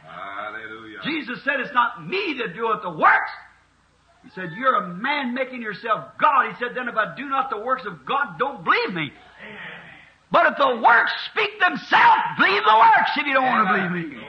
Hallelujah. 0.06 0.98
Jesus 1.04 1.44
said 1.44 1.60
it's 1.60 1.74
not 1.74 2.06
me 2.06 2.38
that 2.38 2.56
doeth 2.56 2.82
the 2.82 2.90
works. 2.90 3.30
He 4.24 4.30
said, 4.34 4.50
You're 4.56 4.76
a 4.76 4.88
man 4.94 5.34
making 5.34 5.62
yourself 5.62 6.12
God. 6.20 6.52
He 6.52 6.64
said, 6.64 6.74
Then 6.74 6.88
if 6.88 6.96
I 6.96 7.14
do 7.16 7.28
not 7.28 7.50
the 7.50 7.58
works 7.58 7.82
of 7.86 8.04
God, 8.04 8.38
don't 8.38 8.64
believe 8.64 8.94
me. 8.94 9.12
But 10.30 10.52
if 10.52 10.58
the 10.58 10.80
works 10.82 11.12
speak 11.30 11.60
themselves, 11.60 12.22
believe 12.38 12.62
the 12.64 12.76
works 12.76 13.10
if 13.16 13.26
you 13.26 13.34
don't 13.34 13.44
want 13.44 13.68
to 13.68 13.74
believe 13.74 14.10
me. 14.10 14.26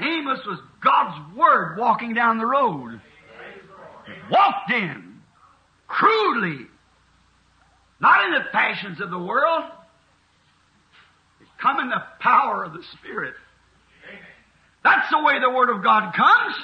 Amos 0.00 0.40
was 0.46 0.58
God's 0.82 1.36
Word 1.36 1.76
walking 1.78 2.14
down 2.14 2.38
the 2.38 2.46
road. 2.46 3.00
Walked 4.30 4.70
in, 4.72 5.20
crudely, 5.86 6.66
not 8.00 8.24
in 8.26 8.32
the 8.32 8.44
passions 8.52 9.00
of 9.00 9.10
the 9.10 9.18
world. 9.18 9.64
It's 11.40 11.50
come 11.60 11.80
in 11.80 11.88
the 11.88 12.02
power 12.20 12.64
of 12.64 12.72
the 12.72 12.82
Spirit. 12.98 13.34
That's 14.84 15.10
the 15.10 15.22
way 15.22 15.40
the 15.40 15.50
Word 15.50 15.70
of 15.70 15.82
God 15.82 16.14
comes. 16.14 16.54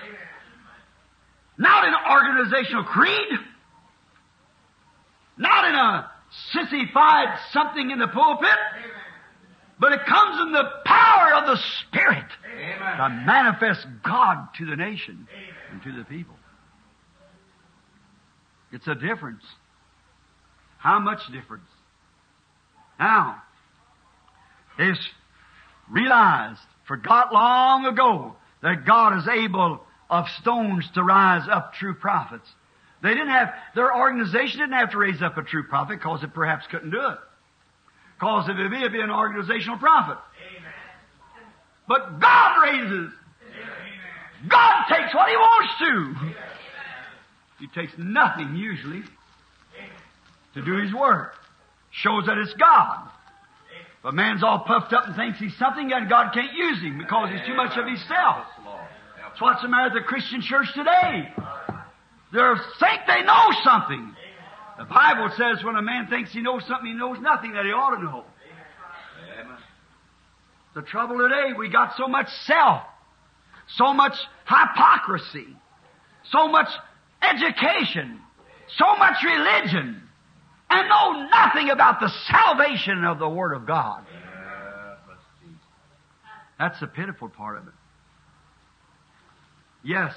Not 1.57 1.87
in 1.87 1.95
organizational 2.11 2.85
creed. 2.85 3.39
Not 5.37 5.69
in 5.69 5.75
a 5.75 6.11
sissified 6.53 7.39
something 7.53 7.91
in 7.91 7.99
the 7.99 8.09
pulpit. 8.09 8.49
But 9.79 9.93
it 9.93 10.01
comes 10.07 10.41
in 10.41 10.53
the 10.53 10.65
power 10.85 11.35
of 11.35 11.47
the 11.47 11.57
Spirit 11.81 12.25
Amen. 12.55 12.97
to 12.97 13.09
manifest 13.27 13.87
God 14.05 14.49
to 14.59 14.67
the 14.67 14.77
nation 14.77 15.27
and 15.73 15.83
to 15.83 15.93
the 15.93 16.05
people. 16.05 16.37
It's 18.73 18.87
a 18.87 18.95
difference. 18.95 19.43
How 20.79 20.99
much 20.99 21.21
difference? 21.33 21.69
Now, 22.99 23.43
they've 24.79 24.95
realized, 25.91 26.61
forgot 26.87 27.33
long 27.33 27.87
ago, 27.87 28.37
that 28.63 28.85
God 28.87 29.19
is 29.19 29.29
able 29.29 29.81
of 30.11 30.27
stones 30.41 30.89
to 30.95 31.03
rise 31.03 31.49
up 31.51 31.75
true 31.75 31.95
prophets. 31.95 32.47
They 33.03 33.11
didn't 33.11 33.29
have, 33.29 33.53
their 33.75 33.95
organization 33.95 34.61
didn't 34.61 34.75
have 34.75 34.91
to 34.93 34.99
raise 34.99 35.23
up 35.23 35.37
a 35.37 35.43
true 35.43 35.65
prophet 35.65 35.99
because 35.99 36.23
it 36.23 36.33
perhaps 36.33 36.67
couldn't 36.71 36.91
do 36.91 37.01
it. 37.01 37.19
Because 38.15 38.49
if 38.49 38.57
it 38.57 38.71
be, 38.71 38.79
it'd 38.79 38.93
be 38.93 39.01
an 39.01 39.11
organizational 39.11 39.79
prophet. 39.79 40.19
Amen. 40.57 40.73
But 41.87 42.21
God 42.21 42.63
raises. 42.63 43.13
God 44.49 44.85
takes 44.89 45.15
what 45.15 45.29
He 45.29 45.37
wants 45.37 45.73
to. 45.81 46.15
He 47.61 47.67
takes 47.69 47.93
nothing 47.99 48.57
usually 48.57 49.03
to 50.55 50.65
do 50.65 50.77
His 50.77 50.95
work. 50.95 51.35
Shows 51.91 52.27
that 52.27 52.39
it's 52.39 52.55
God. 52.55 53.09
But 54.05 54.13
man's 54.13 54.43
all 54.43 54.61
puffed 54.61 54.93
up 54.93 55.07
and 55.07 55.17
thinks 55.17 55.39
he's 55.39 55.57
something 55.57 55.91
and 55.91 56.11
God 56.11 56.35
can't 56.35 56.53
use 56.53 56.83
him 56.83 56.99
because 56.99 57.31
he's 57.31 57.47
too 57.47 57.55
much 57.55 57.79
of 57.79 57.87
himself. 57.87 58.45
What's 59.39 59.63
the 59.63 59.69
matter 59.69 59.93
with 59.93 60.03
the 60.03 60.07
Christian 60.07 60.41
church 60.41 60.69
today. 60.75 61.33
They 62.33 62.53
think 62.81 63.01
they 63.07 63.23
know 63.23 63.51
something. 63.65 64.15
The 64.79 64.85
Bible 64.85 65.31
says 65.37 65.65
when 65.65 65.77
a 65.77 65.83
man 65.83 66.09
thinks 66.09 66.33
he 66.33 66.41
knows 66.41 66.63
something, 66.67 66.87
he 66.87 66.95
knows 66.95 67.19
nothing 67.21 67.53
that 67.53 67.65
he 67.65 67.71
ought 67.71 67.97
to 67.97 68.03
know. 68.03 68.25
Amen. 69.41 69.57
The 70.75 70.83
trouble 70.83 71.19
today, 71.19 71.53
we 71.57 71.69
got 71.69 71.97
so 71.97 72.09
much 72.09 72.29
self, 72.47 72.83
so 73.77 73.93
much 73.93 74.15
hypocrisy, 74.47 75.47
so 76.31 76.49
much 76.49 76.69
education, 77.23 78.21
so 78.77 78.97
much 78.97 79.23
religion, 79.25 80.03
and 80.71 80.89
know 80.89 81.29
nothing 81.31 81.71
about 81.71 82.01
the 82.01 82.11
salvation 82.31 83.05
of 83.05 83.21
the 83.21 83.29
Word 83.29 83.53
of 83.53 83.67
God. 83.67 84.05
That's 86.59 86.79
the 86.81 86.87
pitiful 86.87 87.29
part 87.29 87.59
of 87.59 87.69
it. 87.69 87.74
Yes, 89.85 90.15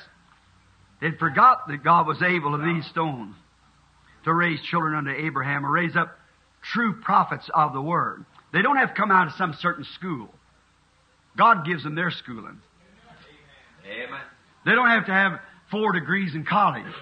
they'd 1.01 1.19
forgot 1.19 1.67
that 1.67 1.83
God 1.83 2.07
was 2.07 2.21
able 2.21 2.55
of 2.55 2.61
these 2.61 2.85
stones 2.87 3.35
to 4.23 4.33
raise 4.33 4.61
children 4.61 4.95
unto 4.95 5.11
Abraham 5.11 5.65
or 5.65 5.71
raise 5.71 5.95
up 5.95 6.17
true 6.73 7.01
prophets 7.01 7.49
of 7.53 7.73
the 7.73 7.81
Word. 7.81 8.25
They 8.53 8.61
don't 8.61 8.77
have 8.77 8.89
to 8.89 8.95
come 8.95 9.11
out 9.11 9.27
of 9.27 9.33
some 9.33 9.53
certain 9.59 9.85
school. 9.95 10.29
God 11.37 11.65
gives 11.65 11.83
them 11.83 11.95
their 11.95 12.11
schooling. 12.11 12.59
Amen. 13.85 14.19
They 14.65 14.71
don't 14.71 14.89
have 14.89 15.05
to 15.05 15.13
have 15.13 15.39
four 15.69 15.93
degrees 15.93 16.33
in 16.33 16.45
college. 16.45 16.93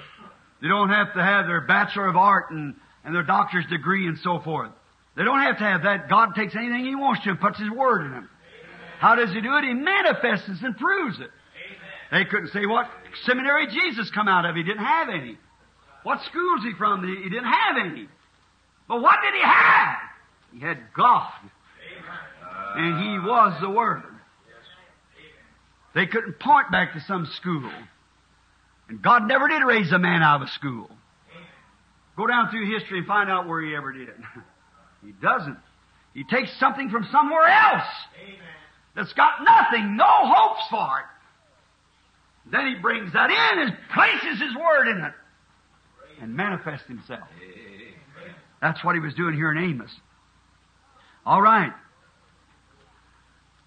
They 0.61 0.68
don't 0.68 0.89
have 0.89 1.13
to 1.13 1.24
have 1.24 1.47
their 1.47 1.61
Bachelor 1.61 2.07
of 2.07 2.16
Art 2.16 2.51
and, 2.51 2.76
and 3.03 3.16
their 3.16 3.24
doctor's 3.24 3.66
degree 3.68 4.07
and 4.07 4.18
so 4.20 4.39
forth. 4.39 4.72
They 5.16 5.24
don't 5.24 5.41
have 5.41 5.57
to 5.59 5.63
have 5.63 5.84
that. 5.84 6.09
God 6.09 6.36
takes 6.36 6.55
anything 6.55 6.86
He 6.86 6.95
wants 6.95 7.24
to 7.24 7.30
and 7.30 7.39
puts 7.39 7.59
His 7.59 7.70
Word 7.70 8.05
in 8.05 8.11
them. 8.11 8.30
How 8.99 9.16
does 9.16 9.32
He 9.32 9.41
do 9.41 9.55
it? 9.55 9.63
He 9.63 9.74
manifests 9.74 10.61
and 10.61 10.78
proves 10.78 11.20
it. 11.20 11.30
They 12.12 12.26
couldn't 12.26 12.49
say 12.49 12.66
what 12.66 12.88
seminary 13.26 13.68
Jesus 13.68 14.10
come 14.14 14.28
out 14.28 14.45
of. 14.45 14.56
He 14.56 14.64
didn't 14.64 14.86
have 14.86 15.10
any. 15.10 15.38
What 16.03 16.20
school's 16.30 16.64
he 16.64 16.74
from? 16.78 17.06
He 17.06 17.30
didn't 17.30 17.51
have 17.51 17.78
any. 17.84 18.08
But 18.88 19.01
what 19.01 19.18
did 19.24 19.34
he 19.34 19.41
have? 19.41 19.97
He 20.53 20.60
had 20.60 20.78
God. 20.95 21.32
And 22.76 23.03
He 23.03 23.20
was 23.20 23.60
the 23.62 23.70
Word. 23.70 24.03
They 25.93 26.06
couldn't 26.06 26.39
point 26.39 26.72
back 26.72 26.93
to 26.93 26.99
some 27.01 27.26
school. 27.38 27.72
And 28.89 29.01
God 29.01 29.28
never 29.28 29.47
did 29.47 29.64
raise 29.64 29.91
a 29.91 29.99
man 29.99 30.22
out 30.22 30.41
of 30.41 30.47
a 30.47 30.51
school. 30.51 30.89
Go 32.18 32.28
down 32.28 32.49
through 32.51 32.72
history 32.72 32.99
and 32.99 33.08
find 33.08 33.30
out 33.30 33.47
where 33.47 33.62
He 33.62 33.76
ever 33.76 33.91
did. 33.91 34.10
He 35.06 35.12
doesn't. 35.22 35.60
He 36.16 36.24
takes 36.24 36.49
something 36.60 36.89
from 36.89 37.08
somewhere 37.12 37.45
else 37.45 37.86
that's 38.95 39.14
got 39.14 39.43
nothing, 39.43 39.95
no 39.95 40.03
hopes 40.10 40.64
for 40.72 40.99
it. 40.99 41.06
Then 42.52 42.68
He 42.68 42.76
brings 42.76 43.14
that 43.14 43.30
in 43.30 43.60
and 43.60 43.78
places 43.93 44.41
His 44.41 44.56
Word 44.56 44.88
in 44.88 45.04
it 45.04 45.14
and 46.22 46.36
manifests 46.36 46.88
Himself. 46.88 47.28
That's 48.62 48.84
what 48.84 48.96
He 48.96 49.02
was 49.02 49.14
doing 49.14 49.36
here 49.36 49.52
in 49.52 49.58
Amos. 49.58 49.91
All 51.26 51.41
right. 51.41 51.74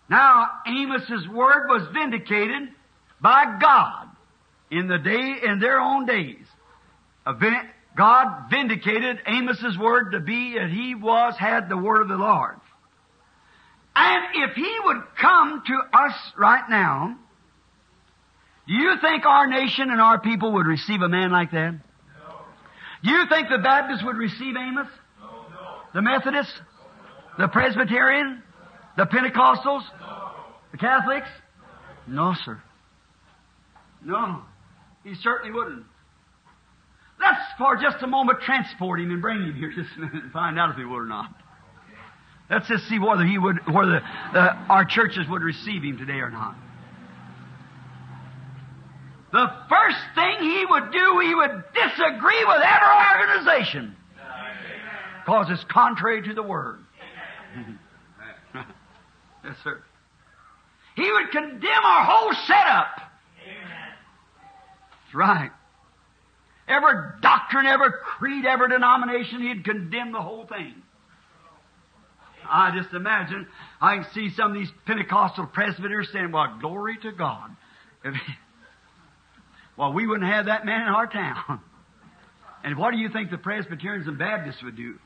Now, 0.08 0.48
Amos's 0.66 1.28
word 1.28 1.68
was 1.68 1.86
vindicated 1.92 2.68
by 3.20 3.58
God 3.60 4.08
in 4.70 4.88
the 4.88 4.98
day, 4.98 5.34
in 5.44 5.58
their 5.60 5.80
own 5.80 6.06
days. 6.06 6.46
God 7.96 8.50
vindicated 8.50 9.18
Amos's 9.26 9.76
word 9.76 10.12
to 10.12 10.20
be 10.20 10.54
that 10.54 10.70
he 10.70 10.94
was, 10.94 11.34
had 11.36 11.68
the 11.68 11.76
word 11.76 12.02
of 12.02 12.08
the 12.08 12.16
Lord. 12.16 12.56
And 13.94 14.24
if 14.34 14.54
he 14.54 14.76
would 14.84 15.02
come 15.20 15.62
to 15.66 15.98
us 15.98 16.14
right 16.38 16.64
now, 16.70 17.18
do 18.68 18.74
you 18.74 18.96
think 19.00 19.24
our 19.24 19.46
nation 19.46 19.90
and 19.90 19.98
our 19.98 20.20
people 20.20 20.52
would 20.52 20.66
receive 20.66 21.00
a 21.00 21.08
man 21.08 21.30
like 21.30 21.52
that? 21.52 21.72
No. 21.72 22.34
Do 23.02 23.10
you 23.10 23.24
think 23.26 23.48
the 23.48 23.58
Baptists 23.58 24.04
would 24.04 24.18
receive 24.18 24.54
Amos? 24.56 24.88
No. 25.18 25.26
no. 25.26 25.78
The 25.94 26.02
Methodists? 26.02 26.52
The 27.38 27.48
Presbyterian? 27.48 28.42
The 28.98 29.06
Pentecostals? 29.06 29.82
No. 30.00 30.32
The 30.72 30.76
Catholics? 30.76 31.28
No, 32.06 32.34
sir. 32.44 32.60
No. 34.04 34.42
He 35.02 35.14
certainly 35.14 35.52
wouldn't. 35.56 35.84
Let's 37.18 37.40
for 37.56 37.76
just 37.76 38.02
a 38.02 38.06
moment 38.06 38.40
transport 38.42 39.00
him 39.00 39.10
and 39.10 39.22
bring 39.22 39.38
him 39.38 39.54
here 39.54 39.72
just 39.74 39.96
a 39.96 40.00
minute 40.00 40.24
and 40.24 40.32
find 40.32 40.58
out 40.58 40.70
if 40.70 40.76
he 40.76 40.84
would 40.84 40.98
or 40.98 41.06
not. 41.06 41.34
Let's 42.50 42.68
just 42.68 42.86
see 42.88 42.98
whether 42.98 43.24
he 43.24 43.38
would, 43.38 43.60
whether 43.72 44.00
the, 44.32 44.40
our 44.68 44.84
churches 44.84 45.26
would 45.28 45.42
receive 45.42 45.82
him 45.82 45.96
today 45.96 46.20
or 46.20 46.30
not. 46.30 46.54
The 49.30 49.46
first 49.68 49.98
thing 50.14 50.40
he 50.40 50.64
would 50.68 50.90
do, 50.90 51.20
he 51.20 51.34
would 51.34 51.64
disagree 51.74 52.44
with 52.44 52.62
every 52.62 53.36
organization. 53.36 53.96
Because 55.24 55.48
it's 55.50 55.64
contrary 55.64 56.22
to 56.22 56.34
the 56.34 56.42
Word. 56.42 56.80
yes, 59.44 59.56
sir. 59.62 59.82
He 60.96 61.10
would 61.12 61.30
condemn 61.30 61.84
our 61.84 62.04
whole 62.04 62.32
setup. 62.46 63.00
That's 65.04 65.14
right. 65.14 65.50
Every 66.66 66.94
doctrine, 67.20 67.66
every 67.66 67.90
creed, 68.02 68.46
every 68.46 68.68
denomination, 68.68 69.42
he'd 69.42 69.64
condemn 69.64 70.12
the 70.12 70.20
whole 70.22 70.46
thing. 70.46 70.74
I 72.50 72.74
just 72.76 72.94
imagine, 72.94 73.46
I 73.80 73.96
can 73.96 74.06
see 74.14 74.30
some 74.30 74.52
of 74.52 74.54
these 74.54 74.70
Pentecostal 74.86 75.46
presbyters 75.46 76.08
saying, 76.12 76.32
well, 76.32 76.58
glory 76.60 76.96
to 77.02 77.12
God. 77.12 77.50
well, 79.78 79.92
we 79.92 80.06
wouldn't 80.06 80.28
have 80.28 80.46
that 80.46 80.66
man 80.66 80.82
in 80.82 80.88
our 80.88 81.06
town. 81.06 81.60
And 82.64 82.76
what 82.76 82.90
do 82.90 82.98
you 82.98 83.08
think 83.08 83.30
the 83.30 83.38
Presbyterians 83.38 84.08
and 84.08 84.18
Baptists 84.18 84.62
would 84.64 84.76
do? 84.76 84.96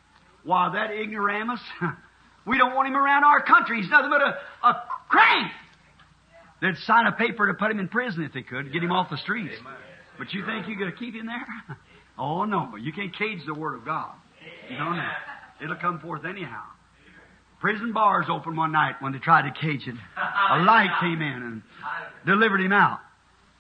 Why, 0.43 0.71
that 0.73 0.91
ignoramus, 0.91 1.61
we 2.47 2.57
don't 2.57 2.75
want 2.75 2.89
him 2.89 2.97
around 2.97 3.25
our 3.25 3.43
country. 3.43 3.83
He's 3.83 3.91
nothing 3.91 4.09
but 4.09 4.23
a, 4.23 4.67
a 4.67 4.83
crank. 5.11 5.53
They'd 6.63 6.77
sign 6.87 7.07
a 7.07 7.13
paper 7.13 7.49
to 7.49 7.55
put 7.55 7.71
him 7.71 7.79
in 7.79 7.89
prison 7.89 8.25
if 8.25 8.33
they 8.33 8.41
could, 8.41 8.73
get 8.73 8.83
him 8.83 8.91
off 8.91 9.11
the 9.11 9.19
streets. 9.19 9.55
But 10.19 10.33
you 10.33 10.47
think 10.47 10.67
you're 10.67 10.79
going 10.79 10.91
to 10.91 10.97
keep 10.97 11.15
him 11.15 11.27
there? 11.27 11.47
Oh, 12.19 12.45
no. 12.45 12.77
You 12.77 12.93
can't 12.93 13.17
cage 13.17 13.39
the 13.47 13.55
Word 13.55 13.75
of 13.75 13.87
God. 13.87 14.13
You 14.71 14.77
don't 14.77 14.97
know. 14.99 15.11
It'll 15.63 15.77
come 15.77 15.99
forth 15.99 16.27
anyhow. 16.27 16.63
Prison 17.59 17.95
bars 17.95 18.27
opened 18.29 18.59
one 18.59 18.71
night 18.71 18.97
when 19.01 19.13
they 19.13 19.19
tried 19.19 19.51
to 19.51 19.61
cage 19.61 19.89
it. 19.89 19.95
A 20.51 20.59
light 20.59 20.91
came 21.01 21.23
in 21.23 21.43
and 21.43 21.63
delivered 22.27 22.61
him 22.61 22.73
out. 22.73 22.99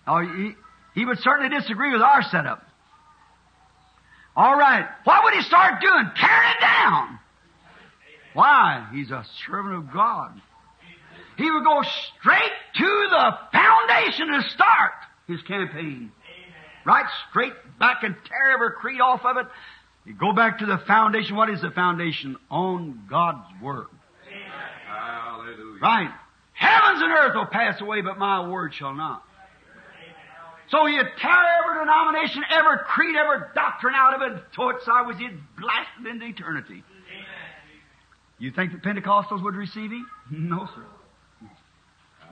Oh, 0.07 0.21
he, 0.21 0.53
he 0.95 1.05
would 1.05 1.19
certainly 1.19 1.49
disagree 1.57 1.93
with 1.93 2.03
our 2.03 2.23
setup. 2.23 2.67
All 4.37 4.57
right. 4.57 4.87
What 5.05 5.25
would 5.25 5.35
he 5.35 5.43
start 5.43 5.81
doing? 5.81 6.11
Tearing 6.17 6.51
it 6.57 6.61
down. 6.61 7.19
Why? 8.35 8.87
He's 8.93 9.11
a 9.11 9.25
servant 9.47 9.75
of 9.75 9.93
God. 9.93 10.41
He 11.37 11.51
would 11.51 11.65
go 11.65 11.83
straight 11.83 12.53
to 12.77 13.07
the 13.11 13.39
foundation 13.53 14.29
to 14.29 14.43
start 14.51 14.93
his 15.29 15.43
campaign. 15.43 16.13
Right 16.85 17.07
straight 17.31 17.53
back 17.79 18.03
and 18.03 18.15
tear 18.27 18.53
every 18.53 18.73
creed 18.73 19.01
off 19.01 19.25
of 19.25 19.37
it. 19.37 19.47
You 20.05 20.15
go 20.15 20.33
back 20.33 20.59
to 20.59 20.67
the 20.67 20.79
foundation. 20.87 21.37
What 21.37 21.49
is 21.49 21.61
the 21.61 21.71
foundation? 21.71 22.37
On 22.51 23.05
God's 23.09 23.47
Word. 23.63 23.87
Hallelujah. 24.87 25.81
Right. 25.81 26.11
Heavens 26.55 27.03
and 27.03 27.13
earth 27.13 27.35
will 27.35 27.47
pass 27.47 27.81
away, 27.81 28.03
but 28.03 28.19
my 28.19 28.47
word 28.49 28.75
shall 28.75 28.95
not. 28.95 29.23
So 30.73 30.87
you 30.87 31.03
tear 31.03 31.43
every 31.63 31.85
denomination, 31.85 32.43
every 32.51 32.79
creed, 32.87 33.15
every 33.15 33.47
doctrine 33.55 33.95
out 33.95 34.15
of 34.15 34.33
it, 34.33 34.43
throw 34.55 34.71
it 34.71 34.77
sideways, 34.85 35.19
it 35.21 36.07
into 36.07 36.27
eternity. 36.27 36.83
You 38.39 38.53
think 38.53 38.73
the 38.73 38.79
Pentecostals 38.79 39.45
would 39.45 39.55
receive 39.55 39.91
him? 39.93 40.07
No, 40.31 40.67
sir. 40.75 40.85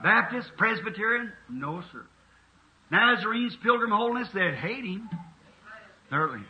Baptist, 0.01 0.49
Presbyterian? 0.57 1.31
No, 1.49 1.83
sir. 1.91 2.03
Nazarenes, 2.91 3.55
Pilgrim 3.61 3.91
Holiness, 3.91 4.27
they'd 4.33 4.55
hate 4.55 4.83
him. 4.83 5.07
Certainly. 6.09 6.43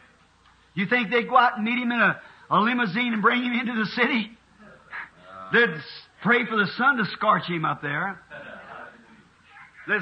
You 0.74 0.86
think 0.88 1.12
they'd 1.12 1.28
go 1.28 1.38
out 1.38 1.58
and 1.58 1.66
meet 1.66 1.78
him 1.78 1.92
in 1.92 2.00
a, 2.00 2.22
a 2.50 2.60
limousine 2.62 3.12
and 3.12 3.22
bring 3.22 3.44
him 3.44 3.52
into 3.60 3.76
the 3.76 3.86
city? 3.88 4.32
They'd 5.54 5.76
pray 6.24 6.46
for 6.46 6.56
the 6.56 6.68
sun 6.78 6.96
to 6.98 7.06
scorch 7.12 7.44
him 7.48 7.66
up 7.66 7.82
there. 7.82 8.22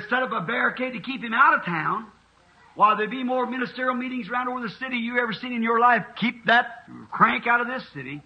Set 0.09 0.23
up 0.23 0.31
a 0.31 0.41
barricade 0.41 0.93
to 0.93 0.99
keep 0.99 1.23
him 1.23 1.33
out 1.33 1.55
of 1.55 1.65
town. 1.65 2.05
While 2.75 2.95
there'd 2.95 3.11
be 3.11 3.23
more 3.23 3.45
ministerial 3.45 3.95
meetings 3.95 4.29
around 4.29 4.47
over 4.47 4.61
the 4.61 4.73
city 4.79 4.97
you 4.97 5.17
ever 5.19 5.33
seen 5.33 5.51
in 5.51 5.63
your 5.63 5.79
life, 5.79 6.03
keep 6.15 6.45
that 6.45 6.85
crank 7.11 7.47
out 7.47 7.61
of 7.61 7.67
this 7.67 7.83
city. 7.93 8.21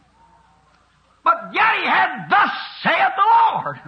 But 1.23 1.51
yet 1.53 1.75
he 1.79 1.85
had, 1.85 2.27
thus 2.29 2.51
saith 2.83 3.13
the 3.15 3.55
Lord. 3.55 3.79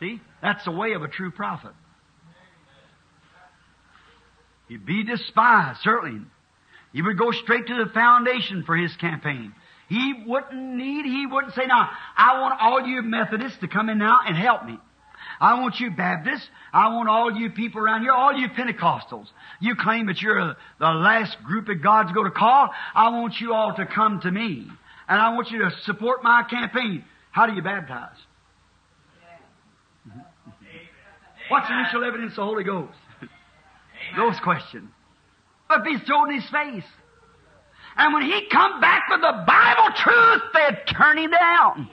See? 0.00 0.20
That's 0.42 0.64
the 0.64 0.72
way 0.72 0.92
of 0.92 1.02
a 1.02 1.08
true 1.08 1.30
prophet. 1.30 1.72
He'd 4.68 4.86
be 4.86 5.04
despised, 5.04 5.80
certainly. 5.82 6.20
He 6.92 7.02
would 7.02 7.18
go 7.18 7.30
straight 7.30 7.66
to 7.66 7.84
the 7.84 7.90
foundation 7.92 8.64
for 8.64 8.76
his 8.76 8.94
campaign. 8.96 9.52
He 9.90 10.22
wouldn't 10.24 10.76
need, 10.76 11.04
he 11.04 11.26
wouldn't 11.26 11.52
say, 11.54 11.66
now, 11.66 11.90
I 12.16 12.40
want 12.40 12.60
all 12.60 12.86
you 12.86 13.02
Methodists 13.02 13.58
to 13.58 13.66
come 13.66 13.88
in 13.88 13.98
now 13.98 14.18
and 14.24 14.36
help 14.36 14.64
me. 14.64 14.78
I 15.40 15.60
want 15.60 15.80
you 15.80 15.90
Baptists. 15.90 16.48
I 16.72 16.94
want 16.94 17.08
all 17.08 17.32
you 17.32 17.50
people 17.50 17.80
around 17.80 18.02
here, 18.02 18.12
all 18.12 18.32
you 18.32 18.48
Pentecostals. 18.50 19.26
You 19.58 19.74
claim 19.74 20.06
that 20.06 20.22
you're 20.22 20.54
the 20.78 20.90
last 20.92 21.42
group 21.42 21.66
that 21.66 21.82
God's 21.82 22.12
going 22.12 22.26
to 22.26 22.30
call. 22.30 22.70
I 22.94 23.08
want 23.08 23.40
you 23.40 23.52
all 23.52 23.74
to 23.74 23.84
come 23.84 24.20
to 24.20 24.30
me. 24.30 24.68
And 25.08 25.20
I 25.20 25.34
want 25.34 25.50
you 25.50 25.58
to 25.58 25.70
support 25.82 26.22
my 26.22 26.44
campaign. 26.48 27.04
How 27.32 27.46
do 27.46 27.54
you 27.54 27.62
baptize? 27.62 28.16
What's 31.48 31.66
the 31.66 31.80
initial 31.80 32.04
evidence 32.04 32.32
of 32.32 32.36
the 32.36 32.44
Holy 32.44 32.62
Ghost? 32.62 32.96
Those 34.16 34.38
questions. 34.38 34.88
But 35.68 35.82
be 35.82 35.98
thrown 36.06 36.30
in 36.32 36.40
his 36.40 36.48
face. 36.48 36.84
And 37.96 38.14
when 38.14 38.22
he 38.22 38.46
come 38.50 38.80
back 38.80 39.08
with 39.10 39.20
the 39.20 39.44
Bible 39.46 39.94
truth, 39.96 40.42
they'd 40.54 40.96
turn 40.96 41.18
him 41.18 41.30
down. 41.30 41.88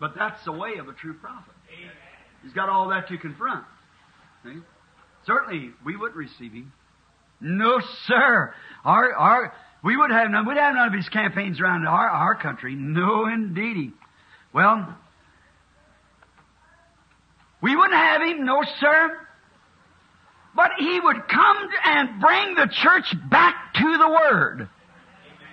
But 0.00 0.14
that's 0.16 0.44
the 0.44 0.52
way 0.52 0.76
of 0.78 0.88
a 0.88 0.92
true 0.92 1.14
prophet. 1.14 1.54
He's 2.42 2.52
got 2.52 2.68
all 2.68 2.88
that 2.88 3.08
to 3.08 3.18
confront. 3.18 3.64
See? 4.44 4.58
Certainly, 5.26 5.70
we 5.84 5.96
wouldn't 5.96 6.16
receive 6.16 6.52
him. 6.52 6.72
No, 7.40 7.80
sir. 8.06 8.54
Our, 8.84 9.12
our, 9.14 9.54
we 9.82 9.96
would 9.96 10.10
have 10.10 10.30
none. 10.30 10.46
We'd 10.46 10.58
have 10.58 10.74
none 10.74 10.88
of 10.88 10.94
his 10.94 11.08
campaigns 11.08 11.60
around 11.60 11.86
our, 11.86 12.08
our 12.08 12.34
country. 12.34 12.74
No, 12.74 13.26
indeedy. 13.26 13.92
Well, 14.52 14.94
we 17.62 17.74
wouldn't 17.74 17.94
have 17.94 18.22
him. 18.22 18.44
No, 18.44 18.62
sir. 18.78 19.23
But 20.54 20.70
he 20.78 21.00
would 21.00 21.28
come 21.28 21.56
and 21.84 22.20
bring 22.20 22.54
the 22.54 22.68
church 22.70 23.14
back 23.28 23.74
to 23.74 23.98
the 23.98 24.08
Word. 24.08 24.68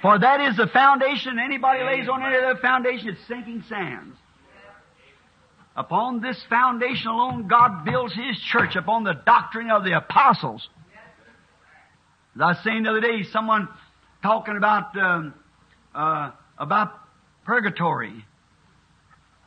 For 0.01 0.17
that 0.17 0.41
is 0.41 0.57
the 0.57 0.67
foundation. 0.67 1.39
Anybody 1.39 1.83
lays 1.83 2.07
on 2.09 2.23
any 2.23 2.35
other 2.35 2.59
foundation, 2.59 3.09
it's 3.09 3.27
sinking 3.27 3.63
sands. 3.67 4.15
Upon 5.75 6.21
this 6.21 6.41
foundation 6.49 7.07
alone, 7.07 7.47
God 7.47 7.85
builds 7.85 8.13
His 8.13 8.37
church 8.51 8.75
upon 8.75 9.03
the 9.03 9.13
doctrine 9.25 9.71
of 9.71 9.83
the 9.83 9.95
apostles. 9.97 10.67
As 12.35 12.41
I 12.41 12.47
was 12.47 12.57
saying 12.63 12.83
the 12.83 12.89
other 12.89 13.01
day, 13.01 13.23
someone 13.31 13.69
talking 14.21 14.57
about 14.57 14.97
um, 14.97 15.33
uh, 15.95 16.31
about 16.57 16.93
purgatory 17.45 18.25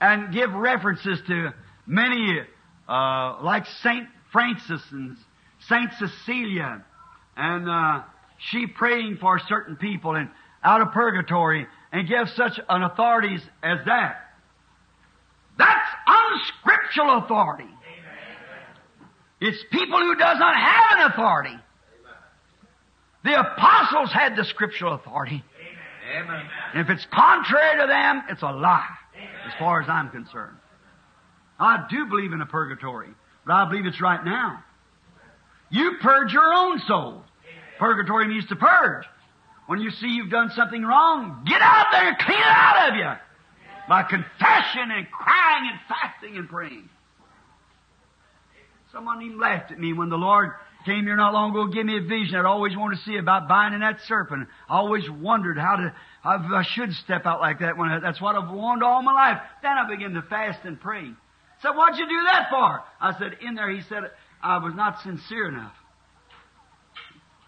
and 0.00 0.32
give 0.32 0.52
references 0.52 1.20
to 1.26 1.50
many, 1.86 2.40
uh, 2.88 3.42
like 3.42 3.66
Saint 3.82 4.08
Francis 4.32 4.82
and 4.90 5.16
Saint 5.68 5.90
Cecilia, 5.98 6.84
and 7.36 7.68
uh, 7.68 8.02
she 8.50 8.66
praying 8.66 9.18
for 9.20 9.38
certain 9.48 9.76
people 9.76 10.14
and 10.14 10.28
out 10.62 10.80
of 10.80 10.92
purgatory, 10.92 11.66
and 11.92 12.08
give 12.08 12.26
such 12.36 12.58
an 12.68 12.82
authorities 12.82 13.42
as 13.62 13.78
that. 13.84 14.16
That's 15.58 15.88
unscriptural 16.06 17.18
authority. 17.24 17.68
It's 19.40 19.62
people 19.70 19.98
who 19.98 20.14
does 20.16 20.38
not 20.38 20.56
have 20.56 20.98
an 20.98 21.12
authority. 21.12 21.58
The 23.24 23.38
apostles 23.38 24.10
had 24.10 24.36
the 24.36 24.44
scriptural 24.44 24.94
authority. 24.94 25.44
Amen. 26.16 26.42
And 26.72 26.80
if 26.82 26.88
it's 26.88 27.06
contrary 27.12 27.80
to 27.80 27.86
them, 27.86 28.22
it's 28.30 28.42
a 28.42 28.52
lie, 28.52 28.88
as 29.46 29.52
far 29.58 29.82
as 29.82 29.88
I'm 29.88 30.08
concerned. 30.08 30.56
I 31.60 31.86
do 31.90 32.06
believe 32.06 32.32
in 32.32 32.40
a 32.40 32.46
purgatory, 32.46 33.10
but 33.46 33.52
I 33.52 33.68
believe 33.68 33.84
it's 33.84 34.00
right 34.00 34.24
now. 34.24 34.63
You 35.70 35.96
purge 36.00 36.32
your 36.32 36.52
own 36.52 36.80
soul. 36.86 37.22
Purgatory 37.78 38.28
means 38.28 38.46
to 38.48 38.56
purge. 38.56 39.04
When 39.66 39.80
you 39.80 39.90
see 39.90 40.08
you've 40.08 40.30
done 40.30 40.50
something 40.54 40.82
wrong, 40.82 41.42
get 41.46 41.60
out 41.62 41.86
there 41.90 42.08
and 42.08 42.18
clean 42.18 42.38
it 42.38 42.44
out 42.44 42.90
of 42.90 42.96
you 42.96 43.12
by 43.88 44.02
confession 44.02 44.90
and 44.90 45.10
crying 45.10 45.70
and 45.70 45.80
fasting 45.88 46.36
and 46.36 46.48
praying. 46.48 46.88
Someone 48.92 49.22
even 49.22 49.40
laughed 49.40 49.72
at 49.72 49.78
me 49.78 49.92
when 49.92 50.08
the 50.08 50.16
Lord 50.16 50.50
came 50.84 51.04
here 51.04 51.16
not 51.16 51.32
long 51.32 51.50
ago, 51.50 51.66
give 51.66 51.86
me 51.86 51.96
a 51.96 52.02
vision 52.02 52.36
I'd 52.36 52.44
always 52.44 52.76
wanted 52.76 52.96
to 52.96 53.02
see 53.04 53.16
about 53.16 53.48
binding 53.48 53.80
that 53.80 54.00
serpent. 54.06 54.48
I 54.68 54.76
always 54.76 55.08
wondered 55.10 55.58
how 55.58 55.76
to, 55.76 55.94
I 56.22 56.62
should 56.74 56.92
step 56.92 57.26
out 57.26 57.40
like 57.40 57.60
that 57.60 57.76
when 57.76 57.88
I, 57.88 58.00
that's 58.00 58.20
what 58.20 58.36
I've 58.36 58.50
wanted 58.50 58.84
all 58.84 59.02
my 59.02 59.12
life. 59.12 59.40
Then 59.62 59.72
I 59.72 59.88
began 59.88 60.12
to 60.12 60.22
fast 60.22 60.60
and 60.64 60.78
pray. 60.78 61.10
Said, 61.62 61.70
what'd 61.70 61.98
you 61.98 62.06
do 62.06 62.22
that 62.24 62.48
for? 62.50 62.82
I 63.00 63.18
said, 63.18 63.38
in 63.40 63.54
there, 63.54 63.70
he 63.70 63.80
said, 63.88 64.10
I 64.44 64.58
was 64.58 64.74
not 64.74 65.00
sincere 65.02 65.48
enough. 65.48 65.72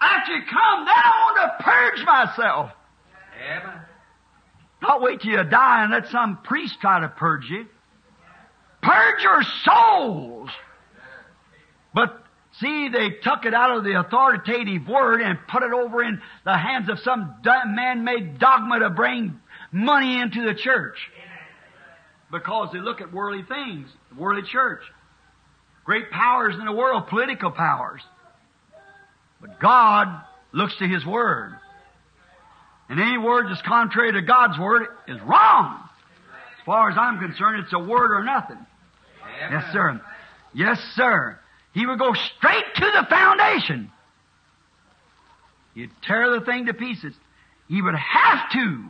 After 0.00 0.34
you 0.34 0.42
come, 0.50 0.84
then 0.86 0.94
I 0.94 1.12
want 1.24 1.58
to 1.58 1.64
purge 1.64 2.06
myself. 2.06 2.70
Amen. 3.38 3.80
Not 4.80 5.02
wait 5.02 5.20
till 5.20 5.32
you 5.32 5.44
die 5.44 5.82
and 5.82 5.92
let 5.92 6.08
some 6.08 6.38
priest 6.42 6.80
try 6.80 7.00
to 7.00 7.08
purge 7.08 7.50
you. 7.50 7.66
Purge 8.82 9.22
your 9.22 9.42
souls. 9.64 10.48
But 11.92 12.22
see, 12.60 12.88
they 12.88 13.10
took 13.22 13.44
it 13.44 13.52
out 13.52 13.76
of 13.76 13.84
the 13.84 14.00
authoritative 14.00 14.88
word 14.88 15.20
and 15.20 15.38
put 15.48 15.62
it 15.62 15.72
over 15.72 16.02
in 16.02 16.22
the 16.46 16.56
hands 16.56 16.88
of 16.88 16.98
some 17.00 17.36
man-made 17.44 18.38
dogma 18.38 18.78
to 18.80 18.90
bring 18.90 19.38
money 19.70 20.18
into 20.18 20.46
the 20.46 20.54
church. 20.54 20.96
Because 22.32 22.70
they 22.72 22.78
look 22.78 23.02
at 23.02 23.12
worldly 23.12 23.42
things, 23.42 23.88
the 24.10 24.20
worldly 24.20 24.48
church. 24.48 24.82
Great 25.86 26.10
powers 26.10 26.56
in 26.58 26.66
the 26.66 26.72
world, 26.72 27.06
political 27.06 27.52
powers. 27.52 28.02
But 29.40 29.60
God 29.60 30.08
looks 30.52 30.76
to 30.78 30.84
His 30.86 31.06
Word. 31.06 31.54
And 32.88 33.00
any 33.00 33.18
word 33.18 33.46
that's 33.48 33.62
contrary 33.62 34.12
to 34.12 34.22
God's 34.22 34.58
Word 34.58 34.86
is 35.08 35.20
wrong. 35.22 35.80
As 36.58 36.64
far 36.66 36.90
as 36.90 36.96
I'm 36.98 37.18
concerned, 37.20 37.64
it's 37.64 37.72
a 37.72 37.78
word 37.78 38.12
or 38.12 38.24
nothing. 38.24 38.58
Yes, 39.50 39.64
sir. 39.72 40.00
Yes, 40.52 40.78
sir. 40.94 41.38
He 41.72 41.86
would 41.86 41.98
go 41.98 42.12
straight 42.14 42.64
to 42.76 42.84
the 42.84 43.06
foundation. 43.08 43.92
He'd 45.74 45.90
tear 46.02 46.38
the 46.38 46.44
thing 46.44 46.66
to 46.66 46.74
pieces. 46.74 47.14
He 47.68 47.82
would 47.82 47.94
have 47.94 48.50
to. 48.52 48.84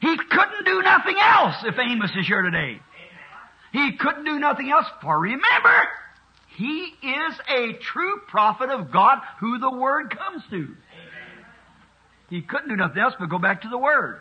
He 0.00 0.16
couldn't 0.16 0.64
do 0.64 0.82
nothing 0.82 1.16
else 1.18 1.56
if 1.64 1.78
Amos 1.78 2.10
is 2.16 2.26
here 2.26 2.42
today. 2.42 2.80
He 3.74 3.96
couldn't 3.98 4.24
do 4.24 4.38
nothing 4.38 4.70
else, 4.70 4.86
for 5.02 5.18
remember, 5.18 5.88
he 6.56 6.94
is 7.02 7.34
a 7.48 7.72
true 7.72 8.20
prophet 8.28 8.70
of 8.70 8.92
God 8.92 9.18
who 9.40 9.58
the 9.58 9.72
Word 9.72 10.16
comes 10.16 10.44
to. 10.50 10.68
He 12.30 12.40
couldn't 12.40 12.68
do 12.68 12.76
nothing 12.76 13.02
else 13.02 13.14
but 13.18 13.28
go 13.28 13.40
back 13.40 13.62
to 13.62 13.68
the 13.68 13.76
Word. 13.76 14.20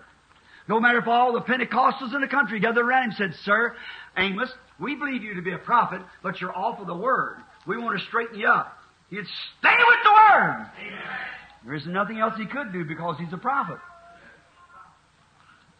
No 0.67 0.79
matter 0.79 0.97
if 0.97 1.07
all 1.07 1.33
the 1.33 1.41
Pentecostals 1.41 2.15
in 2.15 2.21
the 2.21 2.27
country 2.27 2.59
gathered 2.59 2.83
around 2.83 3.03
him 3.03 3.09
and 3.11 3.35
said, 3.35 3.39
Sir, 3.45 3.75
Amos, 4.17 4.51
we 4.79 4.95
believe 4.95 5.21
you 5.21 5.35
to 5.35 5.43
be 5.43 5.53
a 5.53 5.59
prophet, 5.59 6.01
but 6.23 6.41
you're 6.41 6.57
off 6.57 6.79
of 6.79 6.87
the 6.87 6.97
Word. 6.97 7.37
We 7.67 7.77
want 7.77 7.99
to 7.99 8.05
straighten 8.07 8.39
you 8.39 8.47
up. 8.47 8.75
He'd 9.11 9.27
stay 9.59 9.77
with 9.77 9.99
the 10.03 10.11
Word. 10.11 10.65
There 11.63 11.75
isn't 11.75 11.93
nothing 11.93 12.17
else 12.17 12.33
he 12.37 12.47
could 12.47 12.73
do 12.73 12.85
because 12.85 13.19
he's 13.19 13.31
a 13.31 13.37
prophet. 13.37 13.77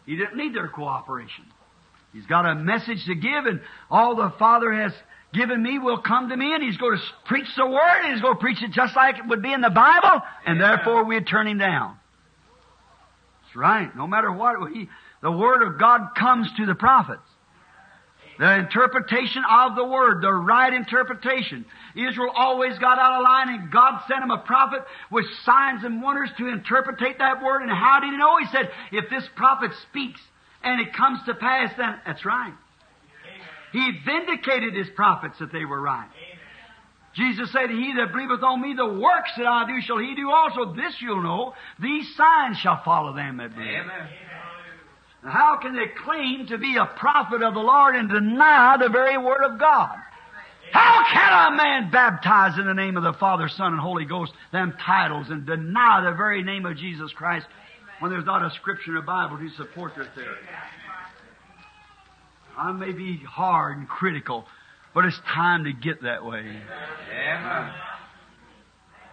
He 0.05 0.15
didn't 0.15 0.37
need 0.37 0.53
their 0.53 0.67
cooperation. 0.67 1.45
He's 2.13 2.25
got 2.25 2.45
a 2.45 2.55
message 2.55 3.05
to 3.05 3.15
give, 3.15 3.45
and 3.45 3.59
all 3.89 4.15
the 4.15 4.31
Father 4.37 4.71
has 4.71 4.93
given 5.33 5.61
me 5.63 5.79
will 5.79 5.97
come 5.97 6.29
to 6.29 6.37
me, 6.37 6.53
and 6.53 6.63
He's 6.63 6.77
going 6.77 6.97
to 6.97 7.03
preach 7.25 7.47
the 7.57 7.65
Word, 7.65 8.01
and 8.03 8.13
He's 8.13 8.21
going 8.21 8.35
to 8.35 8.39
preach 8.39 8.61
it 8.61 8.71
just 8.71 8.95
like 8.95 9.17
it 9.17 9.27
would 9.27 9.41
be 9.41 9.51
in 9.51 9.61
the 9.61 9.71
Bible, 9.71 10.21
and 10.45 10.61
therefore 10.61 11.03
we'd 11.03 11.27
turn 11.27 11.47
Him 11.47 11.57
down. 11.57 11.97
That's 13.41 13.55
right. 13.55 13.95
No 13.95 14.07
matter 14.07 14.31
what, 14.31 14.71
he, 14.71 14.87
the 15.21 15.31
Word 15.31 15.63
of 15.63 15.79
God 15.79 16.09
comes 16.17 16.47
to 16.57 16.65
the 16.65 16.75
prophets. 16.75 17.21
The 18.39 18.59
interpretation 18.59 19.43
of 19.49 19.75
the 19.75 19.85
Word, 19.85 20.21
the 20.21 20.33
right 20.33 20.73
interpretation. 20.73 21.65
Israel 21.95 22.31
always 22.35 22.77
got 22.79 22.97
out 22.97 23.19
of 23.19 23.23
line 23.23 23.49
and 23.49 23.71
God 23.71 24.01
sent 24.07 24.23
him 24.23 24.31
a 24.31 24.39
prophet 24.39 24.83
with 25.11 25.25
signs 25.45 25.83
and 25.83 26.01
wonders 26.01 26.29
to 26.39 26.47
interpret 26.47 26.99
that 27.19 27.43
Word. 27.43 27.61
And 27.61 27.69
how 27.69 27.99
did 27.99 28.11
he 28.11 28.17
know? 28.17 28.37
He 28.37 28.47
said, 28.47 28.71
if 28.91 29.09
this 29.09 29.23
prophet 29.35 29.71
speaks 29.87 30.19
and 30.63 30.81
it 30.81 30.93
comes 30.93 31.19
to 31.25 31.33
pass, 31.35 31.73
then 31.77 31.95
that's 32.05 32.25
right. 32.25 32.53
He 33.71 33.91
vindicated 34.05 34.75
his 34.75 34.87
prophets 34.95 35.39
that 35.39 35.51
they 35.51 35.65
were 35.65 35.81
right. 35.81 36.09
Jesus 37.15 37.51
said, 37.51 37.69
He 37.69 37.93
that 37.97 38.11
believeth 38.11 38.43
on 38.43 38.61
me, 38.61 38.73
the 38.75 38.87
works 38.87 39.31
that 39.37 39.45
I 39.45 39.67
do 39.67 39.81
shall 39.81 39.97
he 39.97 40.15
do 40.15 40.31
also. 40.31 40.73
This 40.73 40.95
you'll 40.99 41.21
know. 41.21 41.53
These 41.79 42.15
signs 42.15 42.57
shall 42.57 42.81
follow 42.83 43.13
them 43.13 43.37
that 43.37 43.53
believe. 43.53 43.69
Amen. 43.69 44.09
Now, 45.23 45.31
How 45.31 45.57
can 45.61 45.75
they 45.75 45.87
claim 46.03 46.47
to 46.47 46.57
be 46.57 46.77
a 46.77 46.85
prophet 46.85 47.43
of 47.43 47.53
the 47.53 47.59
Lord 47.59 47.95
and 47.95 48.09
deny 48.09 48.77
the 48.79 48.89
very 48.89 49.17
Word 49.17 49.43
of 49.43 49.59
God? 49.59 49.95
How 50.71 51.03
can 51.11 51.53
a 51.53 51.55
man 51.55 51.91
baptize 51.91 52.57
in 52.57 52.65
the 52.65 52.73
name 52.73 52.97
of 52.97 53.03
the 53.03 53.13
Father, 53.13 53.47
Son, 53.47 53.73
and 53.73 53.79
Holy 53.79 54.05
Ghost, 54.05 54.33
them 54.51 54.73
titles, 54.83 55.27
and 55.29 55.45
deny 55.45 56.01
the 56.03 56.17
very 56.17 56.41
name 56.41 56.65
of 56.65 56.77
Jesus 56.77 57.11
Christ 57.13 57.45
when 58.03 58.11
there's 58.11 58.25
not 58.25 58.43
a 58.43 58.53
scripture 58.55 58.91
in 58.91 58.95
the 58.95 59.01
Bible 59.01 59.37
to 59.37 59.49
support 59.51 59.95
their 59.95 60.03
theory? 60.13 60.35
I 62.57 62.73
may 62.73 62.91
be 62.91 63.15
hard 63.15 63.77
and 63.77 63.87
critical, 63.87 64.43
but 64.93 65.05
it's 65.05 65.17
time 65.19 65.63
to 65.63 65.71
get 65.71 66.01
that 66.01 66.25
way. 66.25 66.39
Amen. 66.39 67.71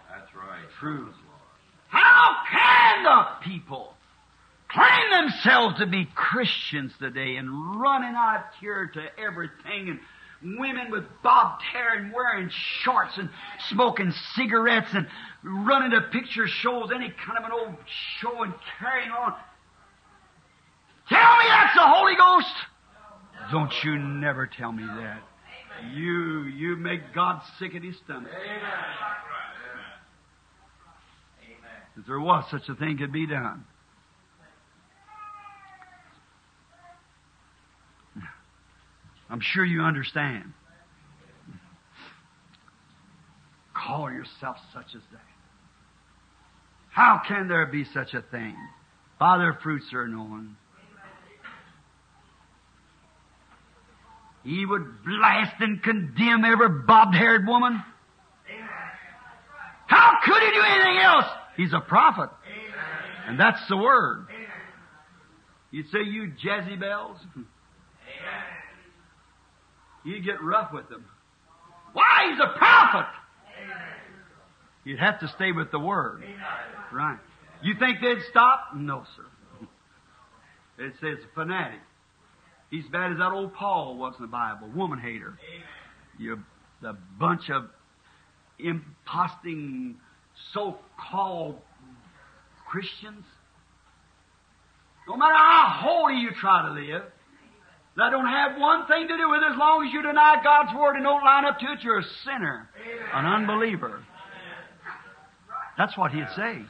That's 0.09 0.35
right. 0.35 0.65
True. 0.81 1.07
How 1.87 2.35
can 2.51 3.03
the 3.05 3.49
people 3.49 3.93
claim 4.67 5.23
themselves 5.23 5.79
to 5.79 5.85
be 5.85 6.09
Christians 6.13 6.91
today 6.99 7.37
and 7.37 7.79
running 7.79 8.15
out 8.17 8.43
here 8.59 8.91
to 8.93 9.01
everything 9.17 9.87
and 9.87 10.59
women 10.59 10.91
with 10.91 11.05
bobbed 11.23 11.61
hair 11.61 11.93
and 11.97 12.11
wearing 12.11 12.49
shorts 12.83 13.17
and 13.17 13.29
smoking 13.69 14.11
cigarettes 14.35 14.89
and 14.93 15.07
running 15.43 15.91
to 15.91 16.01
picture 16.11 16.47
shows, 16.47 16.89
any 16.93 17.13
kind 17.25 17.37
of 17.37 17.45
an 17.45 17.51
old 17.51 17.75
show 18.19 18.43
and 18.43 18.53
carrying 18.79 19.11
on. 19.11 19.33
Tell 21.09 21.37
me 21.37 21.45
that's 21.47 21.75
the 21.75 21.81
Holy 21.81 22.15
Ghost! 22.15 22.53
Don't 23.51 23.71
you 23.83 23.97
never 23.97 24.47
tell 24.47 24.71
me 24.71 24.83
that. 24.83 25.21
You, 25.93 26.43
you 26.43 26.75
make 26.75 27.13
God 27.13 27.41
sick 27.59 27.75
at 27.75 27.83
his 27.83 27.95
stomach. 28.05 28.31
If 31.97 32.05
there 32.05 32.19
was 32.19 32.45
such 32.49 32.69
a 32.69 32.75
thing 32.75 32.97
could 32.97 33.11
be 33.11 33.27
done. 33.27 33.65
I'm 39.29 39.41
sure 39.41 39.65
you 39.65 39.81
understand. 39.81 40.53
Call 43.73 44.11
yourself 44.11 44.57
such 44.73 44.95
as 44.95 45.01
that. 45.11 45.30
How 46.91 47.21
can 47.27 47.47
there 47.47 47.65
be 47.65 47.85
such 47.93 48.13
a 48.13 48.21
thing? 48.21 48.55
By 49.19 49.37
their 49.37 49.57
fruits 49.63 49.85
are 49.93 50.07
known. 50.07 50.57
He 54.43 54.65
would 54.65 55.03
blast 55.03 55.55
and 55.59 55.81
condemn 55.83 56.43
every 56.43 56.69
bobbed 56.85 57.15
haired 57.15 57.47
woman. 57.47 57.83
How 59.85 60.17
could 60.23 60.41
he 60.41 60.51
do 60.51 60.61
anything 60.61 60.97
else? 60.97 61.25
He's 61.57 61.73
a 61.73 61.79
prophet. 61.79 62.29
And 63.27 63.39
that's 63.39 63.59
the 63.69 63.77
word. 63.77 64.27
You'd 65.69 65.89
say, 65.91 65.99
you 66.03 66.33
Jezebels. 66.41 67.17
You'd 70.03 70.25
get 70.25 70.41
rough 70.41 70.73
with 70.73 70.89
them. 70.89 71.05
Why? 71.93 72.31
He's 72.31 72.39
a 72.39 72.57
prophet. 72.57 73.05
You'd 74.83 74.99
have 74.99 75.19
to 75.19 75.27
stay 75.29 75.51
with 75.51 75.71
the 75.71 75.79
word. 75.79 76.23
Right. 76.91 77.19
You 77.61 77.75
think 77.79 77.99
they'd 78.01 78.21
stop? 78.29 78.69
No, 78.75 79.03
sir. 79.15 79.25
It 80.83 80.93
says 80.99 81.17
fanatic. 81.35 81.79
He's 82.71 82.85
bad 82.91 83.11
as 83.11 83.17
that 83.19 83.31
old 83.31 83.53
Paul 83.53 83.97
was 83.97 84.15
in 84.17 84.23
the 84.23 84.31
Bible, 84.31 84.69
woman 84.73 84.99
hater. 84.99 85.37
You, 86.17 86.39
the 86.81 86.97
bunch 87.19 87.49
of 87.49 87.65
imposting, 88.59 89.95
so-called 90.53 91.57
Christians. 92.69 93.25
No 95.07 95.17
matter 95.17 95.35
how 95.35 95.81
holy 95.83 96.15
you 96.21 96.31
try 96.39 96.67
to 96.67 96.73
live, 96.73 97.03
that 97.97 98.09
don't 98.09 98.25
have 98.25 98.57
one 98.57 98.87
thing 98.87 99.07
to 99.07 99.17
do 99.17 99.29
with 99.29 99.41
it. 99.43 99.51
As 99.51 99.57
long 99.57 99.85
as 99.85 99.93
you 99.93 100.01
deny 100.01 100.41
God's 100.43 100.73
word 100.75 100.95
and 100.95 101.03
don't 101.03 101.23
line 101.23 101.45
up 101.45 101.59
to 101.59 101.65
it, 101.73 101.83
you're 101.83 101.99
a 101.99 102.05
sinner, 102.23 102.69
an 103.13 103.25
unbeliever. 103.25 104.01
That's 105.81 105.97
what 105.97 106.11
he'd 106.11 106.27
say. 106.35 106.61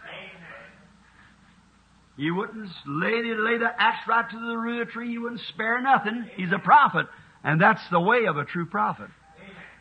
He 2.15 2.31
wouldn't 2.31 2.69
lay 2.87 3.21
the, 3.21 3.35
lay 3.41 3.57
the 3.57 3.69
axe 3.77 4.07
right 4.07 4.29
to 4.29 4.39
the 4.39 4.55
root 4.55 4.83
of 4.83 4.87
the 4.87 4.93
tree. 4.93 5.09
He 5.09 5.17
wouldn't 5.17 5.41
spare 5.49 5.81
nothing. 5.81 6.29
He's 6.37 6.53
a 6.55 6.59
prophet. 6.59 7.07
And 7.43 7.59
that's 7.59 7.81
the 7.91 7.99
way 7.99 8.27
of 8.29 8.37
a 8.37 8.45
true 8.45 8.65
prophet. 8.65 9.09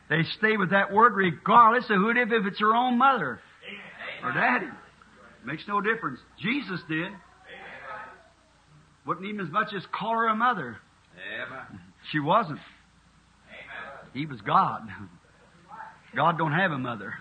They 0.08 0.24
stay 0.38 0.56
with 0.56 0.70
that 0.70 0.92
word 0.92 1.14
regardless 1.14 1.84
of 1.90 1.98
who 1.98 2.08
it 2.10 2.16
is, 2.16 2.26
if 2.28 2.44
it's 2.44 2.58
her 2.58 2.74
own 2.74 2.98
mother 2.98 3.38
or 4.24 4.32
daddy. 4.32 4.66
Makes 5.46 5.62
no 5.68 5.80
difference. 5.80 6.18
Jesus 6.42 6.80
did. 6.88 7.12
Wouldn't 9.06 9.26
even 9.26 9.46
as 9.46 9.52
much 9.52 9.68
as 9.76 9.84
call 9.96 10.14
her 10.14 10.26
a 10.26 10.34
mother. 10.34 10.78
She 12.10 12.18
wasn't. 12.18 12.58
He 14.12 14.26
was 14.26 14.40
God. 14.40 14.88
God 16.16 16.36
don't 16.36 16.52
have 16.52 16.72
a 16.72 16.78
mother. 16.78 17.14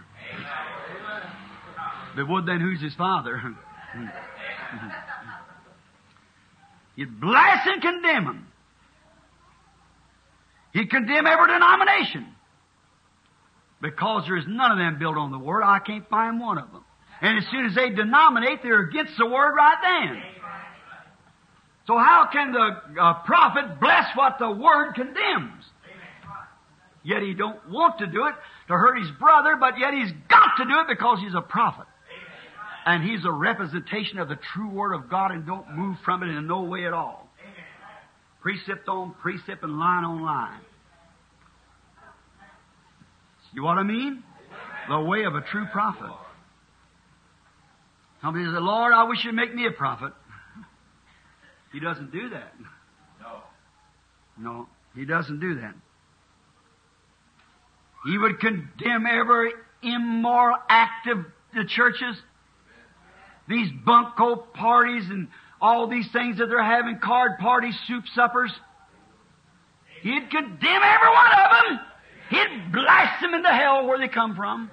But 2.15 2.27
would 2.27 2.45
then 2.45 2.59
who's 2.59 2.81
his 2.81 2.95
father? 2.95 3.41
He'd 6.95 7.19
blast 7.19 7.67
and 7.67 7.81
condemn 7.81 8.25
him. 8.25 8.47
He'd 10.73 10.89
condemn 10.89 11.25
every 11.25 11.47
denomination. 11.47 12.27
Because 13.81 14.23
there's 14.27 14.45
none 14.47 14.71
of 14.71 14.77
them 14.77 14.99
built 14.99 15.17
on 15.17 15.31
the 15.31 15.39
Word, 15.39 15.63
I 15.63 15.79
can't 15.79 16.07
find 16.09 16.39
one 16.39 16.57
of 16.57 16.71
them. 16.71 16.83
And 17.21 17.37
as 17.37 17.45
soon 17.51 17.65
as 17.65 17.75
they 17.75 17.89
denominate, 17.89 18.59
they're 18.61 18.81
against 18.81 19.13
the 19.17 19.25
Word 19.25 19.53
right 19.55 19.77
then. 19.81 20.21
So 21.87 21.97
how 21.97 22.27
can 22.31 22.51
the 22.51 23.01
uh, 23.01 23.13
prophet 23.25 23.79
bless 23.79 24.15
what 24.15 24.37
the 24.37 24.51
Word 24.51 24.93
condemns? 24.93 25.63
Yet 27.03 27.23
he 27.23 27.33
don't 27.33 27.57
want 27.69 27.99
to 27.99 28.07
do 28.07 28.25
it 28.25 28.35
to 28.67 28.73
hurt 28.73 28.99
his 28.99 29.09
brother, 29.19 29.55
but 29.59 29.79
yet 29.79 29.93
he's 29.93 30.11
got 30.29 30.57
to 30.57 30.65
do 30.65 30.81
it 30.81 30.87
because 30.87 31.19
he's 31.19 31.33
a 31.33 31.41
prophet. 31.41 31.85
And 32.89 33.03
he's 33.03 33.23
a 33.23 33.31
representation 33.31 34.17
of 34.17 34.29
the 34.29 34.39
true 34.51 34.67
Word 34.67 34.95
of 34.95 35.11
God 35.11 35.29
and 35.29 35.45
don't 35.45 35.77
move 35.77 35.97
from 36.03 36.23
it 36.23 36.29
in 36.35 36.47
no 36.47 36.63
way 36.63 36.87
at 36.87 36.93
all. 36.93 37.29
Precept 38.41 38.87
on 38.87 39.13
precept 39.21 39.61
and 39.61 39.77
line 39.77 40.03
on 40.03 40.23
line. 40.23 40.59
You 43.53 43.61
know 43.61 43.67
what 43.67 43.77
I 43.77 43.83
mean? 43.83 44.23
The 44.89 45.01
way 45.01 45.23
of 45.25 45.35
a 45.35 45.41
true 45.41 45.67
prophet. 45.71 46.09
Somebody 48.23 48.45
says, 48.45 48.55
Lord, 48.57 48.91
I 48.91 49.03
wish 49.03 49.19
you'd 49.23 49.35
make 49.35 49.53
me 49.53 49.67
a 49.67 49.71
prophet. 49.71 50.11
He 51.71 51.79
doesn't 51.79 52.11
do 52.11 52.29
that. 52.29 52.53
No. 53.21 53.41
No, 54.39 54.67
he 54.95 55.05
doesn't 55.05 55.39
do 55.39 55.61
that. 55.61 55.75
He 58.07 58.17
would 58.17 58.39
condemn 58.39 59.05
every 59.05 59.51
immoral 59.83 60.57
act 60.67 61.07
of 61.07 61.19
the 61.53 61.65
churches. 61.67 62.19
These 63.49 63.71
bunco 63.83 64.35
parties 64.35 65.09
and 65.09 65.27
all 65.59 65.87
these 65.87 66.09
things 66.11 66.37
that 66.37 66.47
they're 66.47 66.63
having, 66.63 66.99
card 66.99 67.39
parties, 67.39 67.75
soup 67.87 68.05
suppers. 68.13 68.53
He'd 70.01 70.29
condemn 70.29 70.81
every 70.83 71.09
one 71.09 71.31
of 71.31 71.65
them. 71.65 71.79
He'd 72.29 72.71
blast 72.71 73.21
them 73.21 73.33
into 73.33 73.49
hell 73.49 73.87
where 73.87 73.97
they 73.97 74.07
come 74.07 74.35
from. 74.35 74.69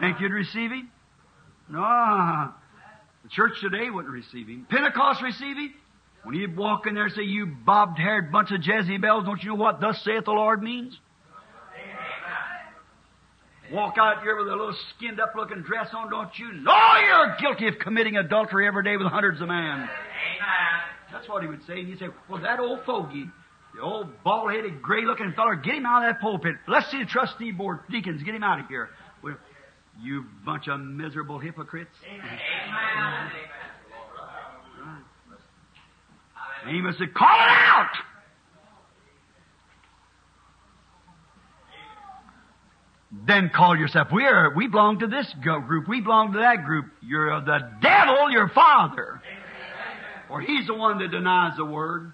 Think 0.00 0.20
you'd 0.20 0.32
receive 0.32 0.72
him? 0.72 0.90
No. 1.70 2.52
The 3.22 3.28
church 3.30 3.60
today 3.60 3.88
wouldn't 3.88 4.12
receive 4.12 4.48
him. 4.48 4.66
Pentecost 4.68 5.22
receive 5.22 5.56
him? 5.56 5.74
When 6.24 6.34
he'd 6.34 6.56
walk 6.56 6.86
in 6.86 6.94
there 6.94 7.04
and 7.04 7.12
say, 7.12 7.22
You 7.22 7.46
bobbed 7.46 7.98
haired 7.98 8.32
bunch 8.32 8.50
of 8.50 8.60
Jezebels, 8.62 9.24
don't 9.24 9.42
you 9.42 9.50
know 9.50 9.54
what 9.54 9.80
thus 9.80 10.02
saith 10.02 10.24
the 10.24 10.32
Lord 10.32 10.62
means? 10.62 10.98
Walk 13.72 13.96
out 13.98 14.22
here 14.22 14.36
with 14.36 14.46
a 14.46 14.50
little 14.50 14.74
skinned 14.96 15.20
up 15.20 15.34
looking 15.36 15.62
dress 15.62 15.88
on, 15.94 16.10
don't 16.10 16.30
you 16.38 16.52
know 16.52 16.96
you're 17.06 17.36
guilty 17.40 17.68
of 17.68 17.78
committing 17.78 18.16
adultery 18.16 18.66
every 18.66 18.82
day 18.82 18.96
with 18.96 19.06
hundreds 19.06 19.40
of 19.40 19.48
men? 19.48 19.88
That's 21.12 21.28
what 21.28 21.42
he 21.42 21.48
would 21.48 21.64
say. 21.66 21.80
And 21.80 21.88
you'd 21.88 21.98
say, 21.98 22.08
Well, 22.28 22.40
that 22.42 22.60
old 22.60 22.80
fogey, 22.86 23.26
the 23.74 23.82
old 23.82 24.08
bald 24.24 24.52
headed, 24.52 24.80
gray 24.80 25.04
looking 25.04 25.32
feller, 25.34 25.56
get 25.56 25.74
him 25.74 25.86
out 25.86 26.04
of 26.04 26.14
that 26.14 26.20
pulpit. 26.20 26.56
Let's 26.66 26.90
see 26.90 26.98
the 27.00 27.06
trustee 27.06 27.52
board 27.52 27.80
deacons, 27.90 28.22
get 28.22 28.34
him 28.34 28.42
out 28.42 28.60
of 28.60 28.68
here. 28.68 28.88
Well, 29.22 29.36
you 30.00 30.24
bunch 30.44 30.68
of 30.68 30.80
miserable 30.80 31.38
hypocrites. 31.38 31.90
Amos 36.66 36.96
said, 36.98 37.14
Call 37.14 37.28
it 37.28 37.48
out! 37.48 37.90
Then 43.10 43.50
call 43.54 43.76
yourself. 43.76 44.08
We 44.12 44.24
are, 44.24 44.54
we 44.54 44.68
belong 44.68 44.98
to 45.00 45.06
this 45.06 45.32
group. 45.42 45.88
We 45.88 46.00
belong 46.00 46.32
to 46.32 46.38
that 46.40 46.64
group. 46.64 46.86
You're 47.00 47.40
the 47.40 47.70
devil, 47.80 48.30
your 48.30 48.48
father. 48.48 49.22
Or 50.28 50.42
he's 50.42 50.66
the 50.66 50.74
one 50.74 50.98
that 50.98 51.10
denies 51.10 51.56
the 51.56 51.64
word. 51.64 52.12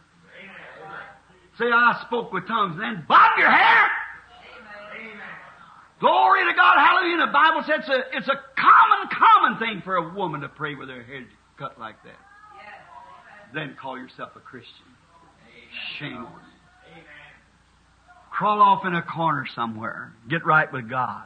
Say, 1.58 1.66
I 1.66 2.02
spoke 2.06 2.32
with 2.32 2.46
tongues, 2.48 2.78
then 2.80 3.04
bob 3.08 3.38
your 3.38 3.50
hair. 3.50 3.88
Glory 6.00 6.44
to 6.50 6.56
God, 6.56 6.76
hallelujah. 6.76 7.26
The 7.26 7.32
Bible 7.32 7.62
says 7.66 7.80
it's 7.80 7.88
a, 7.88 8.16
it's 8.16 8.28
a 8.28 8.40
common, 8.60 9.08
common 9.10 9.58
thing 9.58 9.82
for 9.84 9.96
a 9.96 10.14
woman 10.14 10.40
to 10.40 10.48
pray 10.48 10.74
with 10.74 10.88
her 10.88 11.02
head 11.02 11.26
cut 11.56 11.78
like 11.78 12.02
that. 12.04 12.18
Then 13.54 13.76
call 13.80 13.96
yourself 13.96 14.30
a 14.36 14.40
Christian. 14.40 14.84
Shame 15.98 16.16
on. 16.16 16.43
Crawl 18.36 18.60
off 18.60 18.84
in 18.84 18.96
a 18.96 19.02
corner 19.02 19.46
somewhere. 19.54 20.12
Get 20.28 20.44
right 20.44 20.70
with 20.72 20.90
God. 20.90 21.22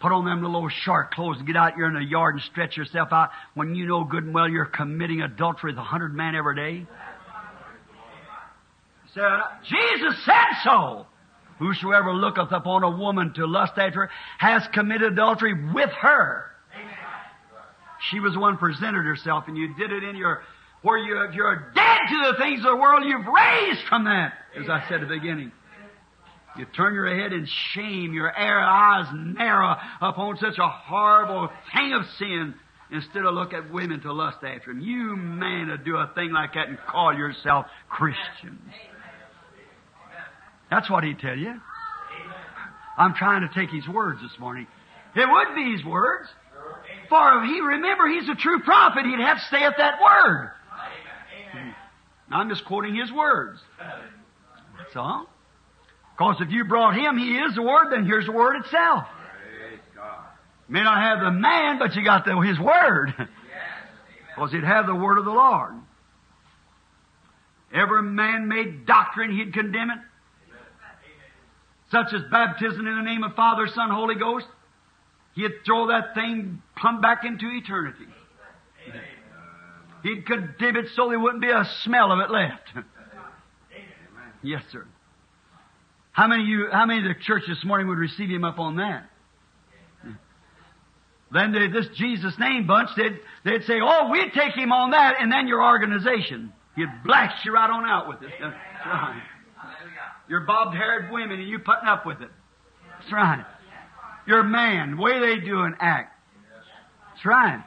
Put 0.00 0.12
on 0.12 0.26
them 0.26 0.42
little 0.42 0.56
old 0.56 0.72
shark 0.84 1.14
clothes 1.14 1.38
and 1.38 1.46
get 1.46 1.56
out 1.56 1.76
here 1.76 1.86
in 1.86 1.94
the 1.94 2.04
yard 2.04 2.34
and 2.34 2.44
stretch 2.44 2.76
yourself 2.76 3.08
out 3.10 3.30
when 3.54 3.74
you 3.74 3.86
know 3.86 4.04
good 4.04 4.24
and 4.24 4.34
well 4.34 4.46
you're 4.48 4.66
committing 4.66 5.22
adultery 5.22 5.72
with 5.72 5.78
a 5.78 5.82
hundred 5.82 6.14
men 6.14 6.34
every 6.34 6.54
day. 6.54 6.86
Say, 9.14 9.22
Jesus 9.62 10.24
said 10.26 10.62
so. 10.62 11.06
Whosoever 11.58 12.12
looketh 12.12 12.52
upon 12.52 12.82
a 12.82 12.90
woman 12.90 13.32
to 13.36 13.46
lust 13.46 13.72
after 13.78 14.00
her 14.00 14.10
has 14.36 14.62
committed 14.74 15.14
adultery 15.14 15.54
with 15.72 15.90
her. 16.02 16.50
She 18.10 18.20
was 18.20 18.34
the 18.34 18.40
one 18.40 18.58
presented 18.58 19.06
herself, 19.06 19.44
and 19.48 19.56
you 19.56 19.74
did 19.74 19.90
it 19.90 20.04
in 20.04 20.16
your 20.16 20.42
where 20.86 20.98
you 20.98 21.20
if 21.24 21.34
you're 21.34 21.72
dead 21.74 21.98
to 22.08 22.32
the 22.32 22.38
things 22.38 22.60
of 22.60 22.70
the 22.70 22.76
world. 22.76 23.02
You've 23.04 23.26
raised 23.26 23.80
from 23.88 24.04
that, 24.04 24.34
as 24.56 24.68
I 24.70 24.84
said 24.88 25.02
at 25.02 25.08
the 25.08 25.16
beginning. 25.16 25.50
You 26.56 26.64
turn 26.76 26.94
your 26.94 27.12
head 27.14 27.32
in 27.32 27.46
shame, 27.74 28.14
your 28.14 28.32
eyes 28.32 29.06
narrow 29.12 29.74
upon 30.00 30.38
such 30.38 30.58
a 30.58 30.68
horrible 30.68 31.50
thing 31.74 31.92
of 31.92 32.02
sin, 32.18 32.54
instead 32.92 33.24
of 33.24 33.34
look 33.34 33.52
at 33.52 33.72
women 33.72 34.00
to 34.02 34.12
lust 34.12 34.38
after 34.44 34.72
them. 34.72 34.80
You 34.80 35.16
man 35.16 35.66
to 35.66 35.76
do 35.76 35.96
a 35.96 36.08
thing 36.14 36.30
like 36.30 36.54
that 36.54 36.68
and 36.68 36.78
call 36.88 37.12
yourself 37.12 37.66
Christians. 37.88 38.72
That's 40.70 40.88
what 40.88 41.02
he'd 41.02 41.18
tell 41.18 41.36
you. 41.36 41.60
I'm 42.96 43.14
trying 43.14 43.46
to 43.46 43.52
take 43.52 43.70
his 43.70 43.86
words 43.88 44.20
this 44.22 44.38
morning. 44.38 44.68
It 45.16 45.28
would 45.28 45.54
be 45.56 45.72
his 45.76 45.84
words. 45.84 46.28
For 47.08 47.42
if 47.42 47.50
he 47.50 47.60
remember 47.60 48.08
he's 48.08 48.28
a 48.28 48.36
true 48.36 48.60
prophet, 48.60 49.04
he'd 49.04 49.20
have 49.20 49.38
to 49.38 49.44
stay 49.48 49.64
at 49.64 49.74
that 49.78 50.00
word. 50.00 50.52
I'm 52.30 52.48
just 52.48 52.64
quoting 52.64 52.94
his 52.94 53.12
words. 53.12 53.60
That's 53.78 54.96
all. 54.96 55.28
Because 56.16 56.36
if 56.40 56.50
you 56.50 56.64
brought 56.64 56.96
him, 56.96 57.18
he 57.18 57.36
is 57.38 57.54
the 57.54 57.62
word, 57.62 57.90
then 57.92 58.04
here's 58.04 58.26
the 58.26 58.32
word 58.32 58.56
itself. 58.56 59.04
May 60.68 60.82
not 60.82 61.00
have 61.00 61.20
the 61.20 61.30
man, 61.30 61.78
but 61.78 61.94
you 61.94 62.02
got 62.02 62.24
the, 62.24 62.38
his 62.40 62.58
word. 62.58 63.14
Because 64.34 64.52
he'd 64.52 64.64
have 64.64 64.86
the 64.86 64.94
word 64.94 65.18
of 65.18 65.24
the 65.24 65.30
Lord. 65.30 65.74
Every 67.72 68.02
man-made 68.02 68.86
doctrine, 68.86 69.36
he'd 69.36 69.52
condemn 69.52 69.90
it. 69.90 69.98
Such 71.90 72.12
as 72.12 72.22
baptism 72.30 72.86
in 72.86 72.96
the 72.96 73.02
name 73.02 73.22
of 73.22 73.34
Father, 73.34 73.68
Son, 73.68 73.90
Holy 73.90 74.16
Ghost. 74.16 74.46
He'd 75.34 75.64
throw 75.64 75.88
that 75.88 76.14
thing 76.14 76.62
plumb 76.76 77.00
back 77.00 77.24
into 77.24 77.48
eternity. 77.50 78.06
He'd 80.06 80.24
condemn 80.24 80.76
it 80.76 80.86
so 80.94 81.08
there 81.08 81.18
wouldn't 81.18 81.42
be 81.42 81.50
a 81.50 81.64
smell 81.82 82.12
of 82.12 82.20
it 82.20 82.30
left. 82.30 82.62
yes, 84.42 84.62
sir. 84.70 84.86
How 86.12 86.28
many 86.28 86.44
of 86.44 86.48
you, 86.48 86.68
how 86.70 86.86
many 86.86 87.00
of 87.00 87.16
the 87.16 87.20
church 87.24 87.42
this 87.48 87.64
morning 87.64 87.88
would 87.88 87.98
receive 87.98 88.30
him 88.30 88.44
up 88.44 88.60
on 88.60 88.76
that? 88.76 89.10
Then 91.32 91.50
they, 91.50 91.66
this 91.66 91.88
Jesus 91.96 92.38
name 92.38 92.68
bunch, 92.68 92.90
they'd, 92.96 93.18
they'd 93.44 93.64
say, 93.64 93.80
oh, 93.82 94.08
we'd 94.12 94.32
take 94.32 94.54
him 94.54 94.70
on 94.70 94.92
that, 94.92 95.16
and 95.18 95.32
then 95.32 95.48
your 95.48 95.60
organization. 95.64 96.52
He'd 96.76 97.02
blast 97.04 97.44
you 97.44 97.52
right 97.52 97.68
on 97.68 97.84
out 97.84 98.06
with 98.06 98.22
it. 98.22 98.30
That's 98.40 98.54
right. 98.86 99.22
You're 100.28 100.42
bobbed-haired 100.42 101.10
women, 101.10 101.40
and 101.40 101.48
you 101.48 101.58
putting 101.58 101.88
up 101.88 102.06
with 102.06 102.20
it. 102.22 102.30
That's 103.00 103.12
right. 103.12 103.44
You're 104.24 104.40
a 104.40 104.44
man, 104.44 104.94
the 104.94 105.02
way 105.02 105.18
they 105.18 105.44
do 105.44 105.62
and 105.62 105.74
act. 105.80 106.12
That's 107.12 107.26
right. 107.26 107.64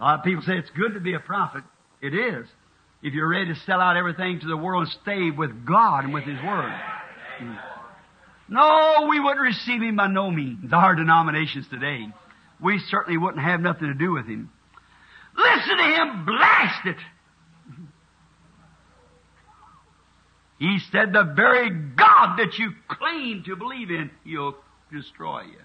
A 0.00 0.02
lot 0.02 0.18
of 0.18 0.24
people 0.24 0.42
say 0.42 0.56
it's 0.56 0.70
good 0.70 0.94
to 0.94 1.00
be 1.00 1.12
a 1.12 1.20
prophet. 1.20 1.62
It 2.00 2.14
is. 2.14 2.46
If 3.02 3.12
you're 3.12 3.28
ready 3.28 3.52
to 3.52 3.60
sell 3.60 3.80
out 3.80 3.96
everything 3.96 4.40
to 4.40 4.46
the 4.46 4.56
world 4.56 4.84
and 4.84 4.92
stay 5.02 5.30
with 5.30 5.66
God 5.66 6.04
and 6.04 6.14
with 6.14 6.24
His 6.24 6.38
Word. 6.42 6.72
No, 8.48 9.06
we 9.10 9.20
wouldn't 9.20 9.40
receive 9.40 9.82
Him 9.82 9.96
by 9.96 10.06
no 10.06 10.30
means. 10.30 10.72
Our 10.72 10.94
denominations 10.94 11.66
today. 11.68 12.06
We 12.62 12.78
certainly 12.88 13.18
wouldn't 13.18 13.42
have 13.42 13.60
nothing 13.60 13.88
to 13.88 13.94
do 13.94 14.12
with 14.12 14.26
Him. 14.26 14.50
Listen 15.36 15.76
to 15.76 15.84
Him 15.84 16.24
blast 16.24 16.86
it. 16.86 16.96
He 20.58 20.78
said 20.92 21.12
the 21.12 21.32
very 21.34 21.70
God 21.70 22.36
that 22.36 22.58
you 22.58 22.72
claim 22.88 23.42
to 23.46 23.56
believe 23.56 23.90
in, 23.90 24.10
He'll 24.24 24.56
destroy 24.92 25.42
you. 25.42 25.60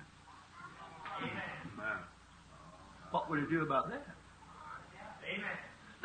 What 3.12 3.30
would 3.30 3.40
He 3.40 3.46
do 3.50 3.62
about 3.62 3.90
that? 3.90 4.15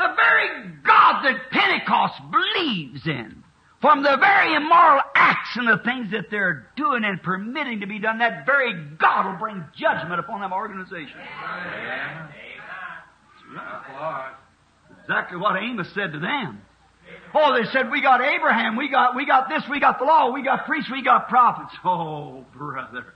The 0.01 0.15
very 0.17 0.49
God 0.83 1.23
that 1.25 1.51
Pentecost 1.51 2.15
believes 2.33 3.07
in, 3.07 3.45
from 3.83 4.03
the 4.03 4.17
very 4.19 4.55
immoral 4.55 5.03
acts 5.15 5.51
and 5.57 5.69
the 5.69 5.77
things 5.85 6.11
that 6.13 6.31
they're 6.31 6.69
doing 6.75 7.05
and 7.05 7.23
permitting 7.23 7.81
to 7.81 7.87
be 7.87 7.99
done, 7.99 8.17
that 8.21 8.47
very 8.47 8.73
God 8.99 9.31
will 9.31 9.39
bring 9.39 9.63
judgment 9.77 10.19
upon 10.19 10.41
them 10.41 10.55
right. 13.95 14.33
Exactly 15.03 15.37
what 15.37 15.63
Amos 15.63 15.93
said 15.95 16.13
to 16.15 16.19
them. 16.19 16.63
Oh, 17.35 17.53
they 17.53 17.69
said, 17.71 17.91
we 17.91 18.01
got 18.01 18.23
Abraham, 18.23 18.77
we 18.77 18.89
got, 18.89 19.15
we 19.15 19.27
got 19.27 19.51
this, 19.51 19.63
we 19.69 19.81
got 19.81 19.99
the 19.99 20.07
law, 20.07 20.33
we 20.33 20.43
got 20.43 20.65
priests, 20.65 20.91
we 20.91 21.05
got 21.05 21.29
prophets. 21.29 21.77
Oh, 21.85 22.47
brother. 22.57 23.13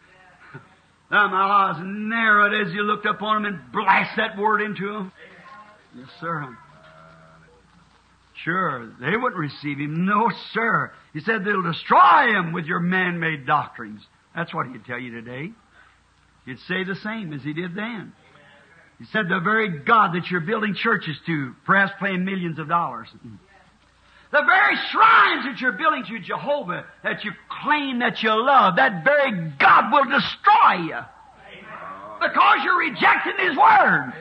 Them 1.11 1.32
eyes 1.32 1.77
narrowed 1.82 2.52
as 2.66 2.74
you 2.74 2.82
looked 2.82 3.06
upon 3.06 3.44
them 3.44 3.55
and 3.55 3.73
blast 3.73 4.19
that 4.19 4.36
word 4.36 4.61
into 4.61 4.93
them. 4.93 5.12
Yes, 5.97 6.09
sir. 6.20 6.55
Sure, 8.44 8.92
they 9.00 9.16
wouldn't 9.16 9.36
receive 9.40 9.78
him. 9.78 10.04
No, 10.04 10.30
sir. 10.52 10.92
He 11.14 11.20
said 11.20 11.44
they'll 11.44 11.62
destroy 11.62 12.28
him 12.28 12.52
with 12.52 12.66
your 12.66 12.80
man-made 12.80 13.46
doctrines. 13.46 14.02
That's 14.36 14.52
what 14.52 14.66
he'd 14.66 14.84
tell 14.84 14.98
you 14.98 15.12
today. 15.12 15.50
He'd 16.44 16.58
say 16.68 16.84
the 16.84 16.96
same 16.96 17.32
as 17.32 17.42
he 17.42 17.54
did 17.54 17.74
then. 17.74 18.12
He 18.98 19.06
said 19.06 19.28
the 19.28 19.40
very 19.40 19.78
God 19.78 20.14
that 20.14 20.30
you're 20.30 20.42
building 20.42 20.74
churches 20.74 21.16
to, 21.26 21.54
perhaps 21.64 21.92
paying 22.00 22.24
millions 22.26 22.58
of 22.58 22.68
dollars. 22.68 23.08
The 24.30 24.42
very 24.42 24.76
shrines 24.90 25.46
that 25.46 25.58
you're 25.60 25.72
building 25.72 26.04
to 26.08 26.18
Jehovah, 26.20 26.84
that 27.02 27.24
you 27.24 27.32
claim 27.62 28.00
that 28.00 28.22
you 28.22 28.30
love, 28.30 28.76
that 28.76 29.04
very 29.04 29.52
God 29.58 29.90
will 29.90 30.04
destroy 30.04 30.84
you. 30.84 30.98
Because 32.20 32.58
you're 32.62 32.78
rejecting 32.78 33.48
His 33.48 33.56
Word. 33.56 34.12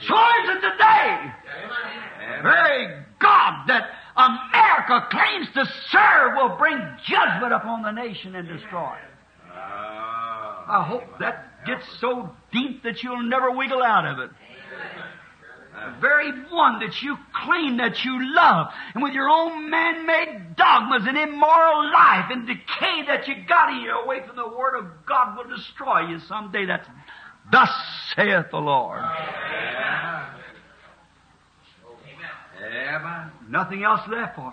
Is 0.00 0.08
it 0.08 0.60
today. 0.60 1.32
Very 2.42 3.04
God 3.20 3.66
that 3.68 3.90
America 4.16 5.06
claims 5.10 5.48
to 5.54 5.64
serve 5.90 6.34
will 6.36 6.56
bring 6.56 6.78
judgment 7.04 7.52
upon 7.52 7.82
the 7.82 7.92
nation 7.92 8.34
and 8.34 8.48
destroy 8.48 8.94
it. 8.94 9.14
I 9.50 10.84
hope 10.86 11.18
that 11.20 11.64
gets 11.64 11.84
so 12.00 12.30
deep 12.52 12.82
that 12.82 13.02
you'll 13.02 13.22
never 13.22 13.50
wiggle 13.50 13.82
out 13.82 14.06
of 14.06 14.18
it. 14.18 14.30
The 15.74 16.00
very 16.00 16.30
one 16.50 16.80
that 16.80 17.02
you 17.02 17.16
claim 17.44 17.76
that 17.76 18.04
you 18.04 18.34
love, 18.34 18.66
and 18.94 19.02
with 19.02 19.12
your 19.12 19.28
own 19.28 19.70
man-made 19.70 20.56
dogmas 20.56 21.06
and 21.06 21.16
immoral 21.16 21.92
life 21.92 22.30
and 22.30 22.46
decay 22.46 23.06
that 23.06 23.28
you 23.28 23.34
got 23.48 23.70
in 23.72 23.80
you 23.82 23.92
away 23.92 24.26
from 24.26 24.34
the 24.34 24.48
Word 24.48 24.76
of 24.76 25.06
God 25.06 25.36
will 25.36 25.56
destroy 25.56 26.08
you 26.08 26.18
someday. 26.20 26.66
That's 26.66 26.88
thus 27.50 27.70
saith 28.16 28.50
the 28.50 28.58
Lord. 28.58 28.98
Amen. 28.98 30.37
Nothing 33.48 33.84
else 33.84 34.00
left 34.08 34.36
for 34.36 34.46
'em. 34.46 34.52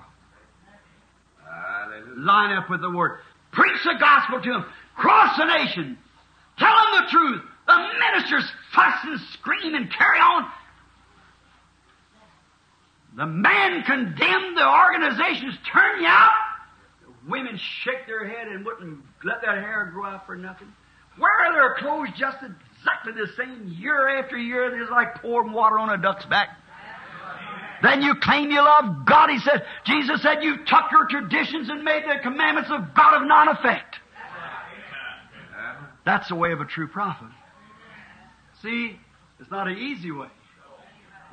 Hallelujah. 1.45 2.25
line 2.25 2.57
up 2.57 2.69
with 2.69 2.81
the 2.81 2.89
word. 2.89 3.19
Preach 3.51 3.83
the 3.83 3.95
gospel 3.99 4.41
to 4.41 4.51
them. 4.51 4.65
Cross 4.95 5.37
the 5.37 5.45
nation. 5.45 5.97
Tell 6.57 6.75
them 6.75 7.03
the 7.03 7.11
truth. 7.11 7.41
The 7.67 7.77
ministers 7.99 8.51
fuss 8.73 9.03
and 9.03 9.19
scream 9.33 9.75
and 9.75 9.91
carry 9.91 10.19
on. 10.19 10.51
The 13.15 13.25
man 13.25 13.83
condemned, 13.83 14.57
the 14.57 14.67
organizations 14.67 15.57
turn 15.71 16.01
you 16.01 16.07
out. 16.07 16.31
The 17.01 17.31
women 17.31 17.57
shake 17.57 18.05
their 18.07 18.27
head 18.27 18.47
and 18.47 18.65
wouldn't 18.65 18.99
let 19.23 19.41
that 19.41 19.57
hair 19.57 19.89
grow 19.93 20.05
out 20.05 20.25
for 20.25 20.35
nothing. 20.35 20.67
Wear 21.17 21.53
their 21.53 21.75
clothes 21.75 22.09
just 22.17 22.37
exactly 22.43 23.13
the 23.13 23.27
same 23.37 23.73
year 23.79 24.19
after 24.19 24.37
year. 24.37 24.81
It's 24.81 24.91
like 24.91 25.15
pouring 25.21 25.53
water 25.53 25.79
on 25.79 25.89
a 25.89 25.97
duck's 25.97 26.25
back. 26.25 26.49
Then 27.81 28.01
you 28.01 28.15
claim 28.21 28.51
you 28.51 28.61
love 28.61 29.05
God. 29.05 29.29
He 29.29 29.39
said, 29.39 29.63
Jesus 29.85 30.21
said, 30.21 30.43
you 30.43 30.57
took 30.65 30.91
your 30.91 31.07
traditions 31.07 31.69
and 31.69 31.83
made 31.83 32.03
the 32.03 32.21
commandments 32.23 32.69
of 32.71 32.95
God 32.95 33.21
of 33.21 33.27
non 33.27 33.49
effect. 33.49 33.95
That's 36.05 36.27
the 36.29 36.35
way 36.35 36.51
of 36.51 36.61
a 36.61 36.65
true 36.65 36.87
prophet. 36.87 37.27
See, 38.61 38.97
it's 39.39 39.51
not 39.51 39.67
an 39.67 39.77
easy 39.77 40.11
way. 40.11 40.29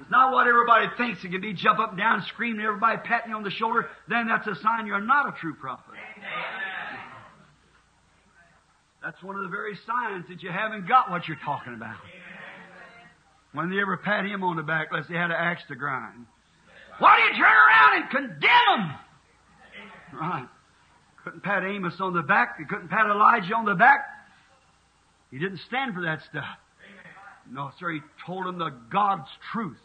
It's 0.00 0.10
not 0.10 0.32
what 0.32 0.48
everybody 0.48 0.86
thinks. 0.96 1.22
It 1.22 1.30
can 1.30 1.40
be 1.40 1.52
jump 1.52 1.78
up 1.78 1.90
and 1.90 1.98
down, 1.98 2.24
screaming, 2.28 2.64
everybody 2.64 2.98
patting 3.04 3.30
you 3.30 3.36
on 3.36 3.44
the 3.44 3.50
shoulder. 3.50 3.86
Then 4.08 4.26
that's 4.26 4.46
a 4.46 4.60
sign 4.60 4.86
you're 4.86 5.00
not 5.00 5.28
a 5.28 5.38
true 5.38 5.54
prophet. 5.54 5.94
That's 9.02 9.22
one 9.22 9.36
of 9.36 9.42
the 9.42 9.48
very 9.48 9.76
signs 9.86 10.26
that 10.28 10.42
you 10.42 10.50
haven't 10.50 10.88
got 10.88 11.10
what 11.10 11.28
you're 11.28 11.38
talking 11.44 11.74
about. 11.74 11.96
When 13.52 13.70
they 13.70 13.80
ever 13.80 13.96
pat 13.96 14.24
him 14.24 14.42
on 14.42 14.56
the 14.56 14.62
back, 14.62 14.88
unless 14.90 15.08
they 15.08 15.14
had 15.14 15.30
an 15.30 15.36
axe 15.38 15.62
to 15.68 15.74
grind. 15.74 16.26
Why 16.98 17.16
do 17.16 17.22
you 17.22 17.42
turn 17.42 17.52
around 17.52 18.02
and 18.02 18.10
condemn 18.10 18.78
him? 18.78 20.18
Right. 20.18 20.48
Couldn't 21.24 21.42
pat 21.42 21.64
Amos 21.64 21.94
on 22.00 22.14
the 22.14 22.22
back. 22.22 22.56
You 22.58 22.66
couldn't 22.66 22.88
pat 22.88 23.06
Elijah 23.06 23.54
on 23.54 23.64
the 23.64 23.74
back. 23.74 24.06
He 25.30 25.38
didn't 25.38 25.60
stand 25.66 25.94
for 25.94 26.02
that 26.02 26.20
stuff. 26.28 26.44
No, 27.50 27.70
sir. 27.78 27.92
He 27.92 28.00
told 28.26 28.46
him 28.46 28.58
the 28.58 28.70
God's 28.90 29.28
truth. 29.52 29.78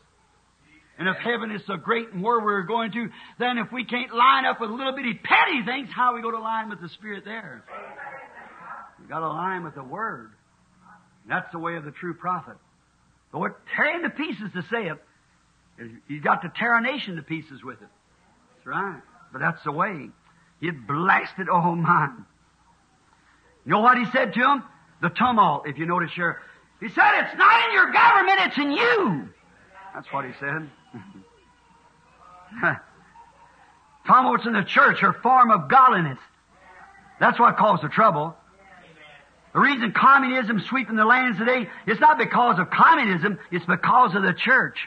And 0.99 1.07
if 1.07 1.15
heaven 1.17 1.51
is 1.51 1.61
so 1.67 1.77
great 1.77 2.11
and 2.11 2.23
where 2.23 2.39
we're 2.39 2.63
going 2.63 2.91
to, 2.91 3.09
then 3.39 3.59
if 3.59 3.71
we 3.71 3.85
can't 3.85 4.13
line 4.13 4.45
up 4.45 4.59
with 4.59 4.71
little 4.71 4.93
bitty 4.95 5.13
petty 5.23 5.63
things, 5.63 5.89
how 5.95 6.11
are 6.11 6.15
we 6.15 6.21
going 6.21 6.33
to 6.35 6.41
line 6.41 6.69
with 6.69 6.81
the 6.81 6.89
Spirit 6.89 7.23
there? 7.23 7.63
We've 8.99 9.09
got 9.09 9.19
to 9.19 9.27
line 9.27 9.63
with 9.63 9.75
the 9.75 9.83
Word. 9.83 10.31
And 11.23 11.31
That's 11.31 11.51
the 11.51 11.59
way 11.59 11.75
of 11.75 11.85
the 11.85 11.91
true 11.91 12.15
prophet. 12.15 12.55
But 13.31 13.39
we're 13.39 13.55
tearing 13.75 14.03
to 14.03 14.09
pieces 14.09 14.49
to 14.55 14.61
say 14.71 14.87
it. 14.87 14.97
He's 16.07 16.21
got 16.21 16.41
to 16.41 16.51
tear 16.57 16.75
a 16.75 16.81
nation 16.81 17.15
to 17.17 17.21
pieces 17.21 17.63
with 17.63 17.81
it. 17.81 17.87
That's 18.55 18.65
right. 18.65 19.01
But 19.31 19.39
that's 19.39 19.63
the 19.63 19.71
way. 19.71 20.09
He'd 20.59 20.87
blasted, 20.87 21.47
oh 21.49 21.75
my. 21.75 22.09
You 23.65 23.71
know 23.71 23.81
what 23.81 23.97
he 23.97 24.05
said 24.11 24.33
to 24.33 24.39
him? 24.39 24.63
The 25.01 25.09
tumult, 25.09 25.67
if 25.67 25.77
you 25.77 25.85
notice 25.85 26.11
here. 26.15 26.41
He 26.79 26.89
said, 26.89 27.21
it's 27.21 27.37
not 27.37 27.67
in 27.67 27.73
your 27.73 27.91
government, 27.91 28.39
it's 28.41 28.57
in 28.57 28.71
you. 28.71 29.29
That's 29.93 30.11
what 30.11 30.25
he 30.25 30.31
said. 30.39 30.69
Tumults 34.07 34.45
in 34.45 34.53
the 34.53 34.63
church 34.63 35.03
are 35.03 35.13
form 35.13 35.51
of 35.51 35.69
godliness. 35.69 36.19
That's 37.19 37.39
what 37.39 37.57
caused 37.57 37.83
the 37.83 37.89
trouble. 37.89 38.35
The 39.53 39.59
reason 39.59 39.91
communism 39.91 40.59
sweeping 40.61 40.95
the 40.95 41.05
lands 41.05 41.39
today 41.39 41.67
is 41.87 41.99
not 41.99 42.17
because 42.17 42.59
of 42.59 42.69
communism, 42.69 43.39
it's 43.51 43.65
because 43.65 44.15
of 44.15 44.21
the 44.21 44.33
church. 44.33 44.77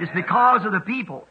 It's 0.00 0.12
because 0.12 0.64
of 0.64 0.72
the 0.72 0.80
people. 0.80 1.26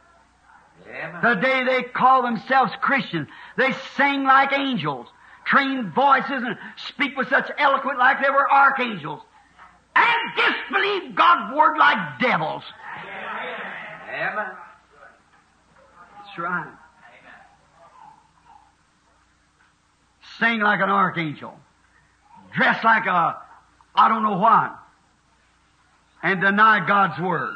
The 1.22 1.35
day 1.35 1.64
they 1.64 1.84
call 1.84 2.23
themselves 2.23 2.72
Christians, 2.81 3.27
they 3.57 3.72
sing 3.95 4.23
like 4.23 4.53
angels, 4.53 5.07
train 5.45 5.91
voices, 5.91 6.44
and 6.44 6.57
speak 6.76 7.18
with 7.18 7.30
such 7.30 7.49
eloquent 7.57 7.98
like 7.98 8.22
they 8.22 8.30
were 8.30 8.49
archangels, 8.52 9.22
and 9.95 10.18
disbelieve 10.35 11.15
God's 11.15 11.56
word 11.56 11.77
like 11.77 12.19
devils. 12.19 12.64
Amen. 14.10 14.52
That's 16.18 16.38
right. 16.38 16.73
Sing 20.40 20.60
like 20.60 20.81
an 20.81 20.90
archangel, 20.90 21.57
dress 22.56 22.84
like 22.84 23.06
a 23.06 23.38
I 23.95 24.10
don't 24.10 24.23
know 24.23 24.38
what, 24.38 24.76
and 26.23 26.41
deny 26.41 26.85
God's 26.85 27.19
word. 27.19 27.53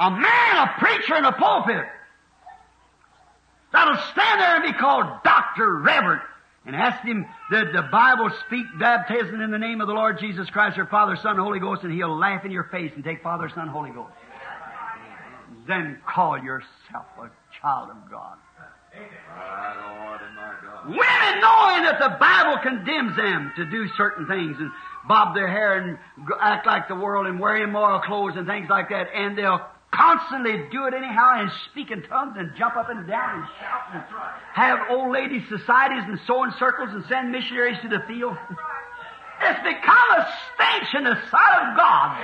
A 0.00 0.10
man, 0.10 0.56
a 0.56 0.74
preacher 0.78 1.14
in 1.16 1.24
a 1.26 1.32
pulpit 1.32 1.84
that'll 3.70 4.02
stand 4.12 4.40
there 4.40 4.56
and 4.56 4.64
be 4.64 4.78
called 4.78 5.04
Doctor 5.22 5.76
Reverend 5.76 6.22
and 6.64 6.74
ask 6.74 7.04
him, 7.04 7.26
did 7.50 7.74
the 7.74 7.82
Bible 7.82 8.30
speak 8.46 8.66
baptism 8.78 9.40
in 9.42 9.50
the 9.50 9.58
name 9.58 9.82
of 9.82 9.86
the 9.88 9.92
Lord 9.92 10.18
Jesus 10.18 10.48
Christ, 10.48 10.76
your 10.78 10.86
Father, 10.86 11.16
Son, 11.16 11.36
Holy 11.36 11.60
Ghost, 11.60 11.82
and 11.82 11.92
he'll 11.92 12.16
laugh 12.16 12.44
in 12.46 12.50
your 12.50 12.64
face 12.64 12.92
and 12.94 13.04
take 13.04 13.22
Father, 13.22 13.50
Son, 13.54 13.68
Holy 13.68 13.90
Ghost. 13.90 14.12
Then 15.68 15.98
call 16.06 16.38
yourself 16.38 17.06
a 17.18 17.30
child 17.60 17.90
of 17.90 18.10
God. 18.10 18.36
Women 20.86 21.40
knowing 21.40 21.84
that 21.84 21.98
the 22.00 22.16
Bible 22.18 22.58
condemns 22.62 23.16
them 23.16 23.52
to 23.56 23.64
do 23.66 23.86
certain 23.96 24.26
things 24.26 24.56
and 24.58 24.70
bob 25.06 25.34
their 25.34 25.46
hair 25.46 25.78
and 25.78 25.98
act 26.40 26.66
like 26.66 26.88
the 26.88 26.94
world 26.94 27.26
and 27.26 27.38
wear 27.38 27.56
immoral 27.62 28.00
clothes 28.00 28.34
and 28.36 28.46
things 28.46 28.68
like 28.70 28.88
that, 28.88 29.08
and 29.14 29.36
they'll 29.36 29.60
constantly 29.92 30.68
do 30.70 30.86
it 30.86 30.94
anyhow 30.94 31.40
and 31.40 31.50
speak 31.70 31.90
in 31.90 32.02
tongues 32.02 32.36
and 32.38 32.52
jump 32.56 32.76
up 32.76 32.88
and 32.90 33.06
down 33.06 33.40
and 33.40 33.48
shout 33.58 33.82
and 33.92 34.02
have 34.52 34.78
old 34.90 35.12
lady 35.12 35.44
societies 35.48 36.04
and 36.06 36.18
sew 36.26 36.44
in 36.44 36.52
circles 36.58 36.90
and 36.92 37.04
send 37.06 37.32
missionaries 37.32 37.78
to 37.82 37.88
the 37.88 38.00
field. 38.06 38.36
It's 39.42 39.60
become 39.60 40.10
a 40.18 40.28
stench 40.54 40.94
in 40.94 41.04
the 41.04 41.16
sight 41.30 41.70
of 41.70 41.76
God. 41.76 42.20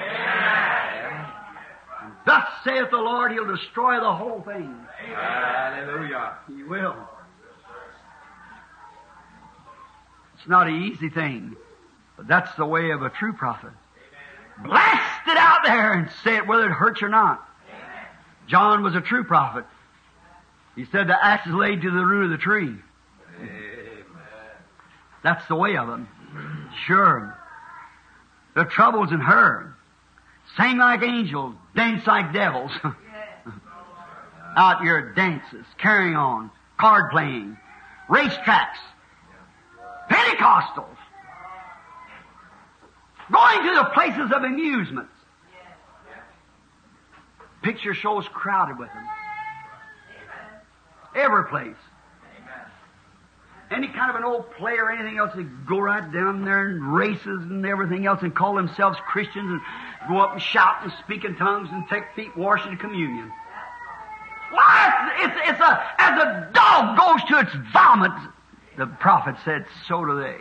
And 2.03 2.13
thus 2.27 2.47
saith 2.63 2.91
the 2.91 2.99
Lord, 2.99 3.33
He'll 3.33 3.47
destroy 3.47 4.01
the 4.01 4.13
whole 4.13 4.43
thing. 4.43 4.75
Hallelujah. 5.15 6.35
He 6.49 6.63
will. 6.63 6.97
It's 10.39 10.49
not 10.49 10.69
an 10.69 10.83
easy 10.83 11.09
thing, 11.09 11.57
but 12.17 12.29
that's 12.29 12.55
the 12.57 12.67
way 12.67 12.91
of 12.91 13.03
a 13.03 13.09
true 13.09 13.33
prophet. 13.33 13.73
Blast 14.63 15.29
it 15.29 15.37
out 15.37 15.61
there 15.65 15.95
and 15.95 16.11
say 16.23 16.37
it 16.37 16.47
whether 16.47 16.67
it 16.67 16.73
hurts 16.73 17.03
or 17.03 17.09
not. 17.09 17.46
John 18.49 18.83
was 18.83 18.95
a 18.95 19.01
true 19.01 19.25
prophet. 19.25 19.65
He 20.75 20.85
said 20.93 21.09
the 21.09 21.25
axe 21.25 21.47
is 21.47 21.55
laid 21.55 21.83
to 21.83 21.91
the 21.91 22.05
root 22.05 22.27
of 22.27 22.31
the 22.31 22.39
tree. 22.39 22.75
Amen. 23.41 23.49
That's 25.23 25.47
the 25.49 25.57
way 25.57 25.77
of 25.77 25.89
them. 25.89 26.09
Sure. 26.87 27.37
The 28.55 28.65
trouble's 28.65 29.11
in 29.11 29.21
her. 29.21 29.75
Sing 30.57 30.79
like 30.79 31.03
angels, 31.03 31.55
dance 31.75 32.07
like 32.07 32.33
devils. 32.33 32.71
out 34.57 34.83
your 34.83 35.13
dances, 35.13 35.67
carrying 35.79 36.17
on, 36.17 36.51
card 36.79 37.11
playing, 37.11 37.57
racetracks, 38.09 38.81
Pentecostals, 40.11 40.97
going 43.31 43.67
to 43.67 43.75
the 43.75 43.91
places 43.93 44.33
of 44.35 44.43
amusements. 44.43 45.13
Picture 47.67 47.95
shows 47.95 48.29
crowded 48.29 48.79
with 48.79 48.89
them. 48.91 49.05
Every 51.17 51.47
place. 51.47 51.75
Any 53.73 53.89
kind 53.89 54.09
of 54.09 54.15
an 54.15 54.23
old 54.23 54.53
play 54.53 54.75
or 54.75 54.93
anything 54.93 55.19
else, 55.19 55.33
they 55.35 55.43
go 55.43 55.81
right 55.81 56.13
down 56.13 56.45
there 56.45 56.69
and 56.69 56.95
races 56.95 57.43
and 57.43 57.67
everything 57.67 58.07
else 58.07 58.23
and 58.23 58.33
call 58.33 58.55
themselves 58.55 58.97
Christians 59.09 59.51
and 59.51 59.61
go 60.09 60.21
up 60.21 60.35
and 60.35 60.41
shout 60.41 60.85
and 60.85 60.93
speak 61.05 61.25
in 61.25 61.35
tongues 61.35 61.69
and 61.73 61.89
take 61.89 62.05
feet 62.15 62.37
washing 62.37 62.71
in 62.71 62.79
communion. 62.79 63.33
Why? 64.53 65.17
It's, 65.25 65.35
it's, 65.35 65.51
it's 65.51 65.61
a, 65.61 65.95
as 65.99 66.23
a 66.23 66.51
dog 66.53 66.97
goes 66.97 67.29
to 67.31 67.41
its 67.41 67.73
vomit, 67.73 68.13
the 68.79 68.87
prophet 68.87 69.35
said, 69.45 69.67
so 69.89 70.05
do 70.05 70.21
they. 70.21 70.39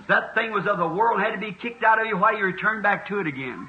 If 0.00 0.08
that 0.08 0.34
thing 0.34 0.50
was 0.50 0.66
of 0.66 0.78
the 0.78 0.88
world, 0.88 1.20
had 1.20 1.30
to 1.30 1.38
be 1.38 1.52
kicked 1.52 1.84
out 1.84 2.00
of 2.00 2.08
you, 2.08 2.16
why 2.16 2.32
you 2.32 2.44
return 2.44 2.82
back 2.82 3.06
to 3.06 3.20
it 3.20 3.28
again? 3.28 3.68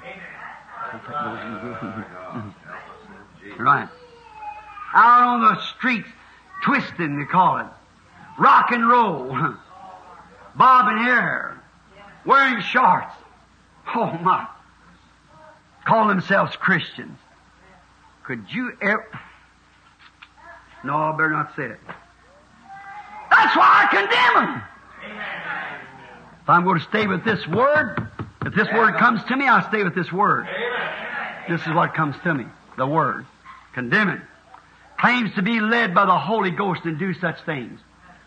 Right. 3.58 3.88
Out 4.94 5.22
on 5.22 5.40
the 5.42 5.60
streets, 5.76 6.08
twisting, 6.64 7.18
they 7.18 7.24
call 7.26 7.58
it. 7.58 7.66
Rock 8.38 8.70
and 8.70 8.88
roll. 8.88 9.36
Bobbing 10.56 10.98
hair. 10.98 11.60
Wearing 12.24 12.62
shorts. 12.62 13.14
Oh 13.94 14.12
my. 14.22 14.46
Call 15.86 16.08
themselves 16.08 16.56
Christians. 16.56 17.18
Could 18.24 18.44
you 18.50 18.72
ever. 18.82 19.06
No, 20.84 20.96
I 20.96 21.12
better 21.12 21.30
not 21.30 21.56
say 21.56 21.64
it. 21.64 21.80
That's 23.30 23.56
why 23.56 23.84
I 23.84 23.94
condemn 23.94 24.34
them. 24.44 24.62
If 26.42 26.48
I'm 26.48 26.64
going 26.64 26.78
to 26.78 26.84
stay 26.84 27.06
with 27.06 27.24
this 27.24 27.46
word, 27.46 28.08
if 28.44 28.54
this 28.54 28.68
word 28.72 28.96
comes 28.96 29.22
to 29.24 29.36
me, 29.36 29.46
I'll 29.46 29.68
stay 29.68 29.84
with 29.84 29.94
this 29.94 30.10
word. 30.12 30.46
This 31.48 31.60
is 31.62 31.74
what 31.74 31.94
comes 31.94 32.16
to 32.24 32.34
me. 32.34 32.44
The 32.76 32.86
word. 32.86 33.26
Condemn 33.74 34.10
it. 34.10 34.20
Claims 34.98 35.34
to 35.36 35.42
be 35.42 35.60
led 35.60 35.94
by 35.94 36.06
the 36.06 36.18
Holy 36.18 36.50
Ghost 36.50 36.80
and 36.84 36.98
do 36.98 37.14
such 37.14 37.36
things. 37.46 37.80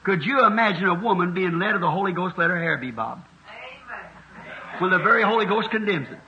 Could 0.03 0.23
you 0.23 0.45
imagine 0.45 0.85
a 0.85 0.95
woman 0.95 1.33
being 1.33 1.59
led 1.59 1.75
of 1.75 1.81
the 1.81 1.91
Holy 1.91 2.13
Ghost, 2.13 2.37
let 2.37 2.49
her 2.49 2.57
hair 2.57 2.77
be 2.77 2.91
bobbed? 2.91 3.23
When 4.79 4.89
the 4.89 4.97
very 4.97 5.21
Holy 5.21 5.45
Ghost 5.45 5.69
condemns 5.69 6.07
it. 6.09 6.19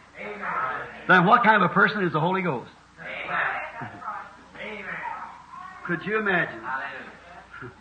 Then 1.07 1.26
what 1.26 1.44
kind 1.44 1.64
of 1.64 1.72
a 1.72 1.74
person 1.74 2.03
is 2.03 2.14
the 2.14 2.20
Holy 2.20 2.41
Ghost? 2.41 2.70
Could 5.86 6.06
you 6.06 6.20
imagine? 6.20 6.61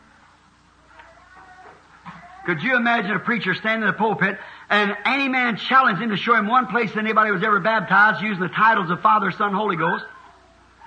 Could 2.46 2.62
you 2.62 2.76
imagine 2.76 3.12
a 3.12 3.18
preacher 3.18 3.54
standing 3.54 3.82
in 3.82 3.88
the 3.88 3.98
pulpit 3.98 4.38
and 4.72 4.96
any 5.04 5.28
man 5.28 5.58
challenge 5.58 5.98
him 5.98 6.08
to 6.08 6.16
show 6.16 6.34
him 6.34 6.48
one 6.48 6.66
place 6.66 6.90
that 6.92 6.98
anybody 6.98 7.30
was 7.30 7.42
ever 7.42 7.60
baptized 7.60 8.22
using 8.22 8.42
the 8.42 8.48
titles 8.48 8.90
of 8.90 9.02
Father, 9.02 9.30
Son, 9.30 9.52
Holy 9.52 9.76
Ghost, 9.76 10.02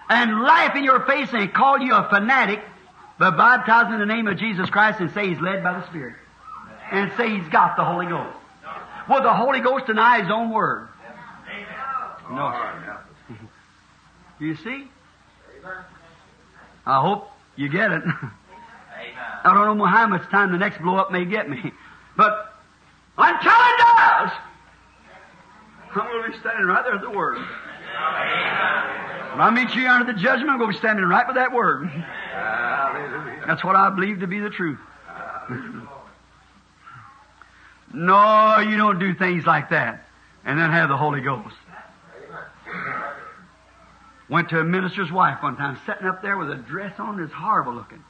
and 0.09 0.41
laugh 0.41 0.75
in 0.75 0.83
your 0.83 1.05
face 1.05 1.29
and 1.31 1.53
call 1.53 1.77
you 1.77 1.93
a 1.93 2.09
fanatic, 2.09 2.63
but 3.19 3.37
baptize 3.37 3.93
in 3.93 3.99
the 3.99 4.07
name 4.07 4.25
of 4.25 4.39
Jesus 4.39 4.71
Christ 4.71 4.99
and 5.01 5.13
say 5.13 5.29
he's 5.29 5.39
led 5.39 5.63
by 5.63 5.79
the 5.79 5.87
Spirit, 5.89 6.15
and 6.91 7.11
say 7.15 7.29
he's 7.29 7.47
got 7.49 7.77
the 7.77 7.85
Holy 7.85 8.07
Ghost? 8.07 8.35
Will 9.07 9.21
the 9.21 9.31
Holy 9.31 9.59
Ghost 9.59 9.85
deny 9.85 10.19
his 10.19 10.31
own 10.31 10.49
word? 10.49 10.89
No. 12.31 12.73
Do 14.39 14.45
you 14.47 14.55
see? 14.55 14.89
I 16.87 17.01
hope 17.01 17.29
you 17.55 17.69
get 17.69 17.91
it. 17.91 18.01
I 19.43 19.53
don't 19.53 19.77
know 19.77 19.85
how 19.85 20.07
much 20.07 20.27
time 20.31 20.51
the 20.51 20.57
next 20.57 20.81
blow 20.81 20.95
up 20.95 21.11
may 21.11 21.25
get 21.25 21.47
me. 21.47 21.71
But 22.17 22.54
until 23.17 23.51
it 23.51 23.77
does, 23.77 24.31
I'm 25.95 26.07
going 26.11 26.23
to 26.23 26.31
be 26.31 26.39
standing 26.39 26.65
right 26.65 26.83
there 26.83 26.95
at 26.95 27.01
the 27.01 27.09
Word. 27.09 27.37
When 27.37 27.47
I 29.41 29.49
meet 29.51 29.73
you 29.73 29.87
under 29.87 30.11
the 30.11 30.19
judgment, 30.19 30.49
I'm 30.49 30.57
going 30.57 30.71
to 30.71 30.75
be 30.75 30.79
standing 30.79 31.05
right 31.05 31.25
with 31.25 31.35
that 31.35 31.53
Word. 31.53 31.89
That's 33.47 33.63
what 33.63 33.75
I 33.75 33.89
believe 33.89 34.19
to 34.19 34.27
be 34.27 34.39
the 34.39 34.49
truth. 34.49 34.79
no, 37.93 38.59
you 38.59 38.77
don't 38.77 38.99
do 38.99 39.13
things 39.13 39.45
like 39.45 39.69
that 39.69 40.05
and 40.43 40.59
then 40.59 40.71
have 40.71 40.89
the 40.89 40.97
Holy 40.97 41.21
Ghost. 41.21 41.55
Went 44.29 44.49
to 44.49 44.59
a 44.59 44.63
minister's 44.63 45.11
wife 45.11 45.41
one 45.43 45.55
time, 45.55 45.77
sitting 45.85 46.07
up 46.07 46.21
there 46.21 46.37
with 46.37 46.49
a 46.49 46.55
dress 46.55 46.93
on 46.99 47.17
that's 47.19 47.31
horrible 47.31 47.73
looking. 47.73 48.03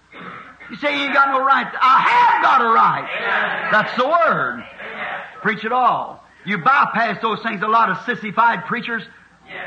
You 0.70 0.78
say 0.78 0.98
you 0.98 1.06
ain't 1.06 1.14
got 1.14 1.30
no 1.30 1.46
right. 1.46 1.68
I 1.80 2.00
have 2.00 2.44
got 2.44 2.62
a 2.62 2.70
right. 2.74 3.70
That's 3.72 3.96
the 3.98 4.08
word. 4.08 4.64
Preach 5.42 5.64
it 5.64 5.72
all. 5.72 6.24
You 6.46 6.58
bypass 6.60 7.22
those 7.22 7.42
things. 7.42 7.62
A 7.62 7.68
lot 7.68 7.90
of 7.90 8.04
sissified 8.06 8.66
preachers 8.66 9.04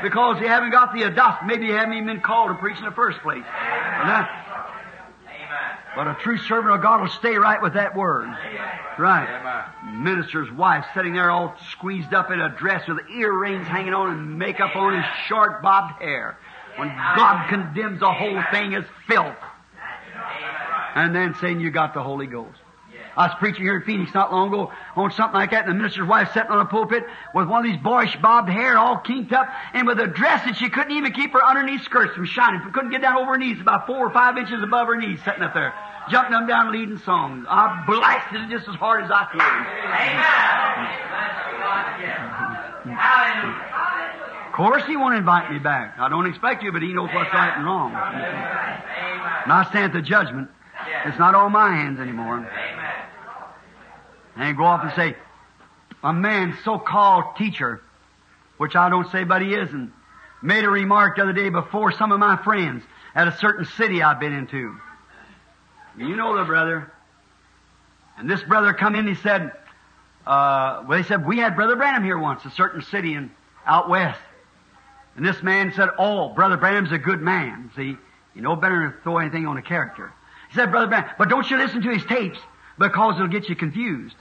because 0.01 0.41
you 0.41 0.47
haven't 0.47 0.71
got 0.71 0.93
the 0.93 1.03
adopt. 1.03 1.45
Maybe 1.45 1.67
you 1.67 1.73
haven't 1.73 1.93
even 1.93 2.07
been 2.07 2.21
called 2.21 2.49
to 2.49 2.55
preach 2.55 2.77
in 2.77 2.85
the 2.85 2.91
first 2.91 3.19
place. 3.19 3.43
But 5.95 6.07
a 6.07 6.15
true 6.21 6.37
servant 6.37 6.75
of 6.75 6.81
God 6.81 7.01
will 7.01 7.09
stay 7.09 7.35
right 7.35 7.61
with 7.61 7.73
that 7.73 7.95
word. 7.95 8.27
Right. 8.97 9.27
Minister's 9.93 10.51
wife 10.51 10.85
sitting 10.93 11.13
there 11.13 11.31
all 11.31 11.55
squeezed 11.71 12.13
up 12.13 12.31
in 12.31 12.39
a 12.39 12.49
dress 12.57 12.87
with 12.87 12.99
earrings 13.09 13.67
hanging 13.67 13.93
on 13.93 14.11
and 14.11 14.37
makeup 14.37 14.75
on 14.75 14.93
and 14.93 15.05
short 15.27 15.61
bobbed 15.61 16.01
hair. 16.01 16.37
When 16.77 16.89
God 16.89 17.49
condemns 17.49 17.99
the 17.99 18.11
whole 18.11 18.41
thing 18.51 18.75
as 18.75 18.85
filth. 19.07 19.35
And 20.95 21.15
then 21.15 21.35
saying 21.35 21.59
you 21.59 21.71
got 21.71 21.93
the 21.93 22.03
Holy 22.03 22.27
Ghost. 22.27 22.57
I 23.15 23.27
was 23.27 23.35
preaching 23.39 23.63
here 23.63 23.77
in 23.77 23.83
Phoenix 23.83 24.13
not 24.13 24.31
long 24.31 24.47
ago 24.47 24.71
on 24.95 25.11
something 25.11 25.35
like 25.35 25.51
that, 25.51 25.65
and 25.65 25.71
the 25.71 25.75
minister's 25.75 26.07
wife 26.07 26.31
sitting 26.33 26.51
on 26.51 26.61
a 26.61 26.65
pulpit 26.65 27.03
with 27.33 27.47
one 27.47 27.65
of 27.65 27.71
these 27.71 27.81
boyish 27.81 28.15
bobbed 28.17 28.49
hair 28.49 28.77
all 28.77 28.99
kinked 28.99 29.33
up, 29.33 29.49
and 29.73 29.85
with 29.87 29.99
a 29.99 30.07
dress 30.07 30.45
that 30.45 30.55
she 30.55 30.69
couldn't 30.69 30.91
even 30.95 31.11
keep 31.11 31.33
her 31.33 31.43
underneath 31.43 31.81
skirts 31.83 32.15
from 32.15 32.25
shining. 32.25 32.61
She 32.63 32.71
couldn't 32.71 32.91
get 32.91 33.01
down 33.01 33.17
over 33.17 33.31
her 33.31 33.37
knees, 33.37 33.59
about 33.59 33.87
four 33.87 33.97
or 33.97 34.11
five 34.11 34.37
inches 34.37 34.63
above 34.63 34.87
her 34.87 34.95
knees, 34.95 35.19
sitting 35.25 35.41
up 35.41 35.53
there, 35.53 35.73
jumping 36.09 36.33
up 36.33 36.41
and 36.41 36.49
down 36.49 36.71
leading 36.71 36.97
songs. 36.99 37.45
I 37.49 37.83
blasted 37.85 38.41
it 38.41 38.49
just 38.49 38.69
as 38.69 38.75
hard 38.75 39.03
as 39.03 39.11
I 39.11 39.25
could. 39.31 39.41
Amen. 39.41 40.55
Of 44.47 44.53
course, 44.53 44.85
he 44.85 44.95
won't 44.97 45.15
invite 45.15 45.51
me 45.51 45.59
back. 45.59 45.97
I 45.99 46.09
don't 46.09 46.25
expect 46.27 46.63
you, 46.63 46.71
but 46.71 46.81
he 46.81 46.93
knows 46.93 47.09
what's 47.13 47.33
right 47.33 47.53
and 47.55 47.65
wrong. 47.65 47.91
And 47.91 49.51
I 49.51 49.65
stand 49.69 49.85
at 49.85 49.93
the 49.93 50.01
judgment. 50.01 50.49
It's 51.05 51.19
not 51.19 51.35
on 51.35 51.51
my 51.51 51.75
hands 51.75 51.99
anymore. 51.99 52.49
And 54.35 54.57
go 54.57 54.63
off 54.63 54.83
and 54.83 54.93
say, 54.95 55.15
a 56.03 56.13
man, 56.13 56.57
so-called 56.63 57.35
teacher, 57.37 57.81
which 58.57 58.75
I 58.75 58.89
don't 58.89 59.09
say, 59.11 59.23
but 59.23 59.41
he 59.41 59.53
isn't, 59.53 59.91
made 60.41 60.63
a 60.63 60.69
remark 60.69 61.17
the 61.17 61.23
other 61.23 61.33
day 61.33 61.49
before 61.49 61.91
some 61.91 62.11
of 62.11 62.19
my 62.19 62.37
friends 62.43 62.83
at 63.15 63.27
a 63.27 63.37
certain 63.37 63.65
city 63.65 64.01
I've 64.01 64.19
been 64.19 64.33
into. 64.33 64.75
You 65.97 66.15
know 66.15 66.37
the 66.37 66.45
brother. 66.45 66.91
And 68.17 68.29
this 68.29 68.41
brother 68.43 68.73
come 68.73 68.95
in, 68.95 69.07
he 69.07 69.15
said, 69.15 69.51
uh, 70.25 70.83
well, 70.87 70.97
they 71.01 71.03
said, 71.03 71.25
we 71.25 71.37
had 71.37 71.55
Brother 71.55 71.75
Branham 71.75 72.03
here 72.03 72.17
once, 72.17 72.45
a 72.45 72.51
certain 72.51 72.81
city 72.81 73.13
in, 73.13 73.31
out 73.65 73.89
west. 73.89 74.19
And 75.15 75.25
this 75.25 75.41
man 75.41 75.73
said, 75.75 75.89
oh, 75.97 76.29
Brother 76.29 76.55
Branham's 76.55 76.91
a 76.91 76.97
good 76.97 77.21
man. 77.21 77.71
See, 77.75 77.97
you 78.35 78.41
know 78.41 78.55
better 78.55 78.79
than 78.79 79.01
throw 79.03 79.17
anything 79.17 79.47
on 79.47 79.57
a 79.57 79.61
character. 79.61 80.13
He 80.49 80.55
said, 80.55 80.71
Brother 80.71 80.87
Branham, 80.87 81.09
but 81.17 81.29
don't 81.29 81.49
you 81.49 81.57
listen 81.57 81.81
to 81.83 81.91
his 81.91 82.03
tapes 82.05 82.39
because 82.77 83.15
it'll 83.15 83.27
get 83.27 83.49
you 83.49 83.55
confused. 83.55 84.15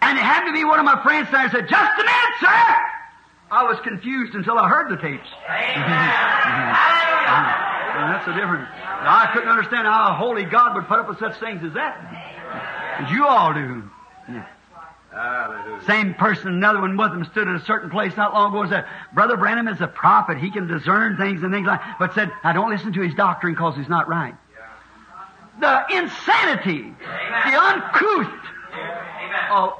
And 0.00 0.18
it 0.18 0.22
happened 0.22 0.54
to 0.54 0.60
be 0.60 0.64
one 0.64 0.78
of 0.78 0.84
my 0.84 1.02
friends 1.02 1.28
I 1.32 1.50
said, 1.50 1.68
just 1.68 1.92
a 2.00 2.04
minute, 2.04 2.34
sir! 2.40 2.76
I 3.50 3.64
was 3.64 3.78
confused 3.80 4.34
until 4.34 4.58
I 4.58 4.68
heard 4.68 4.90
the 4.90 4.96
tapes. 4.96 5.28
that's 8.12 8.26
the 8.26 8.32
difference. 8.32 8.68
I 8.72 9.30
couldn't 9.32 9.48
understand 9.48 9.86
how 9.86 10.10
a 10.10 10.14
holy 10.14 10.44
God 10.44 10.74
would 10.74 10.86
put 10.86 10.98
up 10.98 11.08
with 11.08 11.18
such 11.18 11.38
things 11.38 11.62
as 11.64 11.74
that. 11.74 11.98
As 13.00 13.10
you 13.10 13.26
all 13.26 13.52
do. 13.52 13.90
Yeah. 14.28 14.46
Same 15.86 16.14
person, 16.14 16.48
another 16.48 16.80
one 16.80 16.96
with 16.96 17.12
him 17.12 17.24
stood 17.26 17.46
at 17.46 17.54
a 17.54 17.64
certain 17.64 17.90
place 17.90 18.16
not 18.16 18.32
long 18.32 18.50
ago 18.50 18.62
and 18.62 18.70
said, 18.70 18.86
Brother 19.12 19.36
Branham 19.36 19.68
is 19.68 19.80
a 19.80 19.86
prophet. 19.86 20.38
He 20.38 20.50
can 20.50 20.66
discern 20.66 21.18
things 21.18 21.42
and 21.42 21.52
things 21.52 21.66
like 21.66 21.80
that. 21.80 21.96
but 21.98 22.14
said, 22.14 22.30
I 22.42 22.54
don't 22.54 22.70
listen 22.70 22.92
to 22.94 23.02
his 23.02 23.14
doctrine 23.14 23.52
because 23.52 23.76
he's 23.76 23.88
not 23.88 24.08
right. 24.08 24.34
The 25.60 25.84
insanity, 25.90 26.94
the 27.46 27.60
uncouth 27.60 28.32
uh, 29.50 29.70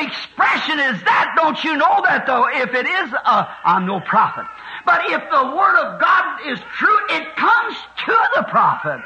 expression 0.00 0.78
is 0.78 1.02
that. 1.04 1.34
Don't 1.36 1.62
you 1.64 1.76
know 1.76 2.02
that 2.04 2.26
though? 2.26 2.46
If 2.48 2.74
it 2.74 2.86
is, 2.86 3.14
uh, 3.24 3.46
I'm 3.64 3.86
no 3.86 4.00
prophet. 4.00 4.44
But 4.84 5.02
if 5.06 5.22
the 5.30 5.56
Word 5.56 5.76
of 5.76 6.00
God 6.00 6.40
is 6.46 6.58
true, 6.76 6.98
it 7.10 7.36
comes 7.36 7.76
to 8.06 8.16
the 8.36 8.42
prophet. 8.50 9.00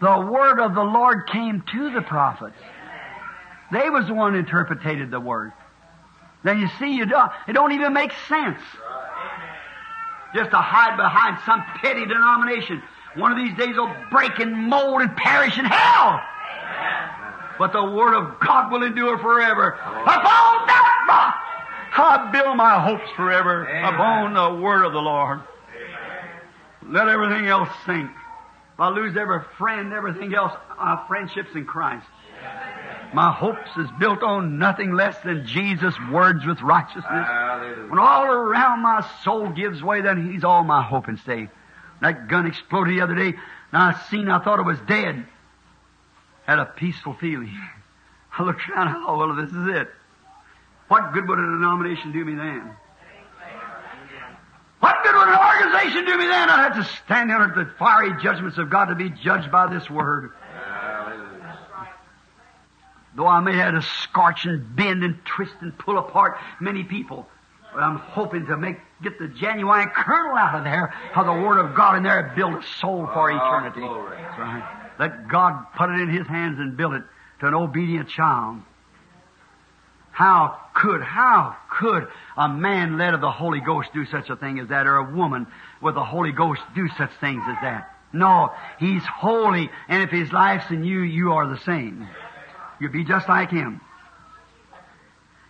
The 0.00 0.30
Word 0.32 0.58
of 0.58 0.74
the 0.74 0.82
Lord 0.82 1.28
came 1.28 1.62
to 1.72 1.92
the 1.92 2.02
prophets. 2.02 2.56
They 3.70 3.88
was 3.88 4.06
the 4.06 4.14
one 4.14 4.32
who 4.32 4.40
interpreted 4.40 5.10
the 5.10 5.20
Word. 5.20 5.52
Then 6.44 6.58
you 6.58 6.68
see, 6.78 6.96
you 6.96 7.06
don't, 7.06 7.30
it 7.46 7.52
don't 7.52 7.72
even 7.72 7.92
make 7.92 8.12
sense. 8.28 8.58
just 10.34 10.50
to 10.50 10.56
hide 10.56 10.96
behind 10.96 11.38
some 11.46 11.62
petty 11.80 12.04
denomination. 12.04 12.82
One 13.14 13.32
of 13.32 13.38
these 13.38 13.56
days 13.56 13.76
will 13.76 13.94
break 14.10 14.38
and 14.38 14.68
mold 14.68 15.02
and 15.02 15.14
perish 15.16 15.58
in 15.58 15.64
hell. 15.64 16.20
But 17.58 17.72
the 17.72 17.84
Word 17.84 18.14
of 18.14 18.40
God 18.40 18.72
will 18.72 18.82
endure 18.82 19.18
forever. 19.18 19.72
Upon 19.72 20.66
that 20.66 21.04
rock, 21.08 21.34
I 21.94 22.30
build 22.32 22.56
my 22.56 22.80
hopes 22.80 23.08
forever. 23.16 23.68
Amen. 23.68 23.94
Upon 23.94 24.34
the 24.34 24.62
Word 24.62 24.84
of 24.84 24.92
the 24.92 24.98
Lord. 24.98 25.40
Let 26.88 27.08
everything 27.08 27.46
else 27.46 27.68
sink. 27.86 28.10
If 28.74 28.80
I 28.80 28.88
lose 28.88 29.16
every 29.16 29.42
friend, 29.58 29.92
everything 29.92 30.34
else, 30.34 30.52
our 30.78 31.04
friendships 31.06 31.50
in 31.54 31.66
Christ. 31.66 32.06
My 33.14 33.30
hopes 33.30 33.70
is 33.76 33.88
built 34.00 34.22
on 34.22 34.58
nothing 34.58 34.94
less 34.94 35.18
than 35.20 35.46
Jesus' 35.46 35.94
words 36.10 36.46
with 36.46 36.62
righteousness. 36.62 37.04
Hallelujah. 37.04 37.90
When 37.90 37.98
all 37.98 38.24
around 38.24 38.80
my 38.80 39.06
soul 39.22 39.50
gives 39.50 39.82
way, 39.82 40.00
then 40.00 40.32
He's 40.32 40.44
all 40.44 40.64
my 40.64 40.82
hope 40.82 41.08
and 41.08 41.18
stay. 41.18 41.50
That 42.02 42.26
gun 42.26 42.46
exploded 42.46 42.96
the 42.96 43.00
other 43.00 43.14
day, 43.14 43.28
and 43.28 43.36
I 43.72 43.94
seen, 44.10 44.28
I 44.28 44.40
thought 44.40 44.58
it 44.58 44.66
was 44.66 44.78
dead. 44.88 45.24
Had 46.46 46.58
a 46.58 46.64
peaceful 46.64 47.14
feeling. 47.14 47.56
I 48.36 48.42
looked 48.42 48.68
around, 48.68 48.88
I 48.88 48.92
thought, 48.92 49.18
well, 49.18 49.34
this 49.36 49.50
is 49.50 49.66
it. 49.68 49.88
What 50.88 51.12
good 51.12 51.28
would 51.28 51.38
a 51.38 51.42
denomination 51.42 52.10
do 52.12 52.24
me 52.24 52.34
then? 52.34 52.74
What 54.80 54.96
good 55.04 55.14
would 55.14 55.28
an 55.28 55.38
organization 55.38 56.04
do 56.04 56.18
me 56.18 56.26
then? 56.26 56.50
I'd 56.50 56.72
have 56.72 56.74
to 56.74 56.84
stand 57.04 57.30
under 57.30 57.64
the 57.64 57.70
fiery 57.78 58.20
judgments 58.20 58.58
of 58.58 58.68
God 58.68 58.86
to 58.86 58.96
be 58.96 59.08
judged 59.08 59.52
by 59.52 59.72
this 59.72 59.88
word. 59.88 60.32
Though 63.14 63.28
I 63.28 63.40
may 63.40 63.54
have 63.56 63.74
to 63.74 63.82
scorch 63.82 64.44
and 64.46 64.74
bend 64.74 65.04
and 65.04 65.24
twist 65.24 65.54
and 65.60 65.78
pull 65.78 65.98
apart 65.98 66.38
many 66.60 66.82
people, 66.82 67.28
but 67.74 67.82
I'm 67.82 67.96
hoping 67.96 68.46
to 68.46 68.56
make 68.56 68.76
get 69.02 69.18
the 69.18 69.28
genuine 69.28 69.88
kernel 69.88 70.36
out 70.36 70.54
of 70.56 70.64
there 70.64 70.94
of 71.16 71.26
the 71.26 71.32
Word 71.32 71.58
of 71.58 71.74
God 71.74 71.96
in 71.96 72.02
there 72.02 72.20
and 72.20 72.36
build 72.36 72.54
a 72.54 72.62
soul 72.80 73.06
for 73.12 73.32
Oh, 73.32 73.36
eternity. 73.36 73.80
glory. 73.80 74.16
That's 74.20 74.38
right. 74.38 74.78
Let 74.98 75.28
God 75.28 75.66
put 75.76 75.90
it 75.90 76.00
in 76.00 76.08
His 76.10 76.26
hands 76.26 76.58
and 76.58 76.76
build 76.76 76.94
it 76.94 77.02
to 77.40 77.46
an 77.48 77.54
obedient 77.54 78.08
child. 78.08 78.60
How 80.10 80.58
could, 80.74 81.02
how 81.02 81.56
could 81.70 82.06
a 82.36 82.48
man 82.48 82.98
led 82.98 83.14
of 83.14 83.20
the 83.22 83.30
Holy 83.30 83.60
Ghost 83.60 83.88
do 83.94 84.04
such 84.04 84.28
a 84.28 84.36
thing 84.36 84.58
as 84.60 84.68
that, 84.68 84.86
or 84.86 84.96
a 84.96 85.10
woman 85.14 85.46
with 85.80 85.94
the 85.94 86.04
Holy 86.04 86.32
Ghost 86.32 86.60
do 86.74 86.86
such 86.98 87.10
things 87.20 87.42
as 87.48 87.56
that? 87.62 87.88
No, 88.12 88.52
He's 88.78 89.02
holy, 89.04 89.70
and 89.88 90.02
if 90.02 90.10
His 90.10 90.30
life's 90.30 90.70
in 90.70 90.84
you, 90.84 91.00
you 91.00 91.32
are 91.32 91.48
the 91.48 91.58
same. 91.60 92.06
You'll 92.78 92.92
be 92.92 93.04
just 93.04 93.26
like 93.28 93.50
Him. 93.50 93.80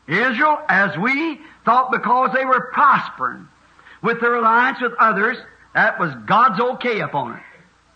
Israel, 0.07 0.59
as 0.69 0.97
we 0.97 1.40
thought 1.65 1.91
because 1.91 2.31
they 2.35 2.45
were 2.45 2.71
prospering 2.73 3.49
with 4.03 4.21
their 4.21 4.35
alliance 4.35 4.81
with 4.81 4.93
others, 4.99 5.39
that 5.75 5.99
was 5.99 6.13
God's 6.27 6.61
okay 6.61 7.01
upon 7.01 7.37
it. 7.37 7.43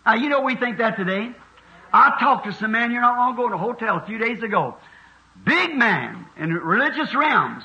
Now, 0.05 0.15
you 0.15 0.29
know, 0.29 0.41
we 0.41 0.55
think 0.55 0.77
that 0.77 0.95
today. 0.95 1.31
I 1.93 2.17
talked 2.19 2.45
to 2.45 2.53
some 2.53 2.71
man 2.71 2.91
here 2.91 3.01
not 3.01 3.17
long 3.17 3.33
ago 3.33 3.47
in 3.47 3.53
a 3.53 3.57
hotel 3.57 3.97
a 3.97 4.05
few 4.05 4.17
days 4.17 4.43
ago. 4.43 4.75
Big 5.45 5.75
man 5.75 6.25
in 6.37 6.53
religious 6.53 7.13
realms. 7.13 7.63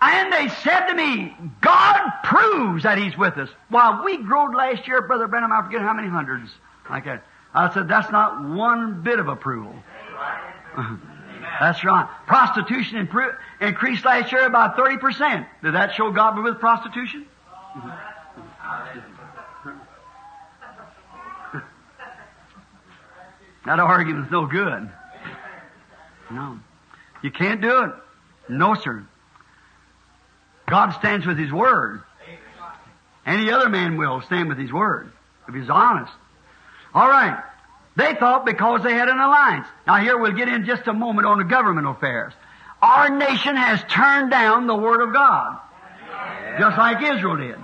And 0.00 0.32
they 0.32 0.48
said 0.62 0.88
to 0.88 0.94
me, 0.94 1.34
God 1.60 2.10
proves 2.24 2.82
that 2.82 2.98
He's 2.98 3.16
with 3.16 3.38
us. 3.38 3.48
While 3.68 4.04
we 4.04 4.18
growed 4.18 4.54
last 4.54 4.86
year, 4.86 5.02
Brother 5.02 5.28
Branham, 5.28 5.52
I 5.52 5.62
forget 5.62 5.80
how 5.80 5.94
many 5.94 6.08
hundreds 6.08 6.50
like 6.90 7.04
that. 7.06 7.24
I 7.54 7.72
said, 7.72 7.88
that's 7.88 8.10
not 8.10 8.44
one 8.44 9.02
bit 9.02 9.18
of 9.18 9.28
approval. 9.28 9.74
That's 11.60 11.84
right. 11.84 12.08
Prostitution 12.26 13.06
impro- 13.06 13.36
increased 13.60 14.04
last 14.04 14.32
year 14.32 14.48
by 14.50 14.68
30%. 14.68 15.46
Did 15.62 15.74
that 15.74 15.94
show 15.94 16.10
God 16.10 16.42
with 16.42 16.58
prostitution? 16.60 17.26
that 23.66 23.78
argument's 23.78 24.30
no 24.30 24.46
good. 24.46 24.90
No. 26.30 26.58
You 27.22 27.30
can't 27.30 27.60
do 27.60 27.84
it. 27.84 27.92
No, 28.48 28.74
sir. 28.74 29.06
God 30.68 30.90
stands 30.90 31.26
with 31.26 31.38
His 31.38 31.52
Word. 31.52 32.02
Any 33.26 33.50
other 33.50 33.68
man 33.68 33.96
will 33.96 34.20
stand 34.22 34.48
with 34.48 34.58
His 34.58 34.72
Word 34.72 35.10
if 35.48 35.54
he's 35.54 35.70
honest. 35.70 36.12
All 36.94 37.08
right. 37.08 37.42
They 37.96 38.14
thought 38.14 38.44
because 38.44 38.82
they 38.82 38.92
had 38.92 39.08
an 39.08 39.18
alliance. 39.18 39.66
Now 39.86 39.96
here 39.96 40.18
we'll 40.18 40.32
get 40.32 40.48
in 40.48 40.64
just 40.64 40.86
a 40.86 40.92
moment 40.92 41.26
on 41.26 41.38
the 41.38 41.44
government 41.44 41.86
affairs. 41.86 42.32
Our 42.84 43.08
nation 43.16 43.56
has 43.56 43.82
turned 43.88 44.30
down 44.30 44.66
the 44.66 44.76
Word 44.76 45.00
of 45.00 45.14
God. 45.14 45.58
Just 46.58 46.76
like 46.76 47.02
Israel 47.02 47.38
did. 47.38 47.56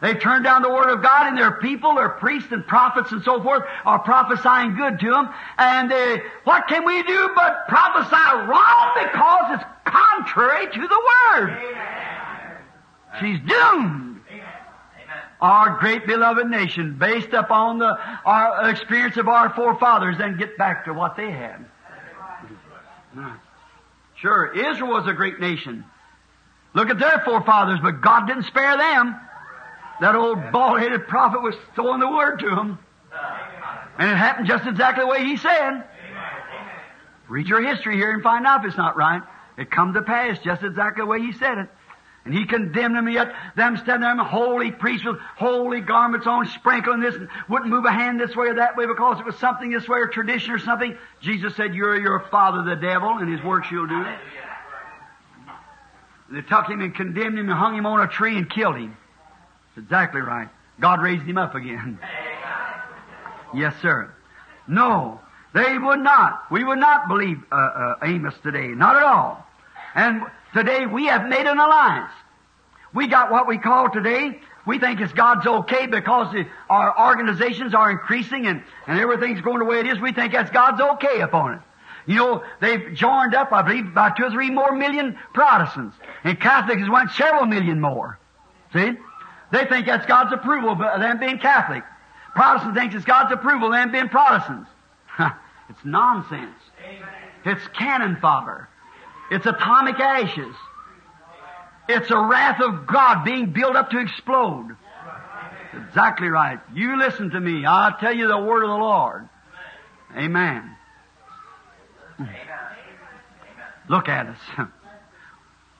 They 0.00 0.14
turned 0.14 0.44
down 0.44 0.62
the 0.62 0.70
Word 0.70 0.88
of 0.88 1.02
God 1.02 1.26
and 1.26 1.36
their 1.36 1.52
people, 1.52 1.94
their 1.94 2.08
priests 2.08 2.50
and 2.50 2.66
prophets 2.66 3.12
and 3.12 3.22
so 3.22 3.42
forth 3.42 3.64
are 3.84 3.98
prophesying 3.98 4.76
good 4.76 4.98
to 5.00 5.10
them. 5.10 5.28
And 5.58 5.90
they, 5.90 6.22
what 6.44 6.68
can 6.68 6.86
we 6.86 7.02
do 7.02 7.30
but 7.34 7.68
prophesy 7.68 8.48
wrong 8.48 8.92
because 8.94 9.58
it's 9.58 9.64
contrary 9.84 10.66
to 10.72 10.88
the 10.88 11.00
Word? 11.36 11.58
She's 13.20 13.40
doomed 13.46 14.22
our 15.42 15.78
great 15.80 16.06
beloved 16.06 16.48
nation 16.48 16.96
based 16.98 17.34
upon 17.34 17.78
the 17.78 17.98
our 18.24 18.70
experience 18.70 19.18
of 19.18 19.28
our 19.28 19.54
forefathers 19.54 20.16
then 20.16 20.38
get 20.38 20.56
back 20.56 20.86
to 20.86 20.94
what 20.94 21.16
they 21.16 21.30
had. 21.30 21.64
Sure, 24.20 24.52
Israel 24.52 24.90
was 24.90 25.06
a 25.06 25.12
great 25.12 25.38
nation. 25.38 25.84
Look 26.74 26.90
at 26.90 26.98
their 26.98 27.22
forefathers, 27.24 27.78
but 27.82 28.00
God 28.00 28.26
didn't 28.26 28.44
spare 28.44 28.76
them. 28.76 29.16
That 30.00 30.14
old 30.14 30.52
bald-headed 30.52 31.08
prophet 31.08 31.42
was 31.42 31.54
throwing 31.74 32.00
the 32.00 32.08
word 32.08 32.38
to 32.40 32.50
them. 32.50 32.78
And 33.98 34.10
it 34.10 34.16
happened 34.16 34.46
just 34.46 34.66
exactly 34.66 35.04
the 35.04 35.10
way 35.10 35.24
he 35.24 35.36
said. 35.36 35.84
Read 37.28 37.46
your 37.46 37.60
history 37.60 37.96
here 37.96 38.12
and 38.12 38.22
find 38.22 38.46
out 38.46 38.60
if 38.60 38.68
it's 38.68 38.76
not 38.76 38.96
right. 38.96 39.22
It 39.56 39.70
come 39.70 39.94
to 39.94 40.02
pass 40.02 40.38
just 40.38 40.62
exactly 40.62 41.02
the 41.02 41.06
way 41.06 41.20
he 41.20 41.32
said 41.32 41.58
it. 41.58 41.68
And 42.28 42.36
he 42.36 42.44
condemned 42.44 42.94
them, 42.94 43.08
yet 43.08 43.32
them 43.56 43.78
standing 43.78 44.02
there, 44.02 44.22
holy 44.22 44.70
priests 44.70 45.06
with 45.06 45.16
holy 45.38 45.80
garments 45.80 46.26
on, 46.26 46.44
sprinkling 46.44 47.00
this, 47.00 47.14
and 47.14 47.26
wouldn't 47.48 47.70
move 47.70 47.86
a 47.86 47.90
hand 47.90 48.20
this 48.20 48.36
way 48.36 48.48
or 48.48 48.54
that 48.56 48.76
way 48.76 48.84
because 48.84 49.18
it 49.18 49.24
was 49.24 49.34
something 49.36 49.70
this 49.70 49.88
way 49.88 49.98
or 49.98 50.08
tradition 50.08 50.52
or 50.52 50.58
something. 50.58 50.94
Jesus 51.22 51.56
said, 51.56 51.74
You're 51.74 51.98
your 51.98 52.26
father, 52.30 52.64
the 52.64 52.78
devil, 52.78 53.16
and 53.16 53.32
his 53.32 53.42
works 53.42 53.68
you'll 53.70 53.86
do. 53.86 54.04
They 56.30 56.42
took 56.42 56.66
him 56.68 56.82
and 56.82 56.94
condemned 56.94 57.38
him 57.38 57.48
and 57.48 57.58
hung 57.58 57.74
him 57.74 57.86
on 57.86 58.06
a 58.06 58.08
tree 58.08 58.36
and 58.36 58.50
killed 58.50 58.76
him. 58.76 58.94
That's 59.74 59.86
exactly 59.86 60.20
right. 60.20 60.50
God 60.78 61.00
raised 61.00 61.24
him 61.24 61.38
up 61.38 61.54
again. 61.54 61.98
Yes, 63.54 63.72
sir. 63.80 64.12
No, 64.66 65.18
they 65.54 65.78
would 65.78 66.00
not. 66.00 66.42
We 66.50 66.62
would 66.62 66.78
not 66.78 67.08
believe 67.08 67.38
uh, 67.50 67.54
uh, 67.54 67.94
Amos 68.02 68.34
today. 68.42 68.66
Not 68.68 68.96
at 68.96 69.02
all. 69.02 69.46
And 69.94 70.24
today 70.52 70.84
we 70.84 71.06
have 71.06 71.26
made 71.26 71.46
an 71.46 71.58
alliance. 71.58 72.12
We 72.94 73.06
got 73.06 73.30
what 73.30 73.46
we 73.46 73.58
call 73.58 73.90
today, 73.90 74.40
we 74.66 74.78
think 74.78 75.00
it's 75.00 75.12
God's 75.12 75.46
okay 75.46 75.86
because 75.86 76.32
the, 76.32 76.46
our 76.68 77.08
organizations 77.08 77.74
are 77.74 77.90
increasing 77.90 78.46
and, 78.46 78.62
and 78.86 78.98
everything's 78.98 79.40
going 79.40 79.60
the 79.60 79.64
way 79.64 79.80
it 79.80 79.86
is. 79.86 79.98
We 79.98 80.12
think 80.12 80.32
that's 80.32 80.50
God's 80.50 80.80
okay 80.80 81.20
upon 81.20 81.54
it. 81.54 81.60
You 82.06 82.16
know, 82.16 82.44
they've 82.60 82.94
joined 82.94 83.34
up, 83.34 83.52
I 83.52 83.62
believe, 83.62 83.86
about 83.86 84.16
two 84.16 84.24
or 84.24 84.30
three 84.30 84.50
more 84.50 84.72
million 84.72 85.18
Protestants. 85.32 85.96
And 86.24 86.38
Catholics 86.40 86.80
has 86.80 86.90
went 86.90 87.10
several 87.12 87.46
million 87.46 87.80
more. 87.80 88.18
See? 88.72 88.92
They 89.52 89.64
think 89.64 89.86
that's 89.86 90.06
God's 90.06 90.32
approval 90.32 90.70
of 90.70 91.00
them 91.00 91.18
being 91.18 91.38
Catholic. 91.38 91.82
Protestant 92.34 92.74
thinks 92.74 92.94
it's 92.94 93.04
God's 93.04 93.32
approval 93.32 93.68
of 93.68 93.74
them 93.74 93.90
being 93.90 94.08
Protestants. 94.08 94.68
it's 95.18 95.84
nonsense. 95.84 96.56
It's 97.44 97.66
cannon 97.68 98.16
fodder. 98.20 98.68
It's 99.30 99.46
atomic 99.46 99.98
ashes. 99.98 100.54
It's 101.88 102.10
a 102.10 102.18
wrath 102.18 102.60
of 102.60 102.86
God 102.86 103.24
being 103.24 103.52
built 103.52 103.74
up 103.74 103.90
to 103.90 103.98
explode. 103.98 104.76
Exactly 105.88 106.28
right. 106.28 106.60
You 106.74 106.98
listen 106.98 107.30
to 107.30 107.40
me. 107.40 107.64
I'll 107.64 107.96
tell 107.98 108.12
you 108.12 108.28
the 108.28 108.38
word 108.38 108.62
of 108.62 108.68
the 108.68 108.76
Lord. 108.76 109.28
Amen. 110.16 110.76
Look 113.88 114.08
at 114.08 114.26
us. 114.26 114.38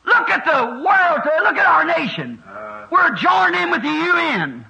Look 0.07 0.31
at 0.31 0.45
the 0.45 0.83
world. 0.83 1.21
today. 1.23 1.41
Look 1.43 1.57
at 1.57 1.67
our 1.67 1.85
nation. 1.85 2.43
We're 2.91 3.15
joined 3.17 3.55
in 3.57 3.71
with 3.71 3.83
the 3.83 3.89
UN. 3.89 4.65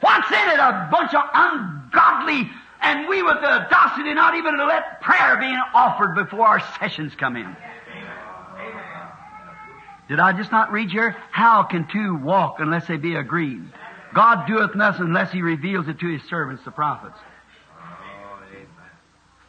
What's 0.00 0.30
in 0.30 0.48
it? 0.48 0.58
A 0.58 0.88
bunch 0.90 1.14
of 1.14 1.22
ungodly, 1.32 2.50
and 2.80 3.08
we 3.08 3.22
with 3.22 3.40
the 3.40 3.52
audacity 3.52 4.14
not 4.14 4.34
even 4.34 4.56
to 4.56 4.64
let 4.64 5.00
prayer 5.02 5.36
being 5.38 5.60
offered 5.74 6.14
before 6.14 6.46
our 6.46 6.60
sessions 6.80 7.12
come 7.14 7.36
in. 7.36 7.54
Did 10.10 10.18
I 10.18 10.32
just 10.32 10.50
not 10.50 10.72
read 10.72 10.90
here? 10.90 11.16
How 11.30 11.62
can 11.62 11.86
two 11.86 12.16
walk 12.16 12.56
unless 12.58 12.88
they 12.88 12.96
be 12.96 13.14
agreed? 13.14 13.62
God 14.12 14.48
doeth 14.48 14.74
nothing 14.74 15.06
unless 15.06 15.30
He 15.30 15.40
reveals 15.40 15.86
it 15.86 16.00
to 16.00 16.08
His 16.08 16.20
servants, 16.28 16.64
the 16.64 16.72
prophets. 16.72 17.16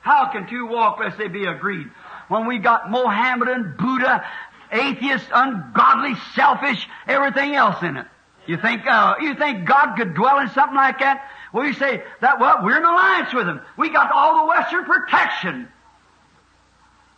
How 0.01 0.31
can 0.31 0.47
two 0.47 0.67
walk 0.67 0.97
unless 0.99 1.17
they 1.17 1.29
be 1.29 1.45
agreed? 1.45 1.87
When 2.27 2.45
we 2.45 2.59
got 2.59 2.91
Mohammedan, 2.91 3.73
Buddha, 3.79 4.23
atheist, 4.71 5.25
ungodly, 5.33 6.13
selfish, 6.35 6.87
everything 7.07 7.55
else 7.55 7.81
in 7.81 7.97
it. 7.97 8.05
You 8.45 8.57
think, 8.57 8.85
uh, 8.85 9.15
you 9.19 9.33
think 9.33 9.65
God 9.65 9.95
could 9.95 10.13
dwell 10.13 10.41
in 10.41 10.49
something 10.49 10.75
like 10.75 10.99
that? 10.99 11.27
Well, 11.53 11.65
you 11.65 11.73
say 11.73 12.03
that, 12.21 12.39
well, 12.39 12.59
we're 12.61 12.77
in 12.77 12.85
alliance 12.85 13.33
with 13.33 13.47
them. 13.47 13.61
We 13.77 13.89
got 13.89 14.11
all 14.11 14.45
the 14.45 14.49
Western 14.49 14.85
protection. 14.85 15.67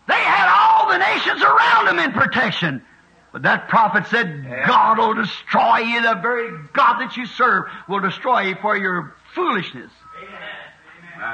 They 0.07 0.14
had 0.14 0.48
all 0.48 0.90
the 0.90 0.98
nations 0.98 1.44
around 1.44 1.86
them 1.88 1.99
in 1.99 2.14
protection. 2.14 2.84
But 3.34 3.41
that 3.41 3.68
prophet 3.68 4.05
said, 4.07 4.45
God 4.68 4.99
will 4.99 5.15
destroy 5.15 5.80
you. 5.80 6.01
The 6.03 6.19
very 6.22 6.51
God 6.72 6.99
that 6.99 7.18
you 7.18 7.26
serve 7.26 7.65
will 7.89 7.99
destroy 7.99 8.41
you 8.41 8.55
for 8.61 8.77
your 8.77 9.15
foolishness. 9.34 9.91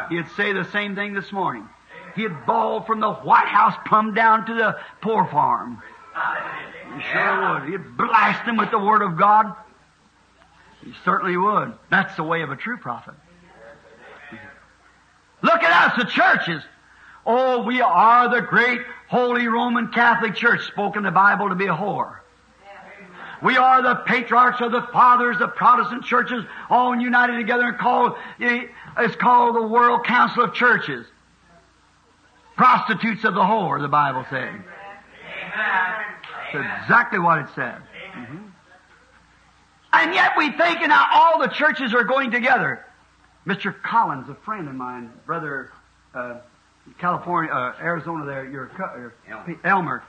He'd 0.09 0.27
say 0.37 0.53
the 0.53 0.63
same 0.71 0.95
thing 0.95 1.13
this 1.13 1.31
morning. 1.33 1.67
He'd 2.15 2.45
bawl 2.45 2.83
from 2.83 3.01
the 3.01 3.11
White 3.11 3.47
House 3.47 3.75
plumb 3.85 4.13
down 4.13 4.45
to 4.45 4.53
the 4.53 4.77
poor 5.01 5.25
farm. 5.25 5.83
He 6.95 7.03
sure 7.11 7.59
would. 7.59 7.69
He'd 7.69 7.97
blast 7.97 8.45
them 8.45 8.55
with 8.55 8.71
the 8.71 8.79
Word 8.79 9.01
of 9.01 9.17
God. 9.17 9.53
He 10.83 10.93
certainly 11.03 11.35
would. 11.35 11.73
That's 11.91 12.15
the 12.15 12.23
way 12.23 12.43
of 12.43 12.49
a 12.49 12.55
true 12.55 12.77
prophet. 12.77 13.15
Look 15.41 15.63
at 15.63 15.91
us, 15.91 15.97
the 15.97 16.09
churches. 16.09 16.63
Oh, 17.25 17.63
we 17.63 17.81
are 17.81 18.29
the 18.33 18.41
great 18.41 18.81
Holy 19.09 19.47
Roman 19.47 19.87
Catholic 19.87 20.35
Church, 20.35 20.67
spoken 20.67 20.99
in 20.99 21.03
the 21.05 21.11
Bible 21.11 21.49
to 21.49 21.55
be 21.55 21.65
a 21.65 21.75
whore. 21.75 22.17
We 23.41 23.57
are 23.57 23.81
the 23.81 23.95
patriarchs 23.95 24.61
of 24.61 24.71
the 24.71 24.81
fathers, 24.93 25.37
the 25.39 25.47
Protestant 25.47 26.03
churches, 26.03 26.43
all 26.69 26.95
united 26.95 27.37
together 27.37 27.69
and 27.69 27.77
called, 27.77 28.13
it's 28.39 29.15
called 29.15 29.55
the 29.55 29.65
World 29.65 30.05
Council 30.05 30.43
of 30.43 30.53
Churches. 30.53 31.07
Prostitutes 32.55 33.23
of 33.23 33.33
the 33.33 33.41
whore, 33.41 33.81
the 33.81 33.87
Bible 33.87 34.25
says. 34.29 34.53
That's 36.53 36.83
exactly 36.83 37.19
what 37.19 37.39
it 37.39 37.47
said. 37.55 37.81
Mm-hmm. 38.15 38.37
And 39.93 40.13
yet 40.13 40.33
we 40.37 40.51
think 40.51 40.81
now 40.81 41.07
all 41.13 41.39
the 41.39 41.47
churches 41.47 41.93
are 41.93 42.03
going 42.03 42.31
together. 42.31 42.85
Mr. 43.47 43.73
Collins, 43.81 44.29
a 44.29 44.35
friend 44.35 44.67
of 44.67 44.75
mine, 44.75 45.11
brother, 45.25 45.71
uh, 46.13 46.39
California, 46.99 47.51
uh, 47.51 47.75
Arizona 47.81 48.25
there, 48.25 48.45
your, 48.45 48.71
your 48.77 49.13
Elmer. 49.27 49.59
Elmer. 49.63 50.03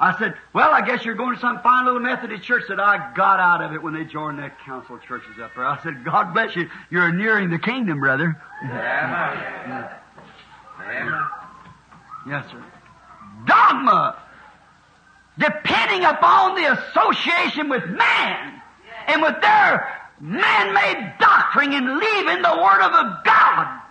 I 0.00 0.18
said, 0.18 0.34
well, 0.52 0.72
I 0.72 0.80
guess 0.84 1.04
you're 1.04 1.14
going 1.14 1.36
to 1.36 1.40
some 1.40 1.62
fine 1.62 1.84
little 1.84 2.00
Methodist 2.00 2.42
church 2.42 2.64
that 2.68 2.80
I 2.80 3.12
got 3.14 3.38
out 3.38 3.62
of 3.62 3.72
it 3.72 3.80
when 3.80 3.94
they 3.94 4.04
joined 4.04 4.40
that 4.40 4.58
council 4.60 4.96
of 4.96 5.02
churches 5.02 5.38
up 5.40 5.52
there. 5.54 5.64
I 5.64 5.80
said, 5.82 6.04
God 6.04 6.34
bless 6.34 6.56
you. 6.56 6.68
You're 6.90 7.12
nearing 7.12 7.50
the 7.50 7.58
kingdom, 7.58 8.00
brother. 8.00 8.36
Yeah. 8.64 9.98
Yeah. 10.80 11.28
Yes, 12.26 12.50
sir. 12.50 12.64
Dogma. 13.46 14.20
Depending 15.38 16.04
upon 16.04 16.56
the 16.56 16.72
association 16.72 17.68
with 17.68 17.86
man 17.86 18.60
and 19.06 19.22
with 19.22 19.40
their 19.40 19.88
man-made 20.20 21.14
doctrine 21.20 21.72
and 21.72 21.86
leaving 21.96 22.42
the 22.42 22.56
Word 22.60 22.82
of 22.82 23.24
God. 23.24 23.81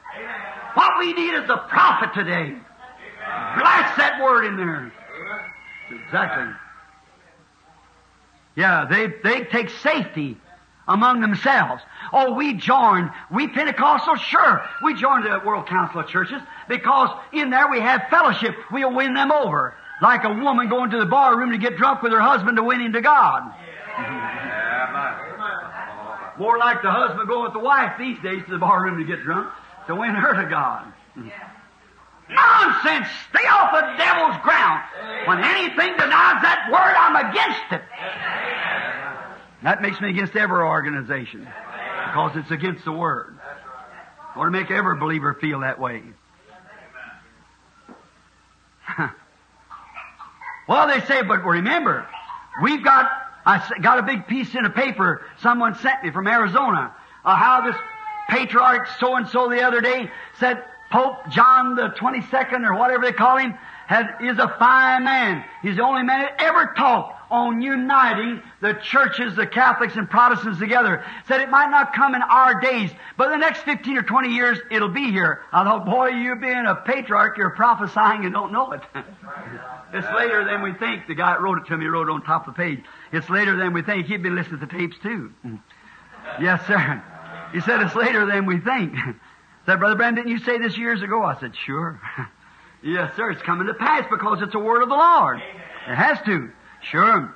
What 0.74 1.00
we 1.00 1.14
need 1.14 1.34
is 1.34 1.50
a 1.50 1.58
prophet 1.70 2.14
today. 2.14 2.56
Blast 3.58 3.98
that 3.98 4.22
word 4.22 4.46
in 4.46 4.58
there. 4.58 4.92
Exactly. 5.92 6.54
Yeah, 8.56 8.86
they, 8.90 9.08
they 9.24 9.46
take 9.46 9.70
safety 9.70 10.38
among 10.88 11.22
themselves. 11.22 11.84
Oh, 12.12 12.34
we 12.34 12.54
joined, 12.54 13.12
we 13.32 13.48
Pentecostals, 13.48 14.18
sure, 14.18 14.62
we 14.84 14.94
joined 14.94 15.26
the 15.26 15.42
World 15.46 15.68
Council 15.68 16.02
of 16.02 16.08
Churches 16.08 16.42
because 16.68 17.10
in 17.32 17.50
there 17.50 17.70
we 17.70 17.80
have 17.80 18.04
fellowship. 18.10 18.56
We'll 18.72 18.94
win 18.94 19.14
them 19.14 19.32
over. 19.32 19.76
Like 20.02 20.24
a 20.24 20.34
woman 20.34 20.68
going 20.70 20.90
to 20.92 21.00
the 21.00 21.06
bar 21.06 21.38
room 21.38 21.52
to 21.52 21.58
get 21.58 21.78
drunk 21.78 22.02
with 22.02 22.12
her 22.12 22.20
husband 22.20 22.58
to 22.58 22.64
win 22.64 22.82
him 22.82 22.94
to 22.94 23.02
God. 23.02 23.54
More 26.40 26.58
like 26.58 26.82
the 26.82 26.90
husband 26.90 27.28
going 27.28 27.44
with 27.44 27.54
the 27.54 27.60
wife 27.60 27.94
these 28.00 28.18
days 28.22 28.44
to 28.46 28.52
the 28.52 28.58
bar 28.58 28.84
room 28.84 28.98
to 28.98 29.06
get 29.06 29.24
drunk 29.24 29.52
to 29.88 29.96
win 29.96 30.16
her 30.16 30.44
to 30.44 30.50
God. 30.50 30.94
Nonsense! 32.30 33.08
Stay 33.30 33.46
off 33.48 33.72
the 33.72 33.82
devil's 33.98 34.38
ground. 34.44 34.82
When 35.28 35.44
anything 35.44 35.98
denies 35.98 36.42
that 36.42 36.70
word, 36.72 36.96
I'm 36.96 37.16
against 37.30 37.72
it. 37.72 37.82
That 39.64 39.82
makes 39.82 40.00
me 40.02 40.10
against 40.10 40.36
every 40.36 40.64
organization 40.64 41.42
because 41.42 42.32
it's 42.36 42.52
against 42.52 42.86
the 42.86 42.92
word. 42.92 43.38
I 44.34 44.38
want 44.40 44.54
to 44.54 44.60
make 44.60 44.72
every 44.72 44.98
believer 44.98 45.34
feel 45.40 45.60
that 45.60 45.80
way. 45.80 46.04
well, 50.68 50.88
they 50.88 51.02
say, 51.06 51.22
but 51.22 51.46
remember, 51.46 52.08
we've 52.64 52.84
got, 52.84 53.12
I 53.46 53.62
got 53.82 54.00
a 54.00 54.04
big 54.04 54.28
piece 54.28 54.56
in 54.56 54.66
a 54.66 54.70
paper 54.70 55.22
someone 55.42 55.76
sent 55.76 56.04
me 56.04 56.12
from 56.12 56.28
Arizona, 56.28 56.96
uh, 57.24 57.36
how 57.36 57.62
this 57.66 57.76
patriarch 58.32 58.88
so 59.00 59.16
and 59.16 59.28
so 59.28 59.50
the 59.50 59.62
other 59.62 59.82
day 59.82 60.10
said 60.40 60.64
Pope 60.92 61.30
John 61.30 61.76
the 61.76 61.90
22nd 61.90 62.66
or 62.66 62.74
whatever 62.76 63.04
they 63.04 63.14
call 63.14 63.38
him 63.38 63.58
had, 63.92 64.18
is 64.22 64.40
a 64.40 64.48
fine 64.58 65.04
man. 65.04 65.44
He's 65.62 65.76
the 65.76 65.84
only 65.84 66.04
man 66.04 66.22
that 66.22 66.42
ever 66.42 66.74
talked 66.78 67.30
on 67.30 67.62
uniting 67.62 68.42
the 68.62 68.74
churches, 68.74 69.36
the 69.36 69.46
Catholics 69.46 69.96
and 69.96 70.10
Protestants 70.10 70.60
together. 70.60 71.04
Said 71.28 71.42
it 71.42 71.50
might 71.50 71.70
not 71.70 71.94
come 71.94 72.16
in 72.16 72.22
our 72.22 72.62
days, 72.62 72.90
but 73.18 73.30
the 73.30 73.38
next 73.38 73.64
15 73.64 73.98
or 73.98 74.04
20 74.04 74.30
years 74.30 74.60
it'll 74.70 74.90
be 74.90 75.12
here. 75.12 75.42
I 75.52 75.64
thought, 75.66 75.86
boy, 75.86 76.08
you 76.10 76.36
being 76.36 76.66
a 76.66 76.76
patriarch, 76.76 77.38
you're 77.38 77.52
prophesying 77.52 78.24
and 78.24 78.34
don't 78.34 78.54
know 78.54 78.72
it. 78.72 78.82
it's 79.94 80.08
later 80.16 80.46
than 80.46 80.62
we 80.62 80.74
think. 80.74 81.08
The 81.08 81.16
guy 81.16 81.34
that 81.34 81.42
wrote 81.42 81.60
it 81.60 81.66
to 81.68 81.78
me 81.78 81.86
wrote 81.86 82.08
it 82.08 82.12
on 82.12 82.22
top 82.24 82.48
of 82.48 82.56
the 82.56 82.58
page. 82.58 82.84
It's 83.12 83.30
later 83.30 83.58
than 83.58 83.74
we 83.74 83.82
think. 83.82 84.08
He'd 84.08 84.24
been 84.24 84.36
listening 84.36 84.62
to 84.62 84.68
tapes 84.68 84.98
too. 85.04 85.34
yes, 86.42 86.66
sir. 86.66 87.04
He 87.54 87.62
said 87.62 87.82
it's 87.82 87.96
later 87.96 88.26
than 88.26 88.46
we 88.46 88.60
think. 88.60 88.94
I 88.96 89.16
said, 89.66 89.80
Brother 89.80 89.96
Branham, 89.96 90.16
didn't 90.16 90.32
you 90.32 90.40
say 90.40 90.58
this 90.58 90.78
years 90.78 91.02
ago? 91.02 91.24
I 91.24 91.40
said, 91.40 91.54
sure. 91.66 92.00
yes, 92.84 93.16
sir. 93.16 93.32
It's 93.32 93.42
coming 93.42 93.68
to 93.68 93.74
pass 93.74 94.06
because 94.10 94.42
it's 94.42 94.56
a 94.56 94.60
word 94.60 94.84
of 94.84 94.90
the 94.90 94.96
Lord. 94.96 95.40
It 95.88 95.96
has 95.96 96.20
to. 96.26 96.52
Sure. 96.90 97.36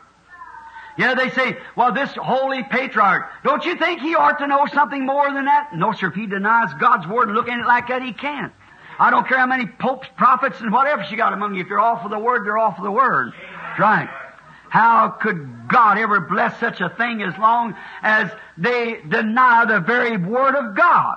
Yeah, 0.97 1.13
they 1.13 1.29
say, 1.31 1.57
well, 1.75 1.93
this 1.93 2.09
holy 2.11 2.63
patriarch, 2.63 3.29
don't 3.43 3.65
you 3.65 3.75
think 3.75 3.99
he 3.99 4.15
ought 4.15 4.39
to 4.39 4.47
know 4.47 4.65
something 4.73 5.05
more 5.05 5.31
than 5.31 5.45
that? 5.45 5.75
No, 5.75 5.91
sir. 5.91 6.07
If 6.07 6.15
he 6.15 6.25
denies 6.25 6.73
God's 6.79 7.05
word 7.05 7.27
and 7.27 7.35
look 7.35 7.49
at 7.49 7.59
it 7.59 7.65
like 7.65 7.89
that, 7.89 8.01
he 8.01 8.13
can't. 8.13 8.53
I 8.97 9.09
don't 9.09 9.27
care 9.27 9.37
how 9.37 9.45
many 9.45 9.65
popes, 9.65 10.07
prophets, 10.15 10.61
and 10.61 10.71
whatever 10.71 11.03
she 11.03 11.17
got 11.17 11.33
among 11.33 11.55
you. 11.55 11.61
If 11.61 11.67
you're 11.67 11.81
off 11.81 12.05
of 12.05 12.11
the 12.11 12.19
word, 12.19 12.45
they're 12.45 12.57
off 12.57 12.77
of 12.77 12.85
the 12.85 12.91
word. 12.91 13.33
That's 13.33 13.79
right. 13.79 14.09
How 14.75 15.07
could 15.07 15.69
God 15.69 15.97
ever 15.97 16.19
bless 16.19 16.59
such 16.59 16.81
a 16.81 16.89
thing 16.89 17.21
as 17.21 17.37
long 17.37 17.75
as 18.01 18.29
they 18.57 18.99
deny 19.07 19.63
the 19.63 19.79
very 19.79 20.17
word 20.17 20.53
of 20.53 20.75
God? 20.75 21.15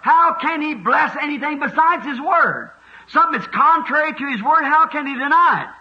How 0.00 0.38
can 0.40 0.62
He 0.62 0.74
bless 0.74 1.14
anything 1.20 1.60
besides 1.60 2.06
His 2.06 2.18
word? 2.18 2.70
Something 3.08 3.38
that's 3.38 3.52
contrary 3.54 4.14
to 4.14 4.26
His 4.30 4.42
word, 4.42 4.62
how 4.62 4.86
can 4.86 5.06
He 5.06 5.12
deny 5.12 5.66
it? 5.66 5.74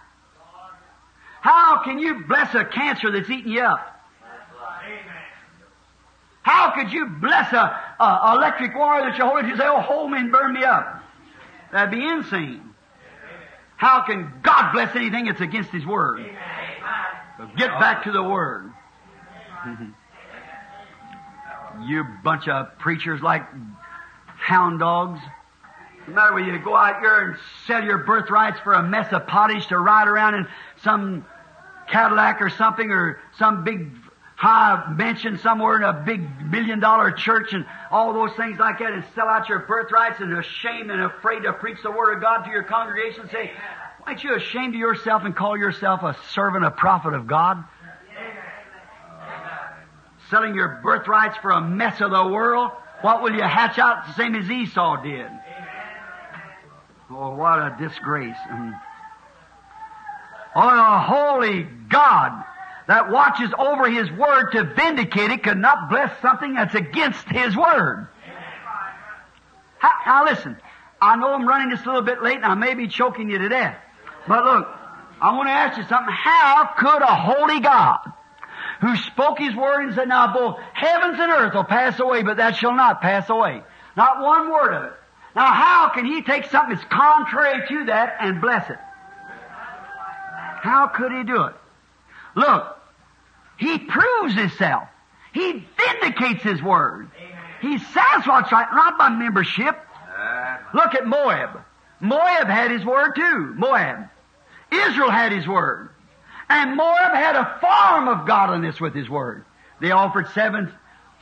How 1.39 1.85
can 1.85 1.99
you 1.99 2.26
bless 2.27 2.53
a 2.53 2.65
cancer 2.65 3.14
that's 3.14 3.30
eating 3.30 3.53
you 3.53 3.61
up? 3.61 3.80
How 6.41 6.72
could 6.72 6.91
you 6.91 7.05
bless 7.05 7.53
a, 7.53 7.81
a 8.01 8.34
electric 8.35 8.76
wire 8.76 9.10
that 9.10 9.18
you 9.18 9.23
hold 9.23 9.45
and 9.45 9.57
say, 9.57 9.65
"Oh, 9.65 9.80
hold 9.80 10.11
me 10.11 10.18
and 10.18 10.34
burn 10.34 10.51
me 10.51 10.65
up"? 10.65 11.01
That'd 11.72 11.97
be 11.97 12.05
insane. 12.05 12.61
How 13.77 14.01
can 14.01 14.34
God 14.43 14.73
bless 14.73 14.93
anything 14.97 15.26
that's 15.26 15.39
against 15.39 15.69
His 15.69 15.85
word? 15.85 16.19
So 17.38 17.49
get 17.57 17.69
back 17.80 18.03
to 18.03 18.11
the 18.11 18.23
word. 18.23 18.72
you 21.85 22.03
bunch 22.23 22.47
of 22.47 22.77
preachers 22.80 23.22
like 23.22 23.43
hound 24.26 24.80
dogs. 24.80 25.19
No 26.07 26.14
matter 26.15 26.34
whether 26.34 26.51
you 26.51 26.60
go 26.60 26.76
out 26.76 26.99
here 26.99 27.19
and 27.22 27.38
sell 27.65 27.84
your 27.84 27.99
birthrights 27.99 28.60
for 28.60 28.73
a 28.73 28.84
mess 28.84 29.11
of 29.14 29.26
pottage 29.26 29.68
to 29.68 29.80
ride 29.80 30.07
around 30.07 30.35
in 30.35 30.47
some 30.84 31.26
Cadillac 31.88 32.41
or 32.41 32.49
something 32.49 32.91
or 32.91 33.19
some 33.38 33.64
big 33.64 33.89
high 34.35 34.93
mansion 34.97 35.38
somewhere 35.38 35.77
in 35.77 35.84
a 35.84 35.93
big 35.93 36.22
million 36.51 36.80
dollar 36.80 37.11
church 37.11 37.53
and 37.53 37.65
all 37.91 38.14
those 38.14 38.35
things 38.35 38.60
like 38.60 38.80
that 38.80 38.91
and 38.91 39.03
sell 39.15 39.27
out 39.27 39.47
your 39.47 39.60
birthrights 39.60 40.19
and 40.19 40.38
ashamed 40.38 40.91
and 40.91 41.01
afraid 41.01 41.43
to 41.43 41.53
preach 41.53 41.77
the 41.84 41.91
word 41.91 42.15
of 42.15 42.22
God 42.22 42.43
to 42.43 42.51
your 42.51 42.64
congregation 42.64 43.30
say, 43.30 43.51
aren't 44.05 44.23
you 44.23 44.35
ashamed 44.35 44.75
of 44.75 44.80
yourself 44.80 45.23
and 45.23 45.35
call 45.35 45.57
yourself 45.57 46.03
a 46.03 46.15
servant, 46.31 46.65
a 46.65 46.71
prophet 46.71 47.13
of 47.13 47.27
God? 47.27 47.63
Selling 50.30 50.55
your 50.55 50.80
birthrights 50.84 51.38
for 51.38 51.51
a 51.51 51.61
mess 51.61 52.01
of 52.01 52.11
the 52.11 52.27
world? 52.27 52.71
What 53.01 53.21
will 53.21 53.34
you 53.34 53.41
hatch 53.41 53.77
out 53.77 54.07
the 54.07 54.13
same 54.13 54.35
as 54.35 54.49
Esau 54.49 55.03
did? 55.03 55.27
Oh, 57.11 57.35
what 57.35 57.59
a 57.59 57.75
disgrace. 57.77 58.38
Mm. 58.49 58.80
Oh, 60.55 60.61
a 60.61 60.99
holy 60.99 61.63
God 61.63 62.43
that 62.88 63.11
watches 63.11 63.49
over 63.57 63.89
His 63.89 64.11
Word 64.11 64.51
to 64.51 64.63
vindicate 64.63 65.31
it 65.31 65.43
could 65.43 65.57
not 65.57 65.89
bless 65.89 66.19
something 66.21 66.53
that's 66.53 66.75
against 66.75 67.27
His 67.27 67.55
Word. 67.55 68.07
How, 69.80 69.91
now 70.05 70.25
listen, 70.25 70.57
I 71.01 71.17
know 71.17 71.34
I'm 71.34 71.47
running 71.47 71.69
just 71.71 71.85
a 71.85 71.88
little 71.88 72.03
bit 72.03 72.23
late 72.23 72.38
and 72.38 72.45
I 72.45 72.55
may 72.55 72.73
be 72.73 72.88
choking 72.88 73.30
you 73.30 73.39
to 73.39 73.49
death. 73.49 73.77
But 74.27 74.43
look, 74.43 74.67
I 75.21 75.35
want 75.35 75.47
to 75.47 75.53
ask 75.53 75.77
you 75.77 75.83
something. 75.87 76.13
How 76.13 76.69
could 76.77 77.01
a 77.01 77.15
holy 77.15 77.59
God, 77.59 77.99
who 78.81 78.95
spoke 78.97 79.39
his 79.39 79.55
word 79.55 79.85
and 79.85 79.95
said, 79.95 80.07
Now 80.07 80.33
both 80.33 80.59
heavens 80.73 81.19
and 81.19 81.31
earth 81.31 81.53
will 81.53 81.63
pass 81.63 81.99
away, 81.99 82.23
but 82.23 82.37
that 82.37 82.55
shall 82.55 82.75
not 82.75 83.01
pass 83.01 83.29
away. 83.29 83.61
Not 83.95 84.21
one 84.21 84.51
word 84.51 84.73
of 84.73 84.83
it. 84.85 84.93
Now 85.35 85.53
how 85.53 85.89
can 85.89 86.05
he 86.05 86.21
take 86.21 86.45
something 86.45 86.75
that's 86.75 86.87
contrary 86.89 87.67
to 87.67 87.85
that 87.85 88.17
and 88.19 88.41
bless 88.41 88.69
it? 88.69 88.77
How 90.61 90.87
could 90.87 91.11
he 91.11 91.23
do 91.23 91.43
it? 91.43 91.55
Look, 92.35 92.77
he 93.57 93.79
proves 93.79 94.35
himself. 94.35 94.87
He 95.33 95.65
vindicates 95.77 96.43
his 96.43 96.61
word. 96.61 97.09
He 97.61 97.77
says 97.77 98.25
what's 98.25 98.51
right, 98.51 98.67
not 98.73 98.97
by 98.97 99.09
membership. 99.09 99.77
Amen. 100.19 100.59
Look 100.73 100.95
at 100.95 101.07
Moab. 101.07 101.61
Moab 101.99 102.47
had 102.47 102.71
his 102.71 102.85
word 102.85 103.13
too. 103.15 103.53
Moab. 103.55 104.09
Israel 104.73 105.11
had 105.11 105.31
his 105.31 105.47
word. 105.47 105.89
And 106.49 106.75
Moab 106.75 107.13
had 107.13 107.35
a 107.35 107.57
form 107.61 108.07
of 108.07 108.27
godliness 108.27 108.79
with 108.79 108.93
his 108.93 109.09
word. 109.09 109.45
They 109.79 109.91
offered 109.91 110.27
seven 110.29 110.71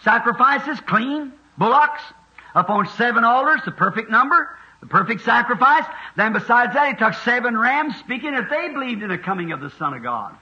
sacrifices, 0.04 0.80
clean, 0.82 1.32
bullocks, 1.58 2.02
upon 2.56 2.88
seven 2.98 3.24
altars, 3.24 3.62
the 3.66 3.72
perfect 3.72 4.10
number, 4.10 4.50
the 4.82 4.88
perfect 4.88 5.22
sacrifice. 5.22 5.86
Then 6.16 6.34
besides 6.34 6.74
that, 6.74 6.88
he 6.88 6.96
took 6.96 7.14
seven 7.24 7.58
rams, 7.58 7.96
speaking 7.98 8.32
that 8.32 8.50
they 8.50 8.70
believed 8.70 9.04
in 9.04 9.10
the 9.10 9.18
coming 9.18 9.52
of 9.52 9.62
the 9.62 9.70
Son 9.72 9.94
of 9.94 10.04
God. 10.04 10.36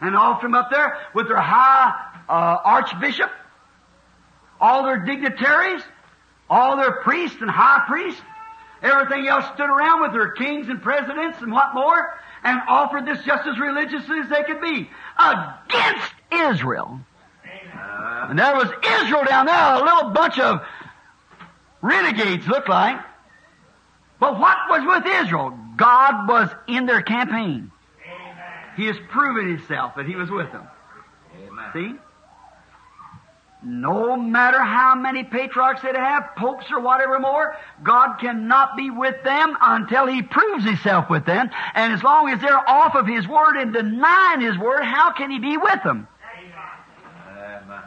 And 0.00 0.16
offered 0.16 0.48
them 0.48 0.54
up 0.54 0.70
there 0.70 0.98
with 1.14 1.28
their 1.28 1.40
high 1.40 1.94
uh, 2.28 2.32
archbishop, 2.64 3.30
all 4.60 4.82
their 4.82 4.98
dignitaries, 4.98 5.82
all 6.50 6.76
their 6.76 6.92
priests 6.92 7.38
and 7.40 7.50
high 7.50 7.84
priests, 7.86 8.20
everything 8.84 9.26
else 9.26 9.46
stood 9.54 9.68
around 9.68 10.02
with 10.02 10.12
their 10.12 10.32
kings 10.32 10.68
and 10.68 10.82
presidents 10.82 11.38
and 11.40 11.50
what 11.52 11.74
more, 11.74 12.18
and 12.42 12.60
offered 12.68 13.06
this 13.06 13.22
just 13.24 13.46
as 13.46 13.58
religiously 13.58 14.18
as 14.20 14.28
they 14.28 14.42
could 14.42 14.60
be 14.60 14.88
against 15.18 16.12
Israel. 16.30 17.00
And 18.28 18.38
there 18.38 18.54
was 18.54 18.70
Israel 19.02 19.24
down 19.24 19.46
there, 19.46 19.74
a 19.74 19.82
little 19.82 20.10
bunch 20.10 20.38
of 20.38 20.60
renegades 21.82 22.46
looked 22.46 22.68
like. 22.68 23.00
But 24.20 24.38
what 24.38 24.56
was 24.70 24.82
with 24.86 25.12
Israel? 25.24 25.58
God 25.76 26.28
was 26.28 26.48
in 26.66 26.86
their 26.86 27.02
campaign. 27.02 27.70
He 28.76 28.86
has 28.86 28.96
proven 29.08 29.56
himself 29.56 29.94
that 29.96 30.06
he 30.06 30.16
was 30.16 30.30
with 30.30 30.50
them. 30.52 30.66
Amen. 31.46 31.70
See? 31.72 31.94
No 33.64 34.14
matter 34.14 34.60
how 34.60 34.94
many 34.94 35.24
patriarchs 35.24 35.80
they 35.80 35.88
have, 35.88 36.36
popes 36.36 36.66
or 36.70 36.80
whatever 36.80 37.18
more, 37.18 37.56
God 37.82 38.18
cannot 38.18 38.76
be 38.76 38.90
with 38.90 39.22
them 39.24 39.56
until 39.58 40.06
He 40.06 40.20
proves 40.20 40.64
Himself 40.64 41.08
with 41.08 41.24
them. 41.24 41.48
And 41.74 41.92
as 41.94 42.02
long 42.02 42.28
as 42.28 42.42
they're 42.42 42.68
off 42.68 42.94
of 42.94 43.06
His 43.06 43.26
Word 43.26 43.56
and 43.56 43.72
denying 43.72 44.42
His 44.42 44.58
Word, 44.58 44.82
how 44.82 45.12
can 45.12 45.30
He 45.30 45.38
be 45.38 45.56
with 45.56 45.82
them? 45.82 46.06
Amen. 46.38 47.82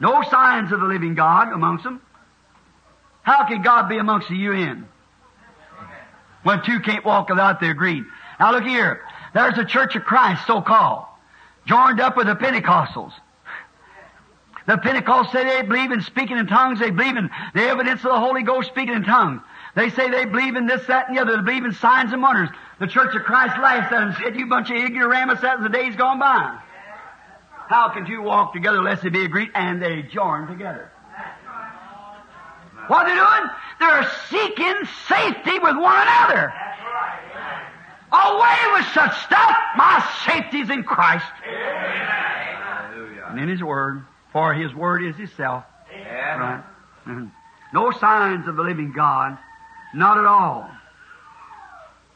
No 0.00 0.22
signs 0.22 0.70
of 0.70 0.80
the 0.80 0.86
living 0.86 1.14
God 1.14 1.50
amongst 1.50 1.84
them. 1.84 2.02
How 3.22 3.46
can 3.46 3.62
God 3.62 3.88
be 3.88 3.96
amongst 3.96 4.28
the 4.28 4.36
UN? 4.36 4.86
When 6.42 6.62
two 6.62 6.80
can't 6.80 7.04
walk 7.06 7.30
without 7.30 7.58
their 7.60 7.70
agreed. 7.70 8.04
Now 8.38 8.52
look 8.52 8.64
here. 8.64 9.00
There's 9.32 9.56
a 9.56 9.64
Church 9.64 9.96
of 9.96 10.04
Christ, 10.04 10.46
so 10.46 10.60
called, 10.60 11.06
joined 11.64 12.00
up 12.00 12.18
with 12.18 12.26
the 12.26 12.34
Pentecostals. 12.34 13.12
The 14.66 14.78
Pentecost 14.78 15.32
say 15.32 15.44
they 15.44 15.62
believe 15.66 15.90
in 15.90 16.02
speaking 16.02 16.38
in 16.38 16.46
tongues. 16.46 16.78
They 16.78 16.90
believe 16.90 17.16
in 17.16 17.30
the 17.54 17.62
evidence 17.62 18.00
of 18.04 18.12
the 18.12 18.20
Holy 18.20 18.42
Ghost 18.42 18.68
speaking 18.68 18.94
in 18.94 19.02
tongues. 19.02 19.42
They 19.74 19.90
say 19.90 20.10
they 20.10 20.24
believe 20.24 20.56
in 20.56 20.66
this, 20.66 20.86
that, 20.86 21.08
and 21.08 21.16
the 21.16 21.22
other. 21.22 21.36
They 21.36 21.42
believe 21.42 21.64
in 21.64 21.72
signs 21.72 22.12
and 22.12 22.22
wonders. 22.22 22.50
The 22.78 22.86
Church 22.86 23.14
of 23.16 23.22
Christ 23.22 23.58
laughs 23.58 23.86
at 23.86 23.90
them 23.90 24.08
and 24.08 24.16
said, 24.22 24.36
you 24.36 24.46
bunch 24.46 24.70
of 24.70 24.76
ignoramus, 24.76 25.40
that 25.40 25.62
the 25.62 25.68
days 25.68 25.96
gone 25.96 26.18
by. 26.18 26.58
How 27.68 27.88
can 27.88 28.06
two 28.06 28.20
walk 28.22 28.52
together 28.52 28.78
unless 28.78 29.02
they 29.02 29.08
be 29.08 29.24
agreed? 29.24 29.50
And 29.54 29.80
they 29.82 30.02
join 30.02 30.46
together. 30.46 30.90
What 32.88 33.06
are 33.06 33.08
they 33.08 33.14
doing? 33.14 33.50
They're 33.80 34.10
seeking 34.28 34.84
safety 35.08 35.58
with 35.58 35.76
one 35.76 35.96
another. 36.02 36.52
Away 38.12 38.58
with 38.74 38.86
such 38.92 39.16
stuff. 39.24 39.56
My 39.76 40.06
safety's 40.26 40.68
in 40.68 40.82
Christ 40.84 41.24
and 43.30 43.40
in 43.40 43.48
His 43.48 43.62
Word, 43.62 44.04
for 44.32 44.54
His 44.54 44.74
Word 44.74 45.04
is 45.04 45.16
Himself. 45.16 45.64
Amen. 45.92 46.38
Right? 46.38 46.62
Mhm. 47.06 47.30
No 47.72 47.90
signs 47.90 48.46
of 48.48 48.56
the 48.56 48.62
living 48.62 48.92
God. 48.92 49.38
Not 49.94 50.18
at 50.18 50.24
all. 50.26 50.70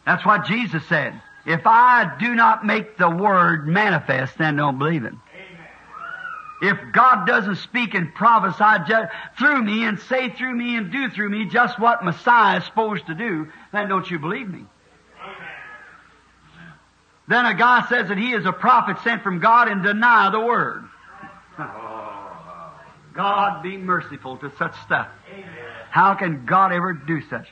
That's 0.04 0.24
what 0.24 0.44
Jesus 0.46 0.84
said. 0.86 1.20
If 1.44 1.66
I 1.66 2.16
do 2.18 2.34
not 2.34 2.64
make 2.64 2.96
the 2.96 3.10
Word 3.10 3.66
manifest, 3.66 4.36
then 4.38 4.56
don't 4.56 4.78
believe 4.78 5.04
it. 5.04 5.14
If 6.62 6.78
God 6.92 7.26
doesn't 7.26 7.56
speak 7.56 7.94
and 7.94 8.14
prophesy 8.14 8.84
ju- 8.86 9.08
through 9.38 9.62
me 9.62 9.84
and 9.84 10.00
say 10.00 10.30
through 10.30 10.54
me 10.54 10.76
and 10.76 10.90
do 10.90 11.10
through 11.10 11.28
me 11.28 11.44
just 11.44 11.78
what 11.78 12.02
Messiah 12.02 12.58
is 12.58 12.64
supposed 12.64 13.06
to 13.08 13.14
do, 13.14 13.48
then 13.72 13.88
don't 13.88 14.10
you 14.10 14.18
believe 14.18 14.48
me. 14.48 14.64
Then 17.28 17.44
a 17.44 17.54
guy 17.54 17.86
says 17.88 18.08
that 18.08 18.16
he 18.16 18.32
is 18.32 18.46
a 18.46 18.52
prophet 18.52 18.98
sent 19.00 19.22
from 19.22 19.40
God 19.40 19.68
and 19.68 19.82
deny 19.82 20.30
the 20.30 20.40
Word. 20.40 20.84
Oh, 21.58 21.64
God 23.16 23.62
be 23.62 23.76
merciful 23.76 24.36
to 24.38 24.52
such 24.58 24.74
stuff. 24.82 25.08
How 25.90 26.14
can 26.14 26.46
God 26.46 26.72
ever 26.72 26.92
do 26.92 27.22
such? 27.28 27.48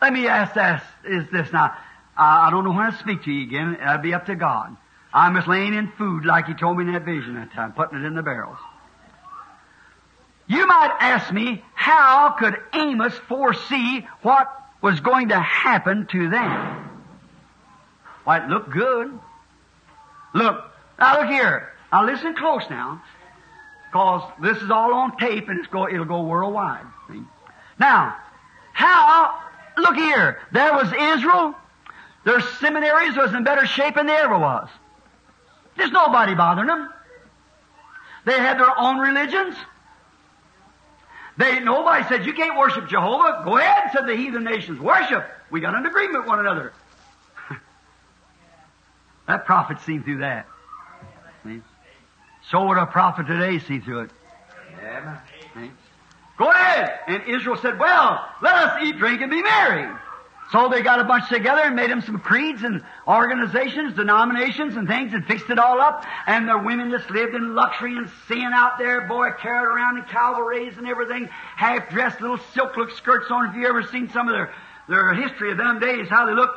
Let 0.00 0.12
me 0.12 0.26
ask 0.26 0.54
this, 0.54 0.82
is 1.04 1.30
this 1.30 1.52
now. 1.52 1.76
I 2.16 2.48
I 2.48 2.50
don't 2.50 2.64
know 2.64 2.72
when 2.72 2.92
to 2.92 2.98
speak 2.98 3.22
to 3.24 3.32
you 3.32 3.46
again. 3.46 3.78
That'll 3.80 4.02
be 4.02 4.12
up 4.12 4.26
to 4.26 4.34
God. 4.34 4.76
I'm 5.14 5.34
just 5.34 5.48
laying 5.48 5.74
in 5.74 5.92
food 5.92 6.24
like 6.24 6.46
He 6.46 6.54
told 6.54 6.76
me 6.76 6.84
in 6.84 6.92
that 6.92 7.04
vision 7.04 7.34
that 7.36 7.52
time, 7.52 7.72
putting 7.72 7.98
it 7.98 8.04
in 8.04 8.14
the 8.14 8.22
barrels. 8.22 8.58
You 10.46 10.66
might 10.66 10.94
ask 11.00 11.32
me, 11.32 11.62
how 11.74 12.32
could 12.38 12.56
Amos 12.74 13.14
foresee 13.28 14.06
what 14.22 14.48
was 14.82 15.00
going 15.00 15.28
to 15.28 15.40
happen 15.40 16.06
to 16.08 16.28
them? 16.28 16.90
Why, 18.24 18.44
it 18.44 18.48
looked 18.48 18.70
good. 18.70 19.18
Look, 20.34 20.64
now 20.98 21.20
look 21.20 21.30
here. 21.30 21.72
Now 21.92 22.04
listen 22.04 22.34
close 22.34 22.64
now. 22.68 23.02
Because 23.92 24.22
this 24.40 24.56
is 24.62 24.70
all 24.70 24.94
on 24.94 25.18
tape 25.18 25.50
and 25.50 25.58
it's 25.58 25.68
go, 25.68 25.86
it'll 25.86 26.06
go 26.06 26.22
worldwide. 26.22 26.86
Now, 27.78 28.16
how, 28.72 29.38
look 29.76 29.96
here. 29.96 30.38
There 30.50 30.72
was 30.72 30.90
Israel. 30.98 31.54
Their 32.24 32.40
seminaries 32.40 33.16
was 33.18 33.34
in 33.34 33.44
better 33.44 33.66
shape 33.66 33.96
than 33.96 34.06
they 34.06 34.16
ever 34.16 34.38
was. 34.38 34.70
There's 35.76 35.90
nobody 35.90 36.34
bothering 36.34 36.68
them. 36.68 36.88
They 38.24 38.38
had 38.38 38.58
their 38.58 38.78
own 38.78 38.98
religions. 38.98 39.56
They, 41.36 41.60
nobody 41.60 42.04
said, 42.08 42.24
you 42.24 42.32
can't 42.32 42.58
worship 42.58 42.88
Jehovah. 42.88 43.42
Go 43.44 43.58
ahead, 43.58 43.90
said 43.92 44.06
the 44.06 44.16
heathen 44.16 44.44
nations. 44.44 44.80
Worship. 44.80 45.26
We 45.50 45.60
got 45.60 45.74
an 45.74 45.84
agreement 45.84 46.20
with 46.20 46.28
one 46.28 46.40
another. 46.40 46.72
that 49.26 49.44
prophet 49.44 49.80
seen 49.82 50.02
through 50.02 50.18
that. 50.18 50.46
So 52.50 52.66
would 52.66 52.78
a 52.78 52.86
prophet 52.86 53.26
today 53.26 53.58
see 53.58 53.80
through 53.80 54.00
it. 54.00 54.10
See? 55.54 55.70
Go 56.38 56.50
ahead. 56.50 56.98
And 57.06 57.22
Israel 57.28 57.56
said, 57.56 57.78
well, 57.78 58.26
let 58.42 58.54
us 58.54 58.82
eat, 58.82 58.98
drink, 58.98 59.20
and 59.20 59.30
be 59.30 59.42
merry. 59.42 59.88
So 60.50 60.68
they 60.68 60.82
got 60.82 61.00
a 61.00 61.04
bunch 61.04 61.28
together 61.30 61.62
and 61.62 61.76
made 61.76 61.90
them 61.90 62.02
some 62.02 62.18
creeds 62.18 62.62
and 62.62 62.82
organizations, 63.08 63.94
denominations 63.94 64.76
and 64.76 64.86
things 64.86 65.14
and 65.14 65.24
fixed 65.24 65.48
it 65.48 65.58
all 65.58 65.80
up. 65.80 66.04
And 66.26 66.46
the 66.46 66.58
women 66.58 66.90
just 66.90 67.10
lived 67.10 67.34
in 67.34 67.54
luxury 67.54 67.96
and 67.96 68.10
sin 68.28 68.50
out 68.52 68.76
there, 68.78 69.08
boy, 69.08 69.30
carried 69.40 69.66
around 69.66 69.98
in 69.98 70.04
cavalries 70.04 70.76
and 70.76 70.86
everything, 70.86 71.28
half 71.56 71.88
dressed, 71.88 72.20
little 72.20 72.38
silk 72.54 72.76
look 72.76 72.90
skirts 72.90 73.30
on. 73.30 73.50
If 73.50 73.56
you 73.56 73.66
ever 73.66 73.82
seen 73.84 74.10
some 74.10 74.28
of 74.28 74.34
their, 74.34 74.52
their 74.88 75.14
history 75.14 75.52
of 75.52 75.58
them 75.58 75.78
days, 75.78 76.08
how 76.10 76.26
they 76.26 76.34
look, 76.34 76.50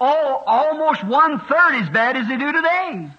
oh, 0.00 0.42
almost 0.44 1.04
one 1.04 1.38
third 1.40 1.74
as 1.74 1.88
bad 1.90 2.16
as 2.16 2.26
they 2.26 2.36
do 2.36 2.52
today. 2.52 3.10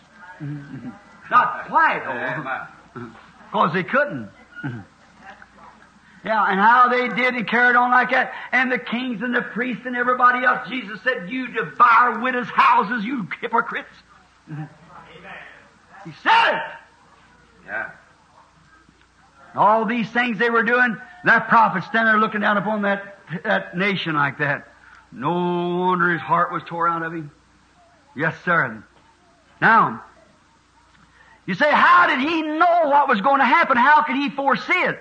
Not 1.31 1.67
quite. 1.67 2.03
Amen. 2.05 3.15
Because 3.51 3.73
they 3.73 3.83
couldn't. 3.83 4.29
Yeah, 6.23 6.43
and 6.43 6.59
how 6.59 6.87
they 6.89 7.07
did 7.07 7.33
and 7.33 7.47
carried 7.47 7.75
on 7.75 7.89
like 7.89 8.11
that. 8.11 8.33
And 8.51 8.71
the 8.71 8.77
kings 8.77 9.23
and 9.23 9.33
the 9.33 9.41
priests 9.41 9.83
and 9.87 9.95
everybody 9.95 10.45
else. 10.45 10.69
Jesus 10.69 10.99
said, 11.03 11.31
You 11.31 11.47
devour 11.47 12.19
widows' 12.19 12.47
houses, 12.47 13.03
you 13.03 13.27
hypocrites. 13.41 13.89
Amen. 14.47 14.69
He 16.05 16.11
said 16.21 16.51
it. 16.51 16.61
Yeah. 17.65 17.89
All 19.55 19.85
these 19.85 20.09
things 20.11 20.37
they 20.37 20.49
were 20.49 20.63
doing, 20.63 20.95
that 21.23 21.47
prophet 21.47 21.83
standing 21.85 22.13
there 22.13 22.19
looking 22.19 22.41
down 22.41 22.57
upon 22.57 22.83
that, 22.83 23.17
that 23.43 23.75
nation 23.75 24.13
like 24.13 24.37
that. 24.37 24.67
No 25.11 25.87
wonder 25.87 26.11
his 26.11 26.21
heart 26.21 26.51
was 26.51 26.61
tore 26.67 26.87
out 26.87 27.01
of 27.01 27.13
him. 27.13 27.31
Yes, 28.15 28.35
sir. 28.45 28.83
Now, 29.59 30.03
you 31.45 31.55
say, 31.55 31.71
how 31.71 32.07
did 32.07 32.19
he 32.19 32.41
know 32.41 32.81
what 32.85 33.07
was 33.07 33.21
going 33.21 33.39
to 33.39 33.45
happen? 33.45 33.77
How 33.77 34.03
could 34.03 34.15
he 34.15 34.29
foresee 34.29 34.73
it? 34.73 34.99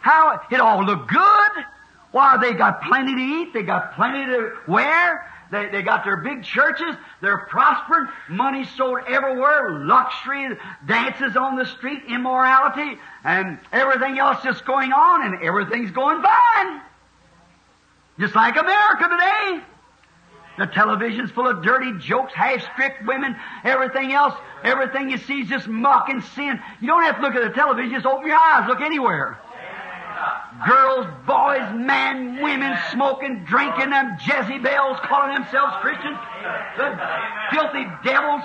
How, 0.00 0.40
it 0.50 0.60
all 0.60 0.84
looked 0.84 1.10
good. 1.10 1.64
Why, 2.12 2.36
they 2.38 2.54
got 2.54 2.82
plenty 2.82 3.14
to 3.14 3.20
eat, 3.20 3.52
they 3.52 3.62
got 3.62 3.94
plenty 3.94 4.26
to 4.26 4.52
wear, 4.66 5.26
They, 5.50 5.68
they 5.68 5.82
got 5.82 6.04
their 6.04 6.16
big 6.16 6.44
churches. 6.44 6.94
They're 7.20 7.38
prospering. 7.38 8.08
Money 8.28 8.64
sold 8.76 9.00
everywhere. 9.08 9.80
Luxury, 9.80 10.56
dances 10.86 11.36
on 11.36 11.56
the 11.56 11.66
street, 11.66 12.02
immorality, 12.08 12.98
and 13.24 13.58
everything 13.72 14.18
else 14.18 14.42
just 14.44 14.64
going 14.64 14.92
on, 14.92 15.26
and 15.26 15.42
everything's 15.42 15.90
going 15.90 16.22
fine. 16.22 16.80
Just 18.18 18.34
like 18.34 18.56
America 18.56 19.08
today. 19.08 19.64
The 20.58 20.66
television's 20.66 21.30
full 21.30 21.48
of 21.48 21.62
dirty 21.62 21.92
jokes, 21.98 22.32
half-stripped 22.34 23.06
women, 23.06 23.36
everything 23.64 24.12
else. 24.12 24.34
Everything 24.62 25.08
you 25.10 25.18
see 25.18 25.40
is 25.40 25.48
just 25.48 25.66
muck 25.68 26.08
and 26.08 26.22
sin. 26.22 26.60
You 26.80 26.86
don't 26.88 27.02
have 27.02 27.16
to 27.16 27.22
look 27.22 27.34
at 27.34 27.42
the 27.42 27.54
television. 27.54 27.94
Just 27.94 28.04
open 28.04 28.26
your 28.26 28.36
eyes. 28.36 28.68
Look 28.68 28.80
anywhere. 28.80 29.38
Girls, 30.66 31.06
boys, 31.26 31.72
men, 31.74 32.42
women 32.42 32.76
smoking, 32.92 33.44
drinking 33.44 33.88
them 33.88 34.18
Jezebels, 34.20 34.98
calling 35.04 35.34
themselves 35.34 35.72
Christians. 35.80 36.18
The 36.76 37.00
filthy 37.52 37.86
devils. 38.04 38.42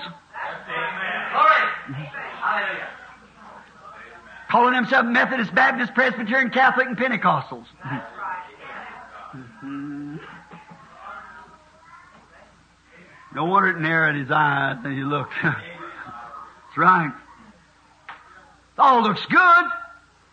Calling 4.50 4.74
themselves 4.74 5.10
Methodist, 5.10 5.54
Baptist, 5.54 5.94
Presbyterian, 5.94 6.52
Catholic, 6.52 6.88
and 6.88 6.98
Pentecostals. 6.98 7.66
No 13.36 13.44
wonder 13.44 13.70
it 13.72 13.82
narrowed 13.82 14.16
his 14.16 14.32
eyes 14.32 14.78
and 14.86 14.94
he 14.94 15.04
looked. 15.04 15.34
That's 15.44 16.78
right. 16.78 17.12
It 18.08 18.80
All 18.80 19.04
looks 19.04 19.26
good. 19.26 19.66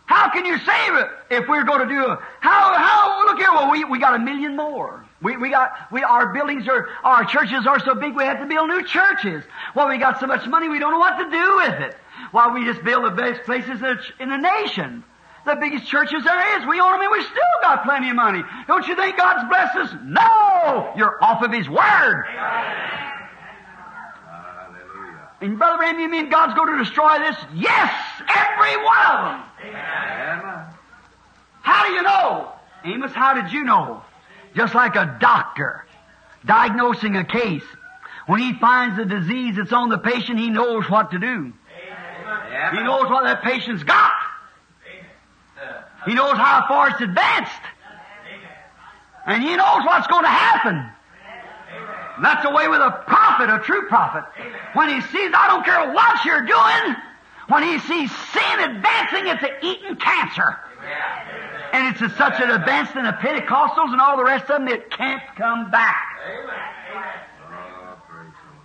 How 0.07 0.31
can 0.31 0.47
you 0.47 0.57
save 0.59 0.95
it 0.95 1.09
if 1.31 1.49
we're 1.49 1.65
going 1.65 1.89
to 1.89 1.93
do 1.93 2.01
a, 2.01 2.23
how, 2.39 2.75
how, 2.75 3.27
look 3.27 3.39
here, 3.39 3.51
well, 3.51 3.73
we, 3.73 3.83
we 3.85 3.99
got 3.99 4.15
a 4.15 4.19
million 4.21 4.57
more. 4.57 5.05
We, 5.21 5.37
we 5.37 5.51
got, 5.51 5.73
we, 5.91 6.05
our 6.05 6.33
buildings 6.33 6.69
are, 6.69 6.89
our 7.03 7.25
churches 7.25 7.67
are 7.67 7.81
so 7.81 7.97
big 7.97 8.15
we 8.15 8.23
have 8.23 8.39
to 8.39 8.47
build 8.47 8.69
new 8.69 8.85
churches. 8.85 9.43
Well, 9.75 9.89
we 9.89 9.99
got 9.99 10.21
so 10.21 10.27
much 10.27 10.47
money 10.47 10.69
we 10.69 10.79
don't 10.79 10.93
know 10.93 11.01
what 11.01 11.19
to 11.19 11.29
do 11.29 11.57
with 11.57 11.81
it. 11.81 11.97
Why, 12.31 12.55
we 12.55 12.65
just 12.65 12.85
build 12.85 13.05
the 13.05 13.11
best 13.11 13.43
places 13.43 13.81
in 14.21 14.29
the 14.29 14.37
nation. 14.37 15.03
The 15.45 15.57
biggest 15.57 15.87
churches 15.87 16.23
there 16.25 16.59
is. 16.59 16.67
We 16.69 16.81
own 16.81 16.93
them 16.93 17.01
and 17.03 17.11
we 17.11 17.23
still 17.23 17.57
got 17.63 17.85
plenty 17.85 18.11
of 18.11 18.17
money. 18.17 18.43
Don't 18.69 18.87
you 18.87 18.95
think 18.95 19.17
God's 19.17 19.49
blessed 19.49 19.77
us? 19.77 19.93
No! 20.05 20.93
You're 20.97 21.23
off 21.23 21.43
of 21.43 21.53
His 21.53 21.69
Word. 21.69 22.25
Hallelujah. 24.29 25.31
And 25.41 25.59
Brother 25.59 25.79
Branham, 25.79 26.01
you 26.01 26.09
mean 26.09 26.31
God's 26.31 26.55
going 26.55 26.73
to 26.73 26.79
destroy 26.85 27.19
this? 27.19 27.37
Yes! 27.55 27.93
Every 28.29 28.77
one 28.85 29.07
of 29.07 29.25
them! 29.25 29.43
Amen. 29.67 30.65
How 31.63 31.87
do 31.87 31.93
you 31.93 32.03
know? 32.03 32.53
Amos, 32.85 33.13
how 33.13 33.35
did 33.35 33.53
you 33.53 33.65
know? 33.65 34.03
Just 34.55 34.75
like 34.75 34.97
a 34.97 35.17
doctor 35.21 35.87
diagnosing 36.45 37.17
a 37.17 37.25
case. 37.25 37.65
When 38.27 38.41
he 38.41 38.53
finds 38.55 38.97
the 38.97 39.05
disease 39.05 39.57
that's 39.57 39.73
on 39.73 39.89
the 39.89 39.99
patient, 39.99 40.39
he 40.39 40.51
knows 40.51 40.89
what 40.89 41.11
to 41.11 41.19
do. 41.19 41.53
He 42.73 42.83
knows 42.83 43.11
what 43.11 43.25
that 43.25 43.43
patient's 43.43 43.83
got. 43.83 44.13
He 46.05 46.15
knows 46.15 46.37
how 46.37 46.65
far 46.69 46.91
it's 46.91 47.01
advanced. 47.01 47.63
And 49.27 49.43
he 49.43 49.55
knows 49.57 49.85
what's 49.85 50.07
going 50.09 50.25
to 50.25 50.31
happen. 50.31 50.91
And 52.17 52.25
that's 52.25 52.45
the 52.45 52.51
way 52.51 52.69
with 52.69 52.81
a 52.81 53.03
prophet, 53.07 53.49
a 53.49 53.61
true 53.61 53.89
prophet. 53.89 54.25
When 54.75 54.89
he 54.89 55.01
sees, 55.01 55.31
I 55.35 55.49
don't 55.49 55.65
care 55.65 55.93
what 55.93 56.25
you're 56.25 56.45
doing, 56.45 56.97
when 57.49 57.63
he 57.63 57.79
sees 57.79 58.11
sin 58.11 58.61
advancing, 58.61 59.27
it's 59.27 59.43
a 59.43 59.67
eating 59.67 59.97
cancer. 59.97 60.59
And 61.73 61.95
it's 61.95 62.03
a, 62.03 62.11
such 62.17 62.41
an 62.41 62.51
advance 62.51 62.91
in 62.95 63.05
the 63.05 63.13
Pentecostals 63.13 63.93
and 63.93 64.01
all 64.01 64.17
the 64.17 64.25
rest 64.25 64.51
of 64.51 64.61
them, 64.61 64.69
it 64.69 64.91
can't 64.91 65.23
come 65.37 65.71
back. 65.71 66.07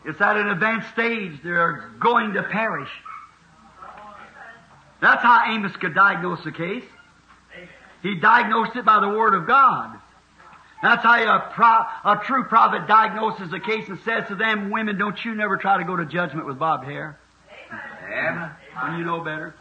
It's 0.05 0.19
at 0.21 0.37
an 0.37 0.49
advanced 0.49 0.89
stage. 0.91 1.39
They're 1.43 1.89
going 1.99 2.33
to 2.33 2.43
perish. 2.43 2.89
That's 5.01 5.21
how 5.21 5.43
Amos 5.51 5.75
could 5.77 5.93
diagnose 5.93 6.43
the 6.43 6.51
case. 6.51 6.83
He 8.07 8.15
diagnosed 8.15 8.75
it 8.77 8.85
by 8.85 9.01
the 9.01 9.09
Word 9.09 9.33
of 9.33 9.45
God. 9.45 9.99
That's 10.81 11.03
how 11.03 11.21
a, 11.21 11.51
pro- 11.53 12.13
a 12.13 12.23
true 12.23 12.45
prophet 12.45 12.87
diagnoses 12.87 13.51
a 13.51 13.59
case 13.59 13.89
and 13.89 13.99
says 14.05 14.27
to 14.29 14.35
them, 14.35 14.69
women, 14.69 14.97
don't 14.97 15.23
you 15.25 15.35
never 15.35 15.57
try 15.57 15.77
to 15.77 15.83
go 15.83 15.95
to 15.95 16.05
judgment 16.05 16.45
with 16.45 16.57
bobbed 16.57 16.85
hair 16.85 17.19
Amen. 18.05 18.51
when 18.81 18.99
you 18.99 19.03
know 19.03 19.21
better. 19.21 19.55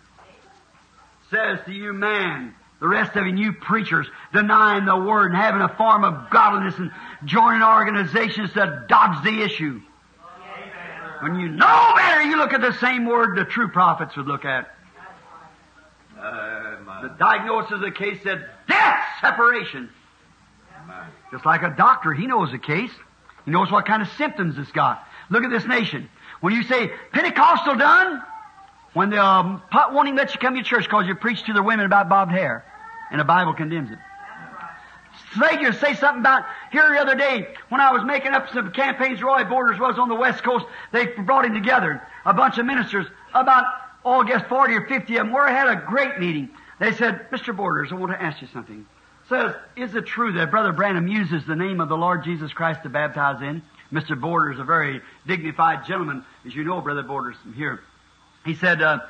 Says 1.31 1.59
to 1.64 1.73
you, 1.73 1.93
man, 1.93 2.55
the 2.78 2.86
rest 2.86 3.16
of 3.16 3.27
you, 3.27 3.35
you 3.35 3.52
preachers, 3.52 4.06
denying 4.32 4.85
the 4.85 4.97
Word 4.97 5.32
and 5.32 5.36
having 5.36 5.62
a 5.62 5.74
form 5.74 6.05
of 6.05 6.31
godliness 6.31 6.78
and 6.78 6.93
joining 7.24 7.62
organizations 7.62 8.52
to 8.52 8.85
dodge 8.89 9.24
the 9.24 9.43
issue. 9.43 9.81
When 11.20 11.40
you 11.40 11.48
know 11.48 11.93
better, 11.97 12.23
you 12.23 12.36
look 12.36 12.52
at 12.52 12.60
the 12.60 12.74
same 12.74 13.06
word 13.06 13.36
the 13.36 13.44
true 13.44 13.68
prophets 13.68 14.16
would 14.16 14.27
look 14.27 14.44
at. 14.44 14.70
Uh, 16.16 16.65
The 17.02 17.09
diagnosis 17.18 17.73
of 17.73 17.81
the 17.81 17.90
case 17.90 18.23
said, 18.23 18.48
death, 18.68 19.05
separation. 19.20 19.90
Just 21.31 21.44
like 21.44 21.62
a 21.62 21.74
doctor, 21.77 22.12
he 22.12 22.27
knows 22.27 22.51
the 22.52 22.59
case. 22.59 22.90
He 23.44 23.51
knows 23.51 23.70
what 23.70 23.86
kind 23.86 24.02
of 24.02 24.09
symptoms 24.16 24.59
it's 24.59 24.73
got. 24.73 25.05
Look 25.31 25.44
at 25.44 25.51
this 25.51 25.66
nation. 25.66 26.09
When 26.40 26.55
you 26.55 26.62
say 26.62 26.90
Pentecostal 27.12 27.77
done, 27.77 28.23
when 28.93 29.10
the 29.10 29.23
um, 29.23 29.62
pot 29.70 29.93
won't 29.93 30.09
even 30.09 30.16
let 30.16 30.35
you 30.35 30.40
come 30.40 30.55
to 30.55 30.62
church 30.62 30.85
because 30.85 31.06
you 31.06 31.14
preach 31.14 31.44
to 31.44 31.52
the 31.52 31.62
women 31.62 31.86
about 31.86 32.09
bobbed 32.09 32.32
hair, 32.32 32.64
and 33.10 33.20
the 33.20 33.24
Bible 33.24 33.55
condemns 33.55 33.90
it. 33.90 33.98
Savior 35.39 35.73
say 35.73 35.94
something 35.94 36.20
about 36.20 36.44
here 36.70 36.89
the 36.93 37.01
other 37.01 37.14
day 37.14 37.48
when 37.68 37.81
I 37.81 37.93
was 37.93 38.05
making 38.05 38.32
up 38.32 38.48
some 38.52 38.73
campaigns. 38.73 39.23
Roy 39.23 39.44
Borders 39.44 39.78
was 39.78 39.98
on 39.98 40.09
the 40.09 40.14
West 40.14 40.43
Coast. 40.43 40.66
They 40.93 41.06
brought 41.06 41.44
him 41.44 41.55
together, 41.55 42.02
a 42.24 42.35
bunch 42.35 42.59
of 42.59 42.66
ministers, 42.66 43.06
about 43.35 43.64
oh, 44.05 44.23
I 44.23 44.27
guess 44.27 44.47
forty 44.48 44.74
or 44.74 44.86
fifty 44.86 45.16
of 45.16 45.27
them. 45.27 45.36
I 45.36 45.51
had 45.51 45.68
a 45.68 45.82
great 45.86 46.18
meeting. 46.18 46.51
They 46.78 46.93
said, 46.93 47.31
"Mr. 47.31 47.57
Borders, 47.57 47.93
I 47.93 47.94
want 47.94 48.12
to 48.12 48.23
ask 48.23 48.40
you 48.43 48.48
something." 48.48 48.86
Says, 49.28 49.57
is 49.74 49.94
it 49.97 50.07
true 50.07 50.32
that 50.35 50.53
Brother 50.53 50.73
Branham 50.73 51.09
uses 51.09 51.44
the 51.47 51.57
name 51.57 51.81
of 51.81 51.89
the 51.89 51.97
Lord 51.97 52.23
Jesus 52.23 52.53
Christ 52.53 52.85
to 52.85 52.89
baptize 52.89 53.43
in? 53.43 53.61
Mr. 53.93 54.19
Borders, 54.19 54.61
a 54.61 54.65
very 54.65 55.01
dignified 55.27 55.85
gentleman, 55.85 56.24
as 56.47 56.55
you 56.55 56.62
know, 56.62 56.81
Brother 56.81 57.03
Borders, 57.03 57.36
from 57.43 57.53
here. 57.53 57.81
He 58.44 58.55
said, 58.55 58.81
uh, 58.81 59.01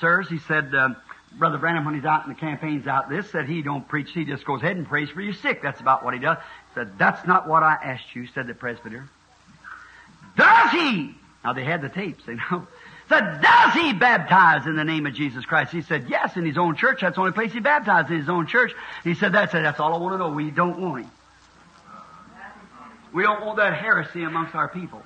sirs, 0.00 0.28
he 0.30 0.38
said, 0.38 0.74
uh, 0.74 0.90
Brother 1.32 1.58
Branham, 1.58 1.84
when 1.84 1.94
he's 1.94 2.06
out 2.06 2.24
in 2.24 2.30
the 2.30 2.38
campaign's 2.38 2.86
out, 2.86 3.10
this 3.10 3.30
said 3.30 3.48
he 3.48 3.60
don't 3.60 3.86
preach, 3.86 4.10
he 4.12 4.24
just 4.24 4.46
goes 4.46 4.62
ahead 4.62 4.76
and 4.76 4.86
prays 4.86 5.10
for 5.10 5.20
your 5.20 5.34
sick. 5.34 5.60
That's 5.62 5.80
about 5.80 6.04
what 6.04 6.14
he 6.14 6.20
does. 6.20 6.38
Said, 6.74 6.98
that's 6.98 7.26
not 7.26 7.46
what 7.46 7.62
I 7.62 7.74
asked 7.74 8.14
you, 8.14 8.26
said 8.28 8.46
the 8.46 8.54
presbyter. 8.54 9.08
Does 10.38 10.70
he? 10.70 11.14
Now 11.44 11.52
they 11.52 11.64
had 11.64 11.82
the 11.82 11.90
tapes, 11.90 12.24
they 12.26 12.34
know. 12.34 12.66
Said, 13.08 13.40
does 13.40 13.72
he 13.74 13.92
baptize 13.92 14.66
in 14.66 14.74
the 14.74 14.84
name 14.84 15.06
of 15.06 15.14
Jesus 15.14 15.44
Christ? 15.44 15.70
He 15.70 15.82
said, 15.82 16.06
yes, 16.08 16.36
in 16.36 16.44
his 16.44 16.58
own 16.58 16.74
church. 16.74 17.02
That's 17.02 17.14
the 17.14 17.20
only 17.20 17.32
place 17.32 17.52
he 17.52 17.60
baptized, 17.60 18.10
in 18.10 18.18
his 18.18 18.28
own 18.28 18.48
church. 18.48 18.72
He 19.04 19.14
said, 19.14 19.32
that's 19.32 19.54
it. 19.54 19.62
That's 19.62 19.78
all 19.78 19.94
I 19.94 19.98
want 19.98 20.14
to 20.14 20.18
know. 20.18 20.30
We 20.30 20.50
don't 20.50 20.80
want 20.80 21.04
him. 21.04 21.10
We 23.12 23.22
don't 23.22 23.46
want 23.46 23.58
that 23.58 23.74
heresy 23.74 24.24
amongst 24.24 24.54
our 24.54 24.68
people. 24.68 25.02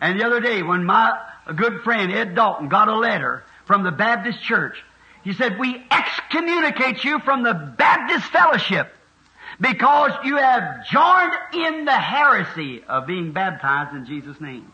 And 0.00 0.20
the 0.20 0.26
other 0.26 0.40
day, 0.40 0.62
when 0.62 0.84
my 0.84 1.18
good 1.56 1.80
friend 1.82 2.12
Ed 2.12 2.34
Dalton 2.34 2.68
got 2.68 2.88
a 2.88 2.96
letter 2.96 3.42
from 3.66 3.82
the 3.82 3.90
Baptist 3.90 4.42
Church, 4.42 4.76
he 5.24 5.32
said, 5.32 5.58
we 5.58 5.82
excommunicate 5.90 7.02
you 7.04 7.18
from 7.20 7.42
the 7.42 7.54
Baptist 7.54 8.26
fellowship 8.26 8.92
because 9.60 10.12
you 10.24 10.36
have 10.36 10.86
joined 10.86 11.32
in 11.54 11.84
the 11.86 11.90
heresy 11.90 12.84
of 12.84 13.06
being 13.06 13.32
baptized 13.32 13.96
in 13.96 14.06
Jesus' 14.06 14.40
name. 14.40 14.70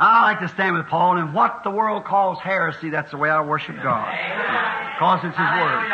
I 0.00 0.22
like 0.22 0.40
to 0.40 0.48
stand 0.48 0.76
with 0.76 0.86
Paul, 0.86 1.18
and 1.18 1.34
what 1.34 1.62
the 1.62 1.70
world 1.70 2.04
calls 2.04 2.38
heresy, 2.38 2.90
that's 2.90 3.10
the 3.10 3.18
way 3.18 3.28
I 3.28 3.42
worship 3.42 3.76
God. 3.82 4.10
Because 4.94 5.20
it's 5.24 5.36
His 5.36 5.46
Word. 5.46 5.92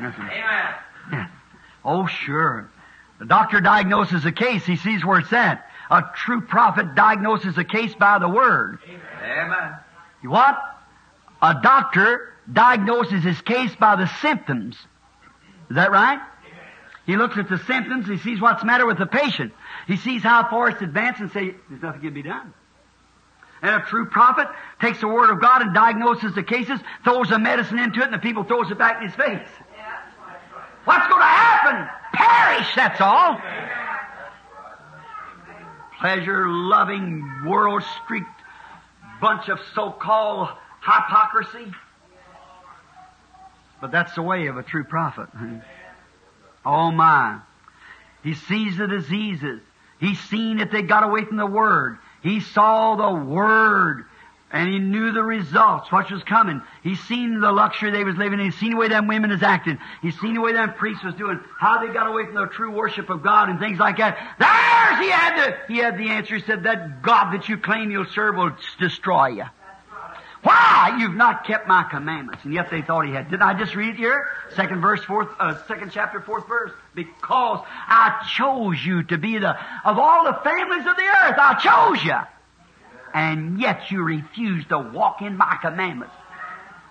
Amen. 0.00 0.74
Yeah. 1.12 1.28
Oh, 1.84 2.06
sure. 2.06 2.70
The 3.18 3.26
doctor 3.26 3.60
diagnoses 3.60 4.24
a 4.24 4.32
case, 4.32 4.64
he 4.64 4.76
sees 4.76 5.04
where 5.04 5.18
it's 5.18 5.32
at. 5.32 5.66
A 5.90 6.02
true 6.16 6.40
prophet 6.40 6.94
diagnoses 6.94 7.58
a 7.58 7.64
case 7.64 7.94
by 7.94 8.18
the 8.18 8.28
Word. 8.28 8.78
Amen. 8.88 9.76
What? 10.24 10.58
A 11.42 11.60
doctor 11.62 12.32
diagnoses 12.50 13.22
his 13.22 13.40
case 13.42 13.74
by 13.76 13.96
the 13.96 14.06
symptoms. 14.20 14.76
Is 15.68 15.76
that 15.76 15.90
right? 15.90 16.20
He 17.04 17.16
looks 17.16 17.36
at 17.36 17.48
the 17.48 17.58
symptoms, 17.58 18.06
he 18.08 18.16
sees 18.18 18.40
what's 18.40 18.60
the 18.60 18.66
matter 18.66 18.86
with 18.86 18.98
the 18.98 19.06
patient. 19.06 19.52
He 19.86 19.96
sees 19.96 20.22
how 20.22 20.48
far 20.48 20.70
it's 20.70 20.80
advanced 20.80 21.20
and 21.20 21.32
say, 21.32 21.54
there's 21.68 21.82
nothing 21.82 22.00
can 22.00 22.14
be 22.14 22.22
done. 22.22 22.54
And 23.62 23.76
a 23.76 23.80
true 23.86 24.06
prophet 24.06 24.48
takes 24.80 25.00
the 25.00 25.08
Word 25.08 25.30
of 25.30 25.40
God 25.40 25.62
and 25.62 25.72
diagnoses 25.72 26.34
the 26.34 26.42
cases, 26.42 26.80
throws 27.04 27.28
the 27.28 27.38
medicine 27.38 27.78
into 27.78 28.00
it, 28.00 28.06
and 28.06 28.12
the 28.12 28.18
people 28.18 28.42
throws 28.42 28.70
it 28.70 28.78
back 28.78 29.00
in 29.00 29.08
his 29.08 29.14
face. 29.14 29.48
What's 30.84 31.06
going 31.06 31.20
to 31.20 31.24
happen? 31.24 31.88
Perish, 32.12 32.74
that's 32.74 33.00
all. 33.00 33.40
Pleasure-loving, 36.00 37.44
world-streaked 37.46 38.26
bunch 39.20 39.48
of 39.48 39.60
so-called 39.76 40.48
hypocrisy. 40.80 41.72
But 43.80 43.92
that's 43.92 44.12
the 44.16 44.22
way 44.22 44.48
of 44.48 44.56
a 44.56 44.64
true 44.64 44.82
prophet. 44.82 45.28
Oh 46.66 46.90
my. 46.90 47.38
He 48.24 48.34
sees 48.34 48.76
the 48.76 48.88
diseases. 48.88 49.60
He's 50.00 50.18
seen 50.18 50.56
that 50.56 50.72
they 50.72 50.82
got 50.82 51.04
away 51.04 51.24
from 51.24 51.36
the 51.36 51.46
Word. 51.46 51.98
He 52.22 52.40
saw 52.40 52.96
the 52.96 53.24
Word. 53.24 54.04
And 54.54 54.68
he 54.68 54.78
knew 54.78 55.12
the 55.12 55.22
results, 55.22 55.90
what 55.90 56.10
was 56.10 56.22
coming. 56.24 56.60
He 56.82 56.94
seen 56.94 57.40
the 57.40 57.50
luxury 57.50 57.90
they 57.90 58.04
was 58.04 58.16
living 58.16 58.38
in. 58.38 58.44
He's 58.44 58.60
seen 58.60 58.72
the 58.72 58.76
way 58.76 58.88
them 58.88 59.06
women 59.06 59.30
is 59.30 59.42
acting. 59.42 59.78
He 60.02 60.10
seen 60.10 60.34
the 60.34 60.42
way 60.42 60.52
them 60.52 60.74
priests 60.74 61.02
was 61.02 61.14
doing, 61.14 61.40
how 61.58 61.80
they 61.80 61.90
got 61.90 62.06
away 62.06 62.26
from 62.26 62.34
the 62.34 62.48
true 62.48 62.70
worship 62.70 63.08
of 63.08 63.22
God 63.22 63.48
and 63.48 63.58
things 63.58 63.78
like 63.78 63.96
that. 63.96 64.18
There's, 64.38 65.06
he 65.06 65.10
had 65.10 65.36
the, 65.38 65.72
he 65.72 65.78
had 65.78 65.96
the 65.96 66.10
answer. 66.10 66.36
He 66.36 66.42
said, 66.42 66.64
that 66.64 67.00
God 67.00 67.32
that 67.32 67.48
you 67.48 67.56
claim 67.56 67.90
you'll 67.90 68.04
serve 68.04 68.36
will 68.36 68.54
destroy 68.78 69.28
you. 69.28 69.44
Why? 70.42 70.96
You've 70.98 71.14
not 71.14 71.46
kept 71.46 71.68
my 71.68 71.84
commandments. 71.84 72.44
And 72.44 72.52
yet 72.52 72.70
they 72.70 72.82
thought 72.82 73.06
he 73.06 73.12
had. 73.12 73.30
Didn't 73.30 73.42
I 73.42 73.54
just 73.54 73.76
read 73.76 73.90
it 73.90 73.96
here? 73.96 74.26
Second 74.56 74.80
verse, 74.80 75.02
fourth, 75.04 75.28
uh, 75.38 75.64
second 75.66 75.92
chapter, 75.92 76.20
fourth 76.20 76.48
verse. 76.48 76.72
Because 76.94 77.64
I 77.86 78.26
chose 78.34 78.84
you 78.84 79.04
to 79.04 79.18
be 79.18 79.38
the, 79.38 79.50
of 79.84 79.98
all 79.98 80.24
the 80.24 80.38
families 80.42 80.86
of 80.86 80.96
the 80.96 81.02
earth, 81.02 81.36
I 81.38 81.54
chose 81.54 82.04
you 82.04 82.18
and 83.14 83.60
yet 83.60 83.90
you 83.90 84.02
refuse 84.02 84.64
to 84.66 84.78
walk 84.78 85.22
in 85.22 85.36
my 85.36 85.58
commandments. 85.60 86.14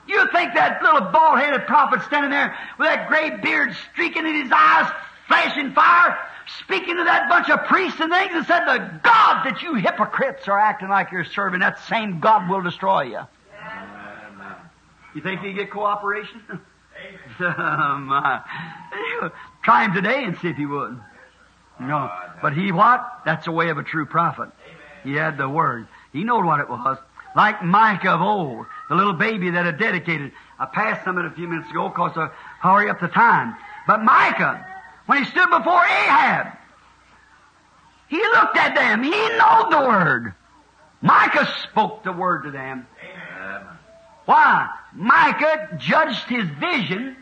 You 0.07 0.27
think 0.31 0.53
that 0.55 0.81
little 0.81 1.11
bald-headed 1.11 1.67
prophet 1.67 2.01
standing 2.03 2.31
there 2.31 2.55
with 2.77 2.87
that 2.87 3.07
gray 3.07 3.37
beard 3.41 3.75
streaking 3.91 4.25
in 4.25 4.43
his 4.43 4.51
eyes, 4.53 4.91
flashing 5.27 5.73
fire, 5.73 6.17
speaking 6.63 6.97
to 6.97 7.03
that 7.03 7.29
bunch 7.29 7.49
of 7.49 7.65
priests 7.65 7.99
and 7.99 8.11
things 8.11 8.31
and 8.33 8.45
said, 8.45 8.65
the 8.65 8.99
God 9.03 9.43
that 9.45 9.61
you 9.61 9.75
hypocrites 9.75 10.47
are 10.47 10.59
acting 10.59 10.89
like 10.89 11.11
you're 11.11 11.23
serving, 11.23 11.59
that 11.61 11.79
same 11.85 12.19
God 12.19 12.49
will 12.49 12.61
destroy 12.61 13.03
you. 13.03 13.21
You 15.13 15.21
think 15.21 15.43
you 15.43 15.53
get 15.53 15.71
cooperation? 15.71 16.41
try 19.63 19.85
him 19.85 19.93
today 19.93 20.23
and 20.23 20.37
see 20.37 20.49
if 20.49 20.57
he 20.57 20.65
would. 20.65 20.99
No. 21.79 22.11
But 22.41 22.53
he 22.53 22.71
what? 22.71 23.21
That's 23.25 23.45
the 23.45 23.51
way 23.51 23.69
of 23.69 23.77
a 23.77 23.83
true 23.83 24.05
prophet. 24.05 24.49
He 25.03 25.13
had 25.13 25.37
the 25.37 25.49
word. 25.49 25.87
He 26.13 26.23
knowed 26.23 26.45
what 26.45 26.59
it 26.59 26.69
was. 26.69 26.97
Like 27.35 27.63
Micah 27.63 28.11
of 28.11 28.21
old, 28.21 28.65
the 28.89 28.95
little 28.95 29.13
baby 29.13 29.51
that 29.51 29.65
had 29.65 29.79
dedicated. 29.79 30.33
I 30.59 30.65
passed 30.65 31.05
some 31.05 31.17
of 31.17 31.25
it 31.25 31.31
a 31.31 31.35
few 31.35 31.47
minutes 31.47 31.71
ago 31.71 31.87
because 31.89 32.15
of 32.17 32.29
hurry 32.59 32.89
up 32.89 32.99
the 32.99 33.07
time. 33.07 33.55
But 33.87 34.03
Micah, 34.03 34.65
when 35.05 35.23
he 35.23 35.29
stood 35.29 35.49
before 35.49 35.83
Ahab, 35.83 36.47
he 38.09 38.17
looked 38.17 38.57
at 38.57 38.75
them. 38.75 39.03
He 39.03 39.09
knew 39.09 39.69
the 39.69 39.85
word. 39.87 40.33
Micah 41.01 41.47
spoke 41.69 42.03
the 42.03 42.11
word 42.11 42.43
to 42.43 42.51
them. 42.51 42.85
Why? 44.25 44.69
Micah 44.93 45.77
judged 45.77 46.27
his 46.27 46.47
vision, 46.59 47.15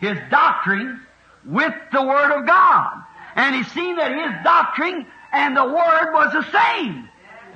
his 0.00 0.18
doctrine, 0.30 1.00
with 1.44 1.74
the 1.92 2.02
word 2.02 2.32
of 2.32 2.46
God. 2.46 3.02
And 3.34 3.54
he 3.54 3.64
seen 3.64 3.96
that 3.96 4.12
his 4.12 4.44
doctrine 4.44 5.06
and 5.32 5.56
the 5.56 5.64
word 5.64 6.12
was 6.12 6.32
the 6.32 6.42
same. 6.50 7.08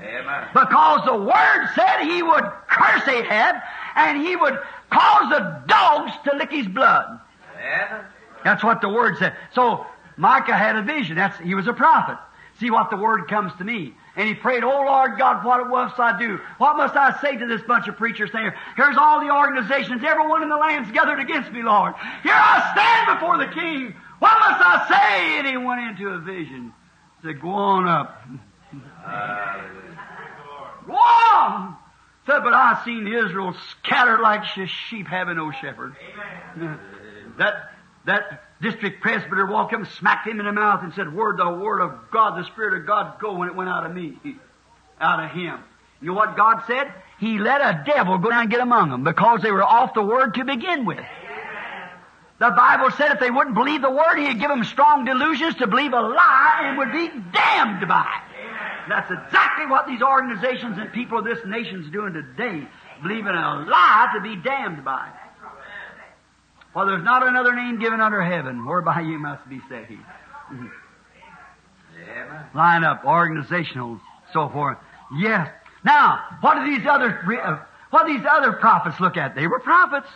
Amen. 0.03 0.49
Because 0.55 1.05
the 1.05 1.17
Word 1.17 1.69
said 1.75 2.05
he 2.05 2.23
would 2.23 2.45
curse 2.69 3.07
Ahab 3.07 3.57
and 3.97 4.21
he 4.23 4.35
would 4.35 4.59
cause 4.89 5.31
the 5.31 5.63
dogs 5.67 6.13
to 6.25 6.37
lick 6.37 6.51
his 6.51 6.67
blood. 6.67 7.21
Amen. 7.59 8.05
That's 8.45 8.65
what 8.65 8.81
the 8.81 8.89
Word 8.89 9.19
said. 9.19 9.37
So 9.55 9.87
Micah 10.17 10.57
had 10.57 10.77
a 10.77 10.83
vision. 10.83 11.17
That's, 11.17 11.39
he 11.39 11.55
was 11.55 11.67
a 11.67 11.73
prophet. 11.73 12.19
See 12.59 12.71
what 12.71 12.91
the 12.91 12.97
Word 12.97 13.29
comes 13.29 13.53
to 13.59 13.65
me. 13.65 13.95
And 14.17 14.29
he 14.29 14.35
prayed, 14.35 14.65
Oh 14.65 14.85
Lord 14.85 15.19
God, 15.19 15.45
what 15.45 15.69
must 15.69 15.99
I 15.99 16.19
do? 16.19 16.39
What 16.59 16.77
must 16.77 16.97
I 16.97 17.21
say 17.21 17.37
to 17.37 17.47
this 17.47 17.63
bunch 17.63 17.89
of 17.89 17.97
preachers 17.97 18.31
saying, 18.33 18.51
Here's 18.77 18.97
all 18.97 19.21
the 19.21 19.33
organizations, 19.33 20.03
everyone 20.05 20.43
in 20.43 20.49
the 20.49 20.57
land's 20.57 20.91
gathered 20.91 21.21
against 21.21 21.53
me, 21.53 21.63
Lord. 21.63 21.95
Here 22.23 22.33
I 22.35 22.71
stand 22.73 23.19
before 23.19 23.39
the 23.39 23.47
King. 23.53 23.95
What 24.19 24.39
must 24.39 24.61
I 24.61 24.89
say? 24.89 25.39
And 25.39 25.47
he 25.47 25.57
went 25.57 25.81
into 25.81 26.09
a 26.09 26.19
vision. 26.19 26.73
He 27.23 27.29
said, 27.29 27.41
Go 27.41 27.51
on 27.51 27.89
up. 27.89 28.23
Go 30.87 30.95
on! 30.95 31.77
Said, 32.27 32.41
but 32.45 32.53
I 32.53 32.83
seen 32.85 33.07
Israel 33.07 33.55
scattered 33.71 34.21
like 34.21 34.45
sheep 34.45 35.07
having 35.07 35.37
no 35.37 35.51
shepherd. 35.53 35.97
Amen. 36.57 36.79
That, 37.39 37.71
that 38.05 38.50
district 38.63 39.01
presbyter 39.01 39.47
walked 39.47 39.73
up 39.73 39.81
and 39.81 39.89
smacked 39.89 40.29
him 40.29 40.41
in 40.41 40.47
the 40.47 40.53
mouth 40.53 40.83
and 40.83 40.93
said, 40.95 41.13
Word, 41.15 41.39
the 41.39 41.51
word 41.51 41.81
of 41.81 42.11
God, 42.13 42.39
the 42.39 42.47
Spirit 42.47 42.81
of 42.81 42.87
God 42.87 43.19
go 43.21 43.37
when 43.37 43.49
it 43.49 43.55
went 43.55 43.71
out 43.71 43.87
of 43.87 43.95
me, 43.95 44.17
out 45.01 45.25
of 45.25 45.31
him. 45.31 45.59
You 46.01 46.09
know 46.09 46.15
what 46.15 46.37
God 46.37 46.63
said? 46.67 46.93
He 47.19 47.39
let 47.39 47.61
a 47.61 47.85
devil 47.85 48.19
go 48.19 48.31
down 48.31 48.43
and 48.43 48.51
get 48.51 48.61
among 48.61 48.91
them 48.91 49.05
because 49.05 49.43
they 49.43 49.51
were 49.51 49.63
off 49.63 49.95
the 49.95 50.03
word 50.03 50.35
to 50.35 50.45
begin 50.45 50.87
with. 50.87 51.05
The 52.39 52.51
Bible 52.57 52.91
said 52.93 53.13
if 53.13 53.21
they 53.21 53.31
wouldn't 53.31 53.55
believe 53.55 53.83
the 53.83 53.91
word, 53.91 54.17
he'd 54.17 54.41
give 54.41 54.49
them 54.49 54.65
strong 54.65 55.05
delusions 55.05 55.57
to 55.57 55.67
believe 55.67 55.93
a 55.93 56.01
lie 56.01 56.61
and 56.65 56.79
would 56.79 56.91
be 56.91 57.09
damned 57.33 57.87
by 57.87 58.09
it. 58.17 58.89
That's 58.89 59.11
exactly 59.11 59.67
what 59.67 59.87
these 59.87 60.01
organizations 60.01 60.79
and 60.79 60.91
people 60.91 61.19
of 61.19 61.25
this 61.25 61.39
nation's 61.45 61.91
doing 61.93 62.15
today, 62.15 62.67
believing 63.03 63.27
a 63.27 63.67
lie 63.69 64.11
to 64.15 64.23
be 64.23 64.37
damned 64.37 64.85
by. 64.87 65.11
For 66.73 66.87
there's 66.87 67.03
not 67.03 67.27
another 67.27 67.55
name 67.55 67.81
given 67.81 68.01
under 68.01 68.23
heaven 68.23 68.65
whereby 68.65 69.01
you 69.01 69.19
must 69.19 69.49
be 69.49 69.61
saved. 69.69 69.91
Mm-hmm. 70.53 70.67
Line 72.57 72.85
up, 72.85 73.05
organizational, 73.05 74.01
so 74.33 74.49
forth. 74.49 74.79
Yes. 75.19 75.49
Now, 75.85 76.21
what 76.41 76.55
do 76.55 76.77
these 76.77 76.87
other 76.87 77.21
uh, 77.43 77.59
what 77.91 78.07
do 78.07 78.17
these 78.17 78.27
other 78.29 78.53
prophets 78.53 79.01
look 79.01 79.17
at? 79.17 79.35
They 79.35 79.47
were 79.47 79.59
prophets. 79.61 80.07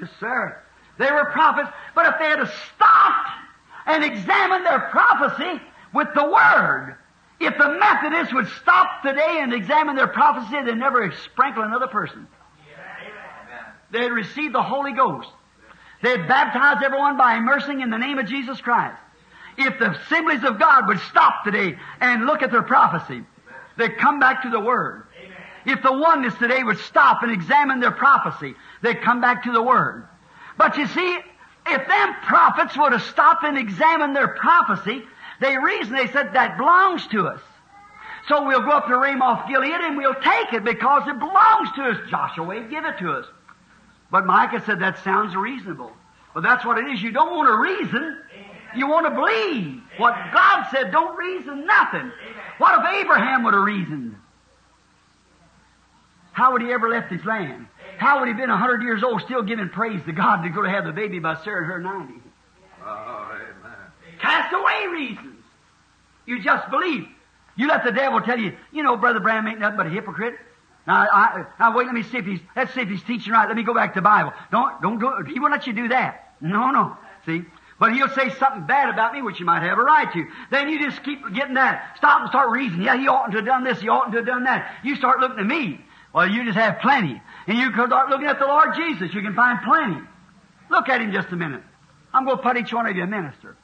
Yes, 0.00 0.10
sir. 0.18 0.60
They 0.98 1.10
were 1.10 1.26
prophets, 1.26 1.70
but 1.94 2.06
if 2.06 2.14
they 2.18 2.26
had 2.26 2.48
stopped 2.74 3.30
and 3.86 4.04
examined 4.04 4.64
their 4.64 4.80
prophecy 4.90 5.60
with 5.92 6.08
the 6.14 6.24
Word, 6.24 6.96
if 7.40 7.56
the 7.58 7.68
Methodists 7.78 8.32
would 8.32 8.48
stop 8.62 9.02
today 9.02 9.38
and 9.40 9.52
examine 9.52 9.96
their 9.96 10.08
prophecy, 10.08 10.56
they'd 10.64 10.76
never 10.76 11.12
sprinkle 11.24 11.62
another 11.62 11.88
person. 11.88 12.26
They'd 13.90 14.10
receive 14.10 14.52
the 14.52 14.62
Holy 14.62 14.92
Ghost. 14.92 15.28
They'd 16.04 16.28
baptize 16.28 16.82
everyone 16.84 17.16
by 17.16 17.36
immersing 17.36 17.80
in 17.80 17.88
the 17.88 17.96
name 17.96 18.18
of 18.18 18.26
Jesus 18.26 18.60
Christ. 18.60 18.98
If 19.56 19.78
the 19.78 19.92
assemblies 19.92 20.44
of 20.44 20.58
God 20.58 20.86
would 20.86 20.98
stop 21.00 21.44
today 21.44 21.78
and 21.98 22.26
look 22.26 22.42
at 22.42 22.50
their 22.50 22.62
prophecy, 22.62 23.24
they'd 23.78 23.96
come 23.96 24.20
back 24.20 24.42
to 24.42 24.50
the 24.50 24.60
Word. 24.60 25.04
If 25.64 25.82
the 25.82 25.94
oneness 25.94 26.34
today 26.34 26.62
would 26.62 26.76
stop 26.76 27.22
and 27.22 27.32
examine 27.32 27.80
their 27.80 27.90
prophecy, 27.90 28.54
they'd 28.82 29.00
come 29.00 29.22
back 29.22 29.44
to 29.44 29.52
the 29.52 29.62
Word. 29.62 30.06
But 30.58 30.76
you 30.76 30.86
see, 30.88 31.18
if 31.68 31.88
them 31.88 32.14
prophets 32.26 32.76
would 32.76 32.92
have 32.92 33.04
stopped 33.04 33.42
and 33.42 33.56
examined 33.56 34.14
their 34.14 34.28
prophecy, 34.28 35.04
they 35.40 35.56
reasoned, 35.56 35.96
they 35.96 36.08
said, 36.08 36.34
that 36.34 36.58
belongs 36.58 37.06
to 37.12 37.28
us. 37.28 37.40
So 38.28 38.46
we'll 38.46 38.60
go 38.60 38.72
up 38.72 38.88
to 38.88 38.98
Ramoth 38.98 39.48
Gilead 39.48 39.72
and 39.72 39.96
we'll 39.96 40.14
take 40.16 40.52
it 40.52 40.64
because 40.64 41.08
it 41.08 41.18
belongs 41.18 41.70
to 41.76 41.82
us. 41.84 42.10
Joshua, 42.10 42.60
give 42.68 42.84
it 42.84 42.98
to 42.98 43.10
us. 43.12 43.24
But 44.14 44.26
Micah 44.26 44.62
said 44.64 44.78
that 44.78 45.02
sounds 45.02 45.34
reasonable. 45.34 45.90
Well, 46.34 46.42
that's 46.42 46.64
what 46.64 46.78
it 46.78 46.86
is. 46.86 47.02
You 47.02 47.10
don't 47.10 47.34
want 47.34 47.48
to 47.48 47.58
reason. 47.58 48.16
You 48.76 48.86
want 48.86 49.06
to 49.06 49.10
believe. 49.10 49.82
What 49.96 50.14
God 50.32 50.66
said, 50.70 50.92
don't 50.92 51.16
reason 51.16 51.66
nothing. 51.66 52.12
What 52.58 52.78
if 52.78 53.02
Abraham 53.02 53.42
would 53.42 53.54
have 53.54 53.64
reasoned? 53.64 54.14
How 56.30 56.52
would 56.52 56.62
he 56.62 56.70
ever 56.70 56.88
left 56.88 57.10
his 57.10 57.24
land? 57.24 57.66
How 57.98 58.20
would 58.20 58.28
he 58.28 58.34
been 58.34 58.50
a 58.50 58.56
hundred 58.56 58.84
years 58.84 59.02
old 59.02 59.20
still 59.22 59.42
giving 59.42 59.68
praise 59.68 60.00
to 60.06 60.12
God 60.12 60.44
to 60.44 60.48
go 60.48 60.62
to 60.62 60.70
have 60.70 60.84
the 60.84 60.92
baby 60.92 61.18
by 61.18 61.42
Sarah 61.42 61.64
her 61.64 61.80
ninety? 61.80 62.22
Oh. 62.84 63.36
Cast 64.20 64.54
away 64.54 64.86
reasons. 64.92 65.42
You 66.24 66.40
just 66.40 66.70
believe. 66.70 67.08
You 67.56 67.66
let 67.66 67.82
the 67.82 67.90
devil 67.90 68.20
tell 68.20 68.38
you, 68.38 68.56
you 68.70 68.84
know, 68.84 68.96
Brother 68.96 69.18
Branham 69.18 69.48
ain't 69.48 69.58
nothing 69.58 69.76
but 69.76 69.88
a 69.88 69.90
hypocrite. 69.90 70.36
Now, 70.86 71.06
I, 71.10 71.44
now 71.58 71.76
wait, 71.76 71.86
let 71.86 71.94
me 71.94 72.02
see 72.02 72.18
if 72.18 72.26
he's, 72.26 72.40
let's 72.54 72.74
see 72.74 72.82
if 72.82 72.88
he's 72.88 73.02
teaching 73.02 73.32
right. 73.32 73.48
Let 73.48 73.56
me 73.56 73.62
go 73.62 73.74
back 73.74 73.94
to 73.94 74.00
the 74.00 74.04
Bible. 74.04 74.32
Don't, 74.50 74.82
don't 74.82 74.98
go, 74.98 75.24
he 75.24 75.40
won't 75.40 75.52
let 75.52 75.66
you 75.66 75.72
do 75.72 75.88
that. 75.88 76.34
No, 76.40 76.70
no. 76.70 76.96
See? 77.26 77.42
But 77.80 77.94
he'll 77.94 78.08
say 78.08 78.30
something 78.30 78.66
bad 78.66 78.88
about 78.88 79.14
me, 79.14 79.22
which 79.22 79.40
you 79.40 79.46
might 79.46 79.62
have 79.62 79.78
a 79.78 79.82
right 79.82 80.12
to. 80.12 80.26
Then 80.50 80.68
you 80.68 80.78
just 80.78 81.02
keep 81.02 81.20
getting 81.34 81.54
that. 81.54 81.96
Stop 81.96 82.20
and 82.20 82.28
start 82.28 82.50
reasoning. 82.50 82.86
Yeah, 82.86 82.96
he 82.96 83.08
oughtn't 83.08 83.32
to 83.32 83.38
have 83.38 83.46
done 83.46 83.64
this. 83.64 83.80
He 83.80 83.88
oughtn't 83.88 84.12
to 84.12 84.18
have 84.18 84.26
done 84.26 84.44
that. 84.44 84.76
You 84.84 84.94
start 84.96 85.20
looking 85.20 85.38
at 85.38 85.46
me. 85.46 85.80
Well, 86.12 86.28
you 86.30 86.44
just 86.44 86.56
have 86.56 86.78
plenty. 86.80 87.20
And 87.48 87.58
you 87.58 87.72
can 87.72 87.88
start 87.88 88.10
looking 88.10 88.28
at 88.28 88.38
the 88.38 88.46
Lord 88.46 88.74
Jesus. 88.76 89.12
You 89.12 89.22
can 89.22 89.34
find 89.34 89.58
plenty. 89.64 90.00
Look 90.70 90.88
at 90.88 91.00
him 91.00 91.12
just 91.12 91.28
a 91.32 91.36
minute. 91.36 91.62
I'm 92.12 92.24
going 92.24 92.36
to 92.36 92.42
put 92.42 92.56
each 92.56 92.72
one 92.72 92.86
of 92.86 92.94
you 92.94 93.02
a 93.02 93.06
minister. 93.06 93.56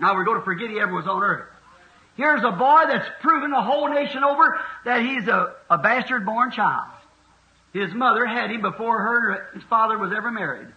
Now 0.00 0.14
we're 0.14 0.24
going 0.24 0.38
to 0.38 0.44
forget 0.44 0.70
he 0.70 0.80
ever 0.80 0.94
was 0.94 1.06
on 1.06 1.22
earth. 1.22 1.53
Here's 2.16 2.44
a 2.44 2.52
boy 2.52 2.82
that's 2.88 3.08
proven 3.20 3.50
the 3.50 3.62
whole 3.62 3.88
nation 3.88 4.22
over 4.22 4.60
that 4.84 5.02
he's 5.02 5.26
a, 5.26 5.54
a 5.68 5.78
bastard 5.78 6.24
born 6.24 6.52
child. 6.52 6.90
His 7.72 7.92
mother 7.92 8.24
had 8.24 8.50
him 8.50 8.62
before 8.62 8.98
her 8.98 9.48
his 9.54 9.64
father 9.64 9.98
was 9.98 10.12
ever 10.16 10.30
married. 10.30 10.68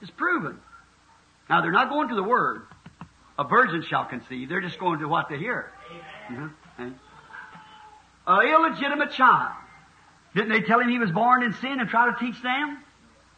It's 0.00 0.10
proven. 0.10 0.58
Now 1.48 1.60
they're 1.60 1.70
not 1.70 1.90
going 1.90 2.08
to 2.08 2.16
the 2.16 2.24
word. 2.24 2.62
A 3.38 3.44
virgin 3.44 3.82
shall 3.88 4.04
conceive. 4.04 4.48
They're 4.48 4.60
just 4.60 4.78
going 4.78 4.98
to 4.98 5.06
what 5.06 5.28
they 5.28 5.38
hear. 5.38 5.72
Mm-hmm. 6.28 6.88
An 8.26 8.46
illegitimate 8.46 9.12
child. 9.12 9.52
Didn't 10.34 10.50
they 10.50 10.62
tell 10.62 10.80
him 10.80 10.88
he 10.88 10.98
was 10.98 11.10
born 11.10 11.42
in 11.42 11.52
sin 11.54 11.78
and 11.80 11.88
try 11.88 12.10
to 12.10 12.18
teach 12.18 12.40
them? 12.42 12.78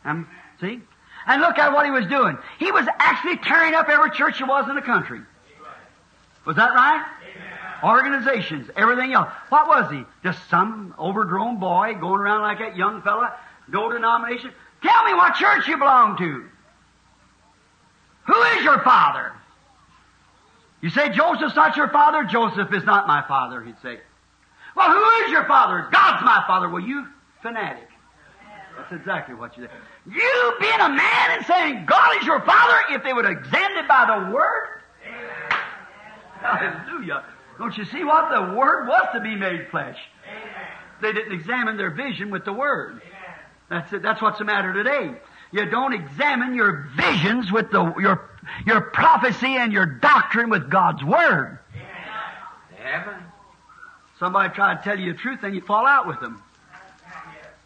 Um, 0.04 0.28
see? 0.60 0.80
And 1.26 1.40
look 1.40 1.58
at 1.58 1.72
what 1.72 1.84
he 1.84 1.90
was 1.90 2.06
doing. 2.06 2.38
He 2.58 2.70
was 2.70 2.86
actually 2.98 3.38
tearing 3.38 3.74
up 3.74 3.88
every 3.88 4.10
church 4.10 4.38
there 4.38 4.46
was 4.46 4.68
in 4.68 4.74
the 4.74 4.82
country. 4.82 5.20
Was 6.44 6.56
that 6.56 6.74
right? 6.74 7.04
Organizations, 7.82 8.70
everything 8.76 9.12
else. 9.12 9.28
What 9.50 9.68
was 9.68 9.90
he? 9.90 10.04
Just 10.22 10.38
some 10.48 10.94
overgrown 10.98 11.58
boy 11.58 11.94
going 12.00 12.20
around 12.20 12.42
like 12.42 12.58
that 12.58 12.76
young 12.76 13.02
fella, 13.02 13.34
no 13.68 13.92
denomination. 13.92 14.52
Tell 14.82 15.04
me 15.04 15.14
what 15.14 15.34
church 15.34 15.68
you 15.68 15.76
belong 15.76 16.16
to. 16.18 16.44
Who 18.26 18.42
is 18.42 18.64
your 18.64 18.80
father? 18.82 19.32
You 20.80 20.90
say 20.90 21.10
Joseph's 21.10 21.56
not 21.56 21.76
your 21.76 21.88
father? 21.88 22.24
Joseph 22.24 22.72
is 22.72 22.84
not 22.84 23.06
my 23.06 23.24
father, 23.26 23.62
he'd 23.62 23.76
say. 23.82 23.98
Well, 24.76 24.90
who 24.90 25.24
is 25.24 25.30
your 25.30 25.44
father? 25.44 25.88
God's 25.90 26.24
my 26.24 26.42
father. 26.46 26.68
Well, 26.68 26.82
you 26.82 27.06
fanatic. 27.42 27.88
That's 28.76 28.92
exactly 28.92 29.34
what 29.34 29.56
you 29.56 29.64
say. 29.64 29.70
You 30.10 30.54
being 30.60 30.80
a 30.80 30.88
man 30.88 31.30
and 31.30 31.46
saying 31.46 31.86
God 31.86 32.16
is 32.20 32.26
your 32.26 32.40
father, 32.40 32.76
if 32.90 33.02
they 33.02 33.12
would 33.12 33.24
examine 33.24 33.78
it 33.78 33.88
by 33.88 34.06
the 34.06 34.34
word. 34.34 34.82
Hallelujah. 36.44 37.24
Don't 37.58 37.76
you 37.76 37.84
see 37.86 38.04
what 38.04 38.30
the 38.30 38.54
word 38.54 38.86
was 38.86 39.08
to 39.14 39.20
be 39.20 39.34
made 39.34 39.68
flesh? 39.70 39.96
Amen. 40.28 40.66
They 41.00 41.12
didn't 41.12 41.32
examine 41.32 41.76
their 41.76 41.90
vision 41.90 42.30
with 42.30 42.44
the 42.44 42.52
word. 42.52 43.00
Amen. 43.02 43.02
That's 43.70 43.92
it. 43.92 44.02
That's 44.02 44.20
what's 44.20 44.38
the 44.38 44.44
matter 44.44 44.72
today. 44.72 45.18
You 45.52 45.70
don't 45.70 45.94
examine 45.94 46.54
your 46.54 46.88
visions 46.96 47.50
with 47.50 47.70
the, 47.70 47.94
your, 47.98 48.28
your 48.66 48.80
prophecy 48.80 49.56
and 49.56 49.72
your 49.72 49.86
doctrine 49.86 50.50
with 50.50 50.68
God's 50.68 51.02
word. 51.02 51.58
Amen. 52.78 53.22
Somebody 54.18 54.54
try 54.54 54.74
to 54.74 54.82
tell 54.82 54.98
you 54.98 55.12
the 55.12 55.18
truth, 55.18 55.40
then 55.42 55.54
you 55.54 55.60
fall 55.60 55.86
out 55.86 56.06
with 56.06 56.20
them. 56.20 56.42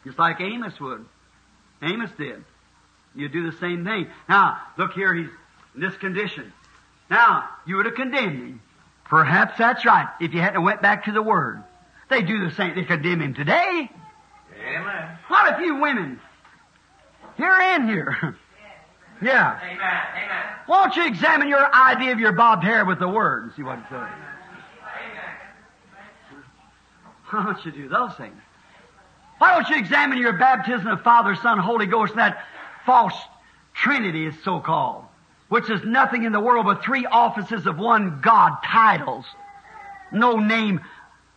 Just 0.04 0.18
like 0.18 0.40
Amos 0.40 0.78
would. 0.80 1.04
Amos 1.82 2.10
did. 2.16 2.44
You 3.14 3.28
do 3.28 3.50
the 3.50 3.56
same 3.58 3.84
thing. 3.84 4.08
Now, 4.28 4.60
look 4.76 4.92
here, 4.92 5.14
he's 5.14 5.30
in 5.74 5.80
this 5.80 5.96
condition. 5.96 6.52
Now, 7.10 7.48
you 7.66 7.76
would 7.76 7.86
have 7.86 7.94
condemned 7.94 8.38
him. 8.38 8.60
Perhaps 9.08 9.58
that's 9.58 9.84
right, 9.84 10.08
if 10.20 10.34
you 10.34 10.40
hadn't 10.40 10.62
went 10.62 10.82
back 10.82 11.04
to 11.04 11.12
the 11.12 11.22
Word. 11.22 11.62
They 12.10 12.22
do 12.22 12.48
the 12.48 12.54
same, 12.54 12.74
they 12.74 12.84
condemn 12.84 13.20
him 13.20 13.34
today. 13.34 13.90
Amen. 14.60 15.18
What 15.28 15.54
if 15.54 15.60
you 15.60 15.76
women? 15.76 16.20
Here 17.36 17.52
and 17.52 17.88
here. 17.88 18.16
yeah. 19.22 19.58
Amen. 19.62 19.76
Amen. 19.76 20.44
Why 20.66 20.84
don't 20.84 20.96
you 20.96 21.06
examine 21.06 21.48
your 21.48 21.74
idea 21.74 22.12
of 22.12 22.18
your 22.18 22.32
bobbed 22.32 22.64
hair 22.64 22.84
with 22.84 22.98
the 22.98 23.08
Word 23.08 23.44
and 23.44 23.52
see 23.54 23.62
what 23.62 23.78
it 23.78 23.84
says? 23.88 24.08
Why 27.30 27.44
don't 27.44 27.64
you 27.64 27.72
do 27.72 27.88
those 27.88 28.14
things? 28.14 28.36
Why 29.38 29.54
don't 29.54 29.68
you 29.68 29.78
examine 29.78 30.18
your 30.18 30.32
baptism 30.34 30.86
of 30.86 31.02
Father, 31.02 31.36
Son, 31.36 31.58
Holy 31.58 31.86
Ghost, 31.86 32.10
and 32.10 32.20
that 32.20 32.44
false 32.84 33.14
Trinity 33.74 34.26
is 34.26 34.34
so 34.42 34.58
called, 34.58 35.04
which 35.48 35.70
is 35.70 35.80
nothing 35.84 36.24
in 36.24 36.32
the 36.32 36.40
world 36.40 36.66
but 36.66 36.82
three 36.82 37.06
offices 37.06 37.66
of 37.66 37.78
one 37.78 38.20
God, 38.22 38.58
titles. 38.64 39.24
No 40.12 40.36
name 40.36 40.80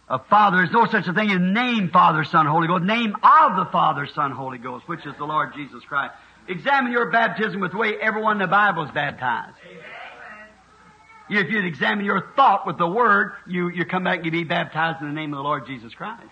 of 0.07 0.25
Father. 0.27 0.57
There's 0.57 0.71
no 0.71 0.85
such 0.85 1.07
a 1.07 1.13
thing 1.13 1.31
as 1.31 1.39
name 1.39 1.89
Father, 1.89 2.23
Son, 2.23 2.45
Holy 2.45 2.67
Ghost. 2.67 2.83
Name 2.83 3.15
of 3.15 3.55
the 3.55 3.65
Father, 3.71 4.07
Son, 4.13 4.31
Holy 4.31 4.57
Ghost, 4.57 4.88
which 4.88 5.05
is 5.05 5.13
the 5.17 5.25
Lord 5.25 5.53
Jesus 5.55 5.83
Christ. 5.85 6.13
Examine 6.47 6.91
your 6.91 7.11
baptism 7.11 7.61
with 7.61 7.71
the 7.71 7.77
way 7.77 7.95
everyone 8.01 8.33
in 8.33 8.39
the 8.39 8.47
Bible 8.47 8.83
is 8.83 8.91
baptized. 8.91 9.55
If 11.29 11.49
you'd 11.49 11.63
examine 11.63 12.03
your 12.03 12.27
thought 12.35 12.67
with 12.67 12.77
the 12.77 12.88
Word, 12.88 13.31
you, 13.47 13.69
you 13.69 13.85
come 13.85 14.03
back 14.03 14.17
and 14.17 14.25
you 14.25 14.31
be 14.31 14.43
baptized 14.43 15.01
in 15.01 15.07
the 15.07 15.13
name 15.13 15.31
of 15.31 15.38
the 15.38 15.43
Lord 15.43 15.65
Jesus 15.65 15.93
Christ. 15.93 16.23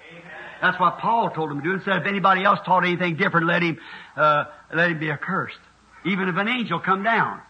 That's 0.62 0.78
what 0.78 1.00
Paul 1.00 1.30
told 1.30 1.52
him 1.52 1.60
to 1.60 1.64
do. 1.64 1.74
And 1.74 1.84
said, 1.84 2.02
if 2.02 2.08
anybody 2.08 2.44
else 2.44 2.60
taught 2.66 2.84
anything 2.84 3.16
different, 3.16 3.48
let 3.48 3.64
him, 3.64 3.80
uh, 4.18 4.46
let 4.74 4.92
him 4.92 5.00
be 5.00 5.10
accursed. 5.10 5.60
Even 6.06 6.28
if 6.28 6.36
an 6.36 6.50
angel 6.50 6.80
come 6.80 7.04
down. 7.04 7.42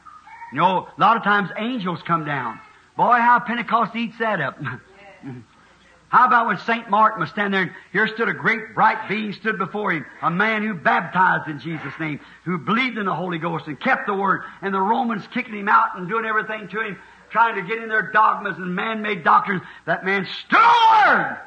You 0.52 0.60
know, 0.60 0.88
a 0.96 1.00
lot 1.00 1.18
of 1.18 1.24
times 1.24 1.50
angels 1.58 2.00
come 2.06 2.26
down. 2.26 2.60
Boy, 2.98 3.18
how 3.18 3.40
Pentecost 3.40 3.96
eats 3.96 4.18
that 4.20 4.42
up. 4.42 4.60
how 6.10 6.28
about 6.28 6.48
when 6.48 6.58
St. 6.60 6.90
Martin 6.90 7.22
was 7.22 7.30
standing 7.30 7.52
there 7.52 7.62
and 7.62 7.72
here 7.92 8.08
stood 8.08 8.30
a 8.30 8.34
great 8.34 8.74
bright 8.74 9.08
being 9.08 9.32
stood 9.34 9.58
before 9.58 9.92
him, 9.92 10.06
a 10.22 10.32
man 10.32 10.64
who 10.64 10.74
baptized 10.74 11.50
in 11.50 11.60
Jesus' 11.60 11.94
name, 12.00 12.20
who 12.46 12.58
believed 12.58 12.98
in 12.98 13.06
the 13.06 13.14
Holy 13.16 13.38
Ghost 13.38 13.68
and 13.68 13.80
kept 13.80 14.08
the 14.08 14.14
Word, 14.14 14.42
and 14.62 14.74
the 14.74 14.82
Romans 14.82 15.24
kicking 15.34 15.56
him 15.56 15.70
out 15.70 15.98
and 15.98 16.10
doing 16.10 16.26
everything 16.26 16.68
to 16.70 16.82
him, 16.82 16.98
trying 17.30 17.56
to 17.56 17.62
get 17.62 17.82
in 17.82 17.90
their 17.90 18.12
dogmas 18.12 18.58
and 18.58 18.76
man-made 18.76 19.24
doctrines. 19.24 19.62
That 19.86 20.04
man 20.04 20.28
stood 20.46 20.58
on. 20.58 21.38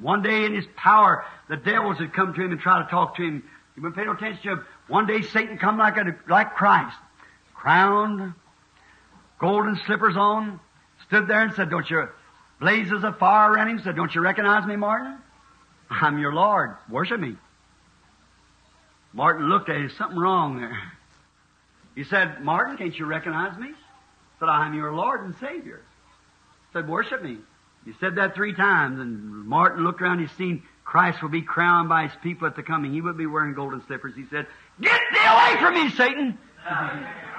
One 0.00 0.22
day 0.22 0.44
in 0.44 0.54
his 0.54 0.66
power, 0.76 1.24
the 1.48 1.56
devils 1.56 1.98
had 1.98 2.12
come 2.12 2.34
to 2.34 2.42
him 2.42 2.50
and 2.50 2.60
tried 2.60 2.84
to 2.84 2.90
talk 2.90 3.16
to 3.16 3.22
him. 3.22 3.44
He 3.74 3.80
wouldn't 3.80 3.96
pay 3.96 4.04
no 4.04 4.12
attention 4.12 4.42
to 4.42 4.50
him. 4.52 4.66
One 4.88 5.06
day 5.06 5.22
Satan 5.22 5.58
come 5.58 5.78
like 5.78 5.96
a, 5.96 6.16
like 6.28 6.54
Christ, 6.54 6.96
crowned, 7.62 8.34
golden 9.38 9.78
slippers 9.86 10.16
on, 10.16 10.58
stood 11.06 11.28
there 11.28 11.42
and 11.42 11.54
said, 11.54 11.70
don't 11.70 11.88
you, 11.88 12.08
blazes 12.60 13.04
of 13.04 13.18
fire 13.18 13.52
around 13.52 13.68
him, 13.68 13.80
said, 13.84 13.94
don't 13.94 14.12
you 14.12 14.20
recognize 14.20 14.66
me, 14.66 14.74
Martin? 14.74 15.16
I'm 15.88 16.18
your 16.18 16.32
Lord. 16.32 16.74
Worship 16.90 17.20
me. 17.20 17.36
Martin 19.12 19.48
looked 19.48 19.68
at 19.68 19.76
him, 19.76 19.90
something 19.96 20.18
wrong 20.18 20.58
there. 20.58 20.76
He 21.94 22.02
said, 22.02 22.42
Martin, 22.42 22.76
can't 22.76 22.98
you 22.98 23.06
recognize 23.06 23.56
me? 23.56 23.68
Said, 24.40 24.48
I'm 24.48 24.74
your 24.74 24.92
Lord 24.92 25.24
and 25.24 25.36
Savior. 25.38 25.82
Said, 26.72 26.88
worship 26.88 27.22
me. 27.22 27.36
He 27.84 27.92
said 28.00 28.16
that 28.16 28.34
three 28.34 28.54
times, 28.54 28.98
and 28.98 29.46
Martin 29.46 29.84
looked 29.84 30.02
around. 30.02 30.18
He 30.18 30.26
seen 30.36 30.64
Christ 30.84 31.22
will 31.22 31.28
be 31.28 31.42
crowned 31.42 31.88
by 31.88 32.08
his 32.08 32.12
people 32.22 32.48
at 32.48 32.56
the 32.56 32.62
coming. 32.62 32.92
He 32.92 33.00
would 33.00 33.16
be 33.16 33.26
wearing 33.26 33.54
golden 33.54 33.84
slippers. 33.86 34.14
He 34.16 34.24
said, 34.30 34.46
"Get 34.80 35.00
thee 35.12 35.18
away 35.26 35.60
from 35.60 35.74
me, 35.74 35.90
Satan!" 35.90 36.38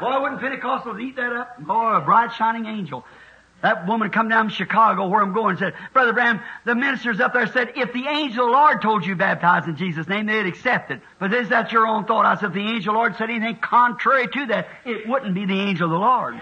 Boy, 0.00 0.20
wouldn't 0.20 0.40
Pentecostals 0.40 1.00
eat 1.00 1.16
that 1.16 1.32
up? 1.32 1.60
Boy, 1.60 1.96
a 1.96 2.00
bright 2.00 2.32
shining 2.34 2.66
angel. 2.66 3.04
That 3.62 3.86
woman 3.86 4.10
come 4.10 4.28
down 4.28 4.48
from 4.48 4.54
Chicago 4.54 5.08
where 5.08 5.22
I'm 5.22 5.34
going 5.34 5.58
said, 5.58 5.74
Brother 5.92 6.14
Branham, 6.14 6.42
the 6.64 6.74
ministers 6.74 7.20
up 7.20 7.34
there 7.34 7.46
said, 7.46 7.74
if 7.76 7.92
the 7.92 8.06
angel 8.06 8.46
of 8.46 8.50
the 8.50 8.56
Lord 8.56 8.80
told 8.80 9.04
you 9.04 9.16
baptize 9.16 9.66
in 9.66 9.76
Jesus' 9.76 10.08
name, 10.08 10.26
they'd 10.26 10.46
accept 10.46 10.90
it. 10.90 11.02
But 11.18 11.34
is 11.34 11.50
that 11.50 11.70
your 11.70 11.86
own 11.86 12.06
thought? 12.06 12.24
I 12.24 12.36
said, 12.36 12.48
if 12.48 12.52
the 12.54 12.60
angel 12.60 12.76
of 12.76 12.84
the 12.84 12.92
Lord 12.92 13.16
said 13.16 13.28
anything 13.28 13.56
contrary 13.60 14.28
to 14.28 14.46
that, 14.46 14.68
it 14.86 15.06
wouldn't 15.06 15.34
be 15.34 15.44
the 15.44 15.60
angel 15.60 15.86
of 15.86 15.90
the 15.90 15.98
Lord. 15.98 16.40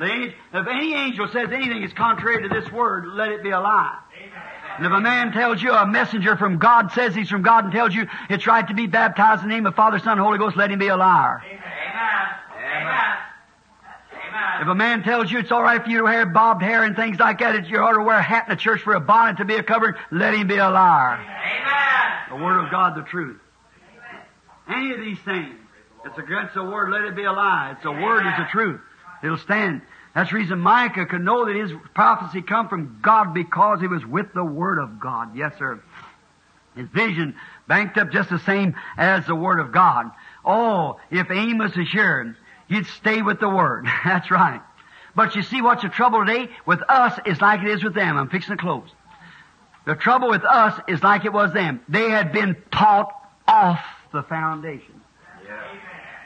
The 0.00 0.04
angel, 0.04 0.34
if 0.54 0.66
any 0.66 0.94
angel 0.94 1.28
says 1.28 1.50
anything 1.52 1.82
is 1.84 1.92
contrary 1.92 2.42
to 2.42 2.48
this 2.48 2.70
word, 2.72 3.06
let 3.06 3.30
it 3.30 3.44
be 3.44 3.50
a 3.50 3.60
lie. 3.60 3.98
And 4.78 4.86
if 4.86 4.92
a 4.92 5.00
man 5.00 5.32
tells 5.32 5.60
you 5.60 5.72
a 5.72 5.84
messenger 5.84 6.36
from 6.36 6.58
God 6.58 6.92
says 6.92 7.12
he's 7.12 7.28
from 7.28 7.42
God 7.42 7.64
and 7.64 7.72
tells 7.72 7.92
you 7.92 8.06
it's 8.30 8.46
right 8.46 8.66
to 8.68 8.74
be 8.74 8.86
baptized 8.86 9.42
in 9.42 9.48
the 9.48 9.54
name 9.56 9.66
of 9.66 9.74
Father, 9.74 9.98
Son, 9.98 10.12
and 10.12 10.20
Holy 10.20 10.38
Ghost, 10.38 10.56
let 10.56 10.70
him 10.70 10.78
be 10.78 10.86
a 10.86 10.96
liar. 10.96 11.42
Amen. 11.44 11.58
Amen. 12.54 13.16
Amen. 14.12 14.62
If 14.62 14.68
a 14.68 14.74
man 14.76 15.02
tells 15.02 15.32
you 15.32 15.40
it's 15.40 15.50
all 15.50 15.64
right 15.64 15.82
for 15.82 15.90
you 15.90 15.98
to 15.98 16.04
wear 16.04 16.24
bobbed 16.26 16.62
hair 16.62 16.84
and 16.84 16.94
things 16.94 17.18
like 17.18 17.40
that, 17.40 17.56
it's 17.56 17.68
you 17.68 17.78
ought 17.78 17.94
to 17.94 18.04
wear 18.04 18.18
a 18.18 18.22
hat 18.22 18.44
in 18.48 18.54
the 18.54 18.60
church 18.60 18.82
for 18.82 18.94
a 18.94 19.00
bonnet 19.00 19.38
to 19.38 19.44
be 19.44 19.56
a 19.56 19.64
covering, 19.64 19.94
let 20.12 20.32
him 20.34 20.46
be 20.46 20.58
a 20.58 20.70
liar. 20.70 21.14
Amen. 21.14 22.38
The 22.38 22.44
Word 22.44 22.64
of 22.64 22.70
God, 22.70 22.96
the 22.96 23.02
truth. 23.02 23.40
Any 24.68 24.92
of 24.92 25.00
these 25.00 25.18
things, 25.24 25.56
it's 26.04 26.18
against 26.18 26.54
the 26.54 26.62
Word, 26.62 26.90
let 26.90 27.02
it 27.02 27.16
be 27.16 27.24
a 27.24 27.32
lie. 27.32 27.72
It's 27.74 27.82
the 27.82 27.90
Word 27.90 28.26
is 28.28 28.36
the 28.38 28.46
truth. 28.52 28.80
It'll 29.24 29.38
stand. 29.38 29.82
That's 30.14 30.30
the 30.30 30.36
reason 30.36 30.58
Micah 30.60 31.06
could 31.06 31.20
know 31.22 31.44
that 31.44 31.54
his 31.54 31.72
prophecy 31.94 32.42
come 32.42 32.68
from 32.68 32.98
God 33.02 33.34
because 33.34 33.80
he 33.80 33.86
was 33.86 34.04
with 34.04 34.32
the 34.34 34.44
Word 34.44 34.78
of 34.78 34.98
God. 35.00 35.36
Yes, 35.36 35.52
sir. 35.58 35.80
His 36.74 36.88
vision 36.88 37.34
banked 37.66 37.98
up 37.98 38.10
just 38.10 38.30
the 38.30 38.38
same 38.38 38.74
as 38.96 39.26
the 39.26 39.34
Word 39.34 39.60
of 39.60 39.72
God. 39.72 40.10
Oh, 40.44 40.98
if 41.10 41.30
Amos 41.30 41.76
is 41.76 41.90
here, 41.90 42.36
you'd 42.68 42.86
stay 42.86 43.22
with 43.22 43.40
the 43.40 43.48
Word. 43.48 43.86
That's 44.04 44.30
right. 44.30 44.62
But 45.14 45.34
you 45.34 45.42
see 45.42 45.60
what's 45.60 45.82
the 45.82 45.88
trouble 45.88 46.24
today? 46.24 46.48
With 46.64 46.80
us 46.88 47.18
is 47.26 47.40
like 47.40 47.60
it 47.60 47.68
is 47.68 47.82
with 47.82 47.94
them. 47.94 48.16
I'm 48.16 48.28
fixing 48.28 48.56
to 48.56 48.62
close. 48.62 48.88
The 49.84 49.94
trouble 49.94 50.28
with 50.28 50.44
us 50.44 50.80
is 50.86 51.02
like 51.02 51.24
it 51.24 51.32
was 51.32 51.52
them. 51.52 51.80
They 51.88 52.10
had 52.10 52.30
been 52.30 52.56
taught 52.70 53.12
off 53.46 53.80
the 54.12 54.22
foundation. 54.22 54.97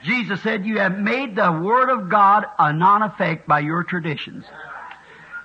Jesus 0.03 0.43
said, 0.43 0.67
you 0.67 0.79
have 0.79 0.99
made 0.99 1.37
the 1.37 1.53
Word 1.53 1.91
of 1.91 2.09
God 2.09 2.45
a 2.59 2.73
non-effect 2.73 3.47
by 3.47 3.61
your 3.61 3.85
traditions. 3.85 4.45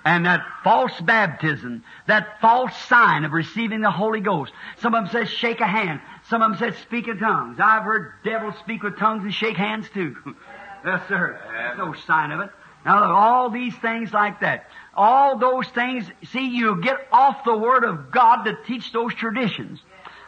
And 0.04 0.26
that 0.26 0.42
false 0.64 1.00
baptism, 1.02 1.84
that 2.08 2.40
false 2.40 2.76
sign 2.88 3.26
of 3.26 3.34
receiving 3.34 3.82
the 3.82 3.92
Holy 3.92 4.22
Ghost. 4.22 4.54
Some 4.78 4.96
of 4.96 5.04
them 5.04 5.12
says 5.12 5.30
shake 5.30 5.60
a 5.60 5.68
hand. 5.68 6.00
Some 6.30 6.42
of 6.42 6.52
them 6.52 6.60
says 6.60 6.82
speak 6.82 7.10
in 7.10 7.20
tongues. 7.20 7.58
I've 7.62 7.84
heard 7.84 8.14
devils 8.24 8.56
speak 8.60 8.84
with 8.84 8.98
tongues 8.98 9.24
and 9.24 9.34
shake 9.34 9.58
hands 9.58 9.86
too. 9.94 10.16
yes, 10.86 11.02
sir. 11.10 11.38
No 11.78 11.94
sign 11.94 12.32
of 12.32 12.40
it. 12.40 12.50
Now, 12.86 13.02
look, 13.02 13.10
all 13.10 13.50
these 13.50 13.76
things 13.76 14.14
like 14.14 14.40
that. 14.40 14.70
All 14.96 15.38
those 15.38 15.68
things, 15.68 16.06
see, 16.32 16.48
you 16.48 16.82
get 16.82 16.96
off 17.12 17.44
the 17.44 17.58
Word 17.58 17.84
of 17.84 18.10
God 18.10 18.44
to 18.44 18.58
teach 18.66 18.94
those 18.94 19.14
traditions. 19.14 19.82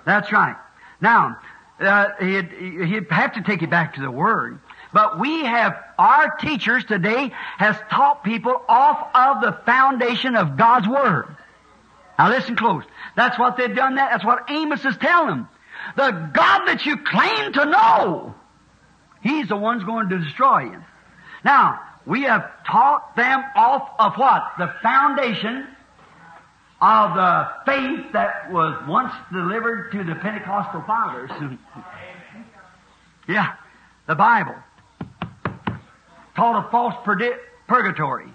That's 0.06 0.31
right. 0.34 0.57
Now, 0.99 1.38
uh, 1.80 2.10
he'd, 2.19 2.51
he'd 2.51 3.11
have 3.11 3.34
to 3.34 3.41
take 3.41 3.61
you 3.61 3.68
back 3.68 3.95
to 3.95 4.01
the 4.01 4.11
Word. 4.11 4.60
But 4.91 5.19
we 5.19 5.45
have, 5.45 5.81
our 5.97 6.38
teachers 6.38 6.84
today 6.85 7.31
has 7.57 7.76
taught 7.91 8.23
people 8.23 8.61
off 8.68 9.07
of 9.14 9.41
the 9.41 9.60
foundation 9.65 10.35
of 10.35 10.57
God's 10.57 10.88
Word. 10.88 11.35
Now 12.18 12.30
listen 12.30 12.56
close. 12.56 12.84
That's 13.15 13.38
what 13.39 13.56
they've 13.56 13.76
done 13.76 13.95
that. 13.95 14.11
That's 14.11 14.26
what 14.26 14.49
Amos 14.49 14.84
is 14.84 14.97
telling 14.97 15.27
them. 15.30 15.49
the 15.95 16.11
God 16.34 16.65
that 16.65 16.85
you 16.85 16.97
claim 16.97 17.53
to 17.53 17.65
know. 17.65 18.35
He's 19.22 19.47
the 19.47 19.56
one's 19.57 19.84
going 19.84 20.10
to 20.10 20.19
destroy 20.19 20.64
you. 20.64 20.84
Now, 21.43 21.81
we 22.06 22.23
have 22.23 22.49
taught 22.65 23.15
them 23.15 23.43
off 23.56 23.89
of 23.99 24.15
what? 24.15 24.51
The 24.57 24.73
foundation 24.81 25.68
of 26.81 27.15
the 27.15 27.47
faith 27.65 28.14
that 28.14 28.51
was 28.51 28.81
once 28.88 29.14
delivered 29.31 29.91
to 29.91 30.03
the 30.03 30.15
Pentecostal 30.15 30.81
fathers. 30.81 31.30
yeah, 33.27 33.53
the 34.07 34.15
Bible. 34.15 34.56
Called 36.35 36.64
a 36.64 36.69
false 36.72 36.95
purgatory. 37.68 38.27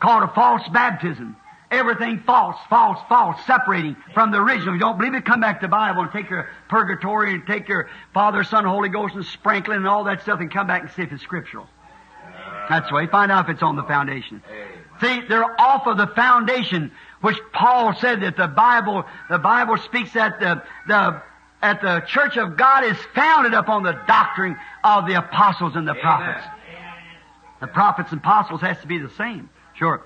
Called 0.00 0.24
a 0.24 0.34
false 0.34 0.68
baptism. 0.72 1.36
Everything 1.70 2.22
false, 2.26 2.56
false, 2.68 2.98
false, 3.08 3.40
separating 3.46 3.96
from 4.12 4.30
the 4.30 4.38
original. 4.38 4.74
If 4.74 4.74
you 4.74 4.80
don't 4.80 4.98
believe 4.98 5.14
it, 5.14 5.24
come 5.24 5.40
back 5.40 5.60
to 5.60 5.66
the 5.66 5.70
Bible 5.70 6.02
and 6.02 6.12
take 6.12 6.28
your 6.28 6.48
purgatory 6.68 7.32
and 7.34 7.46
take 7.46 7.68
your 7.68 7.88
Father, 8.12 8.44
Son, 8.44 8.64
Holy 8.64 8.90
Ghost 8.90 9.14
and 9.14 9.24
sprinkling 9.24 9.78
and 9.78 9.88
all 9.88 10.04
that 10.04 10.20
stuff 10.22 10.40
and 10.40 10.52
come 10.52 10.66
back 10.66 10.82
and 10.82 10.90
see 10.90 11.02
if 11.02 11.12
it's 11.12 11.22
scriptural. 11.22 11.66
That's 12.68 12.88
the 12.88 12.94
way. 12.94 13.06
Find 13.06 13.32
out 13.32 13.48
if 13.48 13.54
it's 13.54 13.62
on 13.62 13.76
the 13.76 13.84
foundation. 13.84 14.42
See, 15.00 15.20
they're 15.28 15.60
off 15.60 15.86
of 15.86 15.96
the 15.96 16.08
foundation, 16.08 16.92
which 17.22 17.38
Paul 17.52 17.94
said 17.94 18.20
that 18.20 18.36
the 18.36 18.48
Bible, 18.48 19.04
the 19.30 19.38
Bible 19.38 19.78
speaks 19.78 20.12
that 20.12 20.38
the, 20.38 20.62
the, 20.86 21.22
at 21.62 21.80
the 21.80 22.00
church 22.06 22.36
of 22.36 22.56
God 22.56 22.84
is 22.84 22.96
founded 23.14 23.54
upon 23.54 23.84
the 23.84 23.98
doctrine 24.06 24.56
of 24.84 25.06
the 25.06 25.14
apostles 25.14 25.74
and 25.74 25.88
the 25.88 25.94
prophets. 25.94 26.44
The 27.60 27.68
prophets 27.68 28.10
and 28.10 28.20
apostles 28.20 28.60
has 28.60 28.78
to 28.80 28.86
be 28.86 28.98
the 28.98 29.10
same. 29.10 29.48
Sure. 29.74 30.02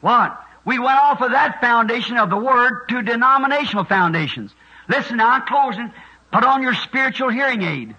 What? 0.00 0.40
We 0.64 0.78
went 0.78 0.98
off 0.98 1.20
of 1.20 1.32
that 1.32 1.60
foundation 1.60 2.16
of 2.16 2.30
the 2.30 2.36
Word 2.36 2.88
to 2.88 3.02
denominational 3.02 3.84
foundations. 3.84 4.52
Listen 4.88 5.16
now, 5.16 5.30
I'm 5.30 5.42
closing. 5.42 5.92
Put 6.32 6.44
on 6.44 6.62
your 6.62 6.74
spiritual 6.74 7.30
hearing 7.30 7.62
aid. 7.62 7.96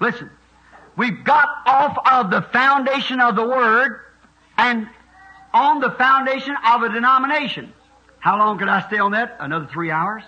Listen. 0.00 0.30
We've 0.96 1.24
got 1.24 1.48
off 1.66 1.98
of 2.12 2.30
the 2.30 2.42
foundation 2.42 3.18
of 3.20 3.34
the 3.34 3.44
Word 3.44 3.98
and 4.56 4.88
on 5.54 5.80
the 5.80 5.92
foundation 5.92 6.54
of 6.66 6.82
a 6.82 6.90
denomination. 6.90 7.72
How 8.18 8.38
long 8.38 8.58
could 8.58 8.68
I 8.68 8.86
stay 8.88 8.98
on 8.98 9.12
that? 9.12 9.36
Another 9.40 9.68
three 9.72 9.90
hours? 9.90 10.22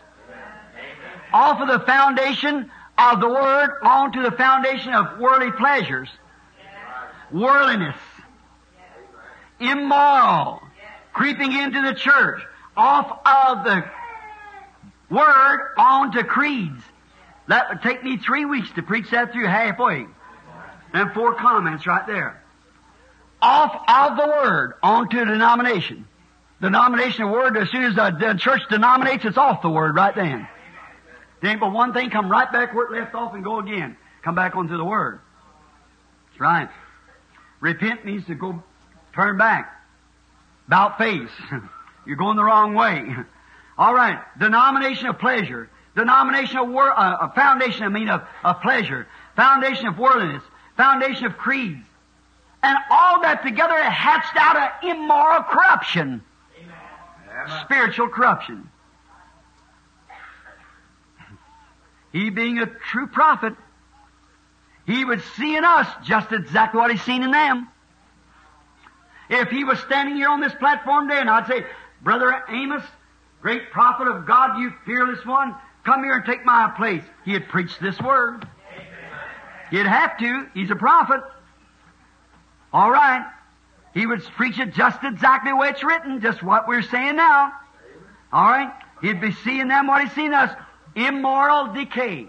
Off 1.33 1.61
of 1.61 1.69
the 1.69 1.85
foundation 1.85 2.71
of 2.97 3.21
the 3.21 3.29
Word 3.29 3.71
onto 3.83 4.23
the 4.23 4.31
foundation 4.31 4.95
of 4.95 5.19
worldly 5.19 5.51
pleasures. 5.51 6.09
Worldliness. 7.33 7.97
Immoral 9.61 10.63
creeping 11.17 11.51
into 11.51 11.81
the 11.81 11.95
church, 11.95 12.43
off 12.77 13.21
of 13.25 13.65
the 13.65 13.85
Word 15.09 15.73
onto 15.79 16.23
creeds. 16.23 16.83
That 17.49 17.71
would 17.71 17.83
take 17.83 18.05
me 18.05 18.19
three 18.19 18.45
weeks 18.45 18.71
to 18.73 18.83
preach 18.83 19.11
that 19.11 19.33
through 19.33 19.47
halfway. 19.47 20.07
And 20.93 21.13
four 21.13 21.35
comments 21.35 21.87
right 21.87 22.07
there. 22.07 22.43
Off 23.41 23.75
of 23.89 24.17
the 24.17 24.27
Word 24.27 24.75
onto 24.83 25.25
denomination. 25.25 26.07
Denomination 26.61 27.25
of 27.25 27.31
Word, 27.31 27.57
as 27.57 27.71
soon 27.71 27.85
as 27.85 27.95
the, 27.95 28.17
the 28.19 28.35
church 28.39 28.63
denominates, 28.71 29.25
it's 29.25 29.37
off 29.37 29.63
the 29.63 29.71
Word 29.71 29.95
right 29.95 30.15
then. 30.15 30.49
Ain't 31.43 31.61
but 31.61 31.73
one 31.73 31.93
thing, 31.93 32.11
come 32.11 32.29
right 32.29 32.51
back 32.51 32.75
where 32.75 32.87
it 32.87 32.93
left 32.99 33.15
off 33.15 33.35
and 33.35 33.45
go 33.45 33.61
again. 33.61 33.97
Come 34.23 34.35
back 34.35 34.57
onto 34.57 34.77
the 34.77 34.85
Word. 34.85 35.21
That's 36.31 36.41
right. 36.41 36.69
Repent 37.61 38.05
means 38.05 38.27
to 38.27 38.35
go, 38.35 38.63
turn 39.15 39.39
back. 39.39 39.73
About 40.67 40.99
face. 40.99 41.31
You're 42.07 42.17
going 42.17 42.37
the 42.37 42.43
wrong 42.43 42.75
way. 42.75 43.15
All 43.79 43.95
right. 43.95 44.19
Denomination 44.39 45.07
of 45.07 45.19
pleasure. 45.19 45.71
Denomination 45.95 46.59
of 46.59 46.69
wor- 46.69 46.99
uh, 46.99 47.29
a 47.29 47.33
foundation, 47.35 47.85
I 47.85 47.89
mean, 47.89 48.09
of, 48.09 48.23
of 48.43 48.61
pleasure. 48.61 49.07
Foundation 49.37 49.87
of 49.87 49.99
worldliness. 49.99 50.43
Foundation 50.77 51.27
of 51.27 51.37
creeds. 51.37 51.86
And 52.63 52.77
all 52.91 53.23
that 53.23 53.43
together 53.45 53.81
hatched 53.83 54.37
out 54.37 54.57
of 54.57 54.91
immoral 54.91 55.43
corruption. 55.43 56.23
Amen. 56.59 57.61
Spiritual 57.65 58.09
corruption. 58.09 58.69
He 62.13 62.31
being 62.31 62.59
a 62.59 62.67
true 62.67 63.07
prophet, 63.07 63.55
he 64.87 65.05
would 65.05 65.23
see 65.37 65.57
in 65.57 65.65
us 65.65 65.87
just 66.05 66.33
exactly 66.33 66.81
what 66.81 66.91
he's 66.91 67.03
seen 67.03 67.23
in 67.23 67.31
them. 67.31 67.69
If 69.29 69.51
he 69.51 69.65
was 69.65 69.79
standing 69.81 70.17
here 70.17 70.29
on 70.29 70.41
this 70.41 70.55
platform 70.55 71.09
today 71.09 71.21
and 71.21 71.29
I'd 71.29 71.47
say, 71.47 71.67
Brother 72.03 72.43
Amos, 72.49 72.85
great 73.43 73.71
prophet 73.71 74.07
of 74.07 74.27
God, 74.27 74.59
you 74.59 74.73
fearless 74.85 75.25
one, 75.27 75.55
come 75.85 76.05
here 76.05 76.15
and 76.15 76.25
take 76.25 76.45
my 76.45 76.73
place. 76.77 77.03
He'd 77.25 77.49
preach 77.49 77.79
this 77.81 78.01
word. 78.01 78.47
He'd 79.71 79.87
have 79.87 80.17
to. 80.19 80.47
He's 80.55 80.71
a 80.71 80.77
prophet. 80.77 81.21
All 82.77 82.91
right. 82.91 83.27
He 83.95 84.07
would 84.07 84.23
preach 84.37 84.59
it 84.59 84.75
just 84.75 85.03
exactly 85.03 85.51
the 85.51 85.57
way 85.57 85.69
it's 85.69 85.83
written, 85.83 86.21
just 86.21 86.43
what 86.43 86.69
we're 86.69 86.83
saying 86.83 87.17
now. 87.17 87.53
All 88.31 88.45
right. 88.45 88.71
He'd 89.01 89.19
be 89.19 89.33
seeing 89.33 89.69
them 89.69 89.87
what 89.87 90.03
he's 90.03 90.13
seen 90.13 90.35
us. 90.35 90.55
Immoral 90.95 91.73
decay. 91.73 92.27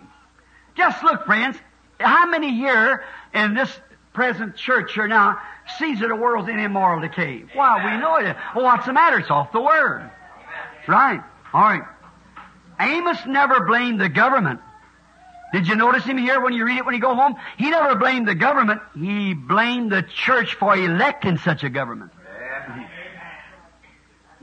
Just 0.78 1.04
look, 1.04 1.26
friends. 1.26 1.58
How 2.00 2.30
many 2.30 2.54
here 2.54 3.04
in 3.34 3.56
this 3.56 3.78
present 4.14 4.56
church 4.56 4.94
here 4.94 5.10
now 5.10 5.42
sees 5.78 6.00
that 6.00 6.08
the 6.08 6.16
world's 6.16 6.48
in 6.48 6.60
immoral 6.60 7.02
decay. 7.02 7.44
Why, 7.54 7.84
we 7.84 8.00
know 8.00 8.16
it. 8.16 8.38
Well, 8.56 8.64
what's 8.64 8.86
the 8.86 8.94
matter? 8.94 9.20
It's 9.20 9.30
off 9.30 9.52
the 9.52 9.60
Word. 9.62 10.10
Right. 10.88 11.22
All 11.54 11.62
right. 11.62 11.84
Amos 12.80 13.18
never 13.26 13.66
blamed 13.66 14.00
the 14.00 14.08
government. 14.08 14.62
Did 15.58 15.68
you 15.68 15.76
notice 15.76 16.04
him 16.04 16.20
here 16.20 16.40
when 16.40 16.54
you 16.54 16.64
read 16.66 16.78
it 16.78 16.86
when 16.86 16.94
you 16.94 17.02
go 17.02 17.16
home? 17.16 17.36
He 17.58 17.72
never 17.72 17.96
blamed 17.96 18.28
the 18.28 18.36
government. 18.36 18.80
He 18.94 19.34
blamed 19.34 19.92
the 19.92 20.04
church 20.04 20.54
for 20.54 20.78
electing 20.78 21.40
such 21.40 21.64
a 21.64 21.70
government. 21.70 22.12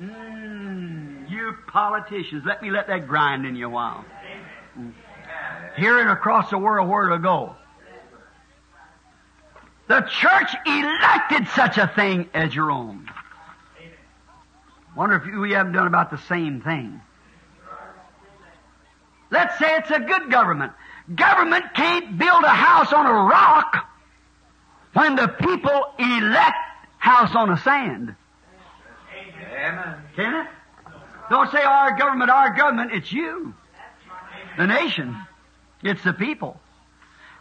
Mm, 0.00 1.30
you 1.30 1.54
politicians, 1.68 2.42
let 2.44 2.60
me 2.60 2.72
let 2.72 2.88
that 2.88 3.06
grind 3.06 3.46
in 3.46 3.54
you 3.54 3.66
a 3.66 3.68
while. 3.68 4.04
Mm. 4.76 4.92
Hearing 5.76 6.08
across 6.08 6.50
the 6.50 6.58
world 6.58 6.88
where 6.88 7.10
to 7.10 7.18
go. 7.20 7.54
The 9.86 10.00
church 10.00 10.50
elected 10.66 11.46
such 11.54 11.78
a 11.78 11.86
thing 11.94 12.28
as 12.34 12.52
your 12.52 12.72
own. 12.72 13.08
Wonder 14.96 15.14
if 15.14 15.40
we 15.40 15.52
haven't 15.52 15.74
done 15.74 15.86
about 15.86 16.10
the 16.10 16.18
same 16.18 16.60
thing. 16.60 17.00
Let's 19.30 19.56
say 19.60 19.76
it's 19.76 19.92
a 19.92 20.00
good 20.00 20.28
government. 20.28 20.72
Government 21.12 21.64
can't 21.74 22.18
build 22.18 22.44
a 22.44 22.48
house 22.48 22.92
on 22.92 23.06
a 23.06 23.12
rock 23.12 23.88
when 24.94 25.16
the 25.16 25.28
people 25.28 25.84
elect 25.98 26.56
house 26.98 27.34
on 27.34 27.50
a 27.50 27.58
sand. 27.58 28.14
Amen. 29.52 29.96
Can 30.16 30.34
it? 30.34 30.46
Don't 31.30 31.50
say 31.50 31.62
our 31.62 31.96
government, 31.98 32.30
our 32.30 32.54
government. 32.54 32.92
It's 32.92 33.12
you. 33.12 33.54
The 34.56 34.66
nation. 34.66 35.16
It's 35.82 36.02
the 36.02 36.12
people. 36.12 36.60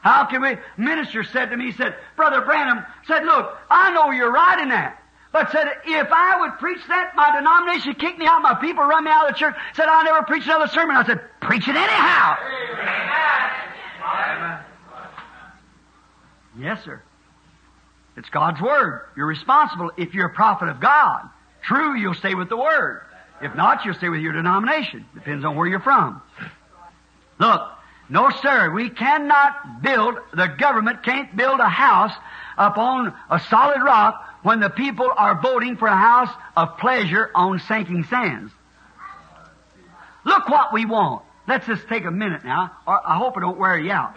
How 0.01 0.25
can 0.25 0.41
we? 0.41 0.57
Minister 0.77 1.23
said 1.23 1.51
to 1.51 1.57
me, 1.57 1.65
he 1.67 1.71
said, 1.71 1.95
Brother 2.15 2.41
Branham 2.41 2.85
said, 3.07 3.23
look, 3.23 3.57
I 3.69 3.91
know 3.93 4.11
you're 4.11 4.31
right 4.31 4.59
in 4.61 4.69
that. 4.69 5.02
But 5.33 5.51
said, 5.51 5.65
if 5.85 6.07
I 6.11 6.39
would 6.41 6.59
preach 6.59 6.79
that, 6.87 7.15
my 7.15 7.35
denomination 7.35 7.95
kick 7.95 8.19
me 8.19 8.27
out, 8.27 8.43
my 8.43 8.53
people 8.53 8.83
run 8.83 9.03
me 9.03 9.09
out 9.09 9.27
of 9.27 9.33
the 9.33 9.39
church. 9.39 9.55
Said, 9.73 9.87
I'll 9.87 10.03
never 10.03 10.21
preach 10.21 10.45
another 10.45 10.67
sermon. 10.67 10.95
I 10.95 11.03
said, 11.05 11.21
preach 11.41 11.67
it 11.67 11.75
anyhow. 11.75 12.37
Amen. 14.05 14.59
Yes, 16.59 16.83
sir. 16.85 17.01
It's 18.15 18.29
God's 18.29 18.61
Word. 18.61 19.07
You're 19.17 19.25
responsible 19.25 19.89
if 19.97 20.13
you're 20.13 20.27
a 20.27 20.33
prophet 20.33 20.69
of 20.69 20.79
God. 20.79 21.27
True, 21.63 21.95
you'll 21.95 22.13
stay 22.13 22.35
with 22.35 22.49
the 22.49 22.57
Word. 22.57 23.01
If 23.41 23.55
not, 23.55 23.83
you'll 23.85 23.95
stay 23.95 24.09
with 24.09 24.21
your 24.21 24.33
denomination. 24.33 25.07
Depends 25.15 25.43
on 25.43 25.55
where 25.55 25.65
you're 25.65 25.79
from. 25.79 26.21
Look, 27.39 27.61
no, 28.07 28.29
sir. 28.29 28.69
We 28.69 28.91
cannot 28.91 29.81
build, 29.81 30.19
the 30.31 30.47
government 30.47 31.01
can't 31.01 31.35
build 31.35 31.59
a 31.59 31.69
house 31.69 32.13
upon 32.57 33.13
a 33.29 33.39
solid 33.39 33.81
rock 33.81 34.39
when 34.43 34.59
the 34.59 34.69
people 34.69 35.11
are 35.15 35.41
voting 35.41 35.77
for 35.77 35.87
a 35.87 35.95
house 35.95 36.29
of 36.55 36.77
pleasure 36.77 37.31
on 37.33 37.59
sinking 37.59 38.03
sands. 38.05 38.51
Look 40.25 40.49
what 40.49 40.73
we 40.73 40.85
want. 40.85 41.23
Let's 41.47 41.65
just 41.65 41.87
take 41.87 42.05
a 42.05 42.11
minute 42.11 42.45
now. 42.45 42.71
I 42.87 43.17
hope 43.17 43.35
it 43.37 43.41
don't 43.41 43.57
wear 43.57 43.77
you 43.77 43.91
out. 43.91 44.15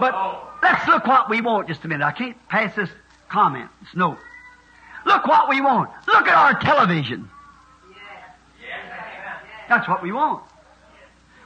But 0.00 0.60
let's 0.62 0.86
look 0.86 1.06
what 1.06 1.30
we 1.30 1.40
want 1.40 1.68
just 1.68 1.84
a 1.84 1.88
minute. 1.88 2.04
I 2.04 2.12
can't 2.12 2.36
pass 2.48 2.74
this 2.76 2.90
comment, 3.28 3.70
this 3.80 3.94
note. 3.94 4.18
Look 5.06 5.26
what 5.26 5.48
we 5.48 5.60
want. 5.60 5.90
Look 6.06 6.28
at 6.28 6.34
our 6.34 6.60
television. 6.60 7.30
That's 9.68 9.88
what 9.88 10.02
we 10.02 10.12
want. 10.12 10.42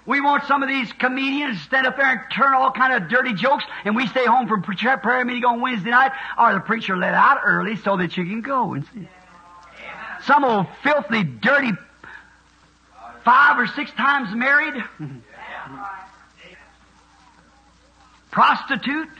We 0.04 0.20
want 0.20 0.44
some 0.46 0.62
of 0.62 0.68
these 0.68 0.92
comedians 0.92 1.58
to 1.58 1.64
stand 1.64 1.86
up 1.86 1.96
there 1.96 2.10
and 2.10 2.20
turn 2.32 2.54
all 2.54 2.72
kind 2.72 2.92
of 2.92 3.08
dirty 3.08 3.34
jokes, 3.34 3.64
and 3.84 3.94
we 3.94 4.06
stay 4.08 4.26
home 4.26 4.48
from 4.48 4.62
prayer 4.62 5.24
meeting 5.24 5.44
on 5.44 5.60
Wednesday 5.60 5.90
night, 5.90 6.12
or 6.38 6.52
the 6.54 6.60
preacher 6.60 6.96
let 6.96 7.14
out 7.14 7.38
early 7.44 7.76
so 7.76 7.96
that 7.96 8.16
you 8.16 8.24
can 8.24 8.40
go 8.40 8.74
and 8.74 8.84
see. 8.92 9.08
Some 10.24 10.44
old 10.44 10.66
filthy, 10.82 11.22
dirty, 11.22 11.72
five 13.24 13.58
or 13.58 13.66
six 13.68 13.92
times 13.92 14.34
married. 14.34 14.82
prostitute, 18.32 19.10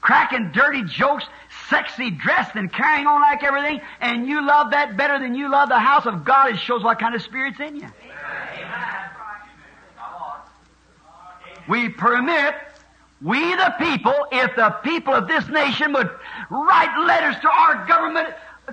cracking 0.00 0.52
dirty 0.52 0.84
jokes, 0.84 1.24
sexy 1.68 2.10
dressed 2.10 2.54
and 2.54 2.72
carrying 2.72 3.06
on 3.06 3.20
like 3.20 3.42
everything, 3.42 3.80
and 4.00 4.26
you 4.26 4.46
love 4.46 4.70
that 4.70 4.96
better 4.96 5.18
than 5.18 5.34
you 5.34 5.50
love 5.50 5.68
the 5.68 5.78
house 5.78 6.06
of 6.06 6.24
God, 6.24 6.54
it 6.54 6.58
shows 6.58 6.82
what 6.82 6.98
kind 6.98 7.14
of 7.14 7.22
spirit's 7.22 7.60
in 7.60 7.76
you. 7.76 7.88
We 11.68 11.88
permit, 11.88 12.54
we 13.20 13.40
the 13.56 13.74
people, 13.78 14.14
if 14.30 14.54
the 14.54 14.70
people 14.84 15.14
of 15.14 15.26
this 15.26 15.48
nation 15.48 15.92
would 15.92 16.10
write 16.48 17.06
letters 17.06 17.40
to 17.42 17.48
our 17.50 17.86
government, 17.86 18.28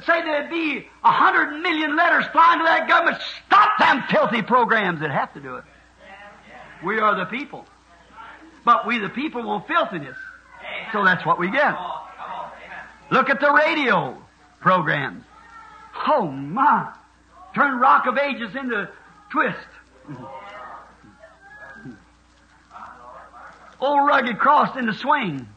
say 0.05 0.21
there'd 0.21 0.49
be 0.49 0.87
a 1.03 1.11
hundred 1.11 1.59
million 1.61 1.95
letters 1.95 2.25
flying 2.31 2.59
to 2.59 2.65
that 2.65 2.87
government, 2.87 3.17
stop 3.45 3.79
them 3.79 4.03
filthy 4.09 4.41
programs 4.41 4.99
that 4.99 5.11
have 5.11 5.33
to 5.33 5.39
do 5.39 5.55
it. 5.55 5.63
We 6.83 6.99
are 6.99 7.15
the 7.15 7.25
people. 7.25 7.65
But 8.65 8.85
we 8.85 8.99
the 8.99 9.09
people 9.09 9.43
want 9.43 9.67
filthiness. 9.67 10.17
So 10.91 11.03
that's 11.03 11.25
what 11.25 11.39
we 11.39 11.51
get. 11.51 11.75
Look 13.11 13.29
at 13.29 13.39
the 13.39 13.51
radio 13.51 14.17
programs. 14.61 15.23
Oh 16.07 16.27
my. 16.27 16.93
Turn 17.53 17.79
Rock 17.79 18.07
of 18.07 18.17
Ages 18.17 18.55
into 18.55 18.89
Twist. 19.33 19.57
Old 23.79 24.07
Rugged 24.07 24.37
Cross 24.37 24.77
into 24.77 24.93
Swing. 24.93 25.47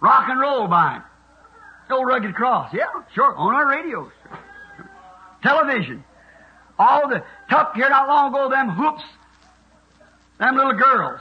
Rock 0.00 0.28
and 0.28 0.40
roll 0.40 0.66
by 0.66 0.96
it. 0.96 1.92
Old 1.92 2.08
Rugged 2.08 2.34
Cross. 2.34 2.74
Yeah, 2.74 2.86
sure. 3.14 3.32
On 3.36 3.54
our 3.54 3.68
radios. 3.68 4.10
Television. 5.44 6.02
All 6.80 7.08
the, 7.08 7.22
tough 7.48 7.76
here 7.76 7.88
not 7.88 8.08
long 8.08 8.34
ago, 8.34 8.50
them 8.50 8.76
whoops. 8.76 9.04
Them 10.40 10.56
little 10.56 10.72
girls. 10.72 11.20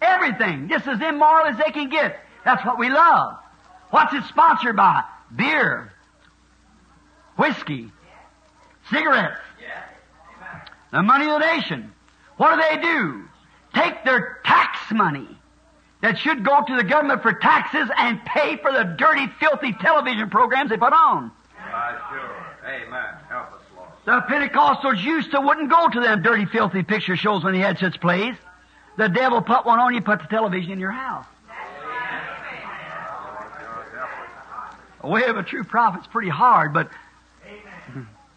Everything. 0.00 0.68
Just 0.68 0.88
as 0.88 1.00
immoral 1.00 1.46
as 1.46 1.56
they 1.56 1.70
can 1.70 1.88
get. 1.88 2.18
That's 2.44 2.66
what 2.66 2.80
we 2.80 2.88
love. 2.88 3.36
What's 3.90 4.12
it 4.12 4.24
sponsored 4.24 4.74
by? 4.74 5.04
Beer. 5.36 5.92
Whiskey. 7.36 7.92
Cigarettes. 8.92 9.40
The 10.92 11.02
money 11.02 11.24
of 11.24 11.40
the 11.40 11.46
nation. 11.46 11.92
What 12.36 12.54
do 12.54 12.62
they 12.68 12.82
do? 12.82 13.24
Take 13.74 14.04
their 14.04 14.38
tax 14.44 14.92
money 14.92 15.26
that 16.02 16.18
should 16.18 16.44
go 16.44 16.62
to 16.66 16.76
the 16.76 16.84
government 16.84 17.22
for 17.22 17.32
taxes 17.32 17.88
and 17.96 18.22
pay 18.24 18.56
for 18.56 18.70
the 18.70 18.84
dirty, 18.84 19.26
filthy 19.40 19.72
television 19.72 20.28
programs 20.28 20.70
they 20.70 20.76
put 20.76 20.92
on. 20.92 21.30
Uh, 21.58 21.98
sure. 22.10 22.46
Amen. 22.66 23.14
Help 23.28 23.52
us, 23.52 23.60
Lord. 23.74 23.88
The 24.04 24.20
Pentecostals 24.28 25.02
used 25.02 25.30
to 25.30 25.40
wouldn't 25.40 25.70
go 25.70 25.88
to 25.88 26.00
them 26.00 26.22
dirty, 26.22 26.44
filthy 26.44 26.82
picture 26.82 27.16
shows 27.16 27.42
when 27.42 27.54
they 27.54 27.60
had 27.60 27.78
such 27.78 28.00
plays. 28.00 28.34
The 28.98 29.08
devil 29.08 29.40
put 29.40 29.64
one 29.64 29.78
on 29.78 29.94
you, 29.94 30.02
put 30.02 30.20
the 30.20 30.26
television 30.26 30.72
in 30.72 30.78
your 30.78 30.90
house. 30.90 31.26
The 35.00 35.08
way 35.08 35.24
of 35.24 35.36
a 35.36 35.42
true 35.42 35.64
prophet's 35.64 36.06
pretty 36.06 36.28
hard, 36.28 36.72
but 36.74 36.90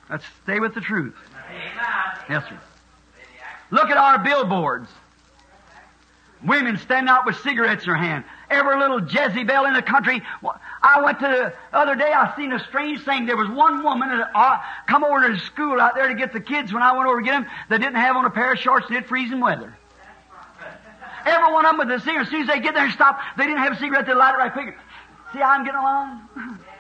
let's 0.10 0.26
stay 0.44 0.60
with 0.60 0.74
the 0.74 0.82
truth. 0.82 1.16
Yes, 2.30 2.44
sir. 2.48 2.60
Look 3.72 3.90
at 3.90 3.98
our 3.98 4.20
billboards. 4.20 4.90
Women 6.44 6.78
stand 6.78 7.10
out 7.10 7.26
with 7.26 7.38
cigarettes 7.38 7.86
in 7.86 7.90
their 7.90 7.98
hand. 7.98 8.24
Every 8.50 8.78
little 8.78 9.02
Jezebel 9.02 9.66
in 9.66 9.74
the 9.74 9.82
country. 9.82 10.22
I 10.84 11.02
went 11.02 11.20
to 11.20 11.28
the 11.28 11.54
other 11.76 11.96
day. 11.96 12.12
I 12.12 12.36
seen 12.36 12.54
a 12.54 12.60
strange 12.60 13.04
thing. 13.04 13.26
There 13.26 13.38
was 13.38 13.50
one 13.50 13.84
woman 13.84 14.10
that 14.10 14.30
uh, 14.36 14.60
come 14.86 15.04
over 15.04 15.28
to 15.28 15.34
the 15.34 15.40
school 15.40 15.82
out 15.82 15.96
there 15.96 16.08
to 16.08 16.14
get 16.14 16.34
the 16.34 16.40
kids. 16.40 16.72
When 16.72 16.84
I 16.84 16.96
went 16.96 17.08
over 17.08 17.20
to 17.20 17.26
get 17.26 17.32
them, 17.32 17.48
they 17.70 17.78
didn't 17.80 17.96
have 17.96 18.16
on 18.16 18.26
a 18.26 18.30
pair 18.30 18.54
of 18.54 18.60
shorts. 18.60 18.88
Had 18.90 19.08
freezing 19.08 19.40
weather. 19.40 19.76
Every 21.26 21.52
one 21.52 21.66
of 21.66 21.78
them 21.78 21.88
with 21.88 22.00
a 22.00 22.00
cigarette. 22.00 22.28
As 22.28 22.32
soon 22.32 22.42
as 22.42 22.48
they 22.48 22.60
get 22.60 22.76
there 22.76 22.84
and 22.84 22.94
stop, 22.94 23.20
they 23.38 23.46
didn't 23.46 23.60
have 23.60 23.74
a 23.74 23.80
cigarette. 23.80 24.06
They 24.06 24.14
light 24.14 24.36
it 24.36 24.38
right 24.38 24.54
quick. 24.54 24.78
See 25.34 25.40
how 25.40 25.50
I'm 25.50 25.66
getting 25.66 25.80
along? 25.80 26.60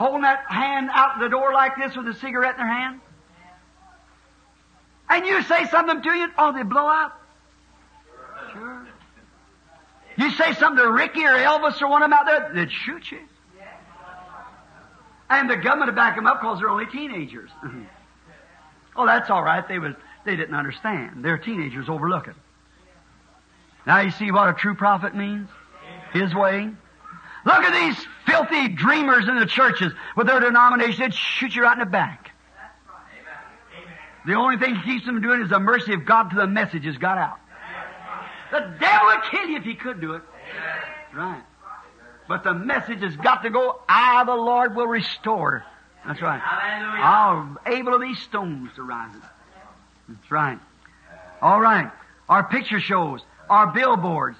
Holding 0.00 0.22
that 0.22 0.46
hand 0.48 0.88
out 0.94 1.20
the 1.20 1.28
door 1.28 1.52
like 1.52 1.76
this 1.76 1.94
with 1.94 2.08
a 2.08 2.14
cigarette 2.14 2.54
in 2.54 2.56
their 2.56 2.66
hand. 2.66 3.00
And 5.10 5.26
you 5.26 5.42
say 5.42 5.66
something 5.66 6.00
to 6.00 6.08
you, 6.08 6.26
oh, 6.38 6.54
they 6.54 6.62
blow 6.62 6.88
up. 6.88 7.20
Sure. 8.50 8.88
You 10.16 10.30
say 10.30 10.54
something 10.54 10.82
to 10.82 10.90
Ricky 10.90 11.22
or 11.26 11.34
Elvis 11.34 11.82
or 11.82 11.88
one 11.88 12.02
of 12.02 12.08
them 12.08 12.18
out 12.18 12.24
there, 12.24 12.50
they'd 12.54 12.72
shoot 12.72 13.10
you. 13.10 13.18
And 15.28 15.50
the 15.50 15.56
government 15.56 15.90
would 15.90 15.96
back 15.96 16.16
them 16.16 16.26
up 16.26 16.40
because 16.40 16.60
they're 16.60 16.70
only 16.70 16.86
teenagers. 16.86 17.50
oh, 18.96 19.04
that's 19.04 19.28
all 19.28 19.42
right. 19.42 19.68
They 19.68 19.78
was 19.78 19.92
they 20.24 20.34
didn't 20.34 20.54
understand. 20.54 21.22
They're 21.22 21.36
teenagers 21.36 21.90
overlooking. 21.90 22.36
Now 23.86 24.00
you 24.00 24.12
see 24.12 24.30
what 24.30 24.48
a 24.48 24.54
true 24.54 24.74
prophet 24.74 25.14
means? 25.14 25.50
His 26.14 26.34
way. 26.34 26.70
Look 27.44 27.62
at 27.62 27.72
these 27.72 28.06
filthy 28.26 28.68
dreamers 28.68 29.28
in 29.28 29.38
the 29.38 29.46
churches 29.46 29.92
with 30.16 30.26
their 30.26 30.40
denomination. 30.40 31.00
They'd 31.00 31.14
shoot 31.14 31.54
you 31.54 31.62
right 31.62 31.72
in 31.72 31.78
the 31.80 31.86
back. 31.86 32.30
The 34.26 34.34
only 34.34 34.58
thing 34.58 34.74
that 34.74 34.84
keeps 34.84 35.06
them 35.06 35.16
from 35.16 35.22
doing 35.22 35.42
is 35.42 35.48
the 35.48 35.58
mercy 35.60 35.94
of 35.94 36.04
God 36.04 36.30
to 36.30 36.36
the 36.36 36.46
message 36.46 36.84
has 36.84 36.98
got 36.98 37.16
out. 37.16 37.38
The 38.52 38.76
devil 38.78 39.06
would 39.06 39.22
kill 39.30 39.46
you 39.48 39.56
if 39.56 39.64
he 39.64 39.74
could 39.74 40.00
do 40.00 40.14
it. 40.14 40.22
Right. 41.14 41.42
But 42.28 42.44
the 42.44 42.54
message 42.54 43.00
has 43.00 43.16
got 43.16 43.42
to 43.42 43.50
go, 43.50 43.80
I, 43.88 44.22
the 44.24 44.34
Lord, 44.34 44.76
will 44.76 44.86
restore. 44.86 45.64
That's 46.06 46.20
right. 46.20 46.40
I'll 46.42 47.56
able 47.66 47.94
of 47.94 48.00
these 48.00 48.18
stones 48.20 48.70
to 48.76 48.82
rise 48.82 49.14
up. 49.16 49.34
That's 50.08 50.30
right. 50.30 50.58
All 51.40 51.60
right. 51.60 51.90
Our 52.28 52.44
picture 52.44 52.80
shows, 52.80 53.20
our 53.48 53.68
billboards, 53.68 54.38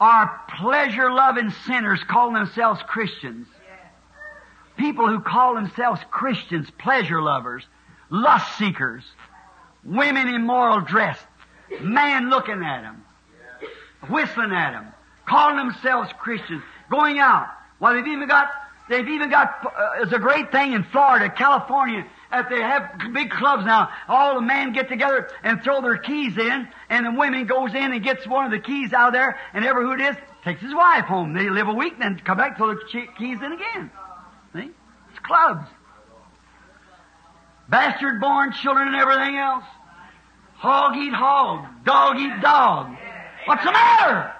our 0.00 0.40
pleasure 0.58 1.10
loving 1.10 1.50
sinners 1.66 2.00
calling 2.06 2.34
themselves 2.34 2.80
Christians. 2.86 3.46
People 4.76 5.08
who 5.08 5.20
call 5.20 5.54
themselves 5.54 6.00
Christians, 6.10 6.70
pleasure 6.78 7.22
lovers, 7.22 7.64
lust 8.10 8.58
seekers, 8.58 9.04
women 9.84 10.28
in 10.28 10.46
moral 10.46 10.80
dress, 10.80 11.18
man 11.80 12.28
looking 12.28 12.62
at 12.62 12.82
them, 12.82 13.04
whistling 14.10 14.52
at 14.52 14.72
them, 14.72 14.92
calling 15.26 15.56
themselves 15.56 16.10
Christians, 16.20 16.62
going 16.90 17.18
out. 17.18 17.48
Well, 17.80 17.94
they've 17.94 18.06
even 18.06 18.28
got, 18.28 18.50
they've 18.90 19.08
even 19.08 19.30
got, 19.30 19.64
uh, 19.64 20.02
it's 20.02 20.12
a 20.12 20.18
great 20.18 20.52
thing 20.52 20.72
in 20.72 20.84
Florida, 20.84 21.30
California, 21.30 22.06
that 22.36 22.50
they 22.50 22.60
have 22.60 23.12
big 23.12 23.30
clubs 23.30 23.64
now. 23.64 23.88
All 24.08 24.34
the 24.34 24.40
men 24.40 24.72
get 24.72 24.88
together 24.88 25.28
and 25.42 25.62
throw 25.62 25.80
their 25.80 25.98
keys 25.98 26.36
in, 26.36 26.68
and 26.88 27.06
the 27.06 27.12
women 27.12 27.46
goes 27.46 27.74
in 27.74 27.92
and 27.92 28.02
gets 28.02 28.26
one 28.26 28.44
of 28.44 28.50
the 28.50 28.60
keys 28.60 28.92
out 28.92 29.08
of 29.08 29.12
there, 29.14 29.38
and 29.52 29.64
ever 29.64 29.82
who 29.82 29.92
it 29.92 30.00
is, 30.00 30.16
takes 30.44 30.60
his 30.60 30.74
wife 30.74 31.04
home. 31.04 31.34
They 31.34 31.48
live 31.48 31.68
a 31.68 31.74
week, 31.74 31.94
and 31.94 32.02
then 32.02 32.24
come 32.24 32.38
back, 32.38 32.56
throw 32.56 32.74
the 32.74 32.80
keys 33.18 33.38
in 33.42 33.52
again. 33.52 33.90
See? 34.54 34.70
It's 35.10 35.18
clubs. 35.22 35.68
Bastard 37.68 38.20
born 38.20 38.52
children 38.52 38.88
and 38.88 38.96
everything 38.96 39.36
else. 39.36 39.64
Hog 40.54 40.96
eat 40.96 41.12
hog. 41.12 41.66
Dog 41.84 42.16
eat 42.18 42.40
dog. 42.40 42.96
What's 43.46 43.64
the 43.64 43.72
matter? 43.72 44.32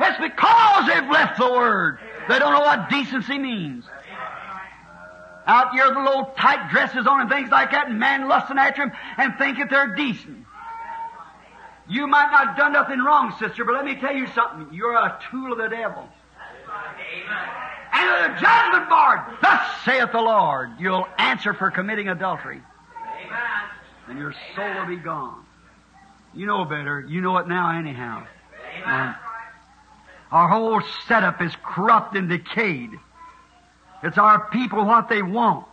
It's 0.00 0.18
because 0.18 0.86
they've 0.86 1.10
left 1.10 1.38
the 1.38 1.50
Word. 1.50 1.98
They 2.28 2.38
don't 2.38 2.52
know 2.52 2.60
what 2.60 2.88
decency 2.88 3.38
means. 3.38 3.84
Out 5.48 5.72
here 5.72 5.92
the 5.92 6.00
little 6.00 6.26
tight 6.36 6.70
dresses 6.70 7.06
on 7.06 7.22
and 7.22 7.30
things 7.30 7.50
like 7.50 7.70
that, 7.70 7.88
and 7.88 7.98
man 7.98 8.28
lusting 8.28 8.58
after 8.58 8.86
them 8.86 8.92
and 9.16 9.34
think 9.38 9.56
that 9.56 9.70
they're 9.70 9.94
decent. 9.94 10.44
You 11.88 12.06
might 12.06 12.30
not 12.30 12.48
have 12.48 12.56
done 12.56 12.72
nothing 12.74 12.98
wrong, 12.98 13.34
sister, 13.40 13.64
but 13.64 13.74
let 13.74 13.86
me 13.86 13.94
tell 13.94 14.14
you 14.14 14.26
something. 14.28 14.68
You're 14.74 14.94
a 14.94 15.18
tool 15.30 15.52
of 15.52 15.58
the 15.58 15.68
devil. 15.68 16.06
And 17.90 18.34
the 18.34 18.40
judgment 18.40 18.90
board, 18.90 19.20
thus 19.40 19.84
saith 19.86 20.12
the 20.12 20.20
Lord, 20.20 20.72
you'll 20.78 21.06
answer 21.16 21.54
for 21.54 21.70
committing 21.70 22.08
adultery. 22.08 22.60
And 24.06 24.18
your 24.18 24.34
soul 24.54 24.74
will 24.74 24.86
be 24.86 24.96
gone. 24.96 25.46
You 26.34 26.46
know 26.46 26.66
better. 26.66 27.06
You 27.08 27.22
know 27.22 27.38
it 27.38 27.48
now 27.48 27.78
anyhow. 27.78 28.26
And 28.84 29.14
our 30.30 30.48
whole 30.48 30.82
setup 31.06 31.40
is 31.40 31.52
corrupt 31.64 32.14
and 32.16 32.28
decayed. 32.28 32.90
It's 34.02 34.18
our 34.18 34.48
people 34.50 34.84
what 34.84 35.08
they 35.08 35.22
want. 35.22 35.66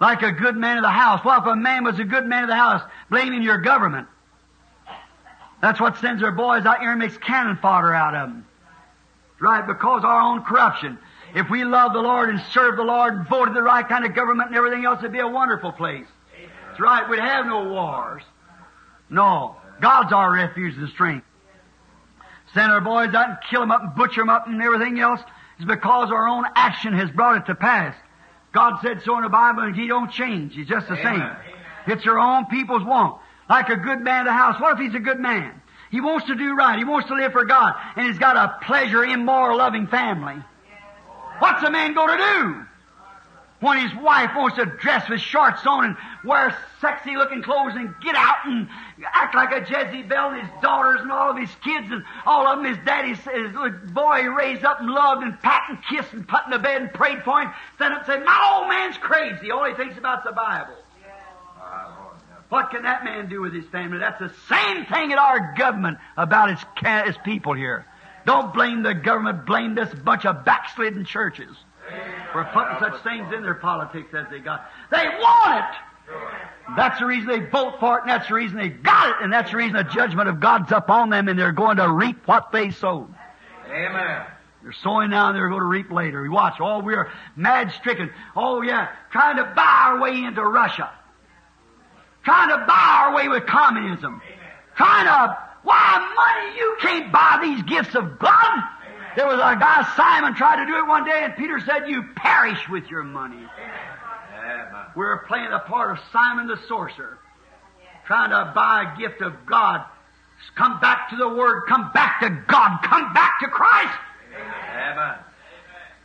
Like 0.00 0.22
a 0.22 0.30
good 0.30 0.56
man 0.56 0.76
of 0.76 0.84
the 0.84 0.90
house. 0.90 1.24
Well, 1.24 1.40
if 1.40 1.46
a 1.46 1.56
man 1.56 1.84
was 1.84 1.98
a 1.98 2.04
good 2.04 2.24
man 2.24 2.44
of 2.44 2.48
the 2.48 2.56
house, 2.56 2.82
blaming 3.10 3.42
your 3.42 3.58
government. 3.58 4.06
That's 5.60 5.80
what 5.80 5.98
sends 5.98 6.22
their 6.22 6.32
boys 6.32 6.64
out 6.64 6.78
here 6.78 6.92
and 6.92 7.00
makes 7.00 7.18
cannon 7.18 7.58
fodder 7.60 7.92
out 7.92 8.14
of 8.14 8.28
them. 8.28 8.46
Right, 9.40 9.66
because 9.66 10.04
our 10.04 10.20
own 10.20 10.42
corruption. 10.42 10.98
If 11.34 11.50
we 11.50 11.64
love 11.64 11.92
the 11.92 12.00
Lord 12.00 12.28
and 12.30 12.40
serve 12.52 12.76
the 12.76 12.84
Lord 12.84 13.14
and 13.14 13.28
voted 13.28 13.54
the 13.54 13.62
right 13.62 13.86
kind 13.86 14.04
of 14.04 14.14
government 14.14 14.48
and 14.48 14.56
everything 14.56 14.84
else, 14.84 15.00
it'd 15.00 15.12
be 15.12 15.18
a 15.18 15.28
wonderful 15.28 15.72
place. 15.72 16.06
That's 16.68 16.80
right, 16.80 17.08
we'd 17.08 17.20
have 17.20 17.46
no 17.46 17.68
wars. 17.68 18.22
No. 19.10 19.56
God's 19.80 20.12
our 20.12 20.32
refuge 20.32 20.76
and 20.76 20.88
strength. 20.90 21.26
Send 22.54 22.72
our 22.72 22.80
boys 22.80 23.14
out 23.14 23.28
and 23.28 23.38
kill 23.50 23.60
them 23.60 23.70
up 23.70 23.82
and 23.82 23.94
butcher 23.94 24.20
them 24.20 24.30
up 24.30 24.46
and 24.46 24.60
everything 24.62 24.98
else 25.00 25.20
is 25.58 25.64
because 25.64 26.10
our 26.10 26.28
own 26.28 26.44
action 26.54 26.92
has 26.94 27.10
brought 27.10 27.36
it 27.36 27.46
to 27.46 27.54
pass. 27.54 27.94
God 28.52 28.78
said 28.82 29.02
so 29.04 29.16
in 29.16 29.22
the 29.24 29.28
Bible 29.28 29.62
and 29.62 29.76
He 29.76 29.86
don't 29.88 30.10
change. 30.10 30.54
He's 30.54 30.66
just 30.66 30.88
the 30.88 30.98
Amen. 30.98 31.36
same. 31.86 31.94
It's 31.94 32.04
your 32.04 32.18
own 32.18 32.46
people's 32.46 32.84
want. 32.84 33.20
Like 33.48 33.68
a 33.68 33.76
good 33.76 34.00
man 34.00 34.20
of 34.20 34.26
the 34.26 34.32
house. 34.32 34.60
What 34.60 34.78
if 34.78 34.78
he's 34.78 34.94
a 34.94 35.02
good 35.02 35.18
man? 35.18 35.60
He 35.90 36.00
wants 36.02 36.26
to 36.26 36.34
do 36.34 36.54
right. 36.54 36.78
He 36.78 36.84
wants 36.84 37.08
to 37.08 37.14
live 37.14 37.32
for 37.32 37.44
God. 37.46 37.74
And 37.96 38.06
he's 38.06 38.18
got 38.18 38.36
a 38.36 38.64
pleasure, 38.66 39.02
immoral, 39.04 39.56
loving 39.56 39.86
family. 39.86 40.36
What's 41.38 41.62
a 41.62 41.70
man 41.70 41.94
going 41.94 42.18
to 42.18 42.24
do? 42.24 42.64
When 43.60 43.78
his 43.78 43.92
wife 44.00 44.30
wants 44.36 44.56
to 44.56 44.66
dress 44.66 45.08
with 45.08 45.20
shorts 45.20 45.66
on 45.66 45.84
and 45.84 45.96
wear 46.24 46.56
sexy 46.80 47.16
looking 47.16 47.42
clothes 47.42 47.72
and 47.74 47.92
get 48.00 48.14
out 48.14 48.46
and 48.46 48.68
act 49.12 49.34
like 49.34 49.50
a 49.50 49.60
Jezebel 49.60 50.16
and 50.16 50.42
his 50.42 50.62
daughters 50.62 51.00
and 51.00 51.10
all 51.10 51.32
of 51.32 51.36
his 51.36 51.50
kids 51.64 51.90
and 51.90 52.04
all 52.24 52.46
of 52.46 52.58
them 52.58 52.72
his 52.72 52.84
daddy's 52.84 53.18
his 53.18 53.52
boy 53.92 54.20
he 54.22 54.28
raised 54.28 54.64
up 54.64 54.78
and 54.80 54.88
loved 54.88 55.24
and 55.24 55.40
pat 55.40 55.62
and 55.70 55.78
kissed 55.90 56.12
and 56.12 56.26
put 56.28 56.44
in 56.44 56.52
the 56.52 56.58
bed 56.60 56.82
and 56.82 56.92
prayed 56.92 57.24
for 57.24 57.40
him, 57.40 57.50
stand 57.74 57.94
up 57.94 58.06
and 58.06 58.20
say, 58.20 58.24
My 58.24 58.54
old 58.54 58.68
man's 58.68 58.96
crazy. 58.98 59.50
All 59.50 59.64
he 59.64 59.74
thinks 59.74 59.98
about 59.98 60.22
the 60.22 60.32
Bible. 60.32 60.74
What 62.50 62.70
can 62.70 62.84
that 62.84 63.04
man 63.04 63.28
do 63.28 63.42
with 63.42 63.52
his 63.52 63.66
family? 63.66 63.98
That's 63.98 64.20
the 64.20 64.32
same 64.48 64.86
thing 64.86 65.10
in 65.10 65.18
our 65.18 65.54
government 65.58 65.98
about 66.16 66.50
its, 66.50 66.64
its 66.82 67.18
people 67.24 67.54
here. 67.54 67.84
Don't 68.24 68.54
blame 68.54 68.82
the 68.84 68.94
government, 68.94 69.46
blame 69.46 69.74
this 69.74 69.92
bunch 69.92 70.24
of 70.24 70.44
backslidden 70.44 71.04
churches 71.04 71.54
for 72.32 72.44
putting 72.52 72.76
such 72.80 73.02
things 73.02 73.32
in 73.34 73.42
their 73.42 73.54
politics 73.54 74.14
as 74.14 74.26
they 74.30 74.38
got. 74.38 74.70
They 74.90 75.04
want 75.04 75.64
it! 75.64 76.14
That's 76.76 76.98
the 76.98 77.06
reason 77.06 77.28
they 77.28 77.40
vote 77.40 77.80
for 77.80 77.98
it, 77.98 78.02
and 78.02 78.10
that's 78.10 78.28
the 78.28 78.34
reason 78.34 78.58
they 78.58 78.68
got 78.68 79.10
it, 79.10 79.16
and 79.22 79.32
that's 79.32 79.50
the 79.50 79.56
reason 79.56 79.74
the 79.74 79.84
judgment 79.84 80.28
of 80.28 80.40
God's 80.40 80.70
upon 80.72 81.10
them, 81.10 81.28
and 81.28 81.38
they're 81.38 81.52
going 81.52 81.78
to 81.78 81.90
reap 81.90 82.26
what 82.26 82.52
they 82.52 82.70
sowed. 82.70 83.12
Amen. 83.66 84.26
They're 84.62 84.74
sowing 84.82 85.10
now, 85.10 85.28
and 85.28 85.36
they're 85.36 85.48
going 85.48 85.60
to 85.60 85.66
reap 85.66 85.90
later. 85.90 86.22
We 86.22 86.28
watch. 86.28 86.56
Oh, 86.60 86.80
we're 86.80 87.10
mad 87.36 87.72
stricken. 87.78 88.10
Oh, 88.36 88.62
yeah, 88.62 88.88
trying 89.10 89.36
to 89.36 89.44
buy 89.44 89.82
our 89.86 90.00
way 90.00 90.24
into 90.24 90.44
Russia. 90.44 90.90
Trying 92.24 92.50
to 92.50 92.66
buy 92.66 93.04
our 93.06 93.14
way 93.14 93.28
with 93.28 93.46
communism. 93.46 94.20
Trying 94.76 95.06
to, 95.06 95.38
why, 95.62 96.14
money, 96.14 96.58
you 96.58 96.76
can't 96.80 97.12
buy 97.12 97.38
these 97.42 97.62
gifts 97.62 97.94
of 97.94 98.18
God. 98.18 98.62
There 99.18 99.26
was 99.26 99.40
a 99.40 99.58
guy, 99.58 99.84
Simon, 99.96 100.36
tried 100.36 100.64
to 100.64 100.66
do 100.66 100.78
it 100.78 100.86
one 100.86 101.04
day, 101.04 101.22
and 101.24 101.34
Peter 101.34 101.58
said, 101.66 101.88
You 101.88 102.04
perish 102.14 102.68
with 102.68 102.88
your 102.88 103.02
money. 103.02 103.42
We're 104.94 105.24
playing 105.24 105.50
the 105.50 105.58
part 105.58 105.90
of 105.90 105.98
Simon 106.12 106.46
the 106.46 106.56
sorcerer, 106.68 107.18
trying 108.06 108.30
to 108.30 108.52
buy 108.54 108.94
a 108.94 108.96
gift 108.96 109.20
of 109.20 109.34
God. 109.44 109.84
Come 110.54 110.78
back 110.78 111.10
to 111.10 111.16
the 111.16 111.28
Word, 111.28 111.64
come 111.66 111.90
back 111.92 112.20
to 112.20 112.30
God, 112.46 112.78
come 112.84 113.12
back 113.12 113.40
to 113.40 113.48
Christ. 113.48 113.98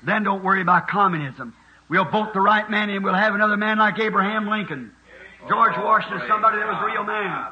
Then 0.02 0.24
don't 0.24 0.44
worry 0.44 0.64
about 0.64 0.88
communism. 0.88 1.54
We'll 1.90 2.10
vote 2.10 2.34
the 2.34 2.42
right 2.42 2.68
man 2.68 2.90
and 2.90 3.04
we'll 3.04 3.14
have 3.14 3.36
another 3.36 3.58
man 3.58 3.78
like 3.78 4.00
Abraham 4.00 4.50
Lincoln. 4.50 4.92
George 5.48 5.78
Washington, 5.78 6.24
somebody 6.28 6.58
that 6.58 6.66
was 6.66 6.82
a 6.82 6.86
real 6.88 7.04
man. 7.04 7.46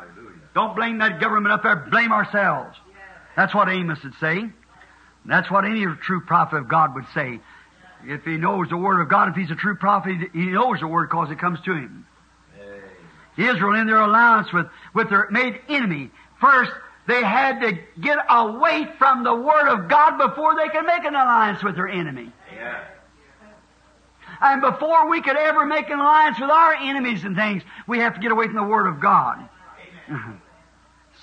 Don't 0.55 0.75
blame 0.75 0.97
that 0.97 1.19
government 1.21 1.53
up 1.53 1.61
there, 1.61 1.75
blame 1.75 2.11
ourselves. 2.11 2.75
That's 3.35 3.53
what 3.53 3.69
Amos 3.69 4.01
would 4.03 4.15
say. 4.19 4.49
That's 5.25 5.49
what 5.51 5.65
any 5.65 5.85
true 6.01 6.21
prophet 6.21 6.57
of 6.57 6.67
God 6.67 6.95
would 6.95 7.05
say. 7.13 7.39
If 8.05 8.23
he 8.23 8.37
knows 8.37 8.69
the 8.69 8.77
Word 8.77 9.01
of 9.01 9.09
God, 9.09 9.29
if 9.29 9.35
he's 9.35 9.51
a 9.51 9.55
true 9.55 9.75
prophet, 9.75 10.15
he 10.33 10.45
knows 10.47 10.79
the 10.79 10.87
Word 10.87 11.09
because 11.09 11.29
it 11.29 11.39
comes 11.39 11.59
to 11.61 11.73
him. 11.73 12.07
Israel, 13.37 13.79
in 13.79 13.87
their 13.87 14.01
alliance 14.01 14.51
with, 14.51 14.67
with 14.93 15.09
their 15.09 15.29
made 15.31 15.59
enemy, 15.69 16.11
first 16.39 16.71
they 17.07 17.23
had 17.23 17.61
to 17.61 17.77
get 17.99 18.17
away 18.29 18.87
from 18.97 19.23
the 19.23 19.33
Word 19.33 19.67
of 19.67 19.87
God 19.87 20.17
before 20.17 20.55
they 20.55 20.69
could 20.69 20.85
make 20.85 21.03
an 21.03 21.15
alliance 21.15 21.63
with 21.63 21.75
their 21.75 21.87
enemy. 21.87 22.31
Yeah. 22.53 22.83
And 24.41 24.61
before 24.61 25.07
we 25.09 25.21
could 25.21 25.37
ever 25.37 25.65
make 25.65 25.89
an 25.89 25.99
alliance 25.99 26.39
with 26.39 26.49
our 26.49 26.73
enemies 26.73 27.23
and 27.23 27.35
things, 27.35 27.63
we 27.87 27.99
have 27.99 28.15
to 28.15 28.19
get 28.19 28.31
away 28.31 28.47
from 28.47 28.55
the 28.55 28.63
Word 28.63 28.87
of 28.87 28.99
God. 28.99 29.47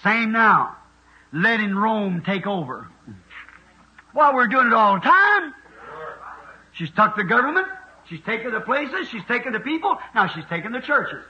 Same 0.02 0.32
now. 0.32 0.76
Letting 1.32 1.74
Rome 1.74 2.22
take 2.24 2.46
over. 2.46 2.88
Well, 4.14 4.34
we're 4.34 4.48
doing 4.48 4.68
it 4.68 4.72
all 4.72 4.94
the 4.94 5.00
time. 5.00 5.54
She's 6.72 6.90
took 6.90 7.16
the 7.16 7.24
government. 7.24 7.66
She's 8.08 8.20
taken 8.22 8.52
the 8.52 8.60
places. 8.60 9.08
She's 9.08 9.24
taken 9.24 9.52
the 9.52 9.60
people. 9.60 9.98
Now 10.14 10.28
she's 10.28 10.44
taken 10.46 10.72
the 10.72 10.80
churches. 10.80 11.24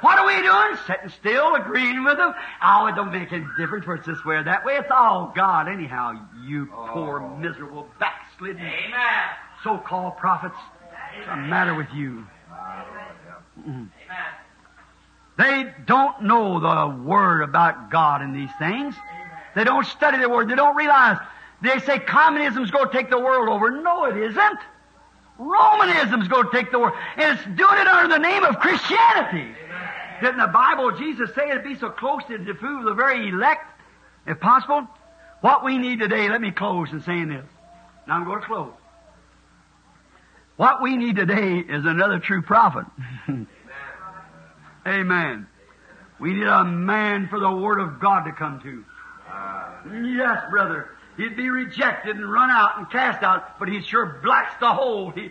What 0.00 0.18
are 0.18 0.26
we 0.26 0.34
doing? 0.42 0.76
Sitting 0.86 1.10
still, 1.10 1.54
agreeing 1.54 2.02
with 2.02 2.16
them? 2.16 2.34
Oh, 2.62 2.86
it 2.86 2.96
don't 2.96 3.12
make 3.12 3.32
any 3.32 3.46
difference 3.56 3.86
whether 3.86 4.00
it's 4.00 4.06
this 4.06 4.24
way 4.24 4.36
or 4.36 4.44
that 4.44 4.64
way. 4.64 4.74
It's 4.74 4.90
all 4.90 5.32
God 5.34 5.68
anyhow, 5.68 6.14
you 6.44 6.66
poor, 6.66 7.22
oh. 7.22 7.36
miserable, 7.36 7.86
backslidden, 8.00 8.62
Amen. 8.62 9.28
so-called 9.62 10.16
prophets. 10.16 10.56
What's 11.14 11.28
the 11.28 11.36
matter 11.36 11.74
with 11.74 11.86
you? 11.94 12.26
Mm-hmm. 13.60 13.70
Amen. 13.70 13.88
They 15.38 15.72
don't 15.86 16.22
know 16.22 16.58
the 16.58 17.02
Word 17.04 17.42
about 17.42 17.90
God 17.90 18.22
in 18.22 18.32
these 18.32 18.50
things. 18.58 18.96
They 19.54 19.62
don't 19.62 19.86
study 19.86 20.18
the 20.18 20.28
Word. 20.28 20.48
They 20.48 20.56
don't 20.56 20.76
realize. 20.76 21.18
They 21.62 21.78
say 21.80 21.98
communism's 22.00 22.70
going 22.70 22.88
to 22.88 22.92
take 22.92 23.08
the 23.08 23.18
world 23.18 23.48
over. 23.48 23.70
No, 23.70 24.04
it 24.06 24.16
isn't. 24.16 24.58
Romanism's 25.38 26.28
going 26.28 26.44
to 26.44 26.52
take 26.52 26.70
the 26.70 26.78
world. 26.78 26.94
And 27.16 27.38
it's 27.38 27.44
doing 27.44 27.78
it 27.78 27.86
under 27.86 28.14
the 28.14 28.18
name 28.18 28.44
of 28.44 28.58
Christianity. 28.58 29.54
Didn't 30.20 30.38
the 30.38 30.48
Bible, 30.48 30.92
Jesus 30.98 31.34
say 31.34 31.50
it'd 31.50 31.64
be 31.64 31.76
so 31.76 31.90
close 31.90 32.22
to 32.28 32.38
the 32.38 32.54
food 32.54 32.80
of 32.80 32.84
the 32.84 32.94
very 32.94 33.28
elect, 33.28 33.64
if 34.26 34.38
possible? 34.40 34.86
What 35.40 35.64
we 35.64 35.78
need 35.78 35.98
today, 35.98 36.28
let 36.28 36.40
me 36.40 36.50
close 36.50 36.92
in 36.92 37.02
saying 37.02 37.28
this. 37.28 37.46
Now 38.06 38.14
I'm 38.16 38.24
going 38.24 38.40
to 38.40 38.46
close. 38.46 38.72
What 40.56 40.82
we 40.82 40.96
need 40.96 41.16
today 41.16 41.58
is 41.58 41.84
another 41.84 42.18
true 42.18 42.42
prophet. 42.42 42.84
Amen. 44.86 45.46
We 46.20 46.34
need 46.34 46.46
a 46.46 46.64
man 46.64 47.28
for 47.28 47.40
the 47.40 47.50
Word 47.50 47.80
of 47.80 47.98
God 47.98 48.24
to 48.24 48.32
come 48.32 48.60
to. 48.60 48.84
Yes, 50.16 50.38
brother. 50.50 50.90
He'd 51.16 51.36
be 51.36 51.50
rejected 51.50 52.16
and 52.16 52.30
run 52.30 52.50
out 52.50 52.78
and 52.78 52.90
cast 52.90 53.22
out, 53.22 53.58
but 53.58 53.68
he 53.68 53.82
sure 53.82 54.20
blacks 54.22 54.54
the 54.60 54.72
hole. 54.72 55.10
He, 55.10 55.30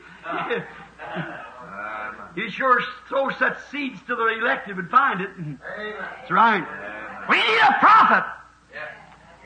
he 2.42 2.50
sure 2.52 2.82
throws 3.10 3.36
such 3.38 3.58
seeds 3.72 4.00
to 4.08 4.16
the 4.16 4.28
elected 4.40 4.76
would 4.76 4.90
find 4.90 5.22
it. 5.22 5.30
That's 5.60 6.32
right. 6.32 6.64
We 7.30 7.38
need 7.38 7.60
a 7.60 7.80
prophet. 7.80 8.26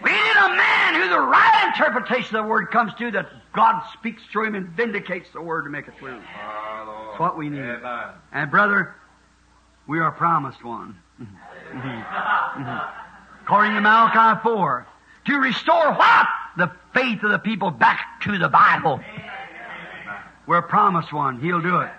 We 0.03 0.11
need 0.11 0.35
a 0.35 0.49
man 0.49 1.01
who 1.01 1.09
the 1.09 1.19
right 1.19 1.71
interpretation 1.73 2.35
of 2.35 2.45
the 2.45 2.49
Word 2.49 2.69
comes 2.69 2.93
to, 2.95 3.11
that 3.11 3.27
God 3.53 3.81
speaks 3.93 4.21
through 4.31 4.47
him 4.47 4.55
and 4.55 4.67
vindicates 4.69 5.29
the 5.33 5.41
Word 5.41 5.63
to 5.63 5.69
make 5.69 5.87
it 5.87 5.93
true. 5.97 6.19
That's 6.19 7.19
what 7.19 7.37
we 7.37 7.49
need. 7.49 7.61
Amen. 7.61 8.09
And 8.33 8.51
brother, 8.51 8.93
we 9.87 9.99
are 9.99 10.11
promised 10.11 10.63
one. 10.63 10.99
Mm-hmm. 11.17 11.77
Mm-hmm. 11.77 12.61
Mm-hmm. 12.61 13.43
According 13.43 13.75
to 13.75 13.81
Malachi 13.81 14.41
4, 14.43 14.87
to 15.25 15.37
restore 15.37 15.93
what? 15.93 16.27
The 16.57 16.71
faith 16.93 17.23
of 17.23 17.31
the 17.31 17.39
people 17.39 17.71
back 17.71 18.21
to 18.21 18.37
the 18.37 18.49
Bible. 18.49 19.01
We're 20.47 20.61
promised 20.61 21.11
one. 21.11 21.39
He'll 21.39 21.61
do 21.61 21.79
it. 21.79 21.91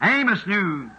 Amos 0.00 0.46
knew. 0.46 0.90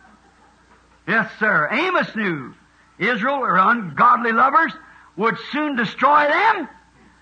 Yes, 1.08 1.32
sir. 1.40 1.70
Amos 1.72 2.16
knew. 2.16 2.54
Israel, 3.00 3.36
or 3.36 3.58
ungodly 3.58 4.32
lovers, 4.32 4.72
would 5.18 5.38
soon 5.52 5.76
destroy 5.76 6.28
them, 6.28 6.70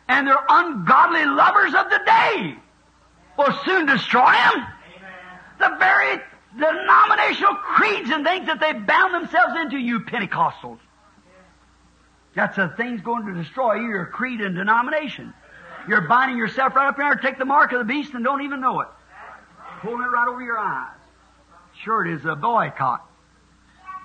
and 0.07 0.28
their 0.28 0.44
ungodly 0.49 1.26
lovers 1.26 1.73
of 1.73 1.90
the 1.90 2.02
day 2.06 2.56
will 3.38 3.57
soon 3.65 3.86
destroy 3.86 4.32
them. 4.32 4.68
The 5.60 5.76
very 5.80 6.19
denominational 6.57 7.56
creeds 7.56 8.10
and 8.10 8.26
things 8.26 8.48
that 8.48 8.60
they 8.60 8.73
bound 8.73 9.14
themselves 9.14 9.53
into, 9.61 9.78
you 9.78 10.02
Pentecostals. 10.02 10.80
That's 12.36 12.56
the 12.56 12.70
thing's 12.78 13.02
going 13.02 13.26
to 13.26 13.34
destroy 13.34 13.76
you, 13.76 13.90
your 13.90 14.06
creed 14.06 14.41
and 14.41 14.56
denomination. 14.56 15.34
You're 15.88 16.08
binding 16.08 16.38
yourself 16.38 16.76
right 16.76 16.88
up 16.88 16.98
there, 16.98 17.16
take 17.16 17.38
the 17.38 17.45
mark 17.45 17.72
of 17.74 17.80
the 17.80 17.86
beast 17.86 18.14
and 18.14 18.24
don't 18.24 18.44
even 18.44 18.62
know 18.62 18.82
it. 18.82 18.88
Pulling 19.82 20.02
it 20.02 20.06
right 20.06 20.28
over 20.28 20.41
your 20.41 20.58
eyes. 20.58 20.98
Sure, 21.84 22.06
it 22.06 22.14
is 22.14 22.26
a 22.26 22.36
boycott. 22.36 23.06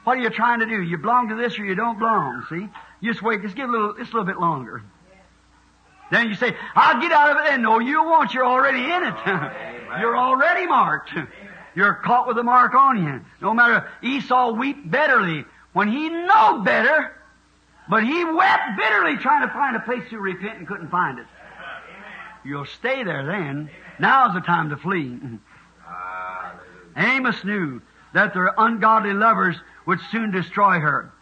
What 0.04 0.18
are 0.18 0.20
you 0.20 0.30
trying 0.30 0.60
to 0.60 0.66
do? 0.66 0.80
You 0.80 0.98
belong 0.98 1.28
to 1.28 1.34
this 1.34 1.58
or 1.58 1.64
you 1.64 1.74
don't 1.74 1.98
belong, 1.98 2.46
see? 2.48 2.68
You 3.00 3.12
just 3.12 3.22
wait, 3.22 3.42
just 3.42 3.56
give 3.56 3.68
a 3.68 3.72
little, 3.72 3.94
just 3.94 4.12
a 4.12 4.16
little 4.16 4.24
bit 4.24 4.40
longer. 4.40 4.82
Then 6.10 6.28
you 6.28 6.36
say, 6.36 6.54
I'll 6.74 7.00
get 7.00 7.12
out 7.12 7.30
of 7.30 7.36
it 7.38 7.50
then. 7.50 7.62
No, 7.62 7.80
you 7.80 8.02
won't. 8.04 8.32
You're 8.32 8.46
already 8.46 8.78
in 8.78 9.02
it. 9.02 9.14
You're 10.00 10.16
already 10.16 10.66
marked. 10.66 11.10
You're 11.74 11.94
caught 11.94 12.28
with 12.28 12.38
a 12.38 12.42
mark 12.42 12.74
on 12.74 13.04
you. 13.04 13.20
No 13.42 13.52
matter, 13.52 13.88
Esau 14.02 14.52
wept 14.52 14.88
bitterly 14.88 15.44
when 15.72 15.88
he 15.88 16.08
knew 16.08 16.62
better, 16.64 17.12
but 17.88 18.04
he 18.04 18.24
wept 18.24 18.76
bitterly 18.76 19.16
trying 19.18 19.46
to 19.46 19.52
find 19.52 19.76
a 19.76 19.80
place 19.80 20.08
to 20.10 20.18
repent 20.18 20.58
and 20.58 20.66
couldn't 20.66 20.90
find 20.90 21.18
it. 21.18 21.26
You'll 22.44 22.66
stay 22.66 23.02
there 23.04 23.26
then. 23.26 23.70
Now's 23.98 24.34
the 24.34 24.40
time 24.40 24.70
to 24.70 24.76
flee. 24.76 25.18
Amos 26.96 27.44
knew 27.44 27.82
that 28.14 28.34
their 28.34 28.54
ungodly 28.56 29.12
lovers 29.12 29.56
would 29.84 30.00
soon 30.10 30.30
destroy 30.30 30.78
her. 30.78 31.12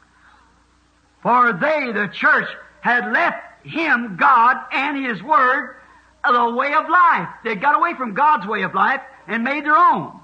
For 1.22 1.52
they, 1.52 1.92
the 1.92 2.08
church, 2.12 2.48
had 2.80 3.10
left 3.12 3.66
him, 3.66 4.16
God, 4.16 4.56
and 4.72 5.04
his 5.04 5.22
word, 5.22 5.76
the 6.22 6.54
way 6.54 6.72
of 6.74 6.88
life. 6.88 7.28
They 7.42 7.54
got 7.54 7.76
away 7.76 7.94
from 7.94 8.14
God's 8.14 8.46
way 8.46 8.62
of 8.62 8.74
life 8.74 9.00
and 9.26 9.42
made 9.42 9.64
their 9.64 9.76
own. 9.76 10.20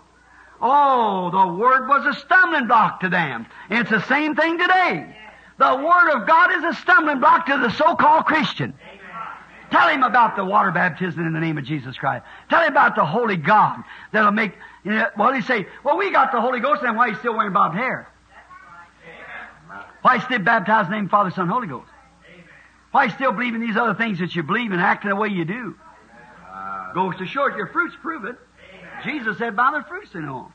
Oh, 0.61 1.31
the 1.31 1.55
word 1.55 1.89
was 1.89 2.05
a 2.05 2.19
stumbling 2.21 2.67
block 2.67 3.01
to 3.01 3.09
them. 3.09 3.47
It's 3.71 3.91
the 3.91 4.03
same 4.03 4.35
thing 4.35 4.59
today. 4.59 5.17
The 5.61 5.77
Word 5.77 6.11
of 6.17 6.27
God 6.27 6.57
is 6.57 6.65
a 6.65 6.81
stumbling 6.81 7.21
block 7.21 7.45
to 7.45 7.59
the 7.59 7.69
so-called 7.69 8.25
Christian. 8.25 8.73
Tell 9.71 9.91
him 9.91 10.03
about 10.03 10.35
the 10.35 10.45
water 10.45 10.71
baptism 10.71 11.27
in 11.27 11.35
the 11.35 11.39
name 11.39 11.59
of 11.59 11.65
Jesus 11.65 11.99
Christ. 11.99 12.25
Tell 12.49 12.63
him 12.63 12.73
about 12.73 12.97
the 12.97 13.05
Holy 13.05 13.37
God 13.37 13.83
that'll 14.11 14.33
make, 14.33 14.53
you 14.85 14.93
know, 14.93 15.07
well, 15.19 15.35
he 15.35 15.43
say, 15.43 15.67
well, 15.85 15.99
we 15.99 16.11
got 16.11 16.33
the 16.33 16.41
Holy 16.41 16.61
Ghost, 16.61 16.81
then 16.81 16.97
why 16.97 17.09
are 17.09 17.09
you 17.11 17.17
still 17.17 17.37
wearing 17.37 17.53
bobbed 17.53 17.77
hair? 17.77 18.09
Why 20.01 20.19
still 20.21 20.39
baptize 20.39 20.87
in 20.87 20.93
the 20.93 20.97
name 20.97 21.05
of 21.05 21.11
Father, 21.11 21.31
Son, 21.31 21.47
Holy 21.47 21.69
Ghost? 21.69 21.91
Why 22.91 23.09
still 23.09 23.33
believe 23.33 23.55
in 23.55 23.61
these 23.61 23.77
other 23.77 23.95
things 23.95 24.21
that 24.21 24.35
you 24.35 24.43
believe 24.43 24.73
and 24.73 24.81
acting 24.81 25.11
the 25.11 25.17
way 25.17 25.29
you 25.29 25.45
do? 25.45 25.77
Goes 26.95 27.19
to 27.19 27.27
show 27.27 27.49
it. 27.49 27.57
Your 27.57 27.67
fruits 27.67 27.95
prove 28.01 28.25
it. 28.25 28.37
Jesus 29.05 29.37
said, 29.37 29.57
by 29.57 29.73
their 29.73 29.83
fruits 29.83 30.11
they 30.15 30.21
know 30.21 30.51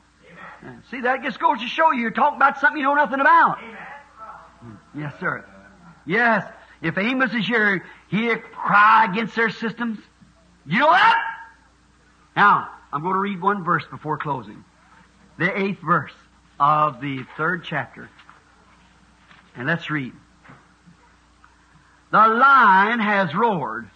them. 0.62 0.82
See, 0.90 1.02
that 1.02 1.22
just 1.22 1.38
goes 1.38 1.60
to 1.60 1.68
show 1.68 1.92
you 1.92 2.00
you're 2.00 2.10
talking 2.10 2.38
about 2.38 2.58
something 2.58 2.78
you 2.78 2.84
know 2.84 2.94
nothing 2.94 3.20
about. 3.20 3.58
Yes, 4.94 5.12
sir. 5.20 5.44
Yes. 6.06 6.44
If 6.82 6.98
Amos 6.98 7.32
is 7.34 7.46
here, 7.46 7.84
he'll 8.08 8.38
cry 8.38 9.06
against 9.10 9.34
their 9.34 9.50
systems. 9.50 9.98
You 10.66 10.80
know 10.80 10.90
that? 10.90 11.16
Now, 12.36 12.68
I'm 12.92 13.02
going 13.02 13.14
to 13.14 13.20
read 13.20 13.40
one 13.40 13.64
verse 13.64 13.84
before 13.90 14.18
closing. 14.18 14.64
The 15.38 15.58
eighth 15.58 15.80
verse 15.80 16.12
of 16.60 17.00
the 17.00 17.24
third 17.36 17.64
chapter. 17.64 18.08
And 19.56 19.66
let's 19.66 19.90
read. 19.90 20.12
The 22.12 22.18
lion 22.18 23.00
has 23.00 23.34
roared. 23.34 23.88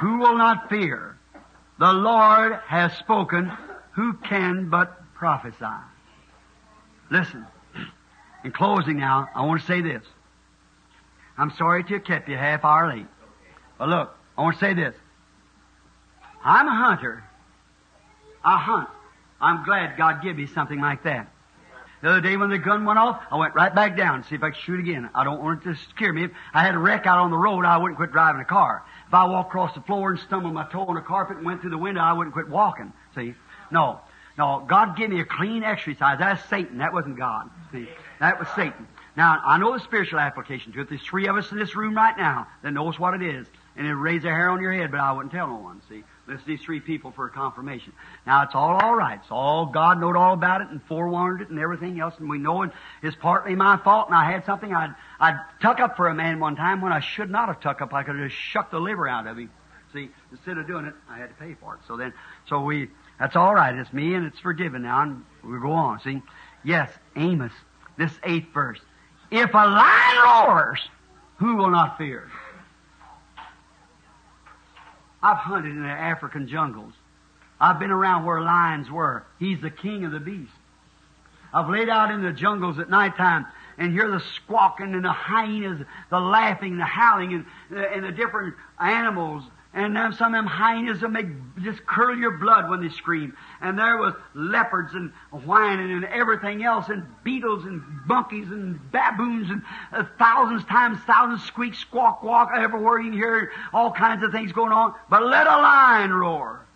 Who 0.00 0.18
will 0.18 0.36
not 0.36 0.68
fear? 0.68 1.16
The 1.78 1.92
Lord 1.92 2.58
has 2.66 2.92
spoken. 2.98 3.50
Who 3.92 4.14
can 4.14 4.68
but 4.68 5.00
prophesy? 5.14 5.64
Listen. 7.10 7.46
In 8.44 8.52
closing 8.52 8.98
now, 8.98 9.28
I 9.34 9.44
want 9.44 9.60
to 9.60 9.66
say 9.66 9.80
this. 9.82 10.02
I'm 11.36 11.52
sorry 11.56 11.84
to 11.84 11.94
have 11.94 12.04
kept 12.04 12.28
you 12.28 12.36
half 12.36 12.64
hour 12.64 12.94
late. 12.94 13.06
But 13.78 13.88
look, 13.88 14.16
I 14.36 14.42
want 14.42 14.58
to 14.58 14.60
say 14.60 14.74
this. 14.74 14.94
I'm 16.44 16.66
a 16.66 16.74
hunter. 16.74 17.24
I 18.44 18.58
hunt. 18.58 18.88
I'm 19.40 19.64
glad 19.64 19.96
God 19.96 20.22
gave 20.22 20.36
me 20.36 20.46
something 20.46 20.80
like 20.80 21.04
that. 21.04 21.30
The 22.02 22.08
other 22.08 22.20
day 22.22 22.36
when 22.38 22.48
the 22.48 22.58
gun 22.58 22.86
went 22.86 22.98
off, 22.98 23.20
I 23.30 23.36
went 23.36 23.54
right 23.54 23.74
back 23.74 23.94
down 23.94 24.22
to 24.22 24.28
see 24.28 24.34
if 24.34 24.42
I 24.42 24.50
could 24.50 24.60
shoot 24.60 24.80
again. 24.80 25.10
I 25.14 25.22
don't 25.22 25.42
want 25.42 25.66
it 25.66 25.74
to 25.74 25.78
scare 25.90 26.12
me. 26.12 26.24
If 26.24 26.30
I 26.54 26.62
had 26.62 26.74
a 26.74 26.78
wreck 26.78 27.06
out 27.06 27.18
on 27.18 27.30
the 27.30 27.36
road, 27.36 27.66
I 27.66 27.76
wouldn't 27.76 27.98
quit 27.98 28.12
driving 28.12 28.40
a 28.40 28.46
car. 28.46 28.82
If 29.06 29.12
I 29.12 29.26
walked 29.26 29.50
across 29.50 29.74
the 29.74 29.82
floor 29.82 30.12
and 30.12 30.20
stumbled 30.20 30.54
my 30.54 30.66
toe 30.70 30.86
on 30.86 30.94
the 30.94 31.02
carpet 31.02 31.36
and 31.36 31.44
went 31.44 31.60
through 31.60 31.70
the 31.70 31.78
window, 31.78 32.00
I 32.00 32.14
wouldn't 32.14 32.32
quit 32.32 32.48
walking. 32.48 32.94
See? 33.14 33.34
No. 33.70 34.00
No, 34.38 34.64
God 34.66 34.96
gave 34.96 35.10
me 35.10 35.20
a 35.20 35.26
clean 35.26 35.62
exercise. 35.62 36.18
That's 36.18 36.42
Satan. 36.48 36.78
That 36.78 36.94
wasn't 36.94 37.18
God. 37.18 37.50
See? 37.72 37.86
That 38.20 38.38
was 38.38 38.48
Satan. 38.54 38.86
Now, 39.16 39.40
I 39.44 39.58
know 39.58 39.72
the 39.72 39.80
spiritual 39.80 40.20
application 40.20 40.72
to 40.72 40.82
it. 40.82 40.88
There's 40.88 41.02
three 41.02 41.26
of 41.26 41.36
us 41.36 41.50
in 41.50 41.58
this 41.58 41.74
room 41.74 41.96
right 41.96 42.16
now 42.16 42.46
that 42.62 42.70
knows 42.70 42.98
what 42.98 43.14
it 43.14 43.22
is. 43.22 43.46
And 43.76 43.86
it'll 43.86 43.98
raise 43.98 44.24
a 44.24 44.28
hair 44.28 44.50
on 44.50 44.60
your 44.60 44.72
head, 44.72 44.90
but 44.90 45.00
I 45.00 45.12
wouldn't 45.12 45.32
tell 45.32 45.48
no 45.48 45.56
one, 45.56 45.80
see? 45.88 46.04
There's 46.26 46.42
these 46.44 46.60
three 46.60 46.80
people 46.80 47.10
for 47.12 47.26
a 47.26 47.30
confirmation. 47.30 47.92
Now, 48.26 48.42
it's 48.42 48.54
all 48.54 48.76
alright. 48.80 49.20
It's 49.22 49.30
all, 49.30 49.66
God 49.66 50.00
knowed 50.00 50.16
all 50.16 50.34
about 50.34 50.60
it 50.60 50.68
and 50.68 50.82
forewarned 50.82 51.40
it 51.40 51.50
and 51.50 51.58
everything 51.58 51.98
else, 51.98 52.14
and 52.18 52.28
we 52.28 52.38
know 52.38 52.62
it 52.62 52.70
is 53.02 53.16
partly 53.16 53.54
my 53.54 53.78
fault, 53.78 54.08
and 54.08 54.14
I 54.14 54.30
had 54.30 54.44
something 54.44 54.72
I'd, 54.72 54.94
I'd 55.18 55.40
tuck 55.62 55.80
up 55.80 55.96
for 55.96 56.08
a 56.08 56.14
man 56.14 56.38
one 56.38 56.56
time 56.56 56.82
when 56.82 56.92
I 56.92 57.00
should 57.00 57.30
not 57.30 57.48
have 57.48 57.60
tuck 57.60 57.80
up. 57.80 57.94
I 57.94 58.02
could 58.02 58.16
have 58.16 58.28
just 58.28 58.40
shucked 58.40 58.70
the 58.70 58.80
liver 58.80 59.08
out 59.08 59.26
of 59.26 59.38
him. 59.38 59.50
See, 59.92 60.10
instead 60.30 60.58
of 60.58 60.66
doing 60.66 60.84
it, 60.84 60.94
I 61.08 61.18
had 61.18 61.28
to 61.30 61.34
pay 61.34 61.54
for 61.54 61.74
it. 61.74 61.80
So 61.88 61.96
then, 61.96 62.12
so 62.48 62.60
we, 62.60 62.90
that's 63.18 63.34
alright. 63.34 63.74
It's 63.74 63.92
me 63.92 64.14
and 64.14 64.26
it's 64.26 64.38
forgiven 64.38 64.82
now, 64.82 65.02
and 65.02 65.24
we 65.42 65.58
go 65.58 65.72
on, 65.72 66.00
see? 66.00 66.22
Yes, 66.62 66.90
Amos, 67.16 67.52
this 68.00 68.12
eighth 68.24 68.48
verse. 68.52 68.80
If 69.30 69.52
a 69.52 69.56
lion 69.56 70.48
roars, 70.48 70.80
who 71.36 71.56
will 71.56 71.70
not 71.70 71.98
fear? 71.98 72.28
I've 75.22 75.36
hunted 75.36 75.70
in 75.70 75.82
the 75.82 75.88
African 75.88 76.48
jungles. 76.48 76.94
I've 77.60 77.78
been 77.78 77.90
around 77.90 78.24
where 78.24 78.40
lions 78.40 78.90
were. 78.90 79.24
He's 79.38 79.60
the 79.60 79.70
king 79.70 80.04
of 80.04 80.12
the 80.12 80.18
beasts. 80.18 80.54
I've 81.52 81.68
laid 81.68 81.90
out 81.90 82.10
in 82.10 82.22
the 82.22 82.32
jungles 82.32 82.78
at 82.78 82.88
nighttime 82.88 83.46
and 83.76 83.92
hear 83.92 84.10
the 84.10 84.22
squawking 84.36 84.94
and 84.94 85.04
the 85.04 85.12
hyenas, 85.12 85.84
the 86.08 86.20
laughing, 86.20 86.78
the 86.78 86.84
howling, 86.84 87.34
and, 87.34 87.84
and 87.84 88.04
the 88.04 88.12
different 88.12 88.54
animals. 88.78 89.42
And 89.72 89.96
some 90.16 90.34
of 90.34 90.38
them 90.38 90.46
hyenas 90.46 91.00
that 91.00 91.10
make 91.10 91.26
just 91.62 91.86
curl 91.86 92.16
your 92.16 92.38
blood 92.38 92.68
when 92.68 92.82
they 92.82 92.88
scream. 92.88 93.36
And 93.60 93.78
there 93.78 93.96
was 93.98 94.14
leopards 94.34 94.94
and 94.94 95.12
whining 95.44 95.92
and 95.92 96.04
everything 96.04 96.64
else, 96.64 96.88
and 96.88 97.06
beetles 97.22 97.64
and 97.64 97.80
monkeys 98.04 98.48
and 98.48 98.80
baboons 98.90 99.48
and 99.48 99.62
uh, 99.92 100.04
thousands 100.18 100.64
times 100.64 100.98
thousands 101.06 101.44
squeak, 101.44 101.74
squawk, 101.74 102.24
walk 102.24 102.50
everywhere 102.56 102.98
you 102.98 103.12
hear 103.12 103.52
all 103.72 103.92
kinds 103.92 104.24
of 104.24 104.32
things 104.32 104.50
going 104.50 104.72
on. 104.72 104.94
But 105.08 105.24
let 105.24 105.46
a 105.46 105.50
lion 105.50 106.12
roar. 106.12 106.66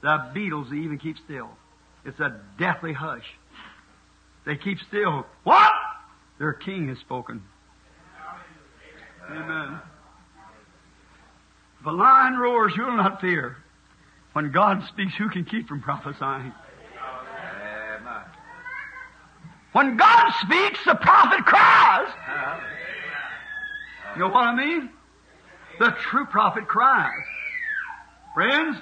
The 0.00 0.30
beetles 0.32 0.72
even 0.72 0.98
keep 0.98 1.18
still. 1.18 1.50
It's 2.04 2.18
a 2.18 2.40
deathly 2.58 2.94
hush. 2.94 3.30
They 4.46 4.56
keep 4.56 4.78
still. 4.88 5.26
What? 5.44 5.72
Their 6.38 6.54
king 6.54 6.88
has 6.88 6.98
spoken. 6.98 7.42
Amen. 9.30 9.80
If 11.82 11.86
a 11.86 11.90
lion 11.90 12.38
roars, 12.38 12.72
you 12.76 12.84
will 12.84 12.96
not 12.96 13.20
fear. 13.20 13.56
When 14.34 14.52
God 14.52 14.84
speaks, 14.86 15.14
who 15.16 15.28
can 15.28 15.44
keep 15.44 15.66
from 15.66 15.82
prophesying? 15.82 16.52
When 19.72 19.96
God 19.96 20.30
speaks, 20.42 20.78
the 20.86 20.94
prophet 20.94 21.44
cries. 21.44 22.06
You 24.14 24.20
know 24.20 24.28
what 24.28 24.44
I 24.44 24.54
mean? 24.54 24.90
The 25.80 25.90
true 26.08 26.24
prophet 26.26 26.68
cries. 26.68 27.10
Friends, 28.32 28.76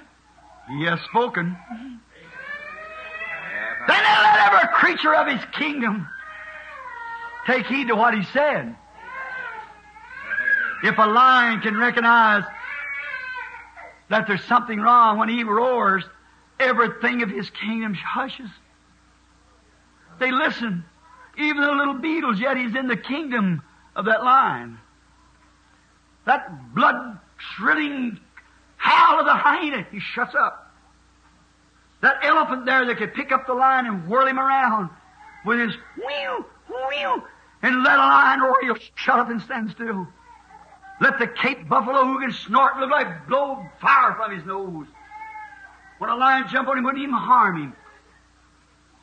he 0.68 0.84
has 0.84 1.00
spoken. 1.08 1.56
Then 3.88 4.04
let 4.04 4.52
every 4.52 4.68
creature 4.74 5.14
of 5.14 5.26
his 5.26 5.42
kingdom 5.58 6.06
take 7.46 7.64
heed 7.64 7.88
to 7.88 7.96
what 7.96 8.12
he 8.12 8.24
said. 8.24 8.76
If 10.82 10.98
a 10.98 11.06
lion 11.06 11.62
can 11.62 11.78
recognize 11.78 12.44
that 14.10 14.26
there's 14.26 14.44
something 14.44 14.78
wrong 14.78 15.18
when 15.18 15.28
he 15.28 15.44
roars, 15.44 16.04
everything 16.58 17.22
of 17.22 17.30
his 17.30 17.48
kingdom 17.50 17.94
hushes. 17.94 18.50
They 20.18 20.30
listen. 20.30 20.84
Even 21.38 21.62
the 21.62 21.72
little 21.72 21.94
beetles, 21.94 22.38
yet 22.38 22.56
he's 22.56 22.74
in 22.74 22.88
the 22.88 22.96
kingdom 22.96 23.62
of 23.96 24.04
that 24.04 24.22
lion. 24.22 24.78
That 26.26 26.74
blood 26.74 27.18
shrilling 27.56 28.18
howl 28.76 29.20
of 29.20 29.26
the 29.26 29.32
hyena, 29.32 29.86
he 29.90 30.00
shuts 30.00 30.34
up. 30.34 30.74
That 32.02 32.16
elephant 32.22 32.66
there 32.66 32.84
that 32.86 32.96
could 32.98 33.14
pick 33.14 33.30
up 33.30 33.46
the 33.46 33.54
lion 33.54 33.86
and 33.86 34.08
whirl 34.08 34.26
him 34.26 34.38
around 34.38 34.90
with 35.46 35.60
his 35.60 35.74
whew, 35.94 36.44
whew, 36.66 37.22
and 37.62 37.82
let 37.84 37.98
a 37.98 38.02
lion 38.02 38.40
roar, 38.40 38.56
he'll 38.62 38.76
shut 38.96 39.18
up 39.18 39.30
and 39.30 39.40
stand 39.40 39.70
still. 39.70 40.08
Let 41.00 41.18
the 41.18 41.26
Cape 41.26 41.68
buffalo 41.68 42.04
who 42.04 42.20
can 42.20 42.32
snort 42.32 42.76
look 42.78 42.90
like 42.90 43.26
blow 43.26 43.64
fire 43.80 44.14
from 44.14 44.36
his 44.36 44.44
nose. 44.44 44.86
When 45.98 46.10
a 46.10 46.16
lion 46.16 46.46
jump 46.48 46.68
on 46.68 46.78
him, 46.78 46.84
wouldn't 46.84 47.02
even 47.02 47.14
harm 47.14 47.62
him. 47.62 47.72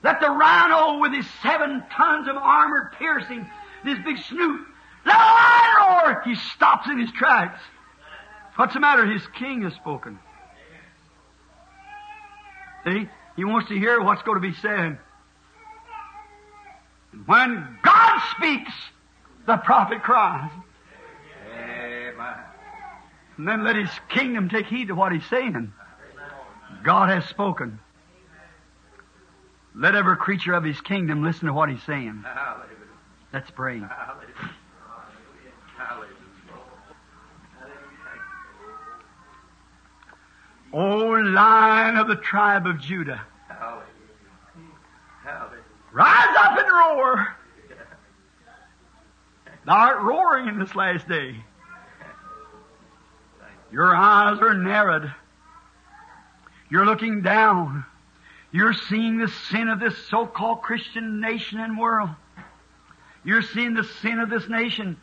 Let 0.04 0.22
the 0.22 0.30
rhino 0.30 1.00
with 1.00 1.14
his 1.14 1.28
seven 1.42 1.84
tons 1.92 2.28
of 2.28 2.36
armor 2.38 2.92
pierce 2.98 3.28
him, 3.28 3.48
his 3.84 3.98
big 4.06 4.18
snoot. 4.18 4.62
Let 5.06 5.16
a 5.16 5.20
lion 5.20 5.76
roar! 5.80 6.22
He 6.26 6.36
stops 6.36 6.88
in 6.90 7.00
his 7.00 7.12
tracks. 7.12 7.62
What's 8.56 8.74
the 8.74 8.80
matter? 8.80 9.06
His 9.06 9.26
king 9.38 9.64
has 9.64 9.74
spoken. 9.74 10.20
See? 12.86 13.10
He 13.36 13.44
wants 13.44 13.70
to 13.70 13.78
hear 13.78 14.02
what's 14.02 14.24
going 14.24 14.42
to 14.42 14.48
be 14.48 14.56
said. 14.56 14.98
When 17.26 17.78
God 17.84 18.20
speaks, 18.36 18.72
the 19.46 19.58
prophet 19.58 20.02
cries. 20.02 20.50
Amen. 21.54 21.87
And 23.38 23.48
then 23.48 23.64
let 23.64 23.76
his 23.76 23.90
kingdom 24.10 24.50
take 24.50 24.66
heed 24.66 24.88
to 24.88 24.96
what 24.96 25.12
he's 25.12 25.26
saying. 25.26 25.72
God 26.84 27.10
has 27.10 27.26
spoken. 27.26 27.80
Let 29.76 29.94
every 29.94 30.18
creature 30.18 30.54
of 30.54 30.64
his 30.64 30.82
kingdom 30.82 31.24
listen 31.24 31.46
to 31.48 31.54
what 31.54 31.70
he's 31.70 31.84
saying. 31.84 32.24
Let's 33.32 33.52
pray. 33.52 33.82
O 40.74 40.80
lion 40.80 41.98
of 41.98 42.08
the 42.08 42.16
tribe 42.16 42.68
of 42.68 42.80
Judah, 42.80 43.22
rise 45.94 46.36
up 46.38 46.58
and 46.58 46.72
roar. 46.72 47.36
Thou 49.66 49.74
art 49.74 50.02
roaring 50.02 50.48
in 50.48 50.60
this 50.60 50.76
last 50.76 51.08
day. 51.08 51.36
Your 53.72 53.96
eyes 53.96 54.40
are 54.42 54.54
narrowed. 54.54 55.14
You're 56.70 56.86
looking 56.86 57.22
down. 57.22 57.86
You're 58.52 58.74
seeing 58.74 59.18
the 59.18 59.28
sin 59.28 59.68
of 59.70 59.80
this 59.80 59.98
so-called 60.10 60.62
Christian 60.62 61.20
nation 61.22 61.60
and 61.60 61.78
world. 61.78 62.10
You're 63.24 63.42
seeing 63.42 63.74
the 63.74 63.84
sin 63.84 64.20
of 64.20 64.30
this 64.30 64.48
nation 64.48 64.98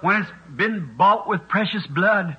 when 0.00 0.22
it's 0.22 0.30
been 0.54 0.96
bought 0.96 1.28
with 1.28 1.48
precious 1.48 1.86
blood. 1.86 2.36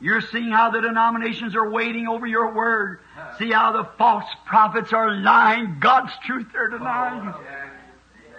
You're 0.00 0.20
seeing 0.20 0.50
how 0.50 0.70
the 0.70 0.80
denominations 0.80 1.54
are 1.54 1.70
waiting 1.70 2.08
over 2.08 2.26
your 2.26 2.52
word. 2.52 2.98
See 3.38 3.52
how 3.52 3.72
the 3.72 3.88
false 3.96 4.24
prophets 4.46 4.92
are 4.92 5.12
lying. 5.12 5.76
God's 5.80 6.12
truth 6.26 6.48
they're 6.52 6.68
denying. 6.68 7.32
Oh, 7.32 7.38
you. 7.38 7.44
Yes. 8.28 8.36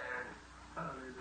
Hallelujah. 0.75 1.13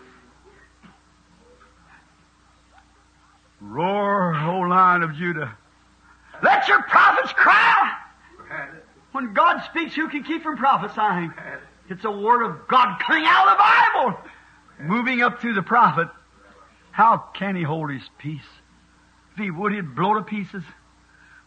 Roar, 3.62 4.34
O 4.34 4.60
lion 4.60 5.02
of 5.02 5.14
Judah. 5.14 5.56
Let 6.42 6.66
your 6.66 6.82
prophets 6.82 7.32
cry. 7.32 7.96
When 9.12 9.32
God 9.34 9.62
speaks, 9.70 9.94
who 9.94 10.08
can 10.08 10.24
keep 10.24 10.42
from 10.42 10.56
prophesying? 10.56 11.32
It's 11.88 12.04
a 12.04 12.10
word 12.10 12.42
of 12.42 12.66
God 12.66 12.98
coming 13.00 13.24
out 13.26 13.48
of 13.48 13.56
the 13.56 13.62
Bible, 13.62 14.94
moving 14.94 15.22
up 15.22 15.40
through 15.40 15.54
the 15.54 15.62
prophet. 15.62 16.08
How 16.90 17.18
can 17.34 17.54
he 17.54 17.62
hold 17.62 17.90
his 17.90 18.02
peace? 18.18 18.40
If 19.32 19.38
he 19.38 19.50
would, 19.50 19.72
he'd 19.72 19.94
blow 19.94 20.14
to 20.14 20.22
pieces. 20.22 20.64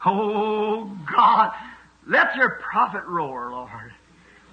Oh, 0.05 0.85
God, 1.11 1.51
let 2.07 2.35
your 2.35 2.61
prophet 2.61 3.03
roar, 3.05 3.51
Lord. 3.51 3.91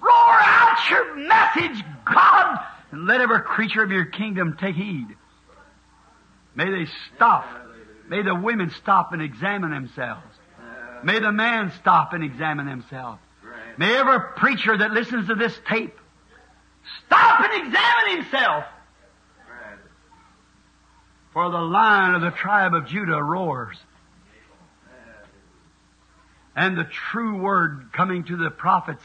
Roar 0.01 0.11
out 0.11 0.77
your 0.89 1.15
message, 1.15 1.83
God, 2.05 2.59
and 2.91 3.05
let 3.05 3.21
every 3.21 3.41
creature 3.41 3.83
of 3.83 3.91
your 3.91 4.05
kingdom 4.05 4.57
take 4.59 4.75
heed. 4.75 5.15
May 6.55 6.69
they 6.69 6.91
stop. 7.15 7.45
May 8.07 8.21
the 8.21 8.35
women 8.35 8.69
stop 8.69 9.13
and 9.13 9.21
examine 9.21 9.71
themselves. 9.71 10.23
May 11.03 11.19
the 11.19 11.31
man 11.31 11.71
stop 11.79 12.13
and 12.13 12.23
examine 12.23 12.67
granted. 13.41 13.77
May 13.77 13.95
every 13.95 14.19
preacher 14.37 14.77
that 14.77 14.91
listens 14.91 15.27
to 15.27 15.35
this 15.35 15.59
tape 15.67 15.97
stop 17.05 17.41
and 17.41 17.67
examine 17.67 18.17
himself. 18.17 18.65
For 21.33 21.49
the 21.49 21.61
lion 21.61 22.15
of 22.15 22.21
the 22.21 22.31
tribe 22.31 22.73
of 22.73 22.85
Judah 22.85 23.21
roars. 23.21 23.77
And 26.55 26.77
the 26.77 26.83
true 26.83 27.41
word 27.41 27.89
coming 27.93 28.23
to 28.25 28.37
the 28.37 28.51
prophets 28.51 29.03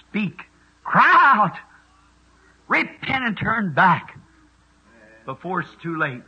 speak. 0.00 0.40
Cry 0.82 1.34
out. 1.36 1.58
Repent 2.66 3.24
and 3.24 3.36
turn 3.36 3.74
back 3.74 4.18
before 5.26 5.60
it's 5.60 5.74
too 5.82 5.98
late. 5.98 6.22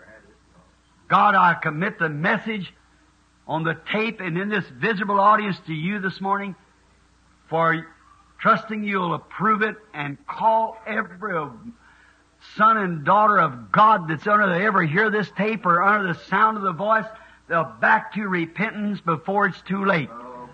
God, 1.10 1.34
I 1.34 1.54
commit 1.54 1.98
the 1.98 2.08
message 2.08 2.72
on 3.48 3.64
the 3.64 3.76
tape 3.92 4.20
and 4.20 4.38
in 4.38 4.48
this 4.48 4.64
visible 4.68 5.18
audience 5.18 5.56
to 5.66 5.74
you 5.74 5.98
this 5.98 6.20
morning 6.20 6.54
for 7.48 7.84
trusting 8.38 8.84
you'll 8.84 9.14
approve 9.14 9.62
it 9.62 9.74
and 9.92 10.24
call 10.28 10.78
every 10.86 11.34
son 12.56 12.76
and 12.76 13.04
daughter 13.04 13.40
of 13.40 13.72
God 13.72 14.08
that's 14.08 14.24
under 14.28 14.46
the 14.46 14.64
ever 14.64 14.84
hear 14.84 15.10
this 15.10 15.28
tape 15.36 15.66
or 15.66 15.82
under 15.82 16.12
the 16.12 16.18
sound 16.26 16.56
of 16.56 16.62
the 16.62 16.72
voice, 16.72 17.06
they'll 17.48 17.64
back 17.64 18.14
to 18.14 18.28
repentance 18.28 19.00
before 19.00 19.46
it's 19.46 19.60
too 19.62 19.84
late. 19.84 20.08
Oh. 20.12 20.48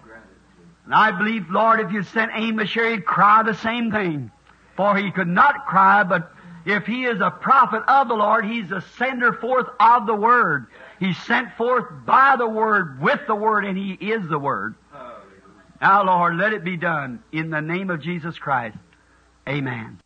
And 0.87 0.95
I 0.95 1.11
believe, 1.11 1.51
Lord, 1.51 1.81
if 1.81 1.93
you 1.93 2.03
sent 2.03 2.33
Amos 2.35 2.73
here, 2.73 2.93
he'd 2.93 3.05
cry 3.05 3.43
the 3.43 3.55
same 3.55 3.91
thing. 3.91 4.31
For 4.75 4.97
he 4.97 5.11
could 5.11 5.29
not 5.29 5.67
cry, 5.67 6.03
but 6.03 6.33
if 6.67 6.85
he 6.85 7.05
is 7.05 7.21
a 7.21 7.31
prophet 7.31 7.83
of 7.87 8.09
the 8.09 8.15
Lord, 8.15 8.45
he's 8.45 8.73
a 8.73 8.83
sender 8.99 9.33
forth 9.33 9.69
of 9.79 10.07
the 10.07 10.15
Word. 10.15 10.67
He's 10.99 11.17
sent 11.25 11.53
forth 11.57 11.85
by 12.05 12.35
the 12.37 12.49
Word, 12.49 13.01
with 13.01 13.21
the 13.29 13.37
Word, 13.37 13.65
and 13.65 13.79
he 13.79 13.93
is 13.93 14.29
the 14.29 14.39
Word. 14.39 14.75
Now, 15.81 16.05
Lord, 16.05 16.37
let 16.37 16.53
it 16.53 16.65
be 16.65 16.77
done 16.77 17.23
in 17.33 17.51
the 17.51 17.61
name 17.61 17.91
of 17.91 18.03
Jesus 18.03 18.37
Christ. 18.39 18.77
Amen. 19.49 20.01